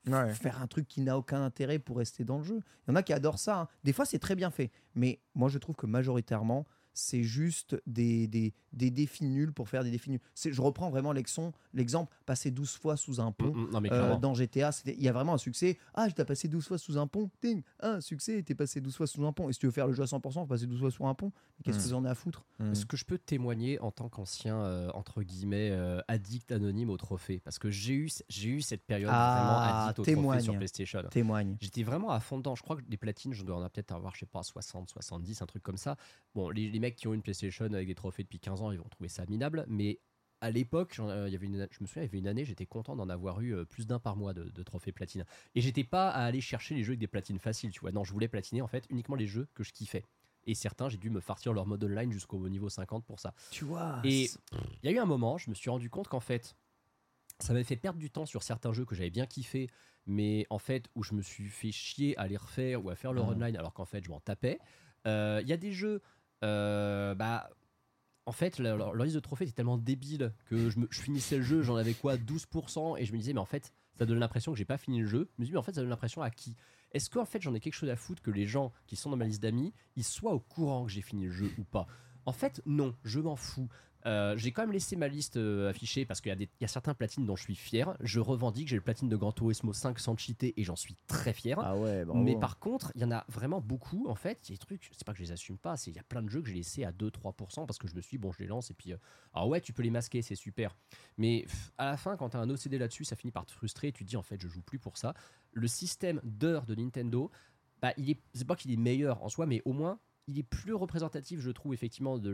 [0.07, 0.33] Ouais.
[0.33, 2.61] faire un truc qui n'a aucun intérêt pour rester dans le jeu.
[2.87, 3.59] Il y en a qui adorent ça.
[3.61, 3.67] hein.
[3.83, 4.71] Des fois, c'est très bien fait.
[4.95, 9.83] Mais moi, je trouve que majoritairement, c'est juste des, des, des défis nuls pour faire
[9.83, 10.19] des défis nuls.
[10.35, 11.57] C'est- Je reprends vraiment l'exemple,
[12.25, 13.53] passer 12 fois sous un pont.
[13.53, 15.77] Mm, mm, Non, euh, dans GTA, c'était- il y a vraiment un succès.
[15.93, 17.29] Ah, t'as passé 12 fois sous un pont.
[17.41, 19.49] Ding, un succès, t'es passé 12 fois sous un pont.
[19.49, 21.31] Et si tu veux faire le jeu à 100%, passer 12 fois sous un pont,
[21.63, 21.81] qu'est-ce Mm.
[21.81, 22.71] que vous en avez à foutre Mm.
[22.71, 26.97] Est-ce que je peux témoigner en tant qu'ancien, euh, entre guillemets, euh, addict anonyme au
[26.97, 27.39] trophée?
[27.43, 31.01] Parce que j'ai eu, j'ai eu cette période Ah, vraiment addict au trophée sur PlayStation.
[31.09, 31.57] Témoigne.
[31.61, 32.55] J'étais vraiment à fond dedans.
[32.55, 35.41] Je crois que les platines, je dois en peut-être avoir, je sais pas, 60, 70,
[35.41, 35.95] un truc comme ça.
[36.35, 38.77] Bon, les, les mecs qui ont une PlayStation avec des trophées depuis 15 ans, ils
[38.79, 39.65] vont trouver ça minable.
[39.69, 39.99] Mais
[40.41, 42.43] à l'époque, euh, il y avait une, je me souviens, il y avait une année,
[42.43, 45.23] j'étais content d'en avoir eu euh, plus d'un par mois de, de trophées platine.
[45.55, 47.91] Et j'étais pas à aller chercher les jeux avec des platines faciles, tu vois.
[47.91, 50.03] Non, je voulais platiner en fait uniquement les jeux que je kiffais.
[50.45, 53.33] Et certains, j'ai dû me fartir leur mode online jusqu'au niveau 50 pour ça.
[53.51, 54.01] Tu vois.
[54.03, 54.27] Et
[54.83, 56.55] il y a eu un moment, je me suis rendu compte qu'en fait,
[57.39, 59.69] ça m'avait fait perdre du temps sur certains jeux que j'avais bien kiffé,
[60.07, 63.13] mais en fait où je me suis fait chier à les refaire ou à faire
[63.13, 63.31] leur Mhm.
[63.33, 64.59] online alors qu'en fait je m'en tapais.
[65.07, 66.01] Euh, Il y a des jeux,
[66.43, 67.49] euh, bah
[68.25, 71.43] en fait leur, leur- leur liste de trophées était tellement débile que je finissais le
[71.43, 74.51] jeu, j'en avais quoi 12% et je me disais mais en fait ça donne l'impression
[74.51, 75.29] que j'ai pas fini le jeu.
[75.37, 76.55] Je me dis mais en fait ça donne l'impression à qui?
[76.91, 79.17] Est-ce qu'en fait j'en ai quelque chose à foutre que les gens qui sont dans
[79.17, 81.87] ma liste d'amis ils soient au courant que j'ai fini le jeu ou pas?
[82.25, 83.67] En fait non, je m'en fous.
[84.05, 86.93] Euh, j'ai quand même laissé ma liste euh, affichée parce qu'il y, a y certains
[86.93, 87.95] platines dont je suis fier.
[88.01, 91.33] Je revendique, j'ai le platine de Gran Turismo 5 sans cheater et j'en suis très
[91.33, 91.57] fier.
[91.59, 94.07] Ah ouais, Mais par contre, il y en a vraiment beaucoup.
[94.07, 95.91] En fait, il y a des trucs, c'est pas que je les assume pas, c'est
[95.91, 98.01] il y a plein de jeux que j'ai laissés à 2-3% parce que je me
[98.01, 98.93] suis dit, bon, je les lance et puis.
[98.93, 98.97] euh,
[99.33, 100.75] alors ouais, tu peux les masquer, c'est super.
[101.17, 103.51] Mais pff, à la fin, quand tu as un OCD là-dessus, ça finit par te
[103.51, 103.91] frustrer.
[103.91, 105.13] Tu te dis, en fait, je joue plus pour ça.
[105.53, 107.31] Le système d'heures de Nintendo,
[107.81, 110.43] bah, il est, c'est pas qu'il est meilleur en soi, mais au moins, il est
[110.43, 112.29] plus représentatif, je trouve, effectivement, de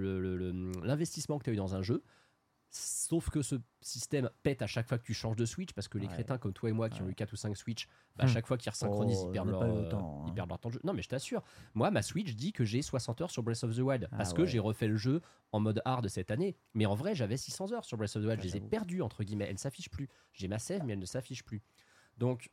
[0.84, 2.04] l'investissement que tu as eu dans un jeu.
[2.70, 5.98] Sauf que ce système pète à chaque fois que tu changes de Switch, parce que
[5.98, 6.14] les Ouais.
[6.14, 8.30] crétins comme toi et moi qui ont eu 4 ou 5 Switch, bah, à Hmm.
[8.30, 10.24] chaque fois qu'ils resynchronisent, Oh, ils, perdent leur, eu euh, hein.
[10.28, 10.82] ils perdent leur temps de jeu.
[10.84, 11.44] Non, mais je t'assure,
[11.76, 14.34] moi, ma Switch dit que j'ai 60 heures sur Breath of the Wild, Ah parce
[14.34, 15.22] que j'ai refait le jeu
[15.54, 16.58] en mode hard cette année.
[16.74, 18.60] Mais en vrai, j'avais 600 heures sur Breath of the Wild, Ah, je les ai
[18.62, 19.46] perdues, entre guillemets.
[19.46, 20.10] Elles ne s'affichent plus.
[20.34, 21.62] J'ai ma save, mais elle ne s'affiche plus.
[22.18, 22.52] Donc,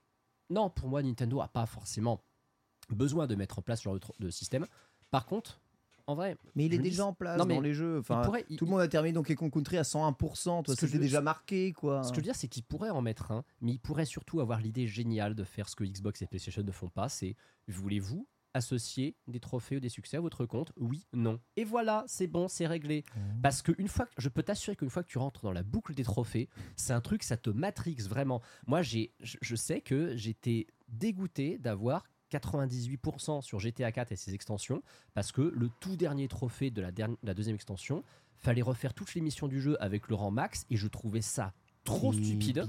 [0.49, 2.23] non, pour moi, Nintendo a pas forcément
[2.89, 4.67] besoin de mettre en place ce genre de système.
[5.15, 5.61] Par contre,
[6.07, 8.01] en vrai, Mais il est déjà dis- en place Non, mais dans les jeux.
[8.01, 10.63] Enfin, pourrait- il- tout le monde a terminé Donkey Kong Country à 101%.
[10.63, 12.03] Toi, Ce que je c'était veux- déjà marqué, quoi.
[12.03, 14.41] Ce que je veux dire, c'est qu'il pourrait en mettre un, mais il pourrait surtout
[14.41, 17.37] avoir l'idée géniale de faire ce que Xbox et PlayStation ne font pas, c'est
[17.69, 18.27] voulez-vous
[18.57, 20.73] associer des trophées ou des succès à votre compte?
[20.79, 21.41] Oui, non.
[21.57, 23.03] Et voilà, c'est bon, c'est réglé.
[23.43, 25.93] Parce que une fois, je peux t'assurer qu'une fois que tu rentres dans la boucle
[25.95, 28.43] des trophées, c'est un truc, ça te matrix vraiment.
[28.67, 34.83] Moi, j'ai, je sais que j'étais dégoûté d'avoir 98% sur GTA 4 et ses extensions,
[35.15, 38.03] parce que le tout dernier trophée de la, dernière, la deuxième extension,
[38.37, 41.53] fallait refaire toutes les missions du jeu avec le rang max, et je trouvais ça
[41.85, 42.67] trop stupide.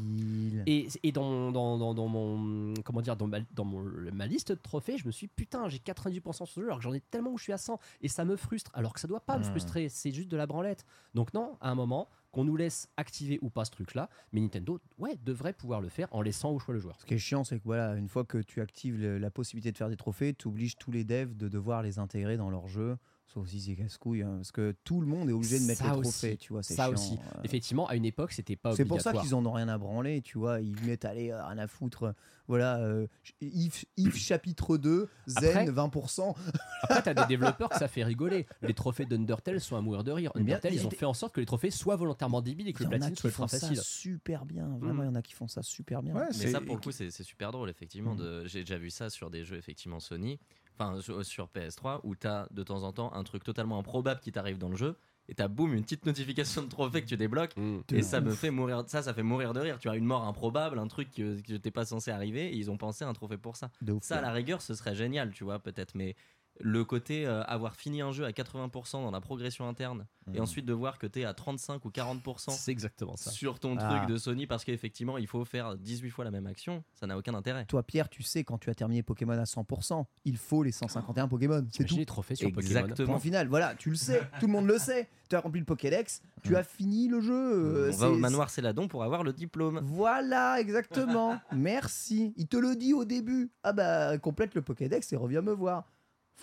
[0.68, 3.82] Et, et dans, dans, dans, dans mon comment dire dans ma, dans mon,
[4.14, 6.80] ma liste de trophées, je me suis dit, putain, j'ai 98% sur ce jeu alors
[6.80, 9.00] que j'en ai tellement où je suis à 100 et ça me frustre alors que
[9.00, 9.48] ça doit pas me Hmm.
[9.52, 10.86] frustrer, c'est juste de la branlette.
[11.14, 14.82] Donc non, à un moment qu'on nous laisse activer ou pas ce truc-là, mais Nintendo
[14.98, 17.00] ouais, devrait pouvoir le faire en laissant au choix le joueur.
[17.00, 19.78] Ce qui est chiant, c'est que voilà, une fois que tu actives la possibilité de
[19.78, 22.98] faire des trophées, tu obliges tous les devs de devoir les intégrer dans leur jeu.
[23.34, 25.92] Sauf si c'est casse-couille, hein, parce que tout le monde est obligé de mettre Ça
[25.92, 26.02] les aussi.
[26.12, 26.64] trophées, tu vois.
[26.64, 27.14] C'est Ça chiant, aussi.
[27.16, 27.42] euh.
[27.44, 30.22] Effectivement, à une époque, c'était pas C'est pour ça qu'ils en ont rien à branler,
[30.22, 30.62] tu vois.
[30.62, 32.04] Ils mettent, allez, euh, rien à foutre.
[32.04, 32.12] euh,
[32.48, 33.08] Voilà, euh,
[33.42, 36.36] if, if chapitre 2, Zen Après- 20%.
[36.84, 37.26] Après, t'as des
[37.58, 38.46] développeurs que ça fait rigoler.
[38.62, 40.32] Les trophées d'Undertale sont à mourir de rire.
[40.36, 42.74] Bien, Undertale, ils ont des- fait en sorte que les trophées soient volontairement débiles et
[42.74, 43.82] que le platine soit font ultra ça facile.
[43.84, 44.68] super bien.
[44.80, 46.14] Vraiment, il y en a qui font ça super bien.
[46.14, 48.14] Ouais, Mais c'est- ça, pour le coup, c'est super drôle, effectivement.
[48.16, 50.40] de- J'ai déjà vu ça sur des jeux, effectivement, Sony,
[50.78, 54.20] enfin, sur, sur PS3, où tu as de temps en temps un truc totalement improbable
[54.20, 54.98] qui t'arrive dans le jeu,
[55.28, 57.80] et t'as boum, une petite notification de trophée que tu débloques, Mm.
[57.94, 58.84] Et ça me fait mourir.
[58.88, 59.80] Ça, ça fait mourir de rire.
[59.80, 62.70] Tu as une mort improbable, un truc que, que t'es pas censé arriver, et ils
[62.70, 63.72] ont pensé à un trophée pour ça.
[63.82, 66.16] De Ça, à la rigueur, ce serait génial, tu vois, peut-être, mais
[66.62, 70.42] le côté euh, avoir fini un jeu à 80% dans la progression interne, et Mhm.
[70.44, 73.30] ensuite de voir que t'es à 35 ou 40% C'est exactement ça.
[73.32, 73.98] sur ton Ah.
[73.98, 77.18] truc de Sony parce qu'effectivement il faut faire 18 fois la même action, ça n'a
[77.18, 77.66] aucun intérêt.
[77.66, 81.28] Toi, Pierre, tu sais, quand tu as terminé Pokémon à 100%, il faut les 151
[81.28, 81.66] Pokémon.
[81.72, 81.96] C'est tout.
[81.98, 82.80] les trophées sur Pokémon.
[82.80, 83.08] Exactement.
[83.14, 85.10] Point final, voilà, tu le sais, tout le monde le sait.
[85.28, 87.34] Tu as rempli le Pokédex, tu as fini le jeu.
[87.34, 89.80] euh, On va au c'est- manoir Céladon pour avoir le diplôme.
[89.84, 91.38] Voilà, exactement.
[91.52, 92.34] Merci.
[92.38, 93.50] Il te le dit au début.
[93.64, 95.86] Ah bah, complète le Pokédex et reviens me voir.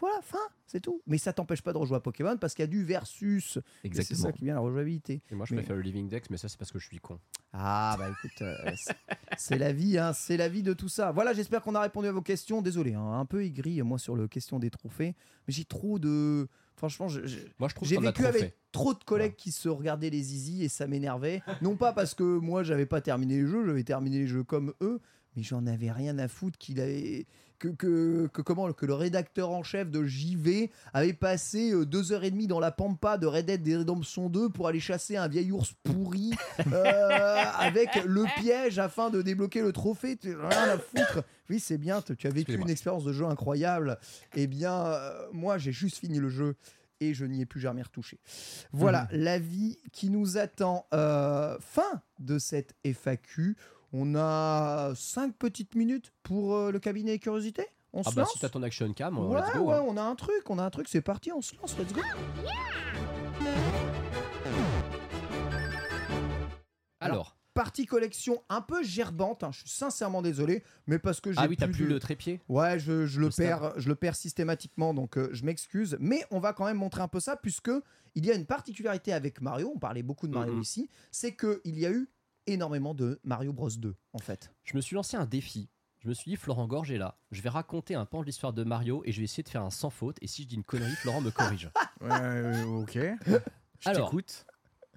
[0.01, 1.03] Voilà, fin, c'est tout.
[1.07, 3.57] Mais ça t'empêche pas de rejouer à Pokémon parce qu'il y a du versus.
[3.59, 4.23] Et C'est Exactement.
[4.23, 5.21] ça qui vient la rejouabilité.
[5.31, 6.99] Et moi, je Mais- préfère le Living Dex, mais ça, c'est parce que je suis
[6.99, 7.19] con.
[7.53, 8.55] Ah bah écoute, euh,
[9.37, 11.13] c'est- la vie, hein, c'est la vie de tout ça.
[11.13, 12.63] Voilà, j'espère qu'on a répondu à vos questions.
[12.63, 15.15] Désolé, hein, un peu aigri moi sur le question des trophées,
[15.47, 18.95] mais j'ai trop de, franchement, je- je- Moi, je trouve j'ai a vécu avec trop
[18.95, 21.43] de collègues qui se regardaient les zizi et ça m'énervait.
[21.61, 24.73] Non pas parce que moi j'avais pas terminé les jeux, j'avais terminé les jeux comme
[24.81, 25.01] eux,
[25.37, 27.27] mais j'en avais rien à foutre qu'il avait
[27.63, 32.13] que, que, que comment que le rédacteur en chef de JV avait passé euh, deux
[32.13, 35.29] heures et demie dans la pampa de Red Dead Redemption 2 pour aller chasser un
[35.29, 36.33] vieil ours pourri
[36.73, 40.17] euh, avec le piège afin de débloquer le trophée.
[40.17, 41.25] Tu- Rien à foutre.
[41.51, 42.03] Oui, c'est bien.
[42.03, 43.99] Tu as vécu une expérience de jeu incroyable.
[44.35, 46.57] Eh bien, euh, moi, j'ai juste fini le jeu
[47.01, 48.19] et je n'y ai plus jamais retouché.
[48.73, 50.87] Voilà la vie qui nous attend.
[50.95, 53.57] Euh, fin de cette FAQ.
[53.93, 57.67] On a 5 petites minutes pour euh, le cabinet curiosité?
[57.93, 58.33] On Ah se bah, lance?
[58.33, 59.65] si t'as ton action cam, Ouais, let's go.
[59.65, 59.85] ouais, hein.
[59.87, 62.01] on a un truc, on a un truc, c'est parti, on se lance, let's go.
[67.01, 71.39] Alors, Partie collection un peu gerbante, hein, je suis sincèrement désolé, mais parce que j'ai
[71.39, 74.17] ah oui, t'as plus de- le trépied Ouais, je, je le perds, je le perds
[74.17, 75.99] systématiquement, donc euh, je m'excuse.
[76.01, 77.71] Mais on va quand même montrer un peu ça, puisque
[78.15, 79.71] il y a une particularité avec Mario.
[79.75, 80.63] On parlait beaucoup de Mario Mhm.
[80.63, 82.09] ici, c'est que il y a eu
[82.47, 84.53] énormément de Mario Bros 2 en fait.
[84.65, 85.69] Je me suis lancé un défi.
[86.01, 87.17] Je me suis dit, Florent Gorge est là.
[87.31, 89.63] Je vais raconter un pan de l'histoire de Mario et je vais essayer de faire
[89.63, 90.17] un sans faute.
[90.21, 91.71] Et si je dis une connerie, Florent me corrige.
[92.01, 92.99] Ouais, euh, ok.
[93.79, 94.45] Je Alors, t'écoute.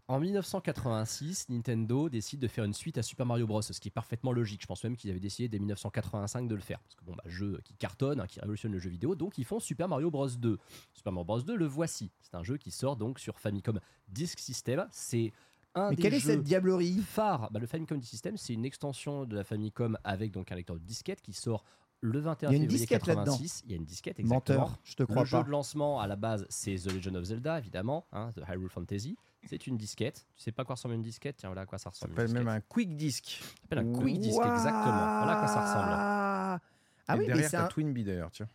[0.07, 3.61] En 1986, Nintendo décide de faire une suite à Super Mario Bros.
[3.61, 4.61] Ce qui est parfaitement logique.
[4.61, 6.79] Je pense même qu'ils avaient décidé dès 1985 de le faire.
[6.79, 9.13] Parce que bon, bah, jeu qui cartonne, hein, qui révolutionne le jeu vidéo.
[9.13, 10.27] Donc ils font Super Mario Bros.
[10.27, 10.57] 2.
[10.93, 11.41] Super Mario Bros.
[11.41, 12.11] 2, le voici.
[12.21, 14.87] C'est un jeu qui sort donc sur Famicom Disk System.
[14.91, 15.31] C'est
[15.75, 17.49] un Mais des quelle est cette diablerie phare.
[17.51, 20.75] Bah, le Famicom Disk System, c'est une extension de la Famicom avec donc un lecteur
[20.77, 21.63] de disquette qui sort
[22.01, 23.25] le 21 Il y a une février disquette là-dedans.
[23.33, 23.63] 86.
[23.65, 24.59] Il y a une disquette, exactement.
[24.59, 27.23] Menteur, je te crois Le jeu de lancement à la base, c'est The Legend of
[27.25, 29.17] Zelda, évidemment, hein, The Hyrule Fantasy.
[29.47, 30.25] C'est une disquette.
[30.35, 31.37] Tu sais pas quoi ressemble une disquette?
[31.37, 32.11] Tiens, voilà à quoi ça Ça ressemble.
[32.13, 33.25] s'appelle une même un quick disc.
[33.43, 35.19] Ça s'appelle un quick disc, exactement.
[35.19, 35.91] Voilà à quoi ça ressemble.
[35.91, 36.59] Ah,
[37.07, 37.67] Et oui, mais derrière, c'est t'as un...
[37.67, 38.49] Twin Bee d'ailleurs, tiens.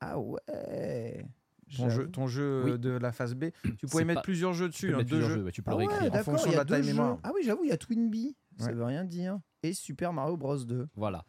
[0.00, 1.26] Ah ouais.
[1.76, 2.08] Ton jeu, J'avoue.
[2.10, 2.70] ton jeu Oui.
[2.72, 3.46] euh, de la phase B.
[3.78, 5.34] Tu pouvais mettre pas- plusieurs jeux Tu dessus, peux hein, deux jeux.
[5.34, 7.18] jeux, ouais, tu peux Ah le ouais, d'accord, fonction de la taille mémoire.
[7.22, 8.36] Ah oui, j'avoue, il y a Twin Bee.
[8.58, 8.72] Ça Ouais.
[8.72, 9.38] veut rien dire.
[9.62, 10.88] Et Super Mario Bros 2.
[10.94, 11.24] Voilà.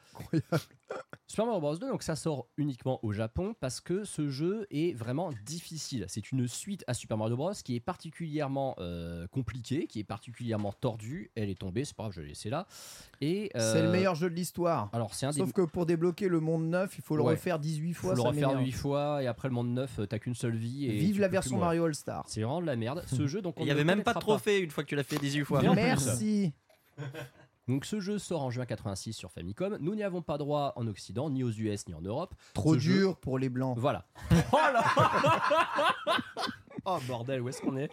[1.32, 4.98] Super Mario Bros 2, donc ça sort uniquement au Japon parce que ce jeu est
[4.98, 6.06] vraiment difficile.
[6.08, 10.74] C'est une suite à Super Mario Bros qui est particulièrement euh, compliquée, qui est particulièrement
[10.74, 11.30] tordue.
[11.36, 12.66] Elle est tombée, c'est pas grave, je l'ai laissé là.
[13.22, 14.90] Et C'est le euh, meilleur jeu de l'histoire.
[14.92, 17.34] Alors c'est un des Sauf que pour débloquer le monde neuf, il faut le Ouais.
[17.34, 18.16] refaire 18 faut fois.
[18.16, 18.66] le ça refaire m'énerve.
[18.66, 21.58] 8 fois et après le monde 9 t'as qu'une seule vie et Vive la version
[21.58, 21.62] plus.
[21.64, 22.24] Mario All Star.
[22.28, 24.16] c'est vraiment de la merde ce jeu donc on Il n'y avait le même pas
[24.16, 25.60] de trophée une fois que tu l'as fait 18 fois.
[25.62, 25.76] Bien.
[25.76, 26.54] Merci.
[27.70, 30.86] Donc ce jeu sort en juin 86 sur Famicom nous n'y avons pas droit en
[30.88, 33.78] Occident ni aux US ni en Europe Trop Ce jeu- dur pour les blancs.
[33.78, 34.06] Voilà.
[34.52, 34.84] Oh là
[36.86, 37.92] Oh bordel, où est-ce qu'on est,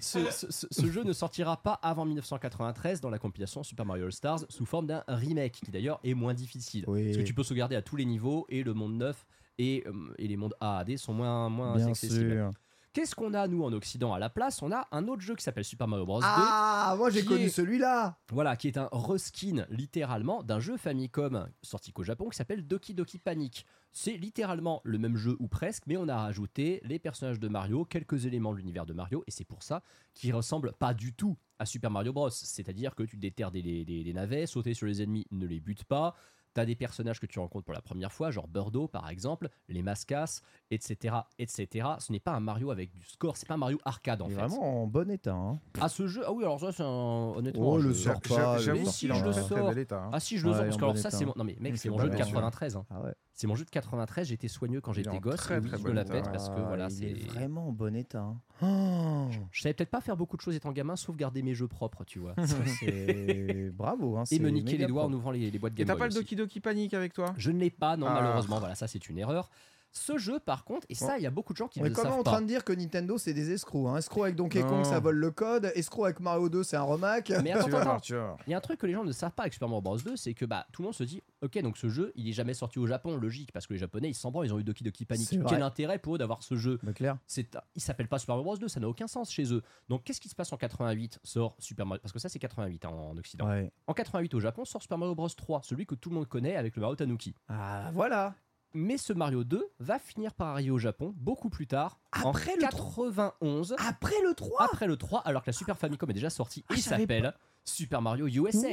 [0.00, 4.06] ce, ce- ce- ce jeu ne sortira pas avant 1993 dans la compilation Super Mario
[4.06, 6.84] All Stars sous forme d'un remake qui d'ailleurs est moins difficile.
[6.88, 7.04] Oui.
[7.04, 9.26] Parce que tu peux sauvegarder à tous les niveaux et le monde 9
[9.58, 12.30] et, euh, et les mondes A à D sont moins, moins Bien accessibles.
[12.32, 12.50] sûr.
[12.94, 14.14] Qu'est-ce qu'on a nous en Occident?
[14.14, 16.20] À la place On a un autre jeu qui s'appelle Super Mario Bros.
[16.20, 16.26] 2.
[16.26, 18.18] Ah, moi j'ai connu est- celui-là.
[18.30, 22.94] Voilà, qui est un reskin littéralement d'un jeu Famicom sorti qu'au Japon qui s'appelle Doki
[22.94, 23.66] Doki Panic.
[23.90, 27.84] C'est littéralement le même jeu ou presque, mais on a rajouté les personnages de Mario,
[27.84, 29.82] quelques éléments de l'univers de Mario, et c'est pour ça
[30.14, 32.30] qu'il ressemble pas du tout à Super Mario Bros.
[32.30, 35.58] C'est-à-dire que tu déterres des, des- des- des navets, sauter sur les ennemis, ne les
[35.58, 36.14] bute pas.
[36.54, 39.82] T'as des personnages que tu rencontres pour la première fois, genre Birdo par exemple, les
[39.82, 41.88] Mascas, etc., etc.
[41.98, 44.32] Ce n'est pas un Mario avec du score, c'est pas un Mario arcade en Il
[44.32, 44.40] est fait.
[44.42, 45.34] vraiment en bon état.
[45.34, 45.58] hein.
[45.80, 47.72] Ah ce jeu, ah oui alors ça c'est un honnêtement.
[47.72, 48.58] Oh, un le sort pas.
[48.58, 49.76] J'avoue Mais le si je le sors.
[49.78, 49.96] état.
[50.04, 50.10] hein.
[50.12, 51.76] Ah si je le Ouais, sors parce que alors ça c'est mon non mais mec
[51.76, 52.24] c'est mon jeu de bien.
[52.24, 52.86] 93 hein.
[52.90, 53.14] Ah ouais.
[53.36, 55.92] C'est mon jeu de 93, j'étais soigneux quand j'étais gosse, très, oui, très je me
[55.92, 58.20] la pète parce que Ah, voilà, il c'est est vraiment en bon état.
[58.22, 58.40] hein.
[58.62, 61.66] Oh, je savais peut-être pas faire beaucoup de choses étant gamin sauf garder mes jeux
[61.66, 62.34] propres, tu vois.
[62.78, 64.16] c'est bravo.
[64.18, 65.98] Hein, Et me niquer les doigts en ouvrant les, les boîtes Et Game t'as Boy
[66.02, 66.14] pas le.
[66.14, 67.34] Doki Doki Panic avec toi?
[67.36, 68.14] Je ne l'ai pas, non Ah.
[68.14, 69.50] malheureusement, voilà, ça c'est une erreur.
[69.96, 71.86] Ce jeu par contre, et ça il y a beaucoup de gens qui On ne
[71.86, 73.88] est le quand même savent en train de dire que Nintendo c'est des escrocs.
[73.88, 73.96] Hein.
[73.96, 75.70] Escrocs avec Donkey Kong ça vole le code.
[75.74, 77.32] Escrocs avec Mario 2 c'est un remake.
[77.42, 77.98] Mais attends.
[78.46, 79.98] Il y a un truc que les gens ne savent pas avec Super Mario Bros
[79.98, 82.32] 2, c'est que bah tout le monde se dit OK, donc ce jeu, il est
[82.32, 84.64] jamais sorti au Japon, logique parce que les japonais, ils s'en branlent, ils ont eu
[84.64, 85.32] Doki Doki Panic.
[85.34, 85.46] Vrai.
[85.48, 87.18] Quel intérêt pour eux d'avoir ce jeu Mais clair.
[87.26, 89.62] c'est il s'appelle pas Super Mario Bros 2, ça n'a aucun sens chez eux.
[89.88, 92.84] Donc qu'est-ce qui se passe en 88 Sort Super Mario parce que ça c'est 88
[92.84, 93.48] hein, en Occident.
[93.48, 93.70] Ouais.
[93.86, 96.56] En 88 au Japon sort Super Mario Bros 3, celui que tout le monde connaît
[96.56, 97.34] avec le Mario Tanuki.
[97.48, 98.34] Ah voilà.
[98.74, 102.56] Mais ce Mario 2 va finir par arriver au Japon beaucoup plus tard Après en
[102.56, 106.30] le 91 Après le 3 après le 3 alors que la Super Famicom est déjà
[106.30, 108.68] sortie Ah, savais s'appelle Super Mario USA.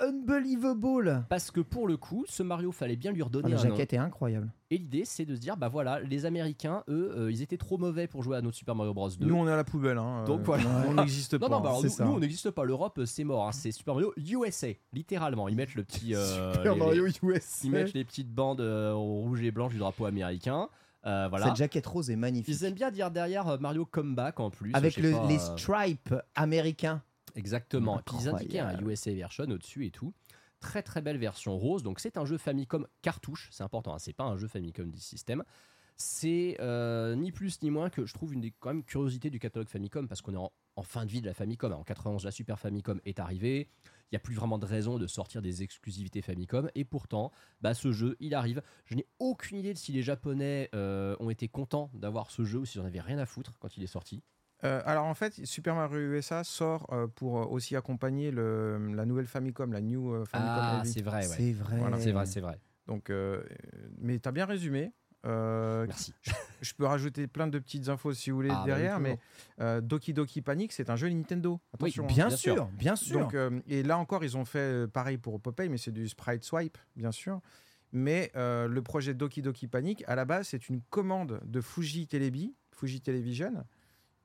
[0.00, 3.64] Unbelievable Parce que pour le coup, ce Mario fallait bien lui Ah, redonner La un
[3.64, 3.70] nom.
[3.70, 4.50] jaquette est incroyable.
[4.70, 7.78] Et l'idée, c'est de se dire, bah voilà, les Américains, eux, euh, ils étaient trop
[7.78, 9.24] mauvais pour jouer à notre Super Mario Bros 2.
[9.26, 9.98] Nous, on est à la poubelle.
[9.98, 10.24] Hein.
[10.24, 10.64] Donc euh, voilà.
[10.88, 11.48] On n'existe non, pas.
[11.48, 12.04] non, bah alors c'est nous, ça.
[12.04, 12.64] nous, on n'existe pas.
[12.64, 13.46] L'Europe, euh, c'est mort.
[13.48, 13.52] hein.
[13.52, 15.48] C'est Super Mario USA, littéralement.
[15.48, 16.14] Ils mettent le petit.
[16.14, 17.60] euh, Super les- Mario les- US.
[17.64, 20.68] Ils mettent les petites bandes euh, rouge et blanche du drapeau américain.
[21.06, 21.46] Euh, voilà.
[21.46, 22.52] Cette jaquette rose est magnifique.
[22.60, 24.72] Ils aiment bien dire derrière euh, Mario Comeback en plus.
[24.74, 27.00] Avec je sais le- pas, les euh, stripes américains.
[27.36, 27.98] Exactement.
[27.98, 28.80] Et puis ils indiquaient un.
[28.86, 30.12] USA version au-dessus et tout.
[30.60, 31.82] Très très belle version rose.
[31.82, 33.94] Donc c'est un jeu Famicom cartouche, c'est important.
[33.94, 33.98] hein.
[33.98, 35.44] C'est pas un jeu Famicom du système.
[35.98, 39.38] C'est euh, ni plus ni moins que je trouve une des quand même curiosités du
[39.38, 41.72] catalogue Famicom parce qu'on est en, en fin de vie de la Famicom.
[41.72, 43.68] En 91, la Super Famicom est arrivée.
[44.10, 46.70] Il n'y a plus vraiment de raison de sortir des exclusivités Famicom.
[46.74, 47.32] Et pourtant,
[47.62, 48.62] bah, ce jeu, il arrive.
[48.84, 52.58] Je n'ai aucune idée de si les Japonais euh, ont été contents d'avoir ce jeu
[52.58, 54.22] ou s'ils en avaient rien à foutre quand il est sorti.
[54.64, 59.04] Euh, alors en fait, Super Mario USA sort euh, pour euh, aussi accompagner le, la
[59.04, 61.36] nouvelle Famicom, la New euh, Famicom Ah, c'est vrai, ouais.
[61.36, 61.76] C'est vrai.
[61.78, 61.98] Voilà.
[62.00, 62.58] C'est vrai, c'est vrai.
[62.86, 63.42] Donc, euh,
[63.98, 64.92] mais t'as bien résumé.
[65.26, 66.14] Euh, Merci.
[66.60, 69.18] je peux rajouter plein de petites infos si vous voulez Ah, bah derrière, mais
[69.60, 71.60] euh, Doki Doki Panic, c'est un jeu Nintendo.
[71.80, 72.02] Oui, hein.
[72.06, 73.20] Bien, Bien sûr, bien sûr.
[73.20, 76.44] Donc, euh, et là encore, ils ont fait pareil pour Popeye, mais c'est du sprite
[76.44, 77.40] swipe, bien sûr.
[77.92, 82.06] Mais euh, le projet Doki Doki Panic, à la base, c'est une commande de Fuji
[82.06, 83.64] Telebi, Fuji Television.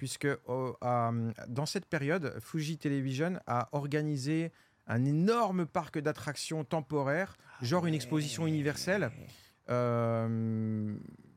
[0.02, 4.52] Puisque euh, dans cette période, Fuji Television a organisé
[4.88, 9.12] un énorme parc d'attractions temporaires, genre une exposition universelle.
[9.70, 10.96] Euh,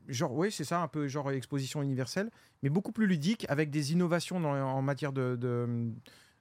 [0.08, 2.30] genre, oui, c'est ça, un peu genre exposition universelle,
[2.62, 5.92] mais beaucoup plus ludique, avec des innovations dans- en matière de, de-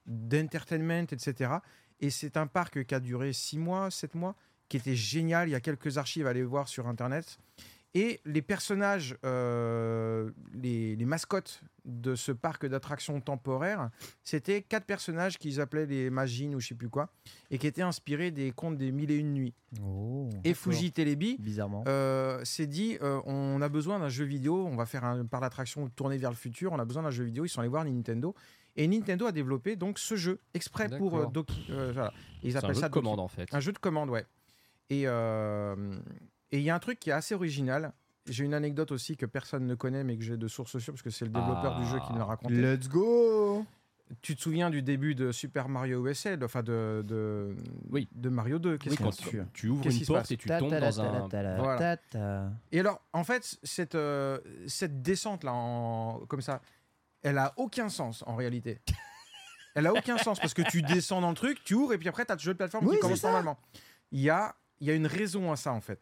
[0.05, 1.55] d'entertainment, etc.
[1.99, 4.37] Et c'est un parc qui a duré 6 mois, 7 mois,
[4.69, 5.49] qui était génial.
[5.49, 7.37] Il y a quelques archives à aller voir sur Internet.
[7.95, 13.91] Et les personnages, euh, les, les mascottes de ce parc d'attractions temporaires,
[14.23, 17.09] c'était quatre personnages qu'ils appelaient les Magines ou je sais plus quoi,
[17.51, 19.53] et qui étaient inspirés des contes des Mille et Une Nuits.
[19.83, 20.63] Oh, Et d'accord.
[20.73, 21.83] Fuji Telebi Bizarrement.
[21.87, 25.39] euh, s'est dit euh, on a besoin d'un jeu vidéo, on va faire un par
[25.41, 27.85] l'attraction tourné vers le futur, on a besoin d'un jeu vidéo, ils sont allés voir
[27.85, 28.33] Nintendo.
[28.75, 31.27] Et Nintendo a développé donc ce jeu exprès pour euh,
[31.69, 32.11] euh, voilà.
[32.41, 33.53] Ils appellent un jeu ça de commande en fait.
[33.53, 34.25] un jeu de commande, ouais.
[34.89, 35.99] Et euh,
[36.53, 37.91] et il y a un truc qui est assez original.
[38.29, 41.01] J'ai une anecdote aussi que personne ne connaît, mais que j'ai de sources sûres, parce
[41.01, 42.53] que c'est le développeur du jeu qui me l'a raconté.
[42.53, 43.65] Let's go
[44.21, 47.53] Tu te souviens du début de Super Mario USA, de- enfin de, de,
[47.89, 48.07] Oui.
[48.13, 50.69] de Mario 2 qu'est-ce Oui, quand tu, tu ouvres Qu'est-ce une porte et tu tombes
[50.73, 51.27] dans un.
[51.57, 51.97] Voilà.
[52.71, 56.61] Et alors, en fait, cette, euh, cette descente là, en, comme ça,
[57.23, 58.79] elle a aucun sens en réalité.
[59.75, 62.07] Elle a aucun sens parce que tu descends dans le truc, tu ouvres et puis
[62.07, 63.29] après, tu as le jeu de plateforme Oui, qui commence ça.
[63.29, 63.57] normalement.
[64.11, 65.99] Il y a, il y a une raison à ça en fait.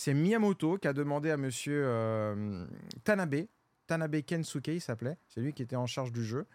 [0.00, 2.64] C'est Miyamoto qui a demandé à monsieur euh,
[3.04, 3.44] Tanabe,
[3.86, 6.46] Tanabe Kensuke, il s'appelait, c'est lui qui était en charge du jeu.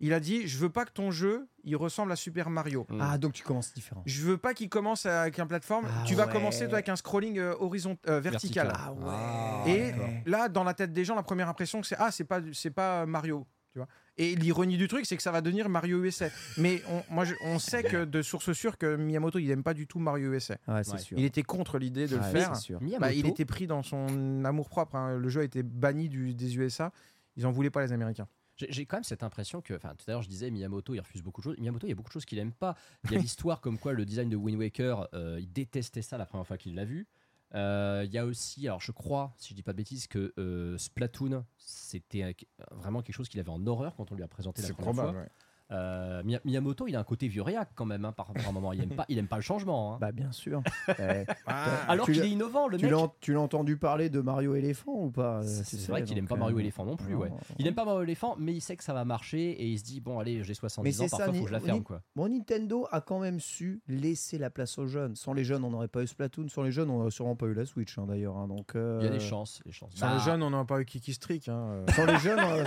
[0.00, 2.88] Il a dit Je veux pas que ton jeu il ressemble à Super Mario.
[2.88, 2.98] Mm.
[3.00, 4.02] Ah, donc tu commences différent.
[4.04, 5.86] Je veux pas qu'il commence avec un plateforme.
[5.88, 6.32] Ah tu vas ouais.
[6.32, 8.66] commencer toi, avec un scrolling euh, horizont- euh, vertical.
[8.66, 8.96] Vertical.
[9.00, 9.70] Ah ouais.
[9.70, 10.08] Et d'accord.
[10.26, 13.06] là, dans la tête des gens, la première impression, c'est ah, c'est pas, c'est pas
[13.06, 13.86] Mario, tu vois.
[14.18, 16.28] Et l'ironie du truc, c'est que ça va devenir Mario USA.
[16.56, 19.74] Mais on, moi, je- on sait que de source sûre que Miyamoto, il aime pas
[19.74, 20.58] du tout Mario USA.
[20.66, 20.98] Ouais, c'est Ouais.
[20.98, 21.18] sûr.
[21.18, 22.56] Il était contre l'idée de le Ouais, faire.
[22.56, 22.80] c'est sûr.
[22.82, 24.96] Miyamoto, Bah, il était pris dans son amour propre.
[24.96, 25.16] hein.
[25.16, 26.92] Le jeu a été banni du- des USA.
[27.36, 28.26] Ils en voulaient pas les Américains.
[28.56, 30.98] J'ai j'ai quand même cette impression que, enfin, tout à l'heure je disais Miyamoto, il
[30.98, 31.58] refuse beaucoup de choses.
[31.58, 32.74] Miyamoto, il y a beaucoup de choses qu'il aime pas.
[33.04, 36.18] Il y a l'histoire comme quoi le design de Wind Waker, euh, il détestait ça
[36.18, 37.06] la première fois qu'il l'a vu.
[37.54, 40.32] Euh, Il y a aussi, alors je crois, si je dis pas de bêtises, que
[40.38, 42.36] euh, Splatoon, c'était
[42.70, 45.12] vraiment quelque chose qu'il avait en horreur quand on lui a présenté la première probable.
[45.12, 45.22] fois.
[45.22, 45.30] ouais.
[45.70, 48.72] Euh, Miya- Miyamoto, il a un côté vieux réac quand même, hein, par, par moment.
[48.72, 49.94] Il aime pas, il aime pas le changement.
[49.94, 49.98] hein.
[50.00, 50.62] Bah, bien sûr.
[50.98, 52.92] Eh, Ah, Alors qu'il est innovant, le tu mec.
[52.94, 56.26] l'as tu l'as entendu parler de Mario éléphant ou pas euh, C'est vrai qu'il aime
[56.26, 57.28] pas Mario éléphant non plus, non, ouais.
[57.30, 59.78] non, Il aime pas Mario éléphant, mais il sait que ça va marcher et il
[59.78, 61.60] se dit bon allez, j'ai 70 Mais ans, c'est ça, parfois faut que je la
[61.60, 62.00] ferme Ni- quoi.
[62.16, 65.14] Bon, Nintendo a quand même su laisser la place aux jeunes.
[65.16, 66.48] Sans les jeunes, on n'aurait pas eu Splatoon.
[66.48, 68.36] Sans les jeunes, on n'aurait sûrement pas eu la Switch, hein, d'ailleurs.
[68.38, 68.48] hein.
[68.48, 69.94] donc, euh, Il y a des chances, des chances.
[69.94, 71.44] Sans les Bah, jeunes, on n'a pas eu Kiki Streak.
[71.44, 72.64] Sans les jeunes, euh,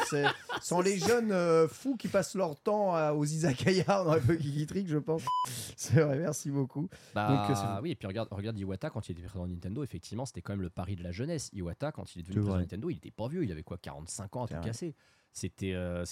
[0.62, 4.34] sans les jeunes euh, fous qui passent leur temps à- aux izakaya, on aurait pas
[4.34, 5.24] eu Kiki Trick, je pense.
[5.76, 6.90] C'est vrai, merci beaucoup.
[7.16, 9.84] Bah, Donc, euh, oui, et puis regarde, regarde Iwata quand il était président de Nintendo,
[9.84, 11.50] effectivement, c'était quand même le pari de la jeunesse.
[11.54, 12.62] Iwata, quand il est devenu président de.
[12.62, 14.68] Nintendo, il était pas vieux, il avait quoi, 45 ans, truc vrai.
[14.68, 14.96] cassé.
[15.34, 16.04] C'était, euh,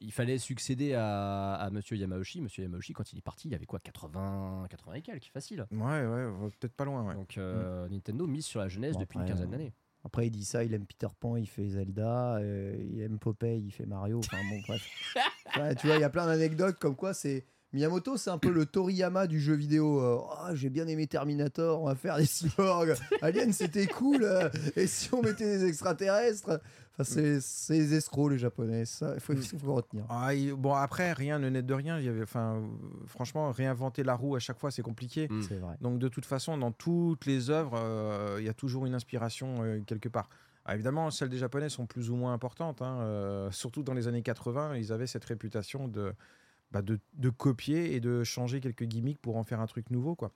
[0.00, 2.40] il fallait succéder à, à Monsieur Yamauchi.
[2.40, 5.66] Monsieur Yamauchi, quand il est parti, il avait quoi, 80, 80 et quelques, facile.
[5.72, 7.02] Ouais, ouais, peut-être pas loin.
[7.04, 7.14] Ouais.
[7.14, 9.72] Donc euh, Nintendo mise sur la jeunesse Bon, depuis une quinzaine euh, d'années.
[10.04, 13.58] Après, il dit ça, il aime Peter Pan, il fait Zelda, euh, il aime Popeye,
[13.64, 14.18] il fait Mario.
[14.20, 14.86] Enfin bon, bref.
[15.56, 17.44] Ouais, tu vois, il y a plein d'anecdotes comme quoi c'est.
[17.72, 20.00] Miyamoto, c'est un peu le Toriyama du jeu vidéo.
[20.00, 22.94] Euh, Oh, j'ai bien aimé Terminator, on va faire des cyborgs.
[23.20, 24.22] Alien, c'était cool.
[24.22, 26.60] euh, Et si on mettait des extraterrestres?
[26.92, 28.84] Enfin, c'est c'est les escrocs, les japonais.
[28.84, 30.04] Ça, il faut, il faut retenir.
[30.08, 31.98] Ah, il- bon, après, rien ne naît de rien.
[31.98, 32.62] Il y avait, enfin,
[33.06, 35.26] franchement, réinventer la roue à chaque fois, c'est compliqué.
[35.28, 35.42] Mm.
[35.42, 35.74] C'est vrai.
[35.80, 39.64] Donc, de toute façon, dans toutes les œuvres, euh, il y a toujours une inspiration
[39.64, 40.28] euh, quelque part.
[40.64, 42.80] Ah, évidemment, celles des Japonais sont plus ou moins importantes.
[42.80, 46.14] hein, euh, surtout dans les années 80, ils avaient cette réputation de,
[46.70, 50.14] bah, de, copier et de changer quelques gimmicks pour en faire un truc nouveau.
[50.14, 50.32] Quoi.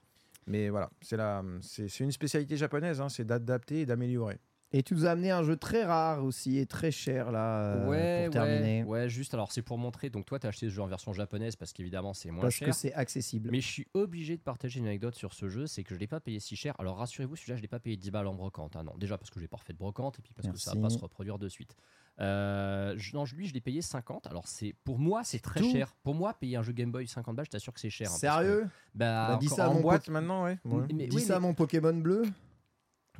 [0.47, 4.39] Mais voilà, c'est une spécialité japonaise, hein, c'est d'adapter et d'améliorer.
[4.71, 7.87] Et tu nous as amené un jeu très rare aussi et très cher là euh,
[7.89, 8.85] ouais, pour terminer.
[8.85, 10.11] ouais, ouais, juste alors c'est pour montrer.
[10.11, 12.69] Donc toi, t'as acheté ce jeu en version japonaise parce qu'évidemment c'est moins parce cher.
[12.69, 13.49] que c'est accessible.
[13.51, 16.07] Mais je suis obligé de partager une anecdote sur ce jeu, c'est que je l'ai
[16.07, 16.75] pas payé si cher.
[16.79, 18.77] Alors rassurez-vous, celui-là, je l'ai pas payé 10 balles en brocante.
[18.77, 20.75] hein, non, déjà parce que j'ai pas refait de brocante et puis parce que ça
[20.75, 21.75] va pas se reproduire de suite.
[22.21, 24.27] Euh, je- non, lui, je l'ai payé 50.
[24.27, 25.95] Alors c'est pour moi, c'est très tout cher.
[26.03, 28.09] Pour moi, payer un jeu Game Boy 50 balles, je t'assure que c'est cher.
[28.09, 28.69] hein, parce que- Sérieux?
[28.95, 30.59] Bah, Bah, dis ça à mon boîte maintenant, ouais.
[30.67, 30.85] ouais.
[30.93, 32.25] Mais, Dis oui, ça à mon Pokémon bleu.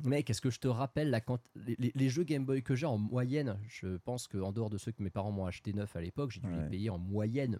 [0.03, 2.75] Mec, est-ce que je te rappelle la quanti- les, les- les jeux Game Boy que
[2.75, 5.95] j'ai en moyenne Je pense qu'en dehors de ceux que mes parents m'ont acheté neuf
[5.95, 6.63] à l'époque, j'ai dû Ouais.
[6.63, 7.59] les payer en moyenne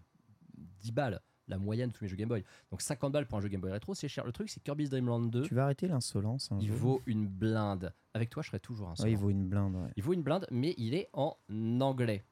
[0.82, 1.22] 10 balles.
[1.48, 2.44] La moyenne de tous mes jeux Game Boy.
[2.70, 4.24] Donc 50 balles pour un jeu Game Boy rétro, c'est cher.
[4.26, 5.42] Le truc, c'est Kirby's Dream Land 2.
[5.42, 6.52] Tu vas arrêter l'insolence.
[6.52, 7.92] un Il vaut une blinde.
[8.14, 9.76] Avec toi, je serais toujours un Ouais, il vaut une blinde.
[9.76, 9.90] ouais.
[9.96, 11.36] Il vaut une blinde, mais il est en
[11.82, 12.24] anglais.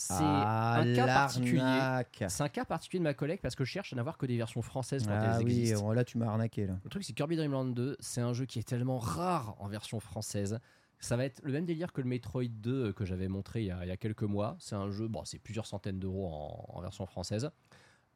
[0.00, 2.28] C'est Ah, un cas particulier.
[2.28, 4.38] C'est un cas particulier de ma collègue parce que je cherche à n'avoir que des
[4.38, 5.82] versions françaises quand Ah elles oui, existent.
[5.82, 6.78] bon, là tu m'as arnaqué là.
[6.82, 9.68] Le truc, c'est Kirby Dream Land 2, c'est un jeu qui est tellement rare en
[9.68, 10.58] version française
[11.00, 13.70] Ça va être le même délire que le Metroid 2 que j'avais montré il y,
[13.70, 14.56] a, il y a quelques mois.
[14.58, 17.50] C'est un jeu, bon, c'est plusieurs centaines d'euros en, en version française.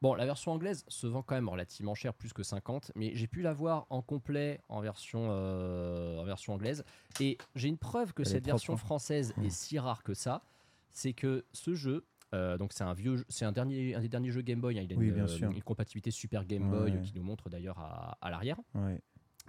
[0.02, 3.26] Bon, la version anglaise se vend quand même relativement cher, plus que 50, mais j'ai
[3.26, 6.84] pu l'avoir en complet en version, euh, en version anglaise.
[7.20, 8.78] Et j'ai une preuve que Elle cette version hein.
[8.78, 10.42] française est si rare que ça.
[10.94, 14.30] C'est que ce jeu, euh, donc c'est un vieux, c'est un dernier, un des derniers
[14.30, 14.78] jeux Game Boy.
[14.78, 15.50] hein, il a Oui, une, bien euh, sûr.
[15.50, 17.00] une compatibilité Super Game Boy Ouais.
[17.02, 18.58] qui nous montre d'ailleurs à, à l'arrière.
[18.74, 19.00] Ouais.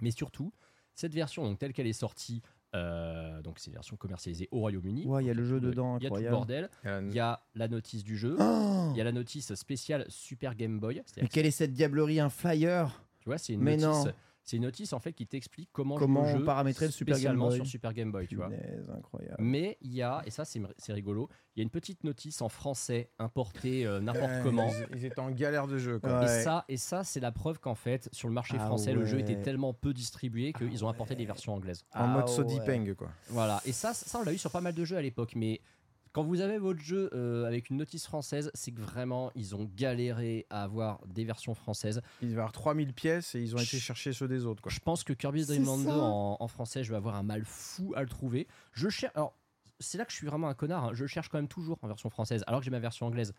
[0.02, 0.52] Mais surtout,
[0.94, 2.42] cette version, donc telle qu'elle est sortie,
[2.74, 5.06] euh, donc c'est une version commercialisée au Royaume-Uni.
[5.06, 6.68] Ouais, il y a le jeu dedans, Il y a tout le bordel.
[6.84, 8.36] Euh, Il y a la notice du jeu.
[8.38, 11.02] Oh Il y a la notice spéciale Super Game Boy.
[11.22, 13.02] Mais quelle est cette diablerie Un flyer?
[13.20, 14.06] Tu vois, c'est une Mais notice.
[14.06, 14.12] non.
[14.46, 17.14] C'est une notice en fait qui t'explique comment, Comment jouer au jeu paramétrer le Super
[17.14, 17.56] Game spécialement Boy.
[17.56, 18.48] sur Super Game Boy, tu vois.
[18.96, 19.36] Incroyable.
[19.40, 22.40] Mais il y a, et ça c'est c'est rigolo, il y a une petite notice
[22.42, 24.68] en français importée euh, n'importe comment.
[24.92, 25.98] Ils, ils étaient en galère de jeu.
[25.98, 26.20] Quoi.
[26.20, 26.24] Ouais.
[26.40, 29.04] Et ça, et ça c'est la preuve qu'en fait, sur le marché Ah français, le
[29.04, 31.18] jeu était tellement peu distribué qu'ils ont apporté ouais.
[31.18, 31.84] des versions anglaises.
[31.92, 32.30] En Ah mode ouais.
[32.34, 33.08] Sodipeng, quoi.
[33.30, 35.60] Voilà, et ça, ça on l'a eu sur pas mal de jeux à l'époque, mais
[36.16, 39.70] quand vous avez votre jeu euh, avec une notice française, c'est que vraiment ils ont
[39.76, 42.00] galéré à avoir des versions françaises.
[42.22, 44.62] Il y avoir 3000 pièces et ils ont été chercher ceux des autres.
[44.62, 44.72] Quoi.
[44.72, 45.98] Je pense que Kirby's Dream Land 2 ça.
[45.98, 48.48] en, en français, je vais avoir un mal fou à le trouver.
[48.72, 49.12] Je cherche.
[49.14, 49.36] Alors,
[49.78, 50.84] c'est là que je suis vraiment un connard.
[50.86, 50.90] hein.
[50.94, 53.34] Je le cherche quand même toujours en version française, alors que j'ai ma version anglaise.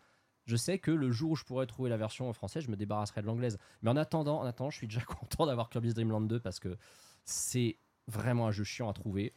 [0.46, 3.22] Je sais que le jour où je pourrais trouver la version française, je me débarrasserai
[3.22, 3.58] de l'anglaise.
[3.82, 6.60] Mais en attendant, en attendant, je suis déjà content d'avoir Kirby's Dream Land 2 parce
[6.60, 6.76] que
[7.24, 7.76] c'est
[8.06, 9.34] vraiment un jeu chiant à trouver.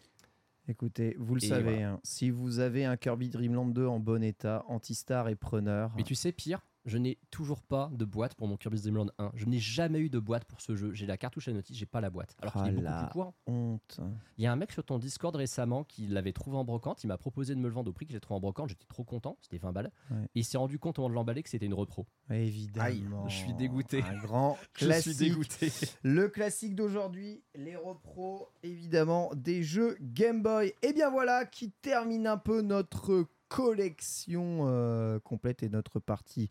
[0.72, 1.92] Écoutez, vous le Et savez, voilà.
[1.92, 5.92] hein, si vous avez un Kirby Dream Land 2 en bon état, Antistar est preneur.
[5.98, 9.08] Mais tu sais, pire, je n'ai toujours pas de boîte pour mon Kirby's Dream Land
[9.20, 9.32] 1.
[9.36, 10.94] Je n'ai jamais eu de boîte pour ce jeu.
[10.94, 12.36] J'ai la cartouche à notice, j'ai pas la boîte.
[12.42, 13.34] Alors qu'il Ah est beaucoup plus court.
[13.46, 14.00] Honte.
[14.38, 17.04] Il y a un mec sur ton Discord récemment qui l'avait trouvé en brocante.
[17.04, 18.70] Il m'a proposé de me le vendre au prix que j'ai trouvé en brocante.
[18.70, 19.38] J'étais trop content.
[19.42, 19.92] C'était 20 balles.
[20.10, 20.18] Ouais.
[20.36, 22.08] Et il s'est rendu compte au moment de l'emballer que c'était une repro.
[22.30, 23.28] Évidemment.
[23.28, 24.02] je suis dégoûté.
[24.04, 25.14] Un grand Je classique.
[25.16, 25.72] suis dégoûté.
[26.04, 30.74] Le classique d'aujourd'hui, les repros, évidemment, des jeux Game Boy.
[30.82, 36.50] Et bien voilà qui termine un peu notre collection euh, complète et notre partie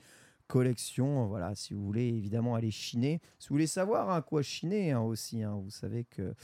[0.50, 1.26] collection.
[1.28, 5.00] Voilà, si vous voulez évidemment aller chiner, si vous voulez savoir hein, quoi chiner hein,
[5.00, 6.34] aussi, hein, vous savez que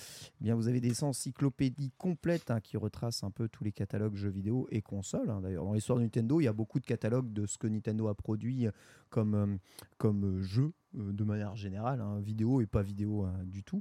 [0.40, 4.30] eh bien vous avez des encyclopédies complètes qui retracent un peu tous les catalogues jeux
[4.30, 5.32] vidéo et consoles.
[5.42, 8.06] D'ailleurs, dans l'histoire de Nintendo, il y a beaucoup de catalogues de ce que Nintendo
[8.06, 8.70] a produit euh,
[9.10, 13.80] comme, euh, euh, jeu euh, de manière générale, vidéo et pas vidéo du tout.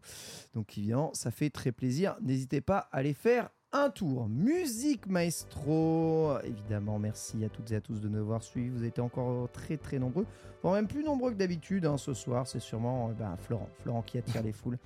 [0.54, 2.18] Donc évidemment, ça fait très plaisir.
[2.22, 4.30] N'hésitez pas à aller faire un tour.
[4.30, 8.70] Musique Maestro, évidemment, merci à toutes et à tous de nous avoir suivis.
[8.70, 10.26] Vous êtes encore très très nombreux,
[10.62, 12.48] voire même plus nombreux que d'habitude hein, ce soir.
[12.48, 14.78] C'est sûrement euh, ben, Florent, Florent qui attire les foules.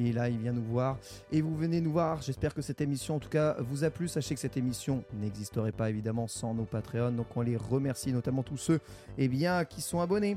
[0.00, 0.98] Et là, il vient nous voir.
[1.30, 2.22] Et vous venez nous voir.
[2.22, 4.08] J'espère que cette émission, en tout cas, vous a plu.
[4.08, 7.12] Sachez que cette émission n'existerait pas, évidemment, sans nos Patreons.
[7.12, 8.80] Donc, on les remercie, notamment tous ceux
[9.16, 10.36] eh bien, qui sont abonnés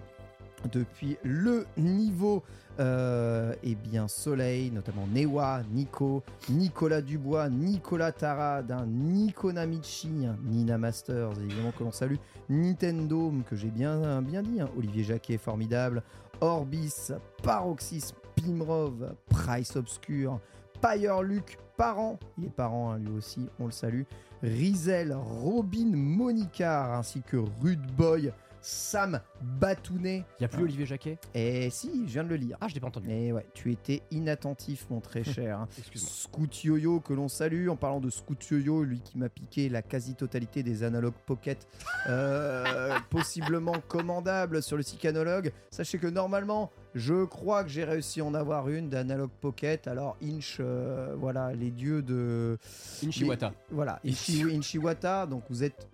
[0.72, 2.44] depuis le niveau
[2.80, 10.78] euh, eh bien Soleil, notamment Newa, Nico, Nicolas Dubois, Nicolas Tarad, hein, Nico Namichi, Nina
[10.78, 12.18] Masters, évidemment que l'on salue,
[12.50, 16.04] Nintendo, que j'ai bien, bien dit, hein, Olivier Jacquet, formidable,
[16.40, 17.12] Orbis,
[17.42, 20.40] Paroxys, Pimrov, Price Obscure,
[20.80, 24.04] Pyre Luc, Parent, il est parent hein, lui aussi, on le salue,
[24.44, 28.32] Rizel, Robin Monicar, ainsi que Rude Boy,
[28.68, 30.26] Sam Batounet.
[30.40, 30.64] Il n'y a plus.
[30.64, 31.18] Olivier Jacquet?
[31.34, 32.58] Et si, je viens de le lire.
[32.60, 33.10] Ah, je l'ai pas entendu.
[33.10, 35.66] Et ouais, tu étais inattentif, mon très cher.
[35.78, 36.12] Excuse-moi.
[36.12, 37.70] Scoot Yo-Yo, que l'on salue.
[37.70, 41.66] En parlant de Scoot Yo-Yo, lui qui m'a piqué la quasi-totalité des analogues Pocket,
[42.10, 45.54] euh, possiblement commandables sur le site Analogue.
[45.72, 49.88] Sachez que normalement, je crois que j'ai réussi à en avoir une d'analogue Pocket.
[49.88, 52.58] Alors, Inch, euh, voilà, les dieux de.
[53.06, 53.50] Inchiwata.
[53.50, 55.26] les- Voilà, Inchi, Inchiwata.
[55.26, 55.88] Donc, vous êtes.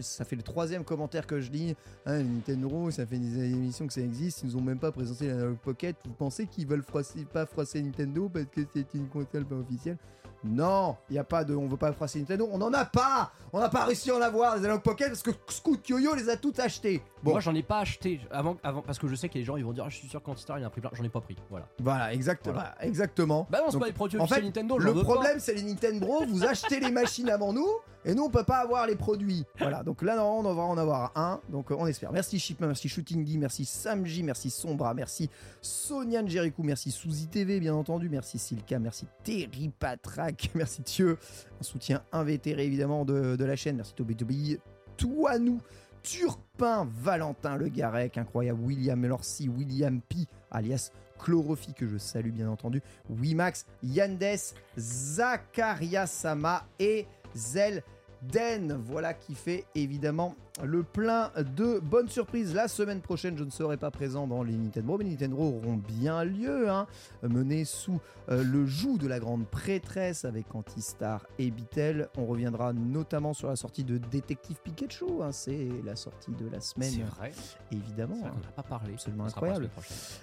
[0.00, 1.74] Ça fait le troisième commentaire que je lis.
[2.06, 4.42] Hein, Nintendo, ça fait des émissions que ça existe.
[4.42, 5.96] Ils nous ont même pas présenté l'analogue Pocket.
[6.04, 9.96] Vous pensez qu'ils veulent froisser- pas froisser Nintendo parce que c'est une console pas officielle?
[10.44, 11.54] Non, il y a pas de.
[11.54, 12.48] On veut pas froisser Nintendo.
[12.50, 15.22] On en a pas On n'a pas réussi à en avoir des analogues Pocket parce
[15.22, 17.02] que Scoot Yo-Yo les a toutes achetées.
[17.22, 19.56] Bon, Moi, j'en ai pas acheté avant, avant parce que je sais que les gens
[19.56, 20.90] ils vont dire ah, je suis sûr qu'Antistar il a un prix plein.
[20.92, 21.36] J'en ai pas pris.
[21.50, 21.68] Voilà.
[21.78, 22.54] voilà, exactement.
[22.54, 22.74] Voilà.
[22.80, 23.46] exactement.
[23.50, 24.78] Bah non, c'est pas les produits en fait, Nintendo.
[24.78, 26.24] Le problème, c'est les Nintendo.
[26.26, 27.68] Vous achetez les machines avant nous,
[28.04, 29.44] et nous, on peut pas avoir les produits.
[29.58, 29.82] Voilà.
[29.82, 31.40] Donc là, non, on va en avoir un.
[31.48, 32.12] Donc euh, on espère.
[32.12, 37.60] Merci Shipman, merci Shooting Guy, merci Samji, merci Sombra, merci Sonia Jericho, merci Suzy TV,
[37.60, 41.18] bien entendu, merci Silka, merci Terry Patrak, merci Thieu.
[41.60, 43.76] Un soutien invétéré évidemment de, de la chaîne.
[43.76, 44.58] Merci Toby Toby,
[44.96, 45.60] toi nous.
[46.02, 52.48] Turpin, Valentin Le Garec, incroyable, William Lorcy, William P, alias Chlorophy, que je salue bien
[52.48, 57.82] entendu, Wimax, Yandes, Zakaria Sama et Zel
[58.22, 58.72] Den.
[58.84, 62.54] Voilà qui fait évidemment le plein de bonnes surprises.
[62.54, 65.76] La semaine prochaine, je ne serai pas présent dans les Nintendo, mais les Nintendo auront
[65.76, 66.86] bien lieu, hein,
[67.22, 72.08] menés sous euh, le joug de la grande prêtresse avec Antistar et Bitel.
[72.16, 75.04] On reviendra notamment sur la sortie de Détective Pikachu.
[75.22, 77.32] hein, C'est la sortie de la semaine, C'est vrai.
[77.72, 78.16] évidemment.
[78.20, 78.92] Vrai qu'on n'a pas parlé.
[78.92, 79.70] Absolument On incroyable.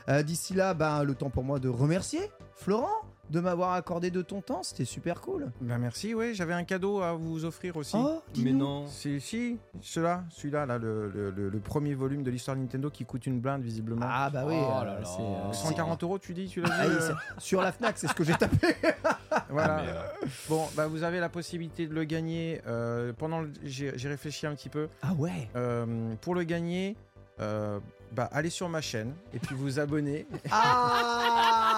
[0.09, 2.21] Euh, D'ici là, ben, le temps pour moi de remercier
[2.53, 4.63] Florent de m'avoir accordé de ton temps.
[4.63, 5.51] C'était super cool.
[5.61, 7.95] Ben merci, oui, j'avais un cadeau à vous offrir aussi.
[7.97, 8.87] Oh, Mais non.
[8.87, 12.89] Si, si, celui-là, celui-là, là, le, le- le- le premier volume de l'histoire de Nintendo
[12.89, 14.05] qui coûte une blinde visiblement.
[14.09, 15.05] Ah bah oui, Oh euh, là là.
[15.05, 18.07] c'est, euh, 140 euros, tu dis, tu l'as Ah oui, euh, sur la Fnac, c'est
[18.07, 18.75] ce que j'ai tapé.
[19.51, 19.81] Voilà.
[19.83, 22.61] Mais, euh, Bon, bah vous avez la possibilité de le gagner.
[22.67, 24.87] euh, pendant, le- j'ai j'ai réfléchi un petit peu.
[25.01, 25.49] Ah ouais.
[25.55, 26.95] Euh, pour le gagner,
[27.39, 27.79] euh,
[28.11, 30.25] bah allez sur ma chaîne et puis vous abonner.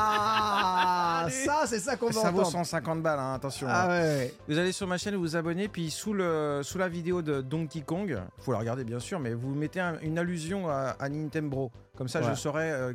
[0.03, 2.66] Ah ça, c'est ça qu'on va Ça vaut entendre.
[2.66, 3.68] 150 balles, hein, attention.
[3.69, 3.90] Ah hein.
[3.90, 4.34] ouais, ouais.
[4.48, 7.42] Vous allez sur ma chaîne, vous vous abonnez, puis sous, le, sous la vidéo de
[7.42, 11.10] Donkey Kong, faut la regarder bien sûr, mais vous mettez un- une allusion à, à
[11.10, 11.69] Nintendo.
[11.98, 12.27] Comme ça, Ouais.
[12.32, 12.93] je saurai euh,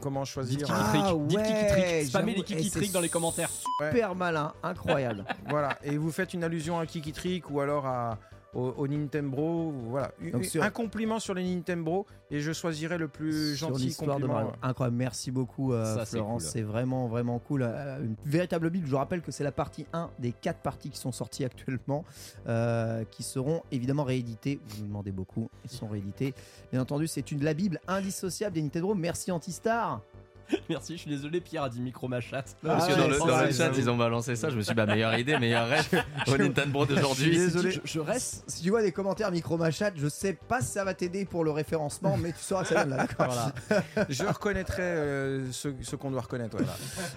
[0.00, 0.58] comment choisir.
[0.58, 1.02] Dites Kiki Trick.
[1.06, 1.68] Ah Dites ouais,
[2.00, 2.08] Trick.
[2.08, 3.48] Spammez les Kiki dans les commentaires.
[3.50, 5.24] Super malin, incroyable.
[5.48, 8.18] Voilà, et vous faites une allusion à Kiki Trick ou alors à,
[8.54, 9.72] au, au Nintendo.
[9.88, 13.68] Voilà, Donc Un- sur- un compliment sur les Nintendo et je choisirai le plus Sur
[13.68, 14.34] gentil l'histoire de compliment.
[14.44, 14.52] Mario.
[14.62, 16.50] Incroyable, merci beaucoup euh, Ça, c'est Florence, cool.
[16.52, 17.62] c'est vraiment vraiment cool.
[17.62, 20.90] Euh, une véritable bible, je vous rappelle que c'est la partie 1 des 4 parties
[20.90, 22.04] qui sont sorties actuellement,
[22.46, 24.60] euh, qui seront évidemment rééditées.
[24.66, 26.34] Vous nous demandez beaucoup, ils sont réédités.
[26.72, 28.94] Bien entendu, c'est une la bible indissociable des Nintendo.
[28.94, 30.00] Merci Antistar.
[30.68, 32.56] Merci, je suis désolé, Pierre a dit micro ma chatte.
[32.62, 34.50] Parce que Ah dans le, c'est dans le chat, ils ont balancé ça.
[34.50, 35.88] Je me suis dit, bah, meilleure idée, meilleur rêve
[36.28, 37.24] au Nintendo d'aujourd'hui.
[37.26, 37.70] Je suis désolé.
[37.72, 38.44] Je, je reste.
[38.48, 41.44] Si tu vois des commentaires micro machat, je sais pas si ça va t'aider pour
[41.44, 44.06] le référencement, mais tu sauras que ça donne là, d'accord Voilà.
[44.08, 46.56] Je reconnaîtrai euh, ce, ce qu'on doit reconnaître.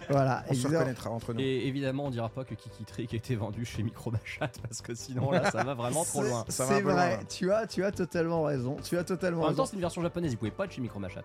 [0.09, 1.39] Voilà, On se reconnaîtra entre nous.
[1.41, 4.93] Et évidemment, on dira pas que Kiki Trick était vendu chez Micro Machat parce que
[4.95, 6.45] sinon là, ça va vraiment trop C'est- loin.
[6.49, 7.25] Ça va un C'est vrai, loin.
[7.30, 8.77] tu as, tu as totalement raison.
[8.83, 9.64] Tu as totalement En même raison.
[9.64, 11.22] temps, c'est une version japonaise, ils pouvaient pas être chez Micro Machat.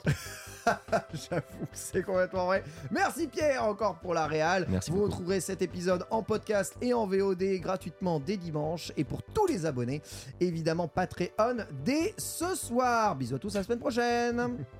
[1.12, 1.42] J'avoue,
[2.00, 2.64] c'est complètement vrai.
[2.90, 4.66] Merci Pierre encore pour la réal.
[4.68, 5.10] Merci Vous beaucoup.
[5.10, 8.92] retrouverez cet épisode en podcast et en VOD gratuitement dès dimanche.
[8.96, 10.02] Et pour tous les abonnés,
[10.40, 13.16] évidemment Patreon dès ce soir.
[13.16, 14.64] Bisous à tous, à la semaine prochaine.